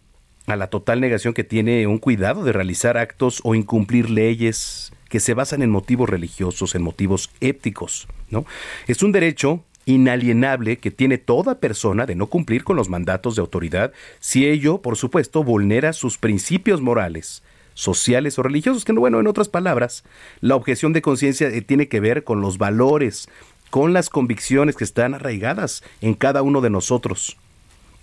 a 0.47 0.57
la 0.57 0.69
total 0.69 1.01
negación 1.01 1.35
que 1.35 1.45
tiene 1.45 1.87
un 1.87 1.99
cuidado 1.99 2.45
de 2.45 2.53
realizar 2.53 2.97
actos 2.97 3.41
o 3.45 3.55
incumplir 3.55 4.11
leyes 4.11 4.93
que 5.09 5.21
se 5.21 5.35
basan 5.35 5.63
en 5.63 5.71
motivos 5.71 6.09
religiosos, 6.09 6.75
en 6.75 6.83
motivos 6.83 7.31
éticos, 7.41 8.09
¿no? 8.31 8.45
Es 8.87 9.03
un 9.03 9.13
derecho 9.13 9.63
inalienable 9.85 10.79
que 10.79 10.91
tiene 10.91 11.19
toda 11.19 11.59
persona 11.59 12.07
de 12.07 12.15
no 12.15 12.27
cumplir 12.29 12.65
con 12.65 12.77
los 12.77 12.89
mandatos 12.89 13.37
de 13.37 13.41
autoridad 13.41 13.93
si 14.21 14.47
ello, 14.47 14.81
por 14.81 14.97
supuesto, 14.97 15.43
vulnera 15.43 15.93
sus 15.93 16.19
principios 16.19 16.81
morales, 16.81 17.43
sociales 17.75 18.39
o 18.39 18.43
religiosos, 18.43 18.85
que 18.85 18.93
bueno, 18.93 19.21
en 19.21 19.27
otras 19.27 19.49
palabras, 19.49 20.05
la 20.41 20.57
objeción 20.57 20.93
de 20.93 21.03
conciencia 21.03 21.49
eh, 21.49 21.63
tiene 21.63 21.89
que 21.89 22.01
ver 22.01 22.25
con 22.25 22.41
los 22.41 22.59
valores, 22.59 23.29
con 23.71 23.93
las 23.93 24.09
convicciones 24.09 24.77
que 24.77 24.85
están 24.85 25.15
arraigadas 25.15 25.83
en 26.01 26.15
cada 26.15 26.43
uno 26.43 26.61
de 26.61 26.71
nosotros 26.71 27.37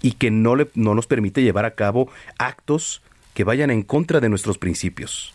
y 0.02 0.14
que 0.14 0.32
no, 0.32 0.56
le, 0.56 0.68
no 0.76 0.96
nos 0.96 1.08
permite 1.08 1.42
llevar 1.42 1.66
a 1.66 1.76
cabo 1.76 2.10
actos 2.38 3.02
que 3.34 3.44
vayan 3.44 3.72
en 3.72 3.84
contra 3.84 4.20
de 4.20 4.30
nuestros 4.30 4.58
principios. 4.58 5.34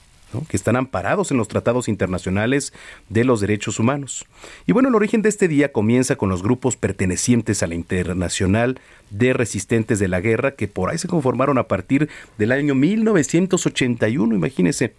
que 0.48 0.56
están 0.56 0.74
amparados 0.74 1.30
en 1.30 1.36
los 1.36 1.46
tratados 1.46 1.86
internacionales 1.86 2.72
de 3.08 3.22
los 3.22 3.40
derechos 3.40 3.78
humanos. 3.78 4.26
Y 4.66 4.72
bueno, 4.72 4.88
el 4.88 4.96
origen 4.96 5.22
de 5.22 5.28
este 5.28 5.46
día 5.46 5.70
comienza 5.70 6.16
con 6.16 6.28
los 6.28 6.42
grupos 6.42 6.76
pertenecientes 6.76 7.62
a 7.62 7.68
la 7.68 7.76
Internacional 7.76 8.80
de 9.10 9.32
Resistentes 9.32 10.00
de 10.00 10.08
la 10.08 10.20
Guerra, 10.20 10.56
que 10.56 10.66
por 10.66 10.90
ahí 10.90 10.98
se 10.98 11.06
conformaron 11.06 11.56
a 11.56 11.68
partir 11.68 12.08
del 12.36 12.50
año 12.50 12.74
1981, 12.74 14.34
imagínense 14.34 14.94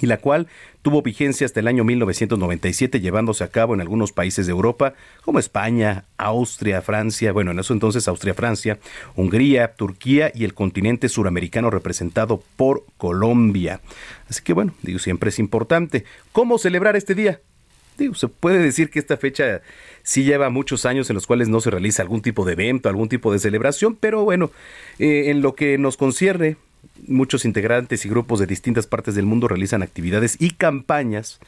y 0.00 0.06
la 0.06 0.18
cual 0.18 0.48
tuvo 0.82 1.02
vigencia 1.02 1.44
hasta 1.44 1.60
el 1.60 1.68
año 1.68 1.84
1997, 1.84 3.00
llevándose 3.00 3.44
a 3.44 3.48
cabo 3.48 3.74
en 3.74 3.80
algunos 3.80 4.12
países 4.12 4.46
de 4.46 4.52
Europa, 4.52 4.94
como 5.24 5.38
España, 5.38 6.04
Austria, 6.18 6.82
Francia, 6.82 7.32
bueno, 7.32 7.52
en 7.52 7.58
eso 7.58 7.72
entonces 7.72 8.08
Austria, 8.08 8.34
Francia, 8.34 8.78
Hungría, 9.16 9.74
Turquía 9.74 10.30
y 10.34 10.44
el 10.44 10.54
continente 10.54 11.08
suramericano 11.08 11.70
representado 11.70 12.42
por 12.56 12.84
Colombia. 12.96 13.80
Así 14.28 14.42
que 14.42 14.52
bueno, 14.52 14.74
digo, 14.82 14.98
siempre 14.98 15.30
es 15.30 15.38
importante. 15.38 16.04
¿Cómo 16.32 16.58
celebrar 16.58 16.96
este 16.96 17.14
día? 17.14 17.40
Digo, 17.96 18.14
se 18.14 18.26
puede 18.26 18.58
decir 18.58 18.90
que 18.90 18.98
esta 18.98 19.16
fecha 19.16 19.62
sí 20.02 20.24
lleva 20.24 20.50
muchos 20.50 20.84
años 20.84 21.08
en 21.10 21.14
los 21.14 21.26
cuales 21.26 21.48
no 21.48 21.60
se 21.60 21.70
realiza 21.70 22.02
algún 22.02 22.22
tipo 22.22 22.44
de 22.44 22.54
evento, 22.54 22.88
algún 22.88 23.08
tipo 23.08 23.32
de 23.32 23.38
celebración, 23.38 23.94
pero 23.94 24.24
bueno, 24.24 24.50
eh, 24.98 25.30
en 25.30 25.42
lo 25.42 25.54
que 25.54 25.78
nos 25.78 25.96
concierne, 25.96 26.56
muchos 27.06 27.44
integrantes 27.44 28.04
y 28.04 28.08
grupos 28.08 28.40
de 28.40 28.46
distintas 28.46 28.86
partes 28.86 29.14
del 29.14 29.26
mundo 29.26 29.48
realizan 29.48 29.82
actividades 29.82 30.36
y 30.40 30.50
campañas 30.50 31.40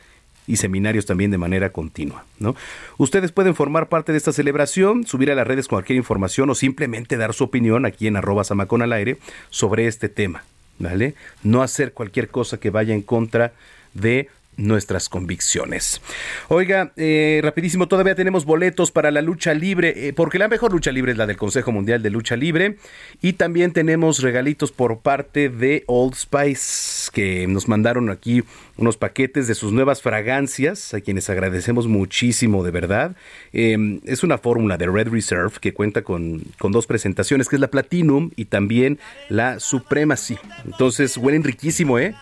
y 0.46 0.56
seminarios 0.56 1.06
también 1.06 1.30
de 1.30 1.38
manera 1.38 1.70
continua. 1.70 2.24
¿no? 2.38 2.54
Ustedes 2.98 3.32
pueden 3.32 3.54
formar 3.54 3.88
parte 3.88 4.12
de 4.12 4.18
esta 4.18 4.32
celebración, 4.32 5.06
subir 5.06 5.30
a 5.30 5.34
las 5.34 5.46
redes 5.46 5.68
cualquier 5.68 5.96
información 5.96 6.50
o 6.50 6.54
simplemente 6.54 7.16
dar 7.16 7.34
su 7.34 7.44
opinión 7.44 7.84
aquí 7.84 8.06
en 8.06 8.16
arroba 8.16 8.44
samacón 8.44 8.82
al 8.82 8.92
aire 8.92 9.18
sobre 9.50 9.86
este 9.86 10.08
tema. 10.08 10.44
¿vale? 10.78 11.14
No 11.42 11.62
hacer 11.62 11.92
cualquier 11.92 12.28
cosa 12.28 12.58
que 12.58 12.70
vaya 12.70 12.94
en 12.94 13.02
contra 13.02 13.52
de 13.94 14.28
nuestras 14.56 15.08
convicciones. 15.08 16.00
Oiga, 16.48 16.92
eh, 16.96 17.40
rapidísimo, 17.42 17.88
todavía 17.88 18.14
tenemos 18.14 18.44
boletos 18.44 18.90
para 18.90 19.10
la 19.10 19.22
lucha 19.22 19.54
libre, 19.54 20.08
eh, 20.08 20.12
porque 20.12 20.38
la 20.38 20.48
mejor 20.48 20.72
lucha 20.72 20.92
libre 20.92 21.12
es 21.12 21.18
la 21.18 21.26
del 21.26 21.36
Consejo 21.36 21.72
Mundial 21.72 22.02
de 22.02 22.10
Lucha 22.10 22.36
Libre. 22.36 22.76
Y 23.20 23.34
también 23.34 23.72
tenemos 23.72 24.22
regalitos 24.22 24.72
por 24.72 25.00
parte 25.00 25.48
de 25.48 25.84
Old 25.86 26.14
Spice, 26.14 27.10
que 27.12 27.46
nos 27.46 27.68
mandaron 27.68 28.10
aquí 28.10 28.42
unos 28.76 28.96
paquetes 28.96 29.48
de 29.48 29.54
sus 29.54 29.72
nuevas 29.72 30.02
fragancias, 30.02 30.92
a 30.94 31.00
quienes 31.00 31.30
agradecemos 31.30 31.86
muchísimo, 31.86 32.62
de 32.64 32.70
verdad. 32.70 33.16
Em, 33.52 34.00
es 34.04 34.22
una 34.22 34.38
fórmula 34.38 34.76
de 34.76 34.86
Red 34.86 35.08
Reserve 35.08 35.52
que 35.60 35.72
cuenta 35.72 36.02
con, 36.02 36.42
con 36.58 36.72
dos 36.72 36.86
presentaciones, 36.86 37.48
que 37.48 37.56
es 37.56 37.60
la 37.60 37.68
Platinum 37.68 38.30
y 38.36 38.46
también 38.46 38.98
la 39.28 39.60
Supremacy. 39.60 40.36
Entonces, 40.64 41.16
huelen 41.16 41.42
riquísimo, 41.42 41.98
¿eh? 41.98 42.14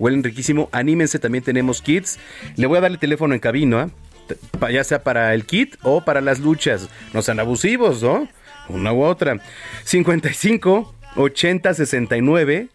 Huelen 0.00 0.24
riquísimo. 0.24 0.68
Anímense, 0.72 1.20
también 1.20 1.44
tenemos 1.44 1.80
kits. 1.80 2.18
Le 2.56 2.66
voy 2.66 2.78
a 2.78 2.80
dar 2.80 2.90
el 2.90 2.98
teléfono 2.98 3.34
en 3.34 3.40
cabina, 3.40 3.90
¿eh? 4.28 4.72
ya 4.72 4.82
sea 4.82 5.04
para 5.04 5.32
el 5.34 5.44
kit 5.44 5.76
o 5.82 6.04
para 6.04 6.20
las 6.20 6.40
luchas. 6.40 6.88
No 7.14 7.22
sean 7.22 7.38
abusivos, 7.38 8.02
¿no? 8.02 8.26
Una 8.68 8.92
u 8.92 9.02
otra. 9.04 9.40
55 9.84 10.94
80 11.16 11.74
69 11.74 12.68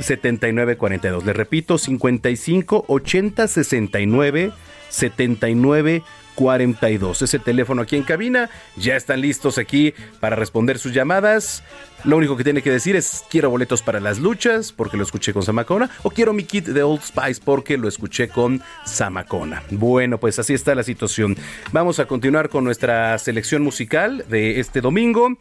79 0.00 0.76
42. 0.76 1.24
Le 1.24 1.32
repito, 1.32 1.78
55 1.78 2.84
80 2.88 3.48
69 3.48 4.52
79 4.88 6.02
42. 6.34 7.22
Ese 7.22 7.38
teléfono 7.38 7.82
aquí 7.82 7.96
en 7.96 8.02
cabina. 8.02 8.50
Ya 8.76 8.96
están 8.96 9.20
listos 9.20 9.58
aquí 9.58 9.94
para 10.20 10.36
responder 10.36 10.78
sus 10.78 10.92
llamadas. 10.92 11.62
Lo 12.04 12.18
único 12.18 12.36
que 12.36 12.44
tiene 12.44 12.62
que 12.62 12.70
decir 12.70 12.96
es 12.96 13.24
quiero 13.30 13.48
boletos 13.48 13.82
para 13.82 13.98
las 13.98 14.18
luchas 14.18 14.72
porque 14.72 14.96
lo 14.96 15.04
escuché 15.04 15.32
con 15.32 15.42
Samacona 15.42 15.90
o 16.02 16.10
quiero 16.10 16.32
mi 16.34 16.44
kit 16.44 16.66
de 16.66 16.82
Old 16.82 17.00
Spice 17.02 17.40
porque 17.42 17.78
lo 17.78 17.88
escuché 17.88 18.28
con 18.28 18.62
Samacona. 18.84 19.62
Bueno, 19.70 20.18
pues 20.18 20.38
así 20.38 20.52
está 20.52 20.74
la 20.74 20.82
situación. 20.82 21.36
Vamos 21.72 21.98
a 22.00 22.06
continuar 22.06 22.50
con 22.50 22.64
nuestra 22.64 23.16
selección 23.18 23.62
musical 23.62 24.24
de 24.28 24.60
este 24.60 24.80
domingo. 24.82 25.38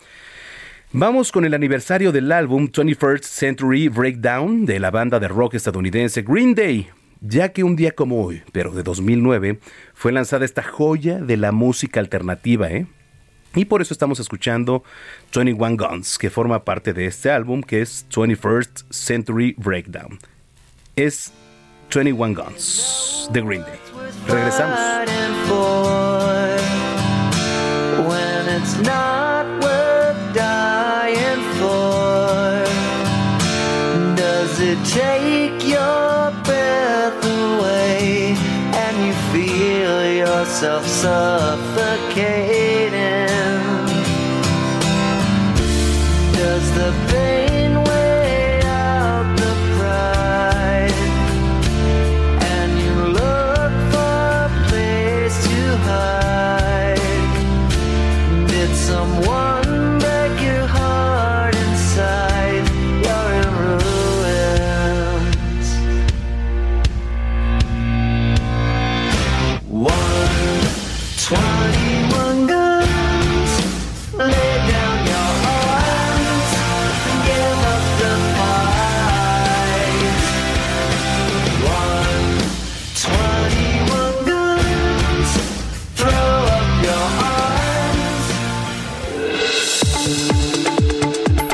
Vamos 0.94 1.32
con 1.32 1.44
el 1.44 1.54
aniversario 1.54 2.12
del 2.12 2.32
álbum 2.32 2.70
21st 2.70 3.24
Century 3.24 3.88
Breakdown 3.90 4.66
de 4.66 4.80
la 4.80 4.92
banda 4.92 5.20
de 5.20 5.28
rock 5.28 5.56
estadounidense 5.56 6.22
Green 6.22 6.54
Day 6.54 6.88
ya 7.24 7.50
que 7.54 7.64
un 7.64 7.76
día 7.76 7.92
como 7.94 8.24
hoy, 8.24 8.44
pero 8.52 8.72
de 8.72 8.84
2009, 8.84 9.60
fue 9.94 10.12
lanzada 10.12 10.46
esta 10.46 10.62
joya 10.62 11.20
de 11.20 11.38
la 11.38 11.52
música 11.52 12.00
alternativa, 12.00 12.70
¿eh? 12.70 12.86
Y 13.56 13.66
por 13.66 13.82
eso 13.82 13.94
estamos 13.94 14.20
escuchando 14.20 14.84
21 15.34 15.78
Guns, 15.78 16.18
que 16.18 16.30
forma 16.30 16.66
parte 16.66 16.94
de 16.94 17.06
este 17.06 17.32
álbum, 17.32 17.62
que 17.62 17.82
es 17.82 18.06
21st 18.10 18.86
Century 18.90 19.56
Breakdown. 19.58 20.20
Es 20.96 21.32
21 21.94 22.36
Guns, 22.36 23.30
de 23.32 23.42
Green 23.42 23.62
Day. 23.62 23.80
Regresamos. 24.28 24.80
Take 34.86 35.66
your 35.68 36.32
breath 36.44 37.24
away 37.24 38.36
and 38.84 38.96
you 39.06 39.14
feel 39.32 40.04
yourself 40.14 40.86
suffocating? 40.88 42.14
Does 46.34 46.66
the 46.76 46.92
pain 47.10 47.53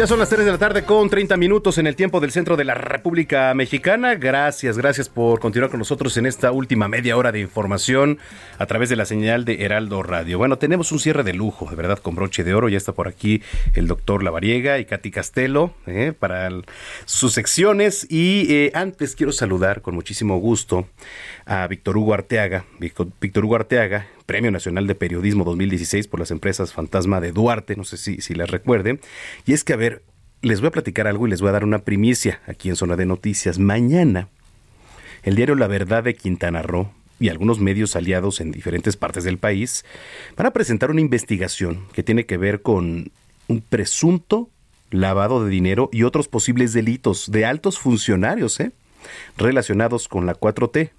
Ya 0.00 0.06
son 0.06 0.18
las 0.18 0.30
3 0.30 0.46
de 0.46 0.52
la 0.52 0.56
tarde 0.56 0.84
con 0.84 1.10
30 1.10 1.36
minutos 1.36 1.76
en 1.76 1.86
el 1.86 1.94
tiempo 1.94 2.20
del 2.20 2.30
centro 2.30 2.56
de 2.56 2.64
la 2.64 2.72
República 2.72 3.52
Mexicana. 3.52 4.14
Gracias, 4.14 4.78
gracias 4.78 5.10
por 5.10 5.40
continuar 5.40 5.70
con 5.70 5.78
nosotros 5.78 6.16
en 6.16 6.24
esta 6.24 6.52
última 6.52 6.88
media 6.88 7.18
hora 7.18 7.32
de 7.32 7.40
información 7.40 8.18
a 8.56 8.64
través 8.64 8.88
de 8.88 8.96
la 8.96 9.04
señal 9.04 9.44
de 9.44 9.62
Heraldo 9.62 10.02
Radio. 10.02 10.38
Bueno, 10.38 10.56
tenemos 10.56 10.90
un 10.90 11.00
cierre 11.00 11.22
de 11.22 11.34
lujo, 11.34 11.68
de 11.68 11.76
verdad, 11.76 11.98
con 11.98 12.14
broche 12.14 12.44
de 12.44 12.54
oro. 12.54 12.70
Ya 12.70 12.78
está 12.78 12.92
por 12.92 13.08
aquí 13.08 13.42
el 13.74 13.88
doctor 13.88 14.22
Lavariega 14.22 14.78
y 14.78 14.86
Katy 14.86 15.10
Castelo 15.10 15.74
eh, 15.86 16.14
para 16.18 16.48
sus 17.04 17.34
secciones. 17.34 18.06
Y 18.08 18.46
eh, 18.54 18.72
antes 18.72 19.14
quiero 19.14 19.32
saludar 19.32 19.82
con 19.82 19.94
muchísimo 19.94 20.38
gusto 20.38 20.88
a 21.44 21.66
Víctor 21.66 21.98
Hugo 21.98 22.14
Arteaga. 22.14 22.64
Víctor 22.78 23.44
Hugo 23.44 23.56
Arteaga, 23.56 24.06
Premio 24.30 24.52
Nacional 24.52 24.86
de 24.86 24.94
Periodismo 24.94 25.42
2016 25.42 26.06
por 26.06 26.20
las 26.20 26.30
empresas 26.30 26.72
Fantasma 26.72 27.20
de 27.20 27.32
Duarte, 27.32 27.74
no 27.74 27.82
sé 27.82 27.96
si, 27.96 28.20
si 28.20 28.32
les 28.32 28.48
recuerden. 28.48 29.00
Y 29.44 29.54
es 29.54 29.64
que, 29.64 29.72
a 29.72 29.76
ver, 29.76 30.04
les 30.40 30.60
voy 30.60 30.68
a 30.68 30.70
platicar 30.70 31.08
algo 31.08 31.26
y 31.26 31.30
les 31.30 31.40
voy 31.40 31.48
a 31.48 31.54
dar 31.54 31.64
una 31.64 31.80
primicia 31.80 32.40
aquí 32.46 32.68
en 32.68 32.76
Zona 32.76 32.94
de 32.94 33.06
Noticias. 33.06 33.58
Mañana, 33.58 34.28
el 35.24 35.34
diario 35.34 35.56
La 35.56 35.66
Verdad 35.66 36.04
de 36.04 36.14
Quintana 36.14 36.62
Roo 36.62 36.92
y 37.18 37.28
algunos 37.28 37.58
medios 37.58 37.96
aliados 37.96 38.40
en 38.40 38.52
diferentes 38.52 38.96
partes 38.96 39.24
del 39.24 39.38
país 39.38 39.84
van 40.36 40.46
a 40.46 40.52
presentar 40.52 40.92
una 40.92 41.00
investigación 41.00 41.86
que 41.92 42.04
tiene 42.04 42.24
que 42.24 42.36
ver 42.36 42.62
con 42.62 43.10
un 43.48 43.60
presunto 43.62 44.48
lavado 44.92 45.44
de 45.44 45.50
dinero 45.50 45.88
y 45.92 46.04
otros 46.04 46.28
posibles 46.28 46.72
delitos 46.72 47.32
de 47.32 47.46
altos 47.46 47.80
funcionarios 47.80 48.60
¿eh? 48.60 48.70
relacionados 49.36 50.06
con 50.06 50.24
la 50.24 50.38
4T. 50.38 50.92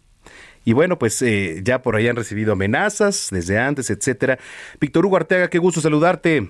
Y 0.64 0.74
bueno, 0.74 1.00
pues 1.00 1.22
eh, 1.22 1.62
ya 1.64 1.82
por 1.82 1.96
ahí 1.96 2.08
han 2.08 2.16
recibido 2.16 2.54
amenazas 2.54 3.30
desde 3.32 3.58
antes, 3.58 3.90
etcétera. 3.90 4.38
Víctor 4.80 5.06
Hugo 5.06 5.18
Arteaga, 5.18 5.50
qué 5.50 5.58
gusto 5.58 5.82
saludarte. 5.82 6.50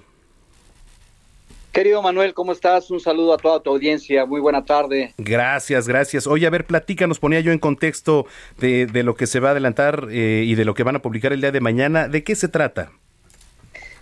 Querido 1.71 2.01
Manuel, 2.01 2.33
¿cómo 2.33 2.51
estás? 2.51 2.91
Un 2.91 2.99
saludo 2.99 3.33
a 3.33 3.37
toda 3.37 3.61
tu 3.61 3.69
audiencia. 3.69 4.25
Muy 4.25 4.41
buena 4.41 4.65
tarde. 4.65 5.13
Gracias, 5.17 5.87
gracias. 5.87 6.27
Oye, 6.27 6.45
a 6.45 6.49
ver, 6.49 6.65
platícanos, 6.65 7.19
ponía 7.19 7.39
yo 7.39 7.53
en 7.53 7.59
contexto 7.59 8.25
de, 8.57 8.87
de 8.87 9.03
lo 9.03 9.15
que 9.15 9.25
se 9.25 9.39
va 9.39 9.49
a 9.49 9.51
adelantar 9.51 10.09
eh, 10.11 10.43
y 10.45 10.55
de 10.55 10.65
lo 10.65 10.73
que 10.73 10.83
van 10.83 10.97
a 10.97 11.01
publicar 11.01 11.31
el 11.31 11.39
día 11.39 11.53
de 11.53 11.61
mañana. 11.61 12.09
¿De 12.09 12.25
qué 12.25 12.35
se 12.35 12.49
trata? 12.49 12.91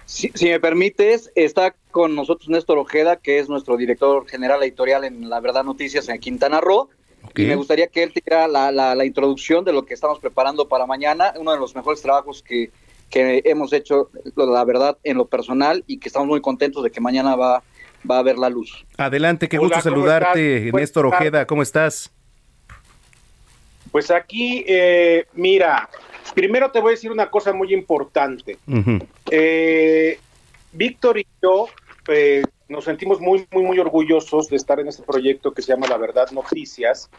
Si, 0.08 0.32
si 0.34 0.48
me 0.50 0.60
permites, 0.60 1.32
está 1.36 1.76
con 1.92 2.16
nosotros 2.16 2.50
Néstor 2.50 2.80
Ojeda, 2.80 3.18
que 3.18 3.38
es 3.38 3.48
nuestro 3.48 3.78
director 3.78 4.28
general 4.28 4.64
editorial 4.64 5.04
en 5.04 5.30
La 5.30 5.40
Verdad 5.40 5.64
Noticias 5.64 6.10
en 6.10 6.20
Quintana 6.20 6.62
Roo. 6.62 6.90
Y 7.36 7.46
me 7.46 7.56
gustaría 7.56 7.88
que 7.88 8.04
él 8.04 8.12
diera 8.14 8.48
la, 8.48 8.72
la, 8.72 8.96
la 8.96 9.06
introducción 9.06 9.64
de 9.64 9.74
lo 9.74 9.86
que 9.86 9.94
estamos 9.94 10.20
preparando 10.20 10.68
para 10.68 10.86
mañana, 10.86 11.34
uno 11.38 11.52
de 11.52 11.60
los 11.60 11.76
mejores 11.76 12.02
trabajos 12.02 12.44
que, 12.44 12.72
que 13.10 13.42
hemos 13.46 13.74
hecho, 13.74 14.10
la 14.36 14.64
verdad, 14.66 14.98
en 15.04 15.18
lo 15.18 15.26
personal, 15.26 15.84
y 15.88 16.00
que 16.00 16.10
estamos 16.10 16.28
muy 16.28 16.42
contentos 16.42 16.84
de 16.84 16.92
que 16.92 17.02
mañana 17.02 17.36
va, 17.36 17.64
va 18.10 18.20
a 18.20 18.24
ver 18.24 18.38
la 18.38 18.50
luz. 18.50 18.86
Adelante, 18.98 19.48
qué 19.48 19.58
Hola, 19.58 19.68
gusto 19.78 19.90
¿cómo 19.90 19.96
saludarte? 19.96 20.72
Buenas 20.72 20.82
Néstor. 20.82 21.06
Ojeda, 21.08 21.46
¿cómo 21.46 21.62
estás? 21.62 22.12
Pues 23.92 24.12
aquí, 24.12 24.64
eh, 24.68 25.26
mira, 25.34 25.90
primero 26.36 26.70
te 26.70 26.80
voy 26.80 26.90
a 26.90 26.92
decir 26.92 27.12
una 27.12 27.30
cosa 27.30 27.54
muy 27.54 27.74
importante. 27.74 28.58
Eh, 29.32 30.20
Víctor 30.72 31.18
y 31.18 31.26
yo 31.42 31.68
eh, 32.08 32.44
nos 32.70 32.86
sentimos 32.86 33.20
muy, 33.20 33.46
muy, 33.52 33.64
muy 33.64 33.80
orgullosos 33.80 34.50
de 34.50 34.56
estar 34.56 34.80
en 34.80 34.88
este 34.88 35.04
proyecto 35.04 35.54
que 35.54 35.62
se 35.62 35.74
llama 35.74 35.88
La 35.88 35.98
Verdad 35.98 36.30
Noticias, 36.32 37.10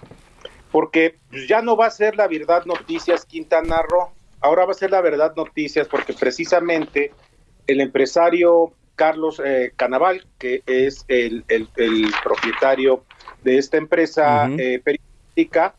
porque 0.70 1.16
pues, 1.30 1.48
ya 1.48 1.60
no 1.60 1.76
va 1.76 1.86
a 1.86 1.90
ser 1.90 2.16
La 2.16 2.28
Verdad 2.28 2.64
Noticias 2.64 3.26
Quintana 3.26 3.82
Roo, 3.82 4.12
ahora 4.40 4.64
va 4.64 4.70
a 4.70 4.74
ser 4.74 4.90
La 4.90 5.00
Verdad 5.00 5.34
Noticias 5.36 5.88
porque 5.88 6.12
precisamente 6.14 7.14
el 7.66 7.80
empresario 7.80 8.72
Carlos 8.94 9.40
eh, 9.44 9.72
Canaval, 9.76 10.26
que 10.38 10.62
es 10.66 11.04
el, 11.08 11.44
el- 11.48 11.68
el 11.76 12.10
propietario 12.22 13.04
de 13.42 13.58
esta 13.58 13.76
empresa 13.76 14.46
Ujú. 14.46 14.60
eh, 14.60 14.80
periodística, 14.84 15.74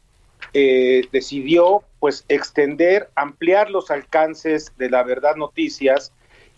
eh, 0.54 1.08
decidió 1.12 1.84
pues 2.00 2.26
extender, 2.28 3.10
ampliar 3.16 3.70
los 3.70 3.92
alcances 3.92 4.74
de 4.78 4.90
la 4.90 5.04
verdad 5.04 5.36
noticias 5.36 6.12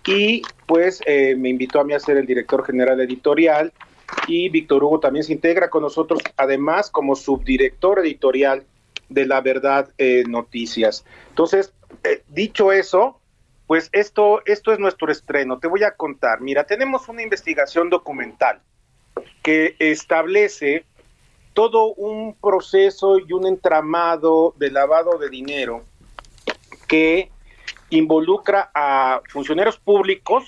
y 0.05 0.41
pues 0.65 1.01
eh, 1.05 1.35
me 1.35 1.49
invitó 1.49 1.80
a 1.80 1.84
mí 1.84 1.93
a 1.93 1.99
ser 1.99 2.17
el 2.17 2.25
director 2.25 2.65
general 2.65 2.99
editorial 2.99 3.71
y 4.27 4.49
Víctor 4.49 4.84
Hugo 4.84 4.99
también 4.99 5.23
se 5.23 5.34
integra 5.34 5.69
con 5.69 5.81
nosotros, 5.81 6.21
además 6.38 6.89
como 6.89 7.15
subdirector 7.15 7.99
editorial 7.99 8.65
de 9.09 9.25
la 9.25 9.41
verdad 9.41 9.89
eh, 9.97 10.23
noticias. 10.27 11.05
Entonces, 11.30 11.73
eh, 12.03 12.23
dicho 12.27 12.71
eso, 12.71 13.19
pues 13.67 13.89
esto, 13.91 14.41
esto 14.45 14.71
es 14.71 14.80
nuestro 14.80 15.11
estreno. 15.11 15.59
Te 15.59 15.67
voy 15.67 15.84
a 15.84 15.95
contar. 15.95 16.41
Mira, 16.41 16.65
tenemos 16.65 17.07
una 17.09 17.21
investigación 17.21 17.89
documental 17.89 18.61
que 19.41 19.75
establece 19.80 20.85
todo 21.53 21.93
un 21.93 22.35
proceso 22.35 23.19
y 23.19 23.31
un 23.34 23.45
entramado 23.45 24.53
de 24.57 24.71
lavado 24.71 25.17
de 25.17 25.30
dinero 25.30 25.84
que 26.88 27.30
involucra 27.97 28.71
a 28.73 29.21
funcionarios 29.29 29.77
públicos, 29.77 30.45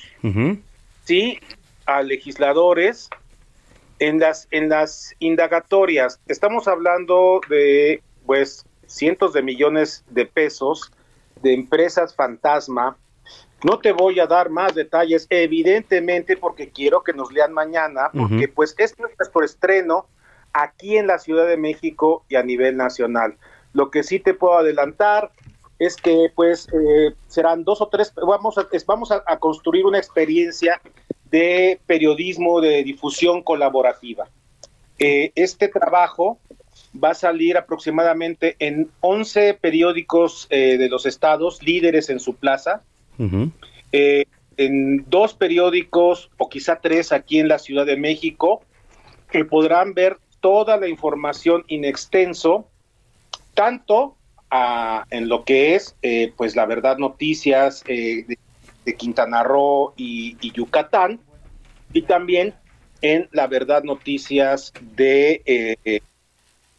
sí, 1.04 1.40
a 1.86 2.02
legisladores 2.02 3.10
en 4.00 4.20
las 4.20 4.48
en 4.52 4.70
las 4.70 5.16
indagatorias. 5.20 6.20
Estamos 6.28 6.68
hablando 6.68 7.42
de 7.50 8.02
pues 8.26 8.66
cientos 8.88 9.34
de 9.34 9.42
millones 9.42 10.04
de 10.10 10.26
pesos 10.26 10.92
de 11.42 11.54
empresas 11.54 12.16
fantasma. 12.16 12.98
No 13.64 13.80
te 13.80 13.92
voy 13.92 14.20
a 14.20 14.28
dar 14.28 14.50
más 14.50 14.76
detalles, 14.76 15.28
evidentemente, 15.30 16.38
porque 16.38 16.70
quiero 16.70 17.04
que 17.04 17.14
nos 17.14 17.32
lean 17.32 17.54
mañana, 17.54 18.10
porque 18.12 18.48
pues 18.48 18.76
esto 18.78 19.08
es 19.08 19.18
nuestro 19.18 19.44
estreno 19.44 20.08
aquí 20.54 20.98
en 20.98 21.08
la 21.08 21.18
Ciudad 21.20 21.48
de 21.48 21.58
México 21.58 22.24
y 22.30 22.36
a 22.36 22.44
nivel 22.44 22.78
nacional. 22.78 23.38
Lo 23.74 23.92
que 23.92 24.04
sí 24.04 24.20
te 24.20 24.34
puedo 24.34 24.58
adelantar 24.58 25.32
es 25.80 25.96
que 25.98 26.32
pues 26.36 26.68
eh, 26.74 27.14
serán 27.28 27.64
dos 27.64 27.82
o 27.82 27.88
tres, 27.88 28.14
vamos 28.16 28.58
a, 28.58 28.68
es- 28.72 28.86
vamos 28.86 29.12
a, 29.12 29.24
a 29.28 29.38
construir 29.40 29.86
una 29.86 29.98
experiencia 29.98 30.82
de 31.30 31.80
periodismo 31.86 32.62
de 32.62 32.84
difusión 32.84 33.42
colaborativa. 33.44 34.28
Eh, 35.00 35.32
este 35.36 35.68
trabajo 35.68 36.40
va 37.04 37.10
a 37.10 37.14
salir 37.14 37.58
aproximadamente 37.58 38.56
en 38.60 38.90
11 39.02 39.56
periódicos 39.56 40.48
eh, 40.50 40.78
de 40.78 40.88
los 40.88 41.06
estados 41.06 41.62
líderes 41.62 42.10
en 42.10 42.20
su 42.20 42.36
plaza, 42.36 42.84
eh, 43.92 44.26
en 44.58 45.04
dos 45.10 45.34
periódicos 45.34 46.30
o 46.38 46.48
quizá 46.48 46.80
tres 46.80 47.12
aquí 47.12 47.40
en 47.40 47.50
la 47.50 47.60
Ciudad 47.60 47.86
de 47.86 47.98
México, 47.98 48.62
que 49.30 49.44
podrán 49.44 49.94
ver 49.94 50.18
toda 50.40 50.78
la 50.78 50.88
información 50.88 51.66
in 51.68 51.84
extenso, 51.84 52.68
tanto 53.54 54.16
en 55.10 55.30
lo 55.30 55.44
que 55.44 55.76
es, 55.76 55.96
eh, 56.02 56.34
pues 56.36 56.56
la 56.56 56.66
verdad, 56.66 56.98
noticias 56.98 57.84
eh, 57.88 58.26
de, 58.28 58.38
Quintana 58.96 59.42
Roo 59.42 59.94
y, 59.98 60.38
Yucatán, 60.52 61.20
y 61.92 62.04
también 62.04 62.54
en 63.02 63.28
la 63.32 63.48
verdad 63.48 63.84
noticias 63.84 64.74
de 64.96 65.42
eh, 65.46 65.76
eh, 65.86 66.02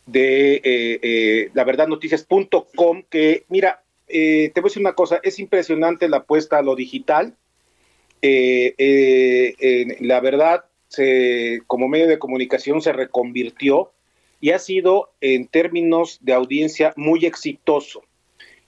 de 0.06 0.60
eh, 0.64 1.50
la 1.54 1.64
verdad 1.64 1.88
noticias.com 1.88 3.02
que 3.10 3.44
mira 3.48 3.82
te 4.06 4.52
voy 4.54 4.62
a 4.62 4.68
decir 4.68 4.80
una 4.80 4.94
cosa 4.94 5.18
es 5.22 5.40
impresionante 5.40 6.08
la 6.08 6.18
apuesta 6.18 6.58
a 6.58 6.62
lo 6.62 6.76
digital. 6.76 7.34
La 8.22 10.20
verdad 10.20 10.64
se, 10.88 11.62
como 11.66 11.88
medio 11.88 12.06
de 12.06 12.20
comunicación 12.20 12.80
se 12.80 12.92
reconvirtió 12.92 13.92
y 14.40 14.50
ha 14.50 14.58
sido 14.58 15.10
en 15.20 15.46
términos 15.48 16.18
de 16.22 16.32
audiencia 16.32 16.92
muy 16.96 17.24
exitoso 17.26 18.02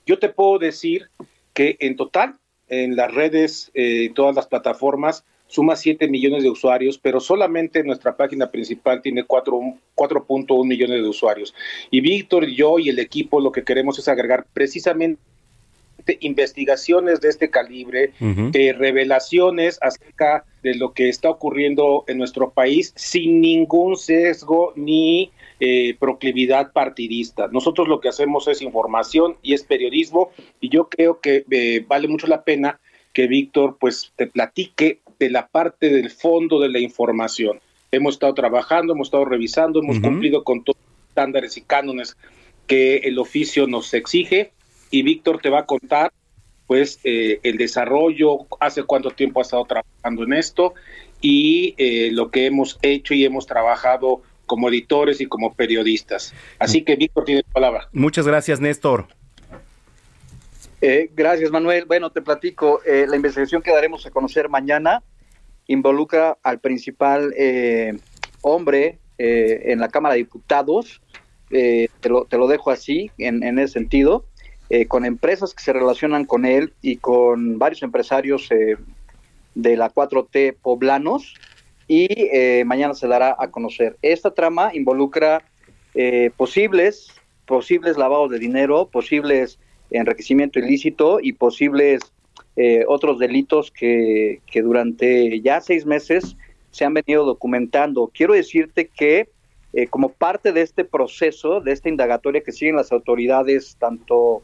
yo 0.08 0.18
te 0.18 0.30
puedo 0.30 0.58
decir 0.58 1.10
que 1.52 1.76
en 1.80 1.94
total 1.96 2.38
en 2.68 2.96
las 2.96 3.12
redes 3.12 3.70
eh, 3.74 4.10
todas 4.14 4.34
las 4.34 4.46
plataformas 4.46 5.24
suma 5.48 5.76
7 5.76 6.08
millones 6.08 6.42
de 6.42 6.50
usuarios, 6.50 6.98
pero 6.98 7.20
solamente 7.20 7.82
nuestra 7.82 8.16
página 8.16 8.50
principal 8.50 9.02
tiene 9.02 9.24
4 9.24 9.60
4.1 9.94 10.66
millones 10.66 11.02
de 11.02 11.08
usuarios. 11.08 11.54
Y 11.90 12.00
Víctor, 12.00 12.46
yo 12.46 12.78
y 12.78 12.88
el 12.88 12.98
equipo 12.98 13.40
lo 13.40 13.52
que 13.52 13.64
queremos 13.64 13.98
es 13.98 14.08
agregar 14.08 14.46
precisamente 14.52 15.18
investigaciones 16.20 17.20
de 17.20 17.28
este 17.28 17.50
calibre, 17.50 18.12
eh, 18.20 18.72
revelaciones 18.72 19.78
acerca 19.82 20.44
de 20.62 20.74
lo 20.74 20.92
que 20.92 21.10
está 21.10 21.28
ocurriendo 21.28 22.04
en 22.06 22.16
nuestro 22.16 22.50
país 22.50 22.94
sin 22.96 23.42
ningún 23.42 23.96
sesgo 23.96 24.72
ni 24.74 25.32
eh, 25.60 25.96
proclividad 25.98 26.72
partidista. 26.72 27.48
Nosotros 27.48 27.88
lo 27.88 28.00
que 28.00 28.08
hacemos 28.08 28.48
es 28.48 28.62
información 28.62 29.36
y 29.42 29.54
es 29.54 29.64
periodismo 29.64 30.30
y 30.60 30.68
yo 30.68 30.88
creo 30.88 31.20
que 31.20 31.44
eh, 31.50 31.84
vale 31.86 32.08
mucho 32.08 32.26
la 32.26 32.44
pena 32.44 32.80
que 33.12 33.26
Víctor 33.26 33.76
pues 33.80 34.12
te 34.16 34.26
platique 34.26 35.00
de 35.18 35.30
la 35.30 35.48
parte 35.48 35.90
del 35.90 36.10
fondo 36.10 36.60
de 36.60 36.68
la 36.68 36.78
información. 36.78 37.60
Hemos 37.90 38.14
estado 38.14 38.34
trabajando, 38.34 38.92
hemos 38.92 39.08
estado 39.08 39.24
revisando, 39.24 39.80
hemos 39.80 39.98
cumplido 39.98 40.44
con 40.44 40.62
todos 40.62 40.78
los 40.78 41.08
estándares 41.08 41.56
y 41.56 41.62
cánones 41.62 42.16
que 42.66 42.98
el 42.98 43.18
oficio 43.18 43.66
nos 43.66 43.92
exige 43.94 44.52
y 44.90 45.02
Víctor 45.02 45.40
te 45.40 45.50
va 45.50 45.60
a 45.60 45.66
contar 45.66 46.12
pues 46.68 47.00
eh, 47.02 47.40
el 47.42 47.56
desarrollo, 47.56 48.46
hace 48.60 48.82
cuánto 48.82 49.10
tiempo 49.10 49.40
ha 49.40 49.42
estado 49.42 49.64
trabajando 49.64 50.22
en 50.22 50.34
esto 50.34 50.74
y 51.22 51.74
eh, 51.78 52.10
lo 52.12 52.30
que 52.30 52.46
hemos 52.46 52.78
hecho 52.82 53.14
y 53.14 53.24
hemos 53.24 53.46
trabajado 53.46 54.22
como 54.48 54.68
editores 54.68 55.20
y 55.20 55.26
como 55.26 55.54
periodistas. 55.54 56.34
Así 56.58 56.82
que 56.82 56.96
Víctor 56.96 57.24
tiene 57.24 57.42
la 57.46 57.52
palabra. 57.52 57.88
Muchas 57.92 58.26
gracias, 58.26 58.58
Néstor. 58.60 59.06
Eh, 60.80 61.10
gracias, 61.14 61.50
Manuel. 61.52 61.84
Bueno, 61.86 62.10
te 62.10 62.20
platico. 62.22 62.80
eh, 62.84 63.06
la 63.08 63.14
investigación 63.16 63.62
que 63.62 63.72
daremos 63.72 64.04
a 64.06 64.10
conocer 64.10 64.48
mañana 64.48 65.02
involucra 65.66 66.38
al 66.42 66.58
principal 66.60 67.34
eh, 67.36 67.96
hombre 68.42 68.98
eh, 69.18 69.62
en 69.66 69.80
la 69.80 69.88
Cámara 69.88 70.14
de 70.14 70.18
Diputados. 70.20 71.00
Eh, 71.50 71.88
te, 72.00 72.08
lo, 72.08 72.24
te 72.24 72.36
lo 72.36 72.46
dejo 72.46 72.70
así, 72.70 73.10
en, 73.18 73.42
en 73.42 73.58
ese 73.58 73.74
sentido, 73.74 74.24
eh, 74.70 74.86
con 74.86 75.04
empresas 75.04 75.54
que 75.54 75.62
se 75.62 75.72
relacionan 75.72 76.24
con 76.26 76.44
él 76.44 76.72
y 76.82 76.96
con 76.96 77.58
varios 77.58 77.82
empresarios 77.82 78.50
eh, 78.50 78.76
de 79.54 79.76
la 79.76 79.90
4T 79.92 80.56
poblanos. 80.62 81.34
Y 81.88 82.06
eh, 82.10 82.64
mañana 82.64 82.94
se 82.94 83.08
dará 83.08 83.34
a 83.38 83.50
conocer. 83.50 83.96
Esta 84.02 84.32
trama 84.32 84.70
involucra 84.74 85.42
eh, 85.94 86.30
posibles, 86.36 87.08
posibles 87.46 87.96
lavados 87.96 88.30
de 88.30 88.38
dinero, 88.38 88.88
posibles 88.88 89.58
enriquecimiento 89.90 90.58
ilícito 90.58 91.18
y 91.20 91.32
posibles 91.32 92.02
eh, 92.56 92.84
otros 92.86 93.18
delitos 93.18 93.70
que, 93.70 94.40
que 94.46 94.62
durante 94.62 95.40
ya 95.40 95.60
seis 95.60 95.86
meses 95.86 96.36
se 96.70 96.84
han 96.84 96.94
venido 96.94 97.24
documentando. 97.24 98.10
Quiero 98.14 98.34
decirte 98.34 98.88
que 98.88 99.28
eh, 99.72 99.86
como 99.86 100.10
parte 100.10 100.52
de 100.52 100.62
este 100.62 100.84
proceso, 100.84 101.60
de 101.60 101.72
esta 101.72 101.88
indagatoria 101.88 102.42
que 102.42 102.52
siguen 102.52 102.76
las 102.76 102.90
autoridades, 102.90 103.76
tanto, 103.78 104.42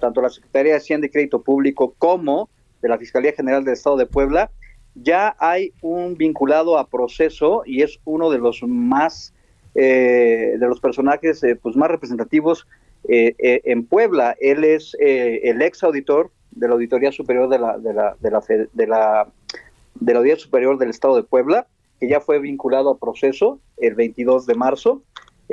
tanto 0.00 0.22
la 0.22 0.30
Secretaría 0.30 0.72
de 0.72 0.78
Hacienda 0.78 1.06
y 1.06 1.10
Crédito 1.10 1.42
Público 1.42 1.94
como 1.98 2.48
de 2.80 2.88
la 2.88 2.98
Fiscalía 2.98 3.32
General 3.32 3.64
del 3.64 3.74
Estado 3.74 3.96
de 3.96 4.06
Puebla, 4.06 4.50
ya 4.94 5.34
hay 5.38 5.72
un 5.80 6.16
vinculado 6.16 6.78
a 6.78 6.86
proceso 6.86 7.62
y 7.64 7.82
es 7.82 7.98
uno 8.04 8.30
de 8.30 8.38
los 8.38 8.62
más 8.62 9.32
eh, 9.74 10.56
de 10.58 10.68
los 10.68 10.80
personajes 10.80 11.42
eh, 11.42 11.56
pues 11.56 11.76
más 11.76 11.90
representativos 11.90 12.66
eh, 13.08 13.34
eh, 13.38 13.62
en 13.64 13.84
Puebla. 13.84 14.36
Él 14.40 14.64
es 14.64 14.96
eh, 15.00 15.40
el 15.44 15.60
ex 15.62 15.82
auditor 15.82 16.30
de 16.52 16.68
la 16.68 16.74
Auditoría 16.74 17.10
Superior 17.10 17.48
de 17.48 17.58
la, 17.58 17.78
de 17.78 17.92
la, 17.92 18.16
de 18.20 18.30
la, 18.30 18.40
de 18.40 18.86
la, 18.86 19.28
de 19.94 20.12
la 20.12 20.18
Auditoría 20.18 20.36
Superior 20.36 20.78
del 20.78 20.90
Estado 20.90 21.16
de 21.16 21.24
Puebla, 21.24 21.66
que 21.98 22.08
ya 22.08 22.20
fue 22.20 22.38
vinculado 22.38 22.90
a 22.90 22.98
proceso 22.98 23.58
el 23.78 23.94
22 23.94 24.46
de 24.46 24.54
marzo. 24.54 25.02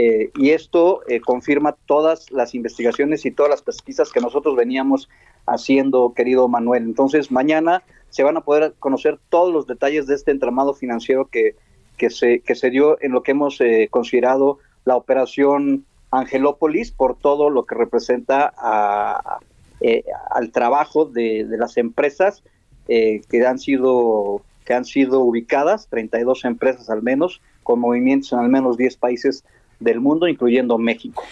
Eh, 0.02 0.30
y 0.36 0.52
esto 0.52 1.02
eh, 1.10 1.20
confirma 1.20 1.76
todas 1.86 2.32
las 2.32 2.56
investigaciones 2.56 3.26
y 3.26 3.32
todas 3.32 3.50
las 3.50 3.62
pesquisas 3.62 4.12
que 4.14 4.22
nosotros 4.22 4.56
veníamos 4.56 5.10
haciendo, 5.46 6.14
querido 6.16 6.48
Manuel. 6.48 6.84
Entonces, 6.84 7.32
mañana 7.32 7.84
se 8.10 8.24
van 8.24 8.38
a 8.38 8.42
poder 8.42 8.74
conocer 8.80 9.20
todos 9.30 9.52
los 9.54 9.68
detalles 9.68 10.08
de 10.08 10.16
este 10.16 10.32
entramado 10.32 10.74
financiero 10.74 11.26
que, 11.26 11.56
que, 11.98 12.10
se, 12.10 12.40
que 12.40 12.56
se 12.56 12.70
dio 12.70 12.98
en 13.02 13.12
lo 13.12 13.24
que 13.24 13.32
hemos 13.32 13.60
eh, 13.60 13.90
considerado 13.92 14.60
la 14.86 14.96
operación 14.96 15.84
Angelópolis 16.12 16.92
por 16.92 17.18
todo 17.18 17.50
lo 17.50 17.66
que 17.66 17.76
representa 17.76 18.54
a- 18.58 19.40
eh, 19.82 20.04
al 20.32 20.52
trabajo 20.52 21.06
de, 21.06 21.46
de 21.46 21.58
las 21.58 21.78
empresas 21.78 22.42
que 22.88 23.46
han 23.46 23.60
sido 23.60 24.42
que 24.66 24.74
han 24.74 24.84
sido 24.86 25.20
ubicadas, 25.22 25.88
32 25.90 26.44
empresas 26.46 26.90
al 26.90 27.02
menos, 27.04 27.40
con 27.64 27.80
movimientos 27.80 28.34
en 28.34 28.40
al 28.40 28.50
menos 28.50 28.78
10 28.78 28.98
países 28.98 29.44
del 29.80 30.00
mundo, 30.00 30.28
incluyendo 30.28 30.78
México. 30.78 31.24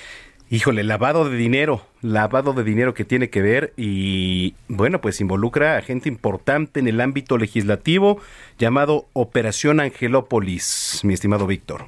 Híjole, 0.49 0.85
lavado 0.85 1.29
de 1.29 1.35
dinero, 1.35 1.81
lavado 2.01 2.53
de 2.53 2.63
dinero 2.63 2.93
que 2.93 3.03
tiene 3.03 3.29
que 3.29 3.41
ver 3.41 3.73
y 3.75 4.53
bueno, 4.69 5.01
pues 5.01 5.19
involucra 5.19 5.75
a 5.77 5.81
gente 5.81 6.07
importante 6.07 6.79
en 6.79 6.87
el 6.87 7.01
ámbito 7.01 7.37
legislativo 7.37 8.19
llamado 8.57 9.07
Operación 9.11 9.81
Angelópolis, 9.81 11.01
mi 11.03 11.13
estimado 11.13 11.47
Víctor. 11.47 11.85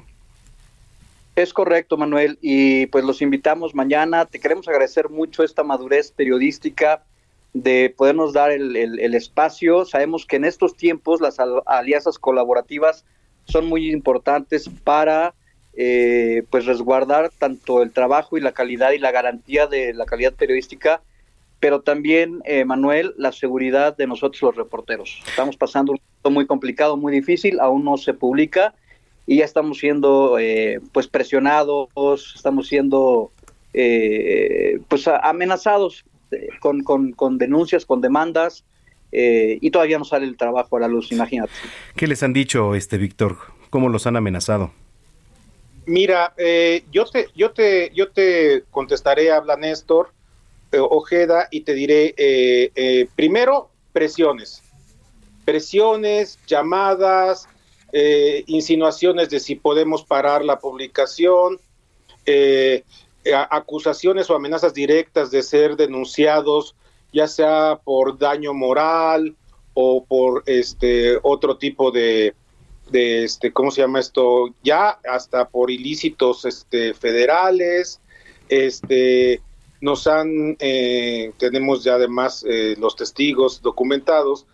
Es 1.36 1.54
correcto, 1.54 1.96
Manuel, 1.96 2.38
y 2.42 2.84
pues 2.86 3.02
los 3.04 3.22
invitamos 3.22 3.74
mañana. 3.74 4.26
Te 4.26 4.38
queremos 4.38 4.68
agradecer 4.68 5.08
mucho 5.08 5.42
esta 5.42 5.62
madurez 5.62 6.12
periodística 6.12 7.02
de 7.54 7.94
podernos 7.96 8.34
dar 8.34 8.50
el, 8.50 8.76
el- 8.76 9.00
el 9.00 9.14
espacio. 9.14 9.86
Sabemos 9.86 10.26
que 10.26 10.36
en 10.36 10.44
estos 10.44 10.76
tiempos 10.76 11.22
las 11.22 11.40
al- 11.40 11.62
alianzas 11.64 12.18
colaborativas 12.18 13.06
son 13.46 13.66
muy 13.66 13.90
importantes 13.90 14.68
para 14.84 15.32
eh, 15.74 16.42
pues 16.50 16.66
resguardar 16.66 17.30
tanto 17.38 17.82
el 17.82 17.92
trabajo 17.92 18.36
y 18.36 18.40
la 18.40 18.52
calidad 18.52 18.92
y 18.92 18.98
la 18.98 19.12
garantía 19.12 19.66
de 19.66 19.94
la 19.94 20.04
calidad 20.04 20.32
periodística, 20.34 21.00
pero 21.60 21.80
también, 21.82 22.40
eh, 22.44 22.64
Manuel, 22.64 23.14
la 23.18 23.32
seguridad 23.32 23.96
de 23.96 24.06
nosotros 24.06 24.40
los 24.42 24.56
reporteros. 24.56 25.22
Estamos 25.28 25.56
pasando 25.56 25.92
un 25.92 25.98
momento 25.98 26.30
muy 26.30 26.46
complicado, 26.46 26.96
muy 26.96 27.12
difícil, 27.12 27.60
aún 27.60 27.84
no 27.84 27.96
se 27.98 28.14
publica 28.14 28.74
y 29.26 29.36
ya 29.36 29.44
estamos 29.44 29.78
siendo 29.78 30.38
eh, 30.38 30.80
pues 30.92 31.06
presionados, 31.06 31.88
estamos 32.34 32.66
siendo 32.66 33.30
pues 34.88 35.06
amenazados 35.06 36.04
con, 36.60 36.82
con- 36.82 37.38
denuncias, 37.38 37.86
con 37.86 38.00
demandas 38.00 38.64
y 39.12 39.70
todavía 39.70 39.98
no 39.98 40.04
sale 40.04 40.26
el 40.26 40.36
trabajo 40.36 40.76
a 40.76 40.80
la 40.80 40.88
luz, 40.88 41.12
imagínate. 41.12 41.52
¿Qué 41.94 42.06
les 42.08 42.22
han 42.24 42.32
dicho, 42.32 42.74
este 42.74 42.98
Víctor? 42.98 43.36
¿Cómo 43.70 43.88
los 43.88 44.06
han 44.08 44.16
amenazado? 44.16 44.72
Mira, 45.90 46.34
eh, 46.36 46.84
yo 46.92 47.04
te, 47.04 47.30
yo 47.34 47.50
te, 47.50 47.90
yo 47.92 48.12
te 48.12 48.62
contestaré, 48.70 49.32
habla 49.32 49.56
Néstor 49.56 50.12
eh, 50.70 50.78
Ojeda, 50.78 51.48
y 51.50 51.62
te 51.62 51.74
diré, 51.74 52.14
eh, 52.16 52.70
eh, 52.76 53.08
primero, 53.16 53.70
presiones. 53.92 54.62
Presiones, 55.44 56.38
llamadas, 56.46 57.48
eh, 57.92 58.44
insinuaciones 58.46 59.30
de 59.30 59.40
si 59.40 59.56
podemos 59.56 60.04
parar 60.04 60.44
la 60.44 60.60
publicación. 60.60 61.58
eh, 62.24 62.84
acusaciones 63.50 64.30
o 64.30 64.36
amenazas 64.36 64.72
directas 64.72 65.32
de 65.32 65.42
ser 65.42 65.74
denunciados, 65.74 66.76
ya 67.12 67.26
sea 67.26 67.80
por 67.82 68.16
daño 68.16 68.54
moral 68.54 69.34
o 69.74 70.04
por 70.04 70.44
este 70.46 71.18
otro 71.22 71.58
tipo 71.58 71.90
de, 71.90 72.34
de 72.90 73.24
este, 73.24 73.52
¿cómo 73.52 73.70
se 73.70 73.82
llama 73.82 74.00
esto? 74.00 74.54
Ya 74.62 74.98
hasta 75.08 75.48
por 75.48 75.70
ilícitos 75.70 76.44
este, 76.44 76.94
federales, 76.94 78.00
este, 78.48 79.40
nos 79.80 80.06
han, 80.06 80.56
eh, 80.58 81.32
tenemos 81.38 81.84
ya 81.84 81.94
además 81.94 82.44
eh, 82.48 82.76
los 82.78 82.96
testigos 82.96 83.62
documentados 83.62 84.46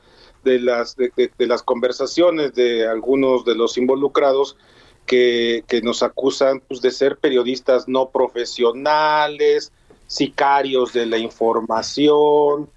de 0.44 0.60
las, 0.60 0.96
de, 0.96 1.10
las 1.38 1.62
conversaciones 1.62 2.54
de 2.54 2.86
algunos 2.86 3.44
de 3.44 3.56
los 3.56 3.76
involucrados 3.78 4.56
que, 5.04 5.64
que 5.66 5.82
nos 5.82 6.02
acusan 6.02 6.60
pues, 6.60 6.80
de 6.80 6.92
ser 6.92 7.16
periodistas 7.18 7.88
no 7.88 8.10
profesionales, 8.10 9.72
sicarios 10.06 10.92
de 10.92 11.06
la 11.06 11.18
información, 11.18 12.70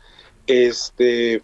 este, 0.47 1.43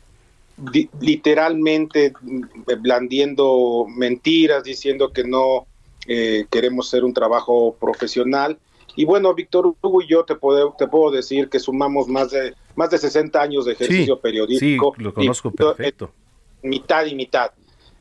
literalmente 0.99 2.13
mm, 2.21 2.41
blandiendo 2.81 3.85
mentiras, 3.87 4.63
diciendo 4.63 5.11
que 5.11 5.23
no 5.23 5.67
eh, 6.07 6.45
queremos 6.49 6.87
hacer 6.87 7.03
un 7.03 7.13
trabajo 7.13 7.75
profesional. 7.79 8.59
Y 8.95 9.05
bueno, 9.05 9.33
Víctor 9.33 9.75
Hugo 9.81 10.01
y 10.01 10.07
yo 10.07 10.23
te 10.23 10.35
puedo, 10.35 10.73
te 10.77 10.87
puedo 10.87 11.11
decir 11.11 11.49
que 11.49 11.59
sumamos 11.59 12.07
más 12.07 12.31
de 12.31 12.53
más 12.75 12.89
de 12.89 12.97
60 12.97 13.41
años 13.41 13.65
de 13.65 13.73
ejercicio 13.73 14.15
Sí, 14.15 14.21
periodístico. 14.21 14.93
sí, 14.97 15.03
lo 15.03 15.13
conozco 15.13 15.49
y- 15.49 15.51
perfecto. 15.57 16.11
mitad 16.61 17.05
y 17.05 17.15
mitad. 17.15 17.51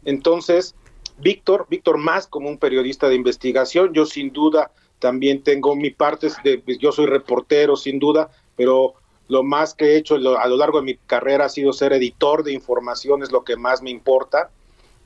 Entonces, 0.05 0.75
Víctor, 1.19 1.67
Víctor 1.71 1.99
más 1.99 2.27
como 2.27 2.49
un 2.49 2.59
periodista 2.59 3.09
de 3.09 3.15
investigación, 3.15 3.93
yo 3.93 4.05
sin 4.05 4.33
duda 4.33 4.73
también 4.99 5.43
tengo 5.43 5.77
mi 5.77 5.91
parte, 5.91 6.29
de, 6.43 6.63
yo 6.81 6.91
soy 6.93 7.07
reportero 7.07 7.77
sin 7.77 7.99
duda, 7.99 8.31
pero 8.57 8.95
lo 9.29 9.43
más 9.43 9.75
que 9.75 9.93
he 9.93 9.97
hecho 9.97 10.19
lo- 10.19 10.39
a 10.39 10.47
lo 10.47 10.57
largo 10.57 10.79
de 10.79 10.85
mi 10.85 10.97
carrera 10.97 11.47
ha 11.47 11.49
sido 11.49 11.73
ser 11.73 11.93
editor 11.93 12.45
de 12.45 12.53
información, 12.53 13.23
es 13.23 13.33
lo 13.33 13.45
que 13.45 13.57
más 13.57 13.83
me 13.83 13.91
importa. 13.91 14.51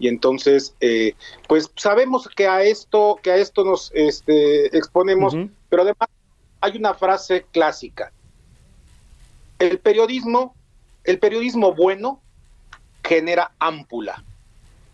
Y 0.01 0.09
entonces, 0.09 0.75
eh, 0.81 1.15
pues 1.49 1.71
sabemos 1.77 2.29
que 2.37 2.47
a 2.47 2.63
esto, 2.63 3.19
que 3.23 3.33
a 3.33 3.37
esto 3.37 3.65
nos 3.65 3.91
este, 3.95 4.77
exponemos, 4.77 5.35
pero 5.69 5.83
además 5.83 6.09
hay 6.61 6.77
una 6.77 6.95
frase 6.95 7.47
clásica. 7.53 8.13
El 9.59 9.79
periodismo, 9.81 10.55
el 11.05 11.19
periodismo 11.19 11.75
bueno 11.75 12.21
genera 13.03 13.53
ámpula. 13.59 14.25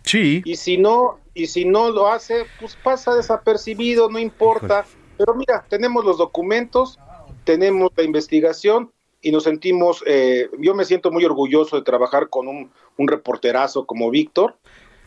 Sí. 0.05 0.43
Y 0.45 0.57
si 0.57 0.79
no, 0.79 1.19
y 1.35 1.47
si 1.47 1.65
no 1.65 1.91
lo 1.91 2.09
hace, 2.09 2.47
pues 2.61 2.77
pasa 2.77 3.15
desapercibido, 3.15 4.09
no 4.09 4.19
importa. 4.19 4.87
Pero 5.19 5.35
mira, 5.35 5.65
tenemos 5.69 6.05
los 6.05 6.19
documentos, 6.19 6.99
tenemos 7.45 7.91
la 7.97 8.05
investigación 8.05 8.91
y 9.25 9.33
nos 9.33 9.45
sentimos, 9.45 10.05
eh, 10.07 10.49
yo 10.59 10.75
me 10.75 10.85
siento 10.85 11.11
muy 11.11 11.25
orgulloso 11.25 11.77
de 11.77 11.83
trabajar 11.83 12.29
con 12.29 12.47
un, 12.47 12.71
un 12.99 13.09
reporterazo 13.09 13.87
como 13.87 14.11
Víctor 14.11 14.55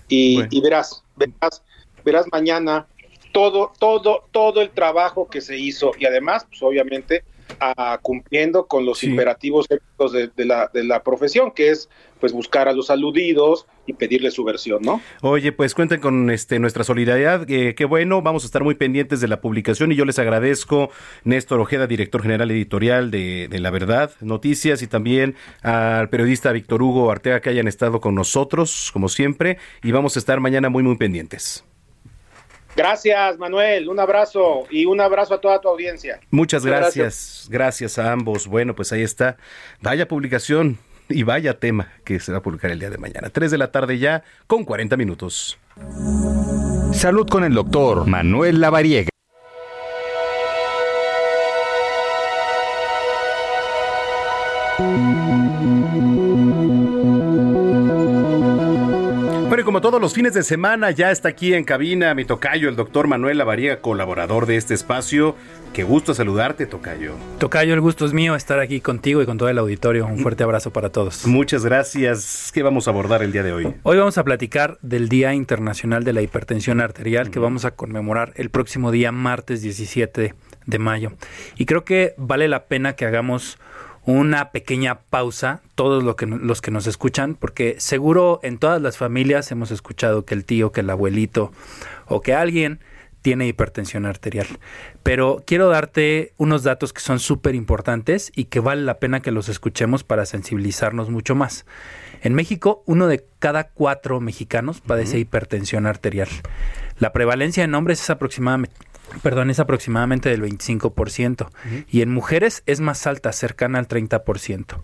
y, 0.07 0.41
y 0.49 0.59
verás, 0.59 1.03
verás, 1.15 1.63
verás 2.03 2.25
mañana 2.31 2.87
todo, 3.31 3.71
todo, 3.77 4.23
todo 4.31 4.61
el 4.61 4.71
trabajo 4.71 5.29
que 5.29 5.39
se 5.39 5.55
hizo 5.55 5.91
y 5.99 6.05
además, 6.05 6.47
pues 6.49 6.63
obviamente, 6.63 7.23
ah, 7.59 7.99
cumpliendo 8.01 8.67
con 8.67 8.85
los 8.85 9.03
imperativos 9.03 9.65
éticos 9.69 10.11
de, 10.11 10.29
de 10.35 10.45
la, 10.45 10.69
de 10.73 10.83
la 10.83 11.03
profesión, 11.03 11.51
que 11.51 11.69
es 11.69 11.89
pues 12.19 12.33
buscar 12.33 12.67
a 12.67 12.73
los 12.73 12.89
aludidos 12.89 13.67
y 13.85 13.93
pedirle 13.93 14.31
su 14.31 14.43
versión, 14.43 14.81
¿no? 14.81 15.01
Oye, 15.21 15.51
pues 15.51 15.73
cuenten 15.73 16.01
con 16.01 16.29
este 16.29 16.59
nuestra 16.59 16.83
solidaridad, 16.83 17.49
eh, 17.49 17.75
qué 17.75 17.85
bueno, 17.85 18.21
vamos 18.21 18.43
a 18.43 18.47
estar 18.47 18.63
muy 18.63 18.75
pendientes 18.75 19.21
de 19.21 19.27
la 19.27 19.39
publicación 19.39 19.91
y 19.91 19.95
yo 19.95 20.05
les 20.05 20.19
agradezco 20.19 20.89
Néstor 21.23 21.59
Ojeda, 21.59 21.87
director 21.87 22.21
general 22.21 22.51
editorial 22.51 23.11
de, 23.11 23.47
de 23.49 23.59
La 23.59 23.69
Verdad 23.69 24.11
Noticias 24.21 24.81
y 24.81 24.87
también 24.87 25.35
al 25.61 26.09
periodista 26.09 26.51
Víctor 26.51 26.81
Hugo 26.81 27.11
Arteaga 27.11 27.41
que 27.41 27.49
hayan 27.49 27.67
estado 27.67 28.01
con 28.01 28.15
nosotros, 28.15 28.89
como 28.91 29.09
siempre, 29.09 29.57
y 29.83 29.91
vamos 29.91 30.15
a 30.15 30.19
estar 30.19 30.39
mañana 30.39 30.69
muy 30.69 30.83
muy 30.83 30.97
pendientes. 30.97 31.63
Gracias, 32.77 33.39
Manuel. 33.39 33.89
Un 33.89 33.99
abrazo 33.99 34.67
y 34.69 34.85
un 34.85 35.01
abrazo 35.01 35.33
a 35.33 35.41
toda 35.41 35.59
tu 35.59 35.67
audiencia. 35.67 36.19
Muchas 36.29 36.63
gracias, 36.63 37.47
gracias 37.49 37.97
a 37.97 38.11
ambos. 38.11 38.45
Bueno, 38.45 38.75
pues 38.75 38.93
ahí 38.93 39.01
está. 39.01 39.37
Vaya 39.81 40.07
publicación 40.07 40.77
y 41.09 41.23
vaya 41.23 41.59
tema 41.59 41.91
que 42.03 42.19
se 42.19 42.31
va 42.31 42.37
a 42.37 42.41
publicar 42.41 42.69
el 42.69 42.79
día 42.79 42.91
de 42.91 42.99
mañana. 42.99 43.31
3 43.31 43.49
de 43.49 43.57
la 43.57 43.71
tarde 43.71 43.97
ya, 43.97 44.23
con 44.45 44.63
40 44.63 44.95
minutos. 44.95 45.57
Salud 46.93 47.27
con 47.27 47.43
el 47.43 47.55
doctor 47.55 48.05
Manuel 48.05 48.61
Lavariega. 48.61 49.09
Como 59.67 59.81
todos 59.81 59.99
los 59.99 60.13
fines 60.13 60.33
de 60.33 60.43
semana, 60.43 60.91
ya 60.91 61.11
está 61.11 61.27
aquí 61.27 61.53
en 61.53 61.65
cabina 61.65 62.13
mi 62.13 62.23
tocayo, 62.23 62.69
el 62.69 62.77
doctor 62.77 63.09
Manuel 63.09 63.37
Lavariega, 63.37 63.81
colaborador 63.81 64.45
de 64.45 64.55
este 64.55 64.73
espacio. 64.73 65.35
Qué 65.73 65.83
gusto 65.83 66.13
saludarte, 66.13 66.67
tocayo. 66.67 67.15
Tocayo, 67.37 67.73
el 67.73 67.81
gusto 67.81 68.05
es 68.05 68.13
mío 68.13 68.33
estar 68.37 68.61
aquí 68.61 68.79
contigo 68.79 69.21
y 69.21 69.25
con 69.25 69.37
todo 69.37 69.49
el 69.49 69.57
auditorio. 69.57 70.05
Un 70.05 70.19
fuerte 70.19 70.45
abrazo 70.45 70.71
para 70.71 70.89
todos. 70.89 71.27
Muchas 71.27 71.65
gracias. 71.65 72.49
¿Qué 72.53 72.63
vamos 72.63 72.87
a 72.87 72.91
abordar 72.91 73.21
el 73.23 73.33
día 73.33 73.43
de 73.43 73.51
hoy? 73.51 73.75
Hoy 73.83 73.97
vamos 73.97 74.17
a 74.17 74.23
platicar 74.23 74.77
del 74.81 75.09
Día 75.09 75.33
Internacional 75.33 76.05
de 76.05 76.13
la 76.13 76.21
Hipertensión 76.21 76.79
Arterial 76.79 77.29
que 77.29 77.39
vamos 77.39 77.65
a 77.65 77.71
conmemorar 77.71 78.31
el 78.37 78.49
próximo 78.49 78.91
día 78.91 79.11
martes 79.11 79.61
17 79.63 80.33
de 80.65 80.79
mayo. 80.79 81.11
Y 81.57 81.65
creo 81.65 81.83
que 81.83 82.13
vale 82.15 82.47
la 82.47 82.67
pena 82.67 82.93
que 82.93 83.05
hagamos 83.05 83.57
una 84.07 84.51
pequeña 84.51 85.01
pausa, 85.01 85.61
todos 85.75 86.01
lo 86.01 86.15
que, 86.15 86.25
los 86.25 86.61
que 86.61 86.71
nos 86.71 86.87
escuchan, 86.87 87.35
porque 87.35 87.75
seguro 87.77 88.39
en 88.41 88.57
todas 88.57 88.81
las 88.81 88.97
familias 88.97 89.51
hemos 89.51 89.69
escuchado 89.69 90.23
que 90.23 90.33
el 90.33 90.45
tío, 90.45 90.71
que 90.71 90.79
el 90.79 90.89
abuelito 90.89 91.51
o 92.07 92.21
que 92.21 92.33
alguien 92.33 92.79
tiene 93.21 93.47
hipertensión 93.47 94.05
arterial. 94.05 94.47
Pero 95.03 95.43
quiero 95.45 95.67
darte 95.67 96.31
unos 96.37 96.63
datos 96.63 96.93
que 96.93 97.01
son 97.01 97.19
súper 97.19 97.53
importantes 97.53 98.31
y 98.33 98.45
que 98.45 98.61
vale 98.61 98.83
la 98.83 98.99
pena 98.99 99.19
que 99.19 99.31
los 99.31 99.49
escuchemos 99.49 100.05
para 100.05 100.25
sensibilizarnos 100.25 101.09
mucho 101.09 101.35
más. 101.35 101.65
En 102.21 102.33
México, 102.33 102.83
uno 102.85 103.07
de 103.07 103.25
cada 103.39 103.65
cuatro 103.65 104.21
mexicanos 104.21 104.79
padece 104.79 105.19
hipertensión 105.19 105.85
arterial. 105.85 106.29
La 106.97 107.11
prevalencia 107.11 107.65
en 107.65 107.75
hombres 107.75 108.01
es 108.01 108.09
aproximadamente, 108.09 108.77
perdón, 109.21 109.49
es 109.49 109.59
aproximadamente 109.59 110.29
del 110.29 110.41
25% 110.41 111.49
y 111.89 112.01
en 112.01 112.11
mujeres 112.11 112.63
es 112.65 112.79
más 112.79 113.07
alta, 113.07 113.31
cercana 113.31 113.79
al 113.79 113.87
30%. 113.87 114.79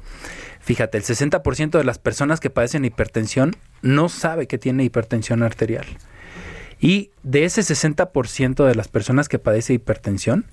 Fíjate, 0.60 0.98
el 0.98 1.04
60% 1.04 1.78
de 1.78 1.84
las 1.84 2.00
personas 2.00 2.40
que 2.40 2.50
padecen 2.50 2.86
hipertensión 2.86 3.56
no 3.82 4.10
sabe 4.10 4.48
que 4.48 4.58
tiene 4.58 4.84
hipertensión 4.84 5.44
arterial. 5.44 5.86
Y 6.80 7.12
de 7.24 7.46
ese 7.46 7.62
60% 7.62 8.66
de 8.66 8.76
las 8.76 8.88
personas 8.88 9.30
que 9.30 9.40
padece 9.40 9.74
hipertensión, 9.74 10.46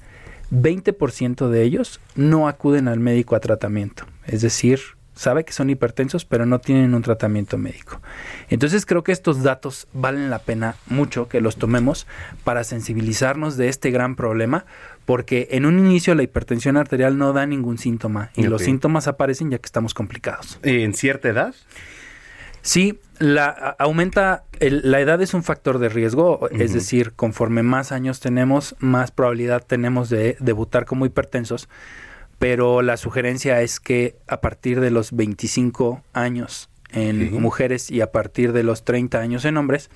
20% 0.52 1.48
de 1.48 1.62
ellos 1.62 2.00
no 2.14 2.48
acuden 2.48 2.88
al 2.88 3.00
médico 3.00 3.36
a 3.36 3.40
tratamiento. 3.40 4.04
Es 4.26 4.42
decir, 4.42 4.80
sabe 5.14 5.44
que 5.44 5.52
son 5.52 5.68
hipertensos, 5.70 6.24
pero 6.24 6.46
no 6.46 6.60
tienen 6.60 6.94
un 6.94 7.02
tratamiento 7.02 7.58
médico. 7.58 8.00
Entonces 8.48 8.86
creo 8.86 9.02
que 9.04 9.12
estos 9.12 9.42
datos 9.42 9.86
valen 9.92 10.30
la 10.30 10.38
pena 10.38 10.76
mucho 10.86 11.28
que 11.28 11.40
los 11.40 11.56
tomemos 11.56 12.06
para 12.44 12.64
sensibilizarnos 12.64 13.56
de 13.56 13.68
este 13.68 13.90
gran 13.90 14.16
problema, 14.16 14.64
porque 15.04 15.48
en 15.50 15.66
un 15.66 15.78
inicio 15.78 16.14
la 16.14 16.22
hipertensión 16.22 16.76
arterial 16.76 17.18
no 17.18 17.32
da 17.32 17.44
ningún 17.46 17.76
síntoma 17.78 18.30
y 18.34 18.44
los 18.44 18.62
síntomas 18.62 19.08
aparecen 19.08 19.50
ya 19.50 19.58
que 19.58 19.66
estamos 19.66 19.92
complicados. 19.94 20.58
¿En 20.62 20.94
cierta 20.94 21.28
edad? 21.28 21.54
Sí, 22.62 23.00
la, 23.18 23.48
aumenta, 23.78 24.44
el- 24.60 24.82
la 24.90 25.00
edad 25.00 25.20
es 25.22 25.32
un 25.34 25.42
factor 25.42 25.78
de 25.78 25.88
riesgo, 25.88 26.48
es 26.50 26.72
decir, 26.74 27.12
conforme 27.12 27.62
más 27.62 27.90
años 27.90 28.20
tenemos, 28.20 28.76
más 28.80 29.10
probabilidad 29.10 29.64
tenemos 29.66 30.10
de 30.10 30.36
debutar 30.40 30.84
como 30.84 31.06
hipertensos, 31.06 31.68
pero 32.40 32.82
la 32.82 32.96
sugerencia 32.96 33.60
es 33.62 33.78
que 33.78 34.16
a 34.26 34.40
partir 34.40 34.80
de 34.80 34.90
los 34.90 35.12
25 35.12 36.02
años 36.14 36.68
en 36.92 37.20
Sí. 37.30 37.38
mujeres 37.38 37.88
y 37.92 38.00
a 38.00 38.10
partir 38.10 38.52
de 38.52 38.64
los 38.64 38.84
30 38.84 39.20
años 39.20 39.44
en 39.44 39.56
hombres, 39.58 39.90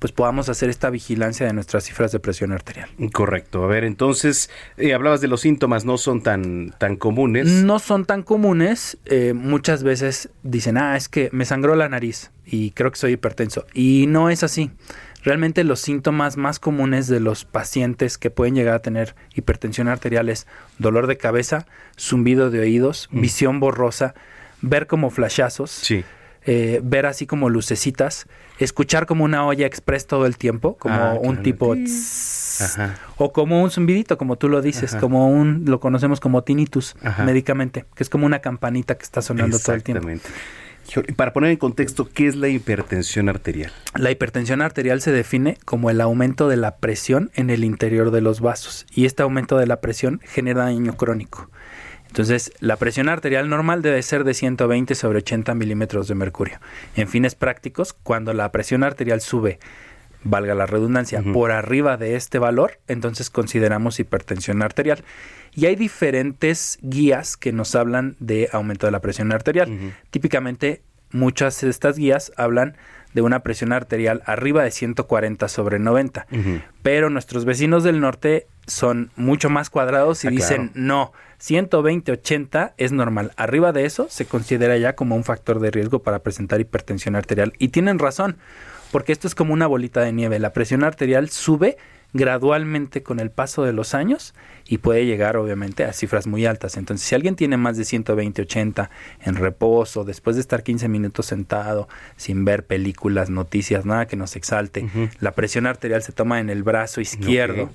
pues 0.00 0.10
podamos 0.12 0.48
hacer 0.48 0.68
esta 0.70 0.90
vigilancia 0.90 1.46
de 1.46 1.52
nuestras 1.52 1.84
cifras 1.84 2.10
de 2.10 2.18
presión 2.18 2.50
arterial. 2.52 2.88
Correcto. 3.12 3.62
A 3.62 3.66
ver, 3.68 3.84
entonces, 3.84 4.50
eh, 4.76 4.92
hablabas 4.94 5.20
de 5.20 5.28
los 5.28 5.42
síntomas, 5.42 5.84
no 5.84 5.96
son 5.98 6.22
tan, 6.24 6.74
tan 6.78 6.96
comunes. 6.96 7.46
No 7.48 7.78
son 7.78 8.04
tan 8.04 8.22
comunes. 8.24 8.98
eh, 9.04 9.32
muchas 9.34 9.84
veces 9.84 10.30
dicen, 10.42 10.76
ah, 10.78 10.96
es 10.96 11.08
que 11.08 11.28
me 11.32 11.44
sangró 11.44 11.76
la 11.76 11.88
nariz 11.88 12.32
y 12.44 12.70
creo 12.72 12.90
que 12.90 12.98
soy 12.98 13.12
hipertenso. 13.12 13.64
Y 13.74 14.06
no 14.08 14.28
es 14.30 14.42
así. 14.42 14.72
Realmente 15.22 15.64
los 15.64 15.80
síntomas 15.80 16.36
más 16.36 16.58
comunes 16.58 17.06
de 17.06 17.20
los 17.20 17.44
pacientes 17.44 18.16
que 18.16 18.30
pueden 18.30 18.54
llegar 18.54 18.74
a 18.74 18.82
tener 18.82 19.14
hipertensión 19.34 19.88
arterial 19.88 20.28
es 20.28 20.46
dolor 20.78 21.06
de 21.06 21.18
cabeza, 21.18 21.66
zumbido 21.98 22.50
de 22.50 22.60
oídos, 22.60 23.08
Mm. 23.12 23.20
visión 23.20 23.60
borrosa, 23.60 24.14
ver 24.62 24.86
como 24.86 25.10
flashazos, 25.10 25.70
Sí. 25.70 26.04
eh, 26.46 26.80
ver 26.82 27.04
así 27.04 27.26
como 27.26 27.50
lucecitas, 27.50 28.26
escuchar 28.58 29.04
como 29.04 29.24
una 29.24 29.44
olla 29.46 29.66
express 29.66 30.06
todo 30.06 30.24
el 30.24 30.38
tiempo, 30.38 30.76
como 30.78 30.94
Ah, 30.94 31.12
un 31.20 31.32
claro. 31.36 31.42
tipo 31.42 31.74
tss, 31.76 32.78
o 33.18 33.32
como 33.32 33.62
un 33.62 33.70
zumbidito, 33.70 34.16
como 34.16 34.36
tú 34.36 34.48
lo 34.48 34.62
dices, 34.62 34.92
Ajá. 34.92 35.00
como 35.00 35.28
un, 35.28 35.64
lo 35.66 35.80
conocemos 35.80 36.18
como 36.18 36.42
tinnitus 36.44 36.96
Ajá. 37.02 37.24
médicamente, 37.24 37.84
que 37.94 38.02
es 38.02 38.08
como 38.08 38.24
una 38.24 38.38
campanita 38.38 38.96
que 38.96 39.02
está 39.04 39.20
sonando 39.20 39.58
todo 39.58 39.74
el 39.74 39.82
tiempo. 39.82 40.08
Exactamente. 40.08 40.30
Para 41.16 41.32
poner 41.32 41.50
en 41.50 41.56
contexto, 41.56 42.08
¿qué 42.12 42.26
es 42.26 42.36
la 42.36 42.48
hipertensión 42.48 43.28
arterial? 43.28 43.72
La 43.96 44.10
hipertensión 44.10 44.60
arterial 44.62 45.00
se 45.00 45.12
define 45.12 45.56
como 45.64 45.90
el 45.90 46.00
aumento 46.00 46.48
de 46.48 46.56
la 46.56 46.76
presión 46.78 47.30
en 47.34 47.50
el 47.50 47.64
interior 47.64 48.10
de 48.10 48.20
los 48.20 48.40
vasos 48.40 48.86
y 48.92 49.04
este 49.04 49.22
aumento 49.22 49.56
de 49.56 49.66
la 49.66 49.80
presión 49.80 50.20
genera 50.24 50.64
daño 50.64 50.96
crónico. 50.96 51.48
Entonces, 52.08 52.52
la 52.58 52.76
presión 52.76 53.08
arterial 53.08 53.48
normal 53.48 53.82
debe 53.82 54.02
ser 54.02 54.24
de 54.24 54.34
120 54.34 54.96
sobre 54.96 55.18
80 55.18 55.54
milímetros 55.54 56.08
de 56.08 56.16
mercurio. 56.16 56.58
En 56.96 57.06
fines 57.06 57.36
prácticos, 57.36 57.92
cuando 57.92 58.32
la 58.32 58.50
presión 58.50 58.82
arterial 58.82 59.20
sube, 59.20 59.60
valga 60.24 60.54
la 60.54 60.66
redundancia, 60.66 61.22
por 61.32 61.50
arriba 61.50 61.96
de 61.96 62.16
este 62.16 62.38
valor, 62.38 62.78
entonces 62.88 63.30
consideramos 63.30 64.00
hipertensión 64.00 64.62
arterial. 64.62 65.02
Y 65.54 65.66
hay 65.66 65.76
diferentes 65.76 66.78
guías 66.82 67.36
que 67.36 67.52
nos 67.52 67.74
hablan 67.74 68.16
de 68.20 68.48
aumento 68.52 68.86
de 68.86 68.92
la 68.92 69.00
presión 69.00 69.32
arterial. 69.32 69.94
Típicamente, 70.10 70.82
muchas 71.10 71.60
de 71.60 71.70
estas 71.70 71.96
guías 71.96 72.32
hablan 72.36 72.76
de 73.14 73.22
una 73.22 73.40
presión 73.40 73.72
arterial 73.72 74.22
arriba 74.26 74.62
de 74.62 74.70
140 74.70 75.48
sobre 75.48 75.78
90. 75.78 76.26
Pero 76.82 77.10
nuestros 77.10 77.44
vecinos 77.44 77.82
del 77.82 78.00
norte 78.00 78.46
son 78.66 79.10
mucho 79.16 79.50
más 79.50 79.70
cuadrados 79.70 80.22
y 80.24 80.28
Ah, 80.28 80.30
dicen, 80.30 80.68
claro. 80.68 80.86
no, 80.86 81.12
120, 81.38 82.12
80 82.12 82.74
es 82.76 82.92
normal. 82.92 83.32
Arriba 83.36 83.72
de 83.72 83.84
eso 83.86 84.06
se 84.10 84.26
considera 84.26 84.76
ya 84.76 84.94
como 84.94 85.16
un 85.16 85.24
factor 85.24 85.58
de 85.58 85.70
riesgo 85.72 86.00
para 86.04 86.20
presentar 86.20 86.60
hipertensión 86.60 87.16
arterial. 87.16 87.52
Y 87.58 87.68
tienen 87.68 87.98
razón, 87.98 88.36
porque 88.90 89.12
esto 89.12 89.26
es 89.26 89.34
como 89.34 89.54
una 89.54 89.66
bolita 89.66 90.00
de 90.00 90.12
nieve. 90.12 90.38
La 90.38 90.52
presión 90.52 90.84
arterial 90.84 91.30
sube 91.30 91.76
gradualmente 92.12 93.02
con 93.02 93.20
el 93.20 93.30
paso 93.30 93.64
de 93.64 93.72
los 93.72 93.94
años 93.94 94.34
y 94.70 94.78
puede 94.78 95.04
llegar 95.04 95.36
obviamente 95.36 95.82
a 95.84 95.92
cifras 95.92 96.28
muy 96.28 96.46
altas. 96.46 96.76
Entonces, 96.76 97.04
si 97.04 97.16
alguien 97.16 97.34
tiene 97.34 97.56
más 97.56 97.76
de 97.76 97.84
120, 97.84 98.42
80 98.42 98.88
en 99.24 99.34
reposo, 99.34 100.04
después 100.04 100.36
de 100.36 100.42
estar 100.42 100.62
15 100.62 100.86
minutos 100.86 101.26
sentado, 101.26 101.88
sin 102.16 102.44
ver 102.44 102.64
películas, 102.64 103.30
noticias, 103.30 103.84
nada 103.84 104.06
que 104.06 104.14
nos 104.14 104.36
exalte, 104.36 104.88
la 105.18 105.32
presión 105.32 105.66
arterial 105.66 106.04
se 106.04 106.12
toma 106.12 106.38
en 106.38 106.50
el 106.50 106.62
brazo 106.62 107.00
izquierdo, 107.00 107.68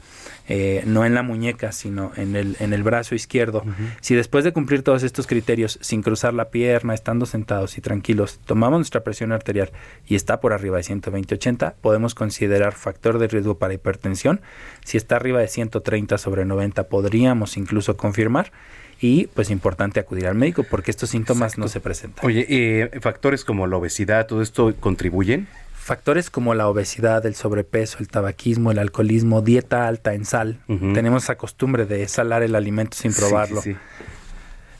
eh, 0.47 0.84
no 0.85 1.03
en 1.03 1.15
la 1.15 1.22
muñeca, 1.22 1.73
sino 1.73 2.13
en 2.15 2.38
el, 2.38 2.55
en 2.61 2.72
el 2.72 2.81
brazo 2.81 3.13
izquierdo. 3.13 3.65
Si 3.99 4.15
después 4.15 4.45
de 4.45 4.53
cumplir 4.53 4.81
todos 4.81 5.03
estos 5.03 5.27
criterios, 5.27 5.77
sin 5.81 6.01
cruzar 6.01 6.34
la 6.34 6.49
pierna, 6.49 6.93
estando 6.93 7.26
sentados 7.26 7.77
y 7.77 7.81
tranquilos, 7.81 8.39
tomamos 8.45 8.80
nuestra 8.80 9.03
presión 9.03 9.34
arterial 9.34 9.69
y 10.07 10.15
está 10.15 10.39
por 10.39 10.53
arriba 10.53 10.77
de 10.77 10.84
120-80, 10.84 11.73
podemos 11.81 12.15
considerar 12.15 12.73
factor 12.73 13.19
de 13.19 13.27
riesgo 13.27 13.57
para 13.57 13.73
hipertensión. 13.73 14.39
Si 14.86 14.95
está 14.95 15.18
arriba 15.18 15.41
de 15.41 15.49
130 15.49 16.18
sobre 16.18 16.45
90, 16.45 16.88
podríamos 16.88 17.57
incluso 17.57 17.98
confirmar. 17.98 18.53
Y 19.02 19.28
pues 19.28 19.49
importante 19.49 19.99
acudir 19.99 20.26
al 20.26 20.36
médico 20.36 20.64
porque 20.64 20.90
estos 20.90 21.10
síntomas 21.10 21.57
no 21.57 21.68
se 21.68 21.82
presentan. 21.82 22.26
Oye, 22.26 22.45
eh, 22.48 22.90
factores 23.02 23.44
como 23.44 23.68
la 23.68 23.76
obesidad, 23.76 24.26
todo 24.26 24.41
esto 24.41 24.74
contribuyen. 24.80 25.49
Factores 25.74 26.30
como 26.30 26.53
la 26.56 26.68
obesidad, 26.70 27.26
el 27.26 27.36
sobrepeso, 27.36 27.98
el 27.99 28.07
tabaquismo, 28.07 28.72
el 28.72 28.80
alcoholismo, 28.80 29.41
dieta 29.41 29.88
alta 29.90 30.14
en 30.14 30.24
sal. 30.24 30.60
Tenemos 30.94 31.24
esa 31.24 31.36
costumbre 31.36 31.86
de 31.86 32.07
salar 32.07 32.41
el 32.41 32.56
alimento 32.56 32.95
sin 32.95 33.14
probarlo. 33.14 33.62
sí, 33.62 33.74
sí. 33.74 33.78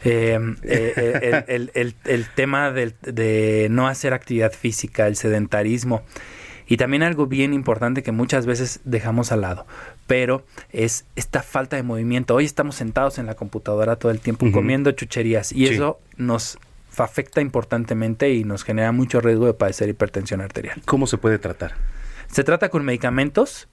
Eh, 0.07 0.40
eh, 0.64 0.94
eh, 0.95 1.44
el, 1.48 1.56
el- 1.56 1.72
el- 1.73 1.95
el 2.06 2.26
tema 2.36 2.72
del- 2.72 2.94
de 3.02 3.68
no 3.72 3.88
hacer 3.88 4.14
actividad 4.14 4.52
física, 4.53 5.07
el 5.07 5.15
sedentarismo. 5.15 6.03
Y 6.68 6.77
también 6.77 7.03
algo 7.03 7.27
bien 7.27 7.53
importante 7.53 8.02
que 8.02 8.11
muchas 8.11 8.45
veces 8.45 8.80
dejamos 8.86 9.32
al 9.32 9.41
lado, 9.41 9.68
pero 10.07 10.45
es 10.72 11.06
esta 11.15 11.41
falta 11.41 11.76
de 11.76 11.84
movimiento. 11.84 12.36
Hoy 12.36 12.45
estamos 12.45 12.76
sentados 12.76 13.18
en 13.18 13.26
la 13.26 13.36
computadora 13.36 13.95
todo 13.95 14.11
el 14.11 14.19
tiempo 14.19 14.52
comiendo 14.52 14.91
chucherías 14.91 15.52
y 15.52 15.68
Sí. 15.68 15.73
eso 15.76 15.99
nos 16.18 16.57
afecta 16.98 17.41
importantemente 17.41 18.32
y 18.34 18.44
nos 18.44 18.64
genera 18.64 18.91
mucho 18.91 19.19
riesgo 19.19 19.48
de 19.48 19.53
padecer 19.53 19.90
hipertensión 19.90 20.41
arterial. 20.41 20.82
¿Cómo 20.86 21.07
se 21.07 21.18
puede 21.18 21.40
tratar? 21.40 21.73
Se 22.32 22.44
trata 22.44 22.69
con 22.69 22.86
medicamentos 22.86 23.68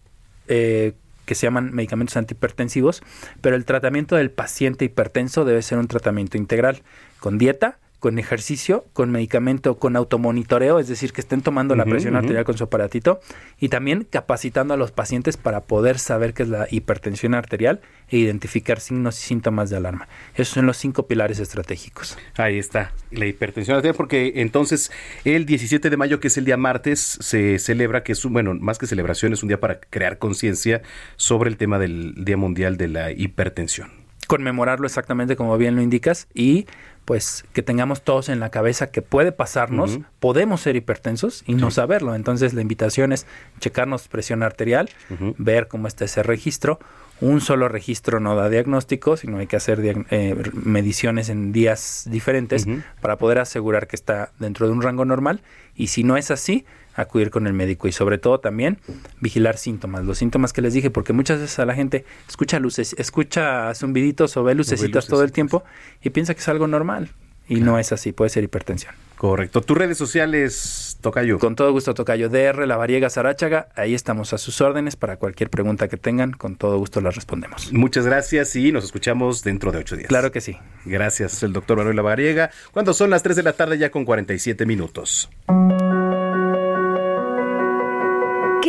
eh, 0.49 0.95
que 1.25 1.37
se 1.37 1.47
llaman 1.47 1.73
medicamentos 1.73 2.17
antihipertensivos, 2.17 3.03
pero 3.41 3.55
el 3.55 3.65
tratamiento 3.65 4.17
del 4.17 4.31
paciente 4.33 4.85
hipertenso 4.85 5.45
debe 5.45 5.63
ser 5.63 5.79
un 5.79 5.87
tratamiento 5.87 6.37
integral, 6.37 6.83
con 7.21 7.39
dieta, 7.39 7.79
con 8.03 8.19
ejercicio, 8.19 8.85
con 8.95 9.13
medicamento, 9.13 9.79
con 9.79 9.95
automonitoreo, 9.95 10.81
es 10.81 10.89
decir, 10.89 11.13
que 11.13 11.21
estén 11.21 11.41
tomando 11.41 11.77
la 11.77 11.85
presión 11.85 12.17
arterial 12.17 12.43
con 12.43 12.59
su 12.59 12.65
aparatito 12.65 13.21
y 13.61 13.69
también 13.69 14.05
capacitando 14.11 14.75
a 14.75 14.77
los 14.77 14.91
pacientes 14.91 15.37
para 15.37 15.61
poder 15.61 16.01
saber 16.01 16.35
qué 16.35 16.43
es 16.43 16.49
la 16.49 16.67
hipertensión 16.69 17.33
arterial 17.33 17.81
e 18.09 18.17
identificar 18.17 18.81
signos 18.81 19.21
y 19.21 19.23
síntomas 19.23 19.71
de 19.71 19.77
alarma. 19.77 20.09
Esos 20.35 20.49
son 20.49 20.67
los 20.67 20.79
cinco 20.79 21.07
pilares 21.07 21.39
estratégicos. 21.39 22.19
Ahí 22.37 22.59
está, 22.59 22.93
la 23.13 23.27
hipertensión 23.27 23.77
arterial, 23.77 23.95
porque 23.95 24.33
entonces 24.35 24.91
el 25.25 25.47
17 25.47 25.89
de 25.89 25.97
mayo, 25.97 26.19
que 26.19 26.27
es 26.27 26.37
el 26.37 26.45
día 26.45 26.57
martes, 26.57 27.19
se 27.21 27.61
celebra, 27.61 28.03
que 28.03 28.11
es 28.11 28.25
un, 28.25 28.33
bueno, 28.33 28.53
más 28.57 28.79
que 28.79 28.89
celebración, 28.89 29.33
es 29.33 29.45
un 29.45 29.49
día 29.49 29.61
para 29.61 29.79
crear 29.79 30.19
conciencia 30.19 30.83
sobre 31.15 31.51
el 31.51 31.57
tema 31.57 31.79
del 31.79 32.17
Día 32.25 32.37
Mundial 32.37 32.77
de 32.77 32.89
la 32.89 33.13
Hipertensión. 33.13 34.02
Conmemorarlo 34.33 34.87
exactamente 34.87 35.37
como 35.37 35.59
bien 35.59 35.77
lo 35.77 35.83
indicas 35.83 36.27
y 36.33 36.65
pues 37.05 37.45
que 37.53 37.61
tengamos 37.61 38.01
todos 38.01 38.31
en 38.31 38.41
la 38.41 38.49
cabeza 38.49 38.91
que 38.91 39.03
puede 39.03 39.31
pasarnos, 39.31 39.99
podemos 40.21 40.63
ser 40.63 40.75
hipertensos 40.75 41.45
y 41.47 41.53
no 41.53 41.71
saberlo. 41.71 42.15
Entonces 42.15 42.55
la 42.55 42.63
invitación 42.63 43.13
es 43.13 43.27
checarnos 43.61 44.09
presión 44.09 44.43
arterial, 44.43 44.89
ver 45.37 45.69
cómo 45.69 45.87
está 45.87 46.07
ese 46.07 46.23
registro. 46.23 46.79
Un 47.21 47.43
solo 47.43 47.69
registro 47.69 48.21
no 48.21 48.35
da 48.35 48.49
diagnóstico, 48.49 49.19
sino 49.19 49.37
hay 49.37 49.47
que 49.47 49.57
hacer 49.57 50.07
eh, 50.09 50.35
mediciones 50.55 51.29
en 51.29 51.53
días 51.53 52.07
diferentes 52.09 52.67
para 53.03 53.19
poder 53.19 53.39
asegurar 53.39 53.87
que 53.87 53.97
está 53.97 54.31
dentro 54.39 54.67
de 54.67 54.73
un 54.73 54.81
rango 54.81 55.05
normal. 55.05 55.43
Y 55.75 55.89
si 55.89 56.05
no 56.05 56.17
es 56.17 56.31
así, 56.31 56.65
acudir 56.95 57.31
con 57.31 57.47
el 57.47 57.53
médico 57.53 57.89
y 57.89 57.93
sobre 57.93 58.19
todo 58.19 58.41
también 58.41 58.79
vigilar 59.21 59.57
síntomas, 59.57 60.05
los 60.05 60.19
síntomas 60.19 60.53
que 60.53 60.63
les 60.63 60.75
dije, 60.75 60.91
porque 60.91 61.13
muchas 61.13 61.41
veces 61.41 61.59
a 61.59 61.67
la 61.67 61.75
gente 61.75 62.05
escucha 62.29 62.59
luces, 62.59 62.95
escucha 62.99 63.75
zumbiditos 63.75 64.37
o 64.37 64.45
ve 64.45 64.55
lucecitas 64.55 65.07
todo 65.07 65.23
el 65.23 65.33
tiempo 65.33 65.65
y 66.03 66.11
piensa 66.11 66.35
que 66.35 66.41
es 66.41 66.49
algo 66.49 66.67
normal 66.67 67.11
y 67.49 67.61
no 67.61 67.79
es 67.79 67.93
así, 67.93 68.13
puede 68.13 68.31
ser 68.31 68.45
hipertensión. 68.45 68.95
Correcto. 69.17 69.61
¿Tus 69.61 69.77
redes 69.77 69.99
sociales, 69.99 70.99
Tocayo? 71.01 71.39
Con 71.39 71.55
todo 71.55 71.71
gusto, 71.71 71.95
Tocayo. 71.95 72.29
DR, 72.29 72.67
La 72.67 72.77
Variega, 72.77 73.09
Sarachaga, 73.09 73.69
ahí 73.77 73.95
estamos 73.95 74.33
a 74.33 74.39
sus 74.39 74.61
órdenes 74.61 74.97
para 74.97 75.17
cualquier 75.17 75.49
pregunta 75.49 75.87
que 75.89 75.97
tengan, 75.97 76.33
con 76.33 76.57
todo 76.57 76.79
gusto 76.79 77.01
las 77.01 77.15
respondemos. 77.15 77.73
Muchas 77.73 78.05
gracias 78.05 78.57
y 78.57 78.73
nos 78.73 78.85
escuchamos 78.85 79.45
dentro 79.45 79.71
de 79.71 79.79
ocho 79.79 79.97
días. 79.97 80.09
Claro 80.09 80.33
que 80.33 80.41
sí. 80.41 80.57
Gracias, 80.85 81.43
el 81.43 81.53
doctor 81.53 81.79
Manuel 81.79 81.97
Lavariega. 81.97 82.51
Cuando 82.73 82.95
son 82.95 83.11
las 83.11 83.23
3 83.23 83.37
de 83.37 83.43
la 83.45 83.53
tarde 83.53 83.79
ya 83.79 83.91
con 83.91 84.05
47 84.05 84.67
minutos. 84.67 85.31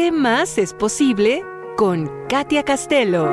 ¿Qué 0.04 0.12
más 0.12 0.58
es 0.58 0.74
posible 0.74 1.46
con 1.78 2.12
Katia 2.28 2.64
Castelo? 2.64 3.30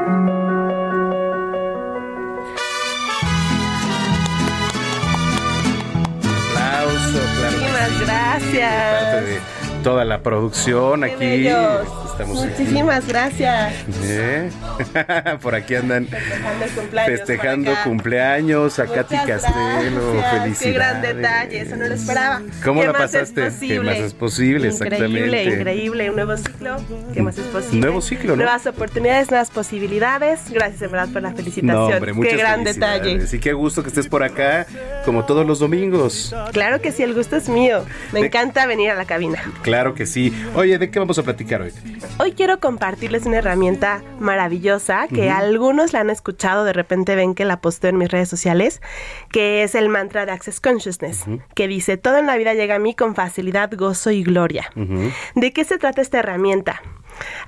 Aplauso, 6.22 7.18
claro. 7.38 7.58
Muchísimas 7.58 8.00
gracias. 8.02 9.59
Toda 9.82 10.04
la 10.04 10.22
producción 10.22 11.00
Qué 11.00 11.06
aquí. 11.12 11.24
bellos. 11.24 11.86
Estamos 12.12 12.42
aquí. 12.44 12.50
Muchísimas 12.62 13.06
gracias. 13.08 13.74
¿Eh? 14.04 14.50
Por 15.42 15.54
aquí 15.54 15.74
andan 15.74 16.06
Festejando 16.06 16.66
cumpleaños 16.74 17.18
festejando 17.18 17.72
cumpleaños 17.84 18.78
a 18.78 18.86
Katy 18.86 19.16
Castelo. 19.26 20.12
gracias. 20.14 20.42
Felicidades. 20.42 20.58
Qué 20.58 20.72
gran 20.72 21.00
detalle, 21.02 21.60
eso 21.60 21.76
no 21.76 21.86
lo 21.86 21.94
esperaba. 21.94 22.42
¿Cómo 22.62 22.80
¿Qué 22.80 22.86
la 22.88 22.92
más 22.92 23.14
es 23.14 23.30
pasaste? 23.32 23.40
¿Qué 23.42 23.50
posible? 23.50 23.90
más 23.90 23.98
es 24.00 24.14
posible? 24.14 24.68
Increíble, 24.68 24.68
Exactamente. 24.68 25.44
increíble. 25.60 26.10
Un 26.10 26.16
nuevo 26.16 26.36
ciclo. 26.36 26.76
¿Qué 27.14 27.22
más 27.22 27.38
es 27.38 27.46
posible? 27.46 27.80
Nuevo 27.80 28.00
ciclo, 28.02 28.30
¿no? 28.36 28.36
Nuevas 28.42 28.66
oportunidades, 28.66 29.30
nuevas 29.30 29.50
posibilidades. 29.50 30.40
Gracias, 30.50 30.82
en 30.82 30.90
verdad, 30.90 31.08
por 31.10 31.22
la 31.22 31.32
felicitación. 31.32 31.66
No, 31.74 31.86
hombre, 31.86 32.12
Qué 32.28 32.36
gran 32.36 32.64
detalle. 32.64 33.18
Y 33.32 33.38
qué 33.38 33.54
gusto 33.54 33.82
que 33.82 33.88
estés 33.88 34.08
por 34.08 34.22
acá, 34.22 34.66
como 35.06 35.24
todos 35.24 35.46
los 35.46 35.58
domingos. 35.58 36.34
Claro 36.52 36.82
que 36.82 36.92
sí, 36.92 37.02
el 37.02 37.14
gusto 37.14 37.36
es 37.36 37.48
mío. 37.48 37.84
Me 38.12 38.20
De- 38.20 38.26
encanta 38.26 38.66
venir 38.66 38.90
a 38.90 38.94
la 38.94 39.06
cabina. 39.06 39.40
Claro 39.62 39.69
que 39.94 40.06
sí. 40.06 40.34
Oye, 40.54 40.78
¿de 40.78 40.90
qué 40.90 40.98
vamos 40.98 41.18
a 41.18 41.22
platicar 41.22 41.62
hoy? 41.62 41.72
Hoy 42.18 42.32
quiero 42.32 42.58
compartirles 42.58 43.24
una 43.24 43.38
herramienta 43.38 44.02
maravillosa 44.18 45.06
que 45.06 45.30
algunos 45.30 45.92
la 45.92 46.00
han 46.00 46.10
escuchado, 46.10 46.64
de 46.64 46.72
repente 46.72 47.14
ven 47.14 47.34
que 47.34 47.44
la 47.44 47.60
posteo 47.60 47.90
en 47.90 47.98
mis 47.98 48.10
redes 48.10 48.28
sociales, 48.28 48.82
que 49.30 49.62
es 49.62 49.74
el 49.74 49.88
mantra 49.88 50.26
de 50.26 50.32
Access 50.32 50.60
Consciousness, 50.60 51.24
que 51.54 51.68
dice, 51.68 51.96
todo 51.96 52.18
en 52.18 52.26
la 52.26 52.36
vida 52.36 52.54
llega 52.54 52.74
a 52.74 52.78
mí 52.80 52.94
con 52.94 53.14
facilidad, 53.14 53.70
gozo 53.76 54.10
y 54.10 54.24
gloria. 54.24 54.70
¿De 55.36 55.52
qué 55.52 55.64
se 55.64 55.78
trata 55.78 56.02
esta 56.02 56.18
herramienta? 56.18 56.82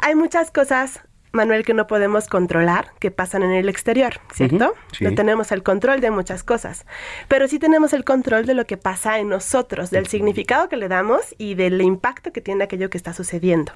Hay 0.01 0.15
muchas 0.15 0.51
cosas 0.51 1.01
Manuel, 1.33 1.65
que 1.65 1.73
no 1.73 1.87
podemos 1.87 2.29
controlar 2.29 2.93
que 2.99 3.11
pasan 3.11 3.43
en 3.43 3.53
el 3.53 3.69
exterior, 3.69 4.21
¿cierto? 4.35 4.75
Sí. 4.93 5.05
No 5.05 5.15
tenemos 5.15 5.51
el 5.51 5.63
control 5.63 6.01
de 6.01 6.11
muchas 6.11 6.45
cosas, 6.45 6.85
pero 7.29 7.49
sí 7.49 7.59
tenemos 7.59 7.95
el 7.95 8.05
control 8.05 8.45
de 8.45 8.55
lo 8.55 8.67
que 8.67 8.77
pasa 8.77 9.19
en 9.19 9.31
nosotros, 9.31 9.91
del 9.91 10.07
significado 10.07 10.69
que 10.69 10.77
le 10.77 10.89
damos 10.89 11.35
y 11.39 11.55
del 11.55 11.81
impacto 11.81 12.33
que 12.33 12.43
tiene 12.43 12.65
aquello 12.65 12.91
que 12.91 12.99
está 12.99 13.15
sucediendo. 13.15 13.73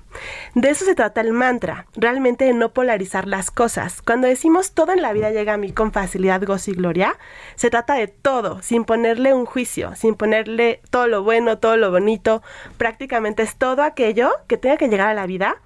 De 0.54 0.68
eso 0.68 0.84
se 0.84 0.94
trata 0.94 1.22
el 1.22 1.32
mantra, 1.32 1.86
realmente 1.96 2.44
de 2.44 2.52
no 2.52 2.74
polarizar 2.74 3.26
las 3.26 3.50
cosas. 3.50 4.02
Cuando 4.02 4.28
decimos 4.28 4.72
todo 4.72 4.92
en 4.92 5.00
la 5.00 5.14
vida 5.14 5.30
llega 5.30 5.54
a 5.54 5.56
mí 5.56 5.72
con 5.72 5.92
facilidad, 5.92 6.42
gozo 6.44 6.70
y 6.70 6.74
gloria, 6.74 7.16
se 7.54 7.70
trata 7.70 7.94
de 7.94 8.08
todo, 8.08 8.60
sin 8.62 8.84
ponerle 8.84 9.32
un 9.32 9.46
juicio, 9.46 9.94
sin 9.96 10.14
ponerle 10.14 10.80
todo 10.90 11.06
lo 11.06 11.22
bueno, 11.22 11.58
todo 11.58 11.78
lo 11.78 11.90
bonito, 11.90 12.42
prácticamente 12.76 13.42
es 13.42 13.56
todo 13.56 13.82
aquello 13.82 14.30
que 14.46 14.58
tenga 14.58 14.76
que 14.76 14.88
llegar 14.88 15.08
a 15.08 15.14
la 15.14 15.26
vida 15.26 15.56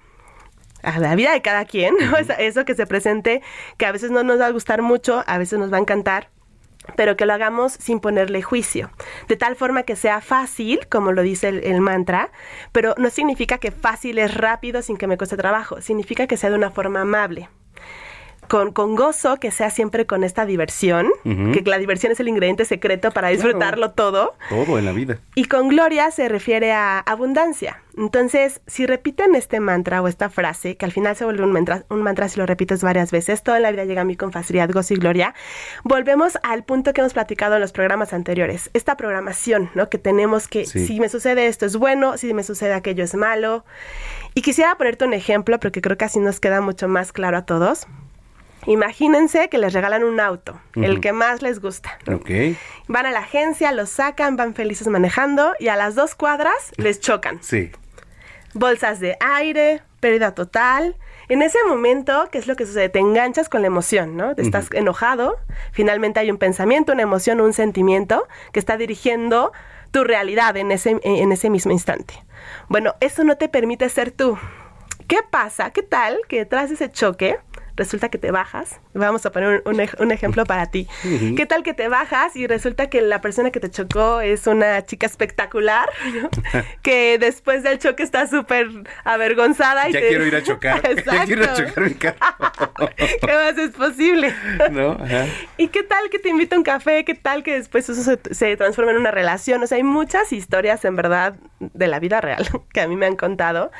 a 0.83 0.99
la 0.99 1.15
vida 1.15 1.31
de 1.31 1.41
cada 1.41 1.65
quien, 1.65 1.95
¿no? 1.99 2.17
Esa- 2.17 2.35
eso 2.35 2.65
que 2.65 2.75
se 2.75 2.85
presente, 2.87 3.41
que 3.77 3.85
a 3.85 3.91
veces 3.91 4.11
no 4.11 4.23
nos 4.23 4.39
va 4.39 4.47
a 4.47 4.51
gustar 4.51 4.81
mucho, 4.81 5.23
a 5.27 5.37
veces 5.37 5.59
nos 5.59 5.71
va 5.71 5.77
a 5.77 5.81
encantar, 5.81 6.29
pero 6.95 7.15
que 7.15 7.25
lo 7.25 7.33
hagamos 7.33 7.73
sin 7.73 7.99
ponerle 7.99 8.41
juicio, 8.41 8.89
de 9.27 9.37
tal 9.37 9.55
forma 9.55 9.83
que 9.83 9.95
sea 9.95 10.19
fácil, 10.21 10.87
como 10.89 11.11
lo 11.11 11.21
dice 11.21 11.49
el, 11.49 11.63
el 11.63 11.79
mantra, 11.81 12.31
pero 12.71 12.95
no 12.97 13.09
significa 13.09 13.59
que 13.59 13.71
fácil 13.71 14.17
es 14.17 14.33
rápido 14.33 14.81
sin 14.81 14.97
que 14.97 15.07
me 15.07 15.17
cueste 15.17 15.37
trabajo, 15.37 15.79
significa 15.81 16.25
que 16.27 16.37
sea 16.37 16.49
de 16.49 16.55
una 16.55 16.71
forma 16.71 17.01
amable. 17.01 17.49
Con, 18.51 18.73
con 18.73 18.97
gozo, 18.97 19.37
que 19.37 19.49
sea 19.49 19.69
siempre 19.69 20.05
con 20.05 20.25
esta 20.25 20.45
diversión, 20.45 21.07
que 21.23 21.63
la 21.65 21.77
diversión 21.77 22.11
es 22.11 22.19
el 22.19 22.27
ingrediente 22.27 22.65
secreto 22.65 23.11
para 23.11 23.29
disfrutarlo 23.29 23.91
todo, 23.91 24.33
Todo 24.49 24.77
en 24.77 24.83
la 24.83 24.91
vida. 24.91 25.19
y 25.35 25.45
con 25.45 25.69
gloria 25.69 26.11
se 26.11 26.27
refiere 26.27 26.73
a 26.73 26.99
abundancia. 26.99 27.81
Entonces, 27.97 28.59
si 28.67 28.85
repiten 28.85 29.35
este 29.35 29.61
mantra 29.61 30.01
o 30.01 30.07
esta 30.09 30.29
frase, 30.29 30.75
que 30.75 30.83
al 30.85 30.91
final 30.91 31.15
se 31.15 31.23
vuelve 31.23 31.43
un 31.45 31.53
mantra, 31.53 31.85
un 31.89 32.01
mantra 32.01 32.27
si 32.27 32.39
lo 32.39 32.45
repites 32.45 32.83
varias 32.83 33.09
veces, 33.11 33.41
toda 33.41 33.61
la 33.61 33.71
vida 33.71 33.85
llega 33.85 34.01
a 34.01 34.05
mí 34.05 34.17
con 34.17 34.33
facilidad, 34.33 34.69
gozo 34.69 34.93
y 34.95 34.97
gloria, 34.97 35.33
volvemos 35.85 36.37
al 36.43 36.65
punto 36.65 36.91
que 36.91 36.99
hemos 37.01 37.13
platicado 37.13 37.55
en 37.55 37.61
los 37.61 37.71
programas 37.71 38.11
anteriores, 38.11 38.69
esta 38.73 38.97
programación, 38.97 39.69
¿no? 39.75 39.89
Que 39.89 39.97
tenemos 39.97 40.49
que, 40.49 40.65
Sí. 40.65 40.85
si 40.87 40.99
me 40.99 41.07
sucede 41.07 41.47
esto 41.47 41.65
es 41.65 41.77
bueno, 41.77 42.17
si 42.17 42.33
me 42.33 42.43
sucede 42.43 42.73
aquello 42.73 43.05
es 43.05 43.15
malo. 43.15 43.63
Y 44.33 44.41
quisiera 44.41 44.75
ponerte 44.75 45.05
un 45.05 45.13
ejemplo, 45.13 45.57
porque 45.59 45.81
creo 45.81 45.97
que 45.97 46.05
así 46.05 46.19
nos 46.19 46.39
queda 46.41 46.59
mucho 46.61 46.89
más 46.89 47.11
claro 47.13 47.37
a 47.37 47.45
todos. 47.45 47.87
Imagínense 48.67 49.49
que 49.49 49.57
les 49.57 49.73
regalan 49.73 50.03
un 50.03 50.19
auto, 50.19 50.59
el 50.75 51.01
que 51.01 51.13
más 51.13 51.41
les 51.41 51.59
gusta. 51.59 51.97
Ok. 52.11 52.29
Van 52.87 53.05
a 53.05 53.11
la 53.11 53.19
agencia, 53.19 53.71
lo 53.71 53.85
sacan, 53.85 54.35
van 54.35 54.53
felices 54.53 54.87
manejando 54.87 55.53
y 55.59 55.69
a 55.69 55.75
las 55.75 55.95
dos 55.95 56.15
cuadras 56.15 56.71
les 56.77 56.99
chocan. 56.99 57.41
Sí. 57.41 57.71
Bolsas 58.53 58.99
de 58.99 59.17
aire, 59.19 59.81
pérdida 59.99 60.35
total. 60.35 60.97
En 61.29 61.41
ese 61.41 61.57
momento, 61.67 62.27
¿qué 62.31 62.37
es 62.37 62.47
lo 62.47 62.55
que 62.55 62.65
sucede? 62.65 62.89
Te 62.89 62.99
enganchas 62.99 63.49
con 63.49 63.61
la 63.61 63.67
emoción, 63.67 64.17
¿no? 64.17 64.35
Te 64.35 64.41
Estás 64.41 64.67
enojado, 64.73 65.37
finalmente 65.71 66.19
hay 66.19 66.29
un 66.29 66.37
pensamiento, 66.37 66.91
una 66.91 67.03
emoción, 67.03 67.39
un 67.39 67.53
sentimiento 67.53 68.27
que 68.51 68.59
está 68.59 68.77
dirigiendo 68.77 69.53
tu 69.91 70.03
realidad 70.03 70.57
en 70.57 70.71
ese, 70.71 70.99
en 71.03 71.31
ese 71.31 71.49
mismo 71.49 71.71
instante. 71.71 72.13
Bueno, 72.67 72.95
eso 72.99 73.23
no 73.23 73.37
te 73.37 73.49
permite 73.49 73.87
ser 73.89 74.11
tú. 74.11 74.37
¿Qué 75.07 75.19
pasa? 75.29 75.71
¿Qué 75.71 75.83
tal 75.83 76.19
que 76.27 76.37
detrás 76.37 76.69
de 76.69 76.75
ese 76.75 76.89
choque 76.89 77.37
resulta 77.81 78.09
que 78.09 78.17
te 78.17 78.31
bajas? 78.31 78.79
Vamos 78.93 79.25
a 79.25 79.31
poner 79.31 79.61
un, 79.65 79.73
un 79.79 79.81
un 79.99 80.11
ejemplo 80.11 80.45
para 80.45 80.67
ti. 80.67 80.87
Ujú. 81.03 81.35
¿Qué 81.35 81.45
tal 81.45 81.63
que 81.63 81.73
te 81.73 81.87
bajas 81.87 82.35
y 82.35 82.45
resulta 82.47 82.89
que 82.89 83.01
la 83.01 83.19
persona 83.21 83.49
que 83.51 83.59
te 83.59 83.69
chocó 83.69 84.21
es 84.21 84.45
una 84.47 84.85
chica 84.85 85.07
espectacular? 85.07 85.89
¿no? 86.21 86.29
que 86.83 87.17
después 87.17 87.63
del 87.63 87.79
choque 87.79 88.03
está 88.03 88.27
súper 88.27 88.67
avergonzada. 89.03 89.89
Y 89.89 89.93
Ya 89.93 89.99
te- 89.99 90.07
quiero 90.09 90.25
ir 90.25 90.35
a 90.35 90.43
chocar. 90.43 90.81
Ya 91.05 91.25
quiero 91.25 91.43
ir 91.43 91.49
a 91.49 91.51
Exacto. 91.51 91.69
chocar 91.69 91.83
mi 91.83 91.93
carro. 91.95 92.17
¿Qué 92.97 93.33
más 93.33 93.57
es 93.57 93.71
posible? 93.71 94.33
¿No? 94.71 94.91
Ajá. 94.91 95.25
¿Y 95.57 95.67
qué 95.69 95.83
tal 95.83 96.09
que 96.09 96.19
te 96.19 96.29
invita 96.29 96.55
a 96.55 96.59
un 96.59 96.63
café? 96.63 97.03
¿Qué 97.05 97.15
tal 97.15 97.43
que 97.43 97.53
después 97.53 97.89
eso 97.89 98.01
se, 98.03 98.19
se 98.33 98.55
transforma 98.57 98.91
en 98.91 98.97
una 98.97 99.11
relación? 99.11 99.63
O 99.63 99.67
sea, 99.67 99.77
hay 99.77 99.83
muchas 99.83 100.31
historias 100.33 100.85
en 100.85 100.95
verdad 100.95 101.35
de 101.59 101.87
la 101.87 101.99
vida 101.99 102.21
real 102.21 102.47
que 102.73 102.81
a 102.81 102.87
mí 102.87 102.95
me 102.95 103.05
han 103.05 103.15
contado, 103.15 103.71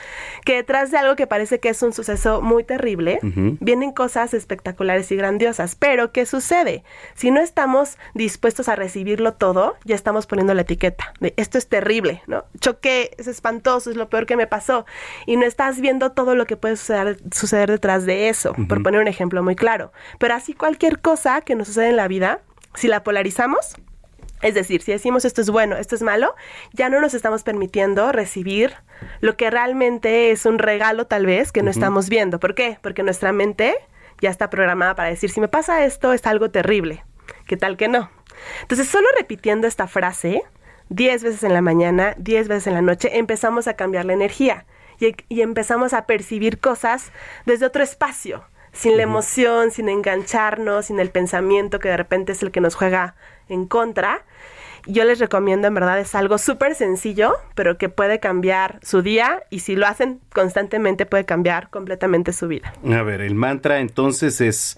que 0.46 0.56
detrás 0.56 0.92
de 0.92 0.98
algo 0.98 1.16
que 1.16 1.28
parece 1.28 1.60
que 1.60 1.70
es 1.70 1.82
un 1.82 1.94
suceso 1.94 2.42
muy 2.42 2.64
terrible, 2.64 3.20
Ujú. 3.24 3.58
vienen 3.60 3.91
cosas 3.94 4.34
espectaculares 4.34 5.12
y 5.12 5.16
grandiosas. 5.16 5.76
Pero, 5.76 6.12
¿qué 6.12 6.26
sucede? 6.26 6.84
Si 7.16 7.32
no 7.32 7.40
estamos 7.40 7.98
dispuestos 8.14 8.70
a 8.70 8.76
recibirlo 8.76 9.34
todo, 9.34 9.76
ya 9.86 9.96
estamos 9.96 10.28
poniendo 10.28 10.54
la 10.54 10.62
etiqueta 10.62 11.12
de 11.20 11.34
esto 11.38 11.58
es 11.58 11.68
terrible, 11.68 12.24
¿no? 12.28 12.46
Choqué, 12.60 13.12
es 13.18 13.28
espantoso, 13.28 13.90
es 13.90 13.96
lo 13.96 14.10
peor 14.10 14.26
que 14.26 14.36
me 14.36 14.48
pasó. 14.48 14.86
Y 15.26 15.38
no 15.38 15.46
estás 15.46 15.80
viendo 15.82 16.12
todo 16.12 16.36
lo 16.36 16.46
que 16.46 16.58
puede 16.58 16.76
suceder, 16.76 17.18
suceder 17.32 17.70
detrás 17.70 18.06
de 18.06 18.30
eso, 18.30 18.54
por 18.68 18.84
poner 18.84 19.02
un 19.02 19.08
ejemplo 19.08 19.44
muy 19.44 19.56
claro. 19.56 19.92
Pero 20.20 20.34
así 20.34 20.54
cualquier 20.54 21.00
cosa 21.00 21.42
que 21.42 21.56
nos 21.56 21.68
sucede 21.68 21.90
en 21.90 21.98
la 21.98 22.08
vida, 22.08 22.42
si 22.74 22.88
la 22.88 23.04
polarizamos, 23.04 23.76
es 24.42 24.54
decir, 24.54 24.82
si 24.82 24.92
decimos 24.92 25.26
esto 25.26 25.42
es 25.42 25.50
bueno, 25.50 25.78
esto 25.78 25.96
es 25.96 26.02
malo, 26.02 26.36
ya 26.74 26.90
no 26.90 27.00
nos 27.00 27.14
estamos 27.14 27.44
permitiendo 27.44 28.12
recibir 28.12 28.74
lo 29.20 29.38
que 29.38 29.50
realmente 29.50 30.32
es 30.32 30.46
un 30.46 30.60
regalo 30.60 31.08
tal 31.08 31.26
vez 31.26 31.52
que 31.52 31.64
no 31.64 31.72
estamos 31.72 32.10
viendo. 32.10 32.40
¿Por 32.40 32.56
qué? 32.56 32.78
Porque 32.82 33.04
nuestra 33.04 33.32
mente 33.32 33.76
ya 34.20 34.30
está 34.30 34.50
programada 34.50 34.96
para 34.96 35.10
decir, 35.10 35.30
si 35.30 35.42
me 35.42 35.48
pasa 35.48 35.86
esto 35.86 36.14
es 36.14 36.26
algo 36.26 36.52
terrible. 36.52 37.04
¿Qué 37.48 37.58
tal 37.58 37.78
que 37.78 37.88
no? 37.88 38.10
Entonces, 38.62 38.88
solo 38.88 39.08
repitiendo 39.18 39.68
esta 39.68 39.88
frase 39.88 40.44
10 40.90 41.24
veces 41.24 41.44
en 41.44 41.54
la 41.54 41.62
mañana, 41.62 42.16
10 42.18 42.48
veces 42.48 42.68
en 42.68 42.74
la 42.74 42.82
noche, 42.82 43.18
empezamos 43.18 43.68
a 43.68 43.76
cambiar 43.76 44.06
la 44.06 44.14
energía 44.14 44.66
y, 45.00 45.16
y 45.30 45.42
empezamos 45.42 45.94
a 45.94 46.06
percibir 46.06 46.60
cosas 46.60 47.12
desde 47.46 47.66
otro 47.66 47.84
espacio, 47.84 48.44
sin 48.74 48.98
la 48.98 49.04
emoción, 49.04 49.72
sin 49.72 49.90
engancharnos, 49.90 50.86
sin 50.86 51.00
el 51.00 51.10
pensamiento 51.10 51.80
que 51.80 51.90
de 51.90 51.98
repente 51.98 52.34
es 52.34 52.44
el 52.44 52.52
que 52.52 52.62
nos 52.62 52.76
juega 52.76 53.16
en 53.50 53.66
contra. 53.66 54.24
Yo 54.86 55.04
les 55.04 55.20
recomiendo, 55.20 55.68
en 55.68 55.74
verdad, 55.74 56.00
es 56.00 56.16
algo 56.16 56.38
súper 56.38 56.76
sencillo, 56.76 57.34
pero 57.56 57.78
que 57.78 57.90
puede 57.90 58.20
cambiar 58.20 58.80
su 58.82 59.02
día 59.02 59.44
y 59.50 59.60
si 59.60 59.76
lo 59.76 59.88
hacen 59.88 60.20
constantemente 60.34 61.06
puede 61.06 61.26
cambiar 61.26 61.70
completamente 61.70 62.34
su 62.34 62.48
vida. 62.48 62.74
A 62.86 63.02
ver, 63.04 63.22
el 63.22 63.36
mantra 63.36 63.80
entonces 63.80 64.42
es 64.42 64.78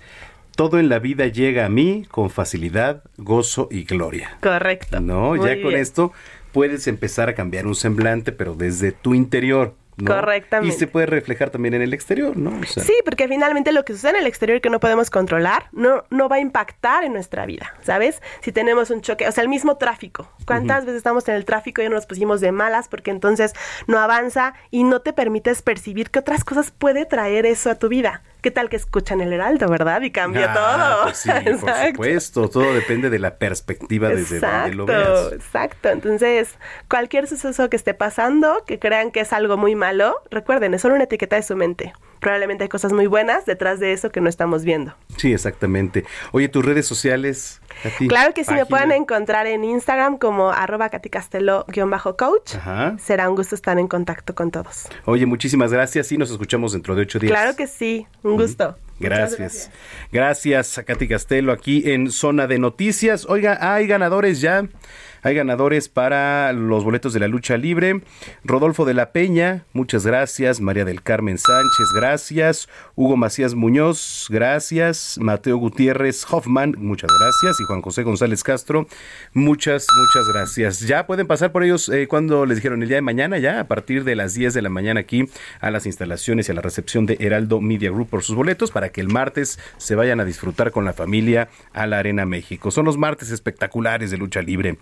todo 0.56 0.80
en 0.80 0.90
la 0.90 1.00
vida 1.00 1.28
llega 1.28 1.66
a 1.66 1.70
mí 1.70 2.06
con 2.10 2.30
facilidad, 2.30 3.04
gozo 3.18 3.68
y 3.72 3.84
gloria. 3.84 4.38
Correcto. 4.42 5.00
No, 5.00 5.36
Muy 5.36 5.48
ya 5.48 5.62
con 5.62 5.74
esto 5.74 6.12
puedes 6.52 6.88
empezar 6.88 7.30
a 7.30 7.36
cambiar 7.36 7.66
un 7.66 7.76
semblante, 7.76 8.32
pero 8.32 8.56
desde 8.56 8.92
tu 8.92 9.14
interior. 9.14 9.74
¿No? 9.98 10.14
Correctamente. 10.14 10.76
Y 10.76 10.78
se 10.78 10.88
puede 10.88 11.06
reflejar 11.06 11.50
también 11.50 11.74
en 11.74 11.82
el 11.82 11.94
exterior, 11.94 12.36
¿no? 12.38 12.52
O 12.60 12.64
sea, 12.66 12.84
Sí, 12.84 12.94
porque 13.06 13.28
finalmente 13.28 13.72
lo 13.72 13.86
que 13.86 13.94
sucede 13.94 14.12
en 14.12 14.18
el 14.18 14.28
exterior 14.28 14.62
que 14.62 14.70
no 14.70 14.80
podemos 14.80 15.10
controlar 15.10 15.68
no, 15.72 16.04
no 16.10 16.30
va 16.30 16.38
a 16.38 16.40
impactar 16.40 17.04
en 17.04 17.14
nuestra 17.14 17.46
vida, 17.46 17.74
¿sabes? 17.82 18.22
Si 18.42 18.52
tenemos 18.52 18.90
un 18.90 19.02
choque, 19.02 19.28
o 19.28 19.32
sea, 19.32 19.44
el 19.44 19.50
mismo 19.50 19.78
tráfico. 19.78 20.30
¿Cuántas 20.46 20.86
veces 20.86 20.98
estamos 20.98 21.28
en 21.28 21.36
el 21.36 21.46
tráfico 21.46 21.82
y 21.82 21.90
nos 21.90 22.06
pusimos 22.06 22.42
de 22.42 22.52
malas 22.52 22.88
porque 22.88 23.12
entonces 23.12 23.54
no 23.88 24.00
avanza 24.00 24.54
y 24.72 24.84
no 24.84 25.02
te 25.02 25.14
permites 25.14 25.62
percibir 25.62 26.10
qué 26.10 26.20
otras 26.20 26.44
cosas 26.44 26.72
puede 26.72 27.06
traer 27.06 27.46
eso 27.46 27.70
a 27.70 27.76
tu 27.76 27.90
vida? 27.90 28.24
¿Qué 28.44 28.52
tal 28.52 28.70
que 28.70 28.76
escuchan 28.76 29.22
el 29.22 29.32
heraldo, 29.32 29.68
verdad? 29.70 30.02
Y 30.02 30.12
cambia 30.12 30.52
Ah, 30.54 30.54
todo. 30.54 31.04
pues 31.06 31.18
sí, 31.18 31.30
por 31.44 31.48
Exacto. 31.48 31.88
supuesto. 31.94 32.50
Todo 32.50 32.74
depende 32.74 33.10
de 33.10 33.18
la 33.18 33.38
perspectiva 33.38 34.10
desde 34.10 34.42
donde 34.42 34.76
lo 34.76 34.84
Exacto, 34.84 35.14
veas. 35.30 35.34
exacto. 35.34 35.90
Entonces, 35.90 36.50
cualquier 36.90 37.28
suceso 37.28 37.70
que 37.70 37.78
esté 37.78 37.94
pasando, 37.94 38.66
que 38.68 38.80
crean 38.80 39.12
que 39.12 39.22
es 39.22 39.32
algo 39.32 39.56
muy 39.56 39.76
malo, 39.76 40.22
recuerden, 40.30 40.74
es 40.74 40.82
solo 40.82 40.96
una 40.96 41.06
etiqueta 41.06 41.38
de 41.38 41.44
su 41.44 41.56
mente. 41.56 41.94
Probablemente 42.20 42.64
hay 42.64 42.70
cosas 42.70 42.92
muy 42.94 43.08
buenas 43.08 43.46
detrás 43.46 43.80
de 43.80 43.94
eso 43.94 44.10
que 44.12 44.20
no 44.22 44.28
estamos 44.30 44.64
viendo. 44.66 44.94
Sí, 45.18 45.34
exactamente. 45.34 46.04
Oye, 46.34 46.50
tus 46.50 46.66
redes 46.66 46.86
sociales. 46.86 47.62
Katy? 47.82 48.08
Claro 48.08 48.34
que 48.34 48.44
sí, 48.44 48.54
me 48.54 48.66
pueden 48.66 48.92
encontrar 48.92 49.48
en 49.48 49.64
Instagram 49.64 50.18
como 50.18 50.52
arroba 50.52 50.90
caticastelo-coach. 50.90 52.56
Será 53.00 53.30
un 53.30 53.36
gusto 53.36 53.56
estar 53.56 53.80
en 53.80 53.88
contacto 53.88 54.36
con 54.36 54.52
todos. 54.52 54.88
Oye, 55.06 55.26
muchísimas 55.26 55.72
gracias 55.72 56.12
y 56.12 56.18
nos 56.18 56.32
escuchamos 56.32 56.74
dentro 56.74 56.96
de 56.96 57.04
ocho 57.04 57.20
días. 57.20 57.32
Claro 57.32 57.56
que 57.56 57.68
sí, 57.68 58.08
un 58.24 58.38
gusto. 58.38 58.78
Muchas 59.00 59.38
Gracias. 59.38 59.72
Gracias 60.12 60.78
a 60.78 60.84
Katy 60.84 61.08
Castelo 61.08 61.52
aquí 61.52 61.92
en 61.92 62.12
Zona 62.12 62.48
de 62.48 62.60
Noticias. 62.60 63.26
Oiga, 63.28 63.58
hay 63.60 63.88
ganadores 63.88 64.40
ya. 64.40 64.66
Hay 65.24 65.36
ganadores 65.36 65.88
para 65.88 66.52
los 66.52 66.84
boletos 66.84 67.14
de 67.14 67.22
la 67.22 67.30
lucha 67.30 67.56
libre. 67.56 68.02
Rodolfo 68.44 68.84
de 68.84 68.94
la 68.94 69.14
Peña, 69.14 69.64
muchas 69.72 70.06
gracias. 70.06 70.60
María 70.60 70.84
del 70.84 71.02
Carmen 71.02 71.38
Sánchez, 71.38 71.88
gracias. 71.96 72.68
Hugo 72.96 73.16
Macías 73.16 73.56
Muñoz, 73.56 74.28
gracias. 74.30 75.18
Mateo 75.22 75.56
Gutiérrez 75.56 76.26
Hoffman, 76.30 76.76
muchas 76.78 77.10
gracias. 77.18 77.62
Y 77.62 77.64
Juan 77.64 77.82
José 77.82 78.04
González 78.04 78.44
Castro, 78.44 78.86
muchas, 79.34 79.88
muchas 79.96 80.28
gracias. 80.34 80.80
Ya 80.82 81.08
pueden 81.08 81.26
pasar 81.26 81.54
por 81.54 81.64
ellos 81.64 81.88
eh, 81.88 82.10
cuando 82.10 82.46
les 82.46 82.58
dijeron 82.58 82.82
el 82.82 82.90
día 82.90 82.98
de 82.98 83.02
mañana, 83.02 83.38
ya 83.38 83.62
a 83.62 83.68
partir 83.70 84.04
de 84.04 84.18
las 84.18 84.34
10 84.34 84.54
de 84.54 84.62
la 84.62 84.70
mañana 84.70 85.00
aquí 85.00 85.30
a 85.62 85.72
las 85.72 85.86
instalaciones 85.86 86.50
y 86.50 86.52
a 86.52 86.56
la 86.56 86.62
recepción 86.62 87.06
de 87.06 87.16
Heraldo 87.22 87.62
Media 87.62 87.92
Group 87.92 88.10
por 88.10 88.24
sus 88.24 88.36
boletos 88.36 88.72
para 88.72 88.90
que 88.90 89.00
el 89.00 89.08
martes 89.08 89.58
se 89.78 89.96
vayan 89.96 90.20
a 90.20 90.26
disfrutar 90.26 90.72
con 90.72 90.84
la 90.84 90.92
familia 90.92 91.48
a 91.72 91.88
la 91.88 92.00
Arena 92.00 92.26
México. 92.26 92.72
Son 92.72 92.84
los 92.84 92.98
martes 92.98 93.32
espectaculares 93.32 94.12
de 94.12 94.18
lucha 94.18 94.42
libre. 94.42 94.78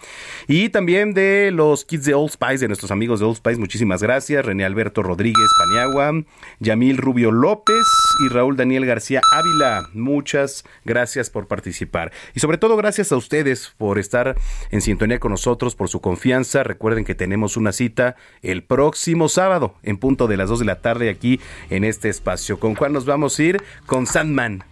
Y 0.48 0.70
también 0.70 1.14
de 1.14 1.52
los 1.52 1.86
kits 1.86 2.06
de 2.06 2.14
Old 2.14 2.32
Spice, 2.32 2.60
de 2.60 2.68
nuestros 2.68 2.92
amigos 2.92 3.20
de 3.20 3.26
Old 3.26 3.38
Spice, 3.38 3.60
muchísimas 3.60 4.02
gracias. 4.02 4.46
René 4.46 4.66
Alberto 4.66 5.04
Rodríguez 5.04 5.50
Paniagua, 5.58 6.24
Yamil 6.60 6.98
Rubio 6.98 7.32
López 7.32 7.86
y 8.26 8.30
Raúl 8.30 8.58
Daniel 8.58 8.86
García 8.86 9.22
Ávila. 9.32 9.90
Muchas 9.94 10.64
gracias 10.86 11.30
por 11.30 11.48
participar. 11.48 12.12
Y 12.34 12.40
sobre 12.40 12.58
todo 12.58 12.78
gracias 12.78 13.12
a 13.12 13.18
ustedes 13.18 13.74
por 13.78 14.00
estar 14.00 14.36
en 14.72 14.82
sintonía 14.82 15.20
con 15.20 15.32
nosotros, 15.32 15.76
por 15.76 15.90
su 15.90 16.02
confianza. 16.02 16.64
Recuerden 16.64 17.06
que 17.06 17.16
tenemos 17.16 17.58
una 17.58 17.72
cita 17.72 18.16
el 18.42 18.64
próximo 18.64 19.30
sábado 19.30 19.76
en 19.84 19.98
punto 19.98 20.28
de 20.28 20.38
las 20.38 20.50
2 20.50 20.60
de 20.60 20.66
la 20.66 20.82
tarde 20.82 21.10
aquí 21.10 21.40
en 21.70 21.84
este 21.84 22.10
espacio. 22.10 22.60
¿Con 22.60 22.76
cuál 22.76 22.94
nos 22.94 23.06
vamos 23.06 23.38
a 23.38 23.44
ir? 23.44 23.64
Con 23.86 24.06
Sandman 24.06 24.71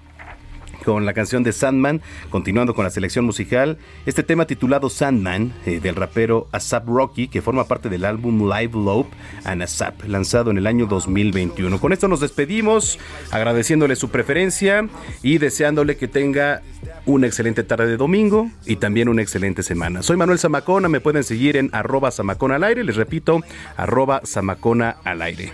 con 0.94 1.06
la 1.06 1.14
canción 1.14 1.44
de 1.44 1.52
Sandman, 1.52 2.02
continuando 2.32 2.74
con 2.74 2.84
la 2.84 2.90
selección 2.90 3.24
musical, 3.24 3.78
este 4.08 4.24
tema 4.24 4.48
titulado 4.48 4.90
Sandman 4.90 5.54
eh, 5.68 5.80
del 5.80 5.94
rapero 5.94 6.48
Asap 6.52 6.88
Rocky, 6.88 7.28
que 7.28 7.44
forma 7.44 7.66
parte 7.66 7.90
del 7.90 8.06
álbum 8.06 8.50
Live 8.52 8.72
Lope 8.74 9.16
and 9.44 9.62
Asap, 9.62 10.04
lanzado 10.08 10.50
en 10.50 10.58
el 10.58 10.66
año 10.66 10.88
2021. 10.88 11.80
Con 11.80 11.94
esto 11.94 12.08
nos 12.08 12.22
despedimos, 12.22 12.98
agradeciéndole 13.30 13.96
su 13.96 14.10
preferencia 14.10 14.90
y 15.22 15.38
deseándole 15.38 15.96
que 15.96 16.08
tenga 16.08 16.64
una 17.06 17.28
excelente 17.28 17.62
tarde 17.62 17.86
de 17.86 17.98
domingo 17.98 18.50
y 18.66 18.78
también 18.78 19.10
una 19.10 19.22
excelente 19.22 19.62
semana. 19.62 20.02
Soy 20.02 20.18
Manuel 20.18 20.40
Zamacona, 20.40 20.90
me 20.90 21.02
pueden 21.02 21.24
seguir 21.24 21.56
en 21.56 21.70
arroba 21.72 22.10
Zamacona 22.10 22.56
al 22.56 22.64
aire, 22.64 22.84
les 22.84 22.96
repito, 22.96 23.42
arroba 23.78 24.24
Zamacona 24.26 24.98
al 25.04 25.22
aire. 25.22 25.54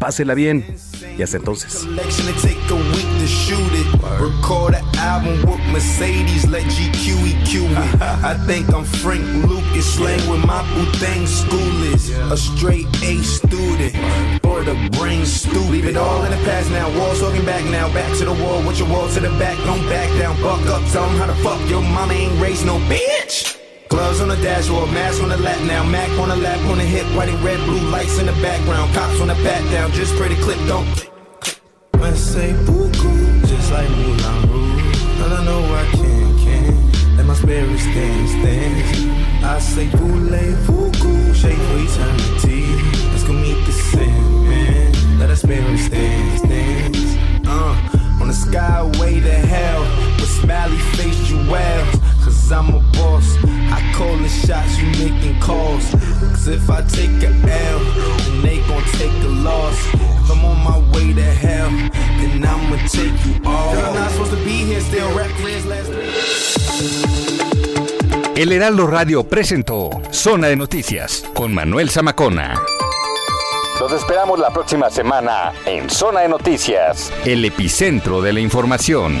Pásela 0.00 0.34
bien 0.34 0.64
y 1.16 1.22
hasta 1.22 1.36
entonces. 1.36 1.86
Collection 3.30 3.70
to 3.70 3.70
take 3.70 3.70
a 3.70 3.70
week 3.70 3.70
to 3.70 3.70
shoot 3.70 3.72
it. 3.72 4.20
Record 4.20 4.74
an 4.74 4.84
album 4.96 5.50
with 5.50 5.60
Mercedes, 5.72 6.46
let 6.48 6.64
GQ 6.64 7.14
EQ 7.30 7.70
it. 7.70 8.02
I 8.24 8.34
think 8.46 8.72
I'm 8.72 8.84
Frank 8.84 9.24
Lucas, 9.48 9.94
slang 9.94 10.30
with 10.30 10.44
my 10.46 10.62
boo 10.74 10.90
thing 10.98 11.26
school 11.26 11.82
is. 11.94 12.10
A 12.10 12.36
straight 12.36 12.86
A 13.02 13.18
student, 13.22 13.94
or 14.44 14.62
the 14.62 14.74
brain 14.98 15.24
stupid. 15.24 15.70
Leave 15.70 15.86
it 15.86 15.96
all 15.96 16.24
in 16.24 16.30
the 16.30 16.36
past 16.44 16.70
now, 16.70 16.88
walls 16.98 17.20
talking 17.20 17.44
back 17.44 17.64
now. 17.70 17.92
Back 17.92 18.16
to 18.18 18.24
the 18.24 18.32
wall, 18.32 18.62
with 18.66 18.78
your 18.78 18.88
wall 18.88 19.08
to 19.08 19.20
the 19.20 19.30
back, 19.38 19.56
don't 19.64 19.86
back 19.88 20.08
down. 20.18 20.40
Buck 20.42 20.64
up, 20.66 20.82
tell 20.90 21.04
'em 21.04 21.16
how 21.16 21.26
to 21.26 21.34
fuck 21.42 21.60
your 21.68 21.82
mama 21.82 22.14
ain't 22.14 22.40
raised 22.40 22.66
no 22.66 22.78
bitch. 22.90 23.56
Gloves 23.88 24.20
on 24.20 24.28
the 24.28 24.36
dashboard, 24.36 24.90
mask 24.92 25.22
on 25.22 25.30
the 25.30 25.36
lap 25.36 25.60
now. 25.62 25.82
Mac 25.84 26.10
on 26.18 26.28
the 26.28 26.36
lap, 26.36 26.60
on 26.70 26.78
the 26.78 26.84
hip, 26.84 27.06
white 27.16 27.28
and 27.28 27.42
red, 27.42 27.58
blue 27.66 27.80
lights 27.90 28.18
in 28.18 28.26
the 28.26 28.32
background. 28.40 28.92
Cops 28.94 29.20
on 29.20 29.28
the 29.28 29.34
pat 29.42 29.62
down, 29.72 29.90
just 29.92 30.14
pretty 30.16 30.36
clip 30.36 30.58
don't. 30.68 30.86
I 32.02 32.14
say 32.14 32.52
buku, 32.64 33.46
just 33.46 33.70
like 33.72 33.88
Moulin 33.90 34.50
Rouge. 34.50 35.02
And 35.22 35.32
I 35.32 35.44
know 35.44 35.62
I 35.62 35.84
can, 35.92 36.38
can. 36.38 37.16
Let 37.16 37.26
my 37.26 37.34
spirit 37.34 37.78
stand, 37.78 38.28
stand. 38.28 39.44
I 39.44 39.58
say 39.58 39.86
voulez-vous, 39.86 41.34
shape 41.34 41.56
for 41.56 41.78
eternity. 41.78 42.64
Let's 43.10 43.24
go 43.24 43.32
meet 43.32 43.64
the 43.66 43.72
Sandman. 43.72 45.18
Let 45.18 45.30
our 45.30 45.36
spirit 45.36 45.78
stand, 45.78 46.38
stand. 46.38 46.96
Uh, 47.46 48.20
on 48.20 48.28
the 48.28 48.34
skyway 48.34 49.22
to 49.22 49.32
hell, 49.32 49.82
with 50.16 50.30
smiley 50.40 50.78
face 50.96 51.28
jewels. 51.28 52.19
Cause 52.50 52.66
I'm 52.66 52.74
a 52.74 52.80
boss. 52.94 53.36
I 53.70 53.92
call 53.94 54.16
the 54.16 54.28
shots, 54.28 54.76
you 54.80 54.86
making 54.98 55.38
calls. 55.38 55.88
Cause 55.92 56.48
if 56.48 56.68
I 56.68 56.82
take 56.82 57.22
a 57.22 57.30
L, 57.30 57.78
then 57.78 58.42
they 58.42 58.58
gon' 58.66 58.82
take 58.98 59.12
a 59.22 59.28
loss. 59.28 59.76
If 59.94 60.30
I'm 60.32 60.44
on 60.44 60.58
my 60.58 60.78
way 60.92 61.12
to 61.12 61.22
hell, 61.22 61.70
then 61.70 62.44
I'ma 62.44 62.76
take 62.88 63.14
you 63.24 63.40
all. 63.46 63.72
Girl, 63.72 63.84
I'm 63.84 63.94
not 63.94 64.10
supposed 64.10 64.32
to 64.32 64.44
be 64.44 64.64
here 64.64 64.80
still. 64.80 65.16
Rap 65.16 65.30
players 65.38 65.64
last 65.64 65.92
El 68.36 68.50
Heraldo 68.50 68.88
Radio 68.88 69.22
presentó 69.22 70.02
Zona 70.10 70.48
de 70.48 70.56
Noticias 70.56 71.22
con 71.32 71.54
Manuel 71.54 71.88
Zamacona. 71.88 72.60
Los 73.78 73.92
esperamos 73.92 74.40
la 74.40 74.52
próxima 74.52 74.90
semana 74.90 75.52
en 75.66 75.88
Zona 75.88 76.22
de 76.22 76.28
Noticias, 76.28 77.12
el 77.24 77.44
epicentro 77.44 78.20
de 78.20 78.32
la 78.32 78.40
información. 78.40 79.20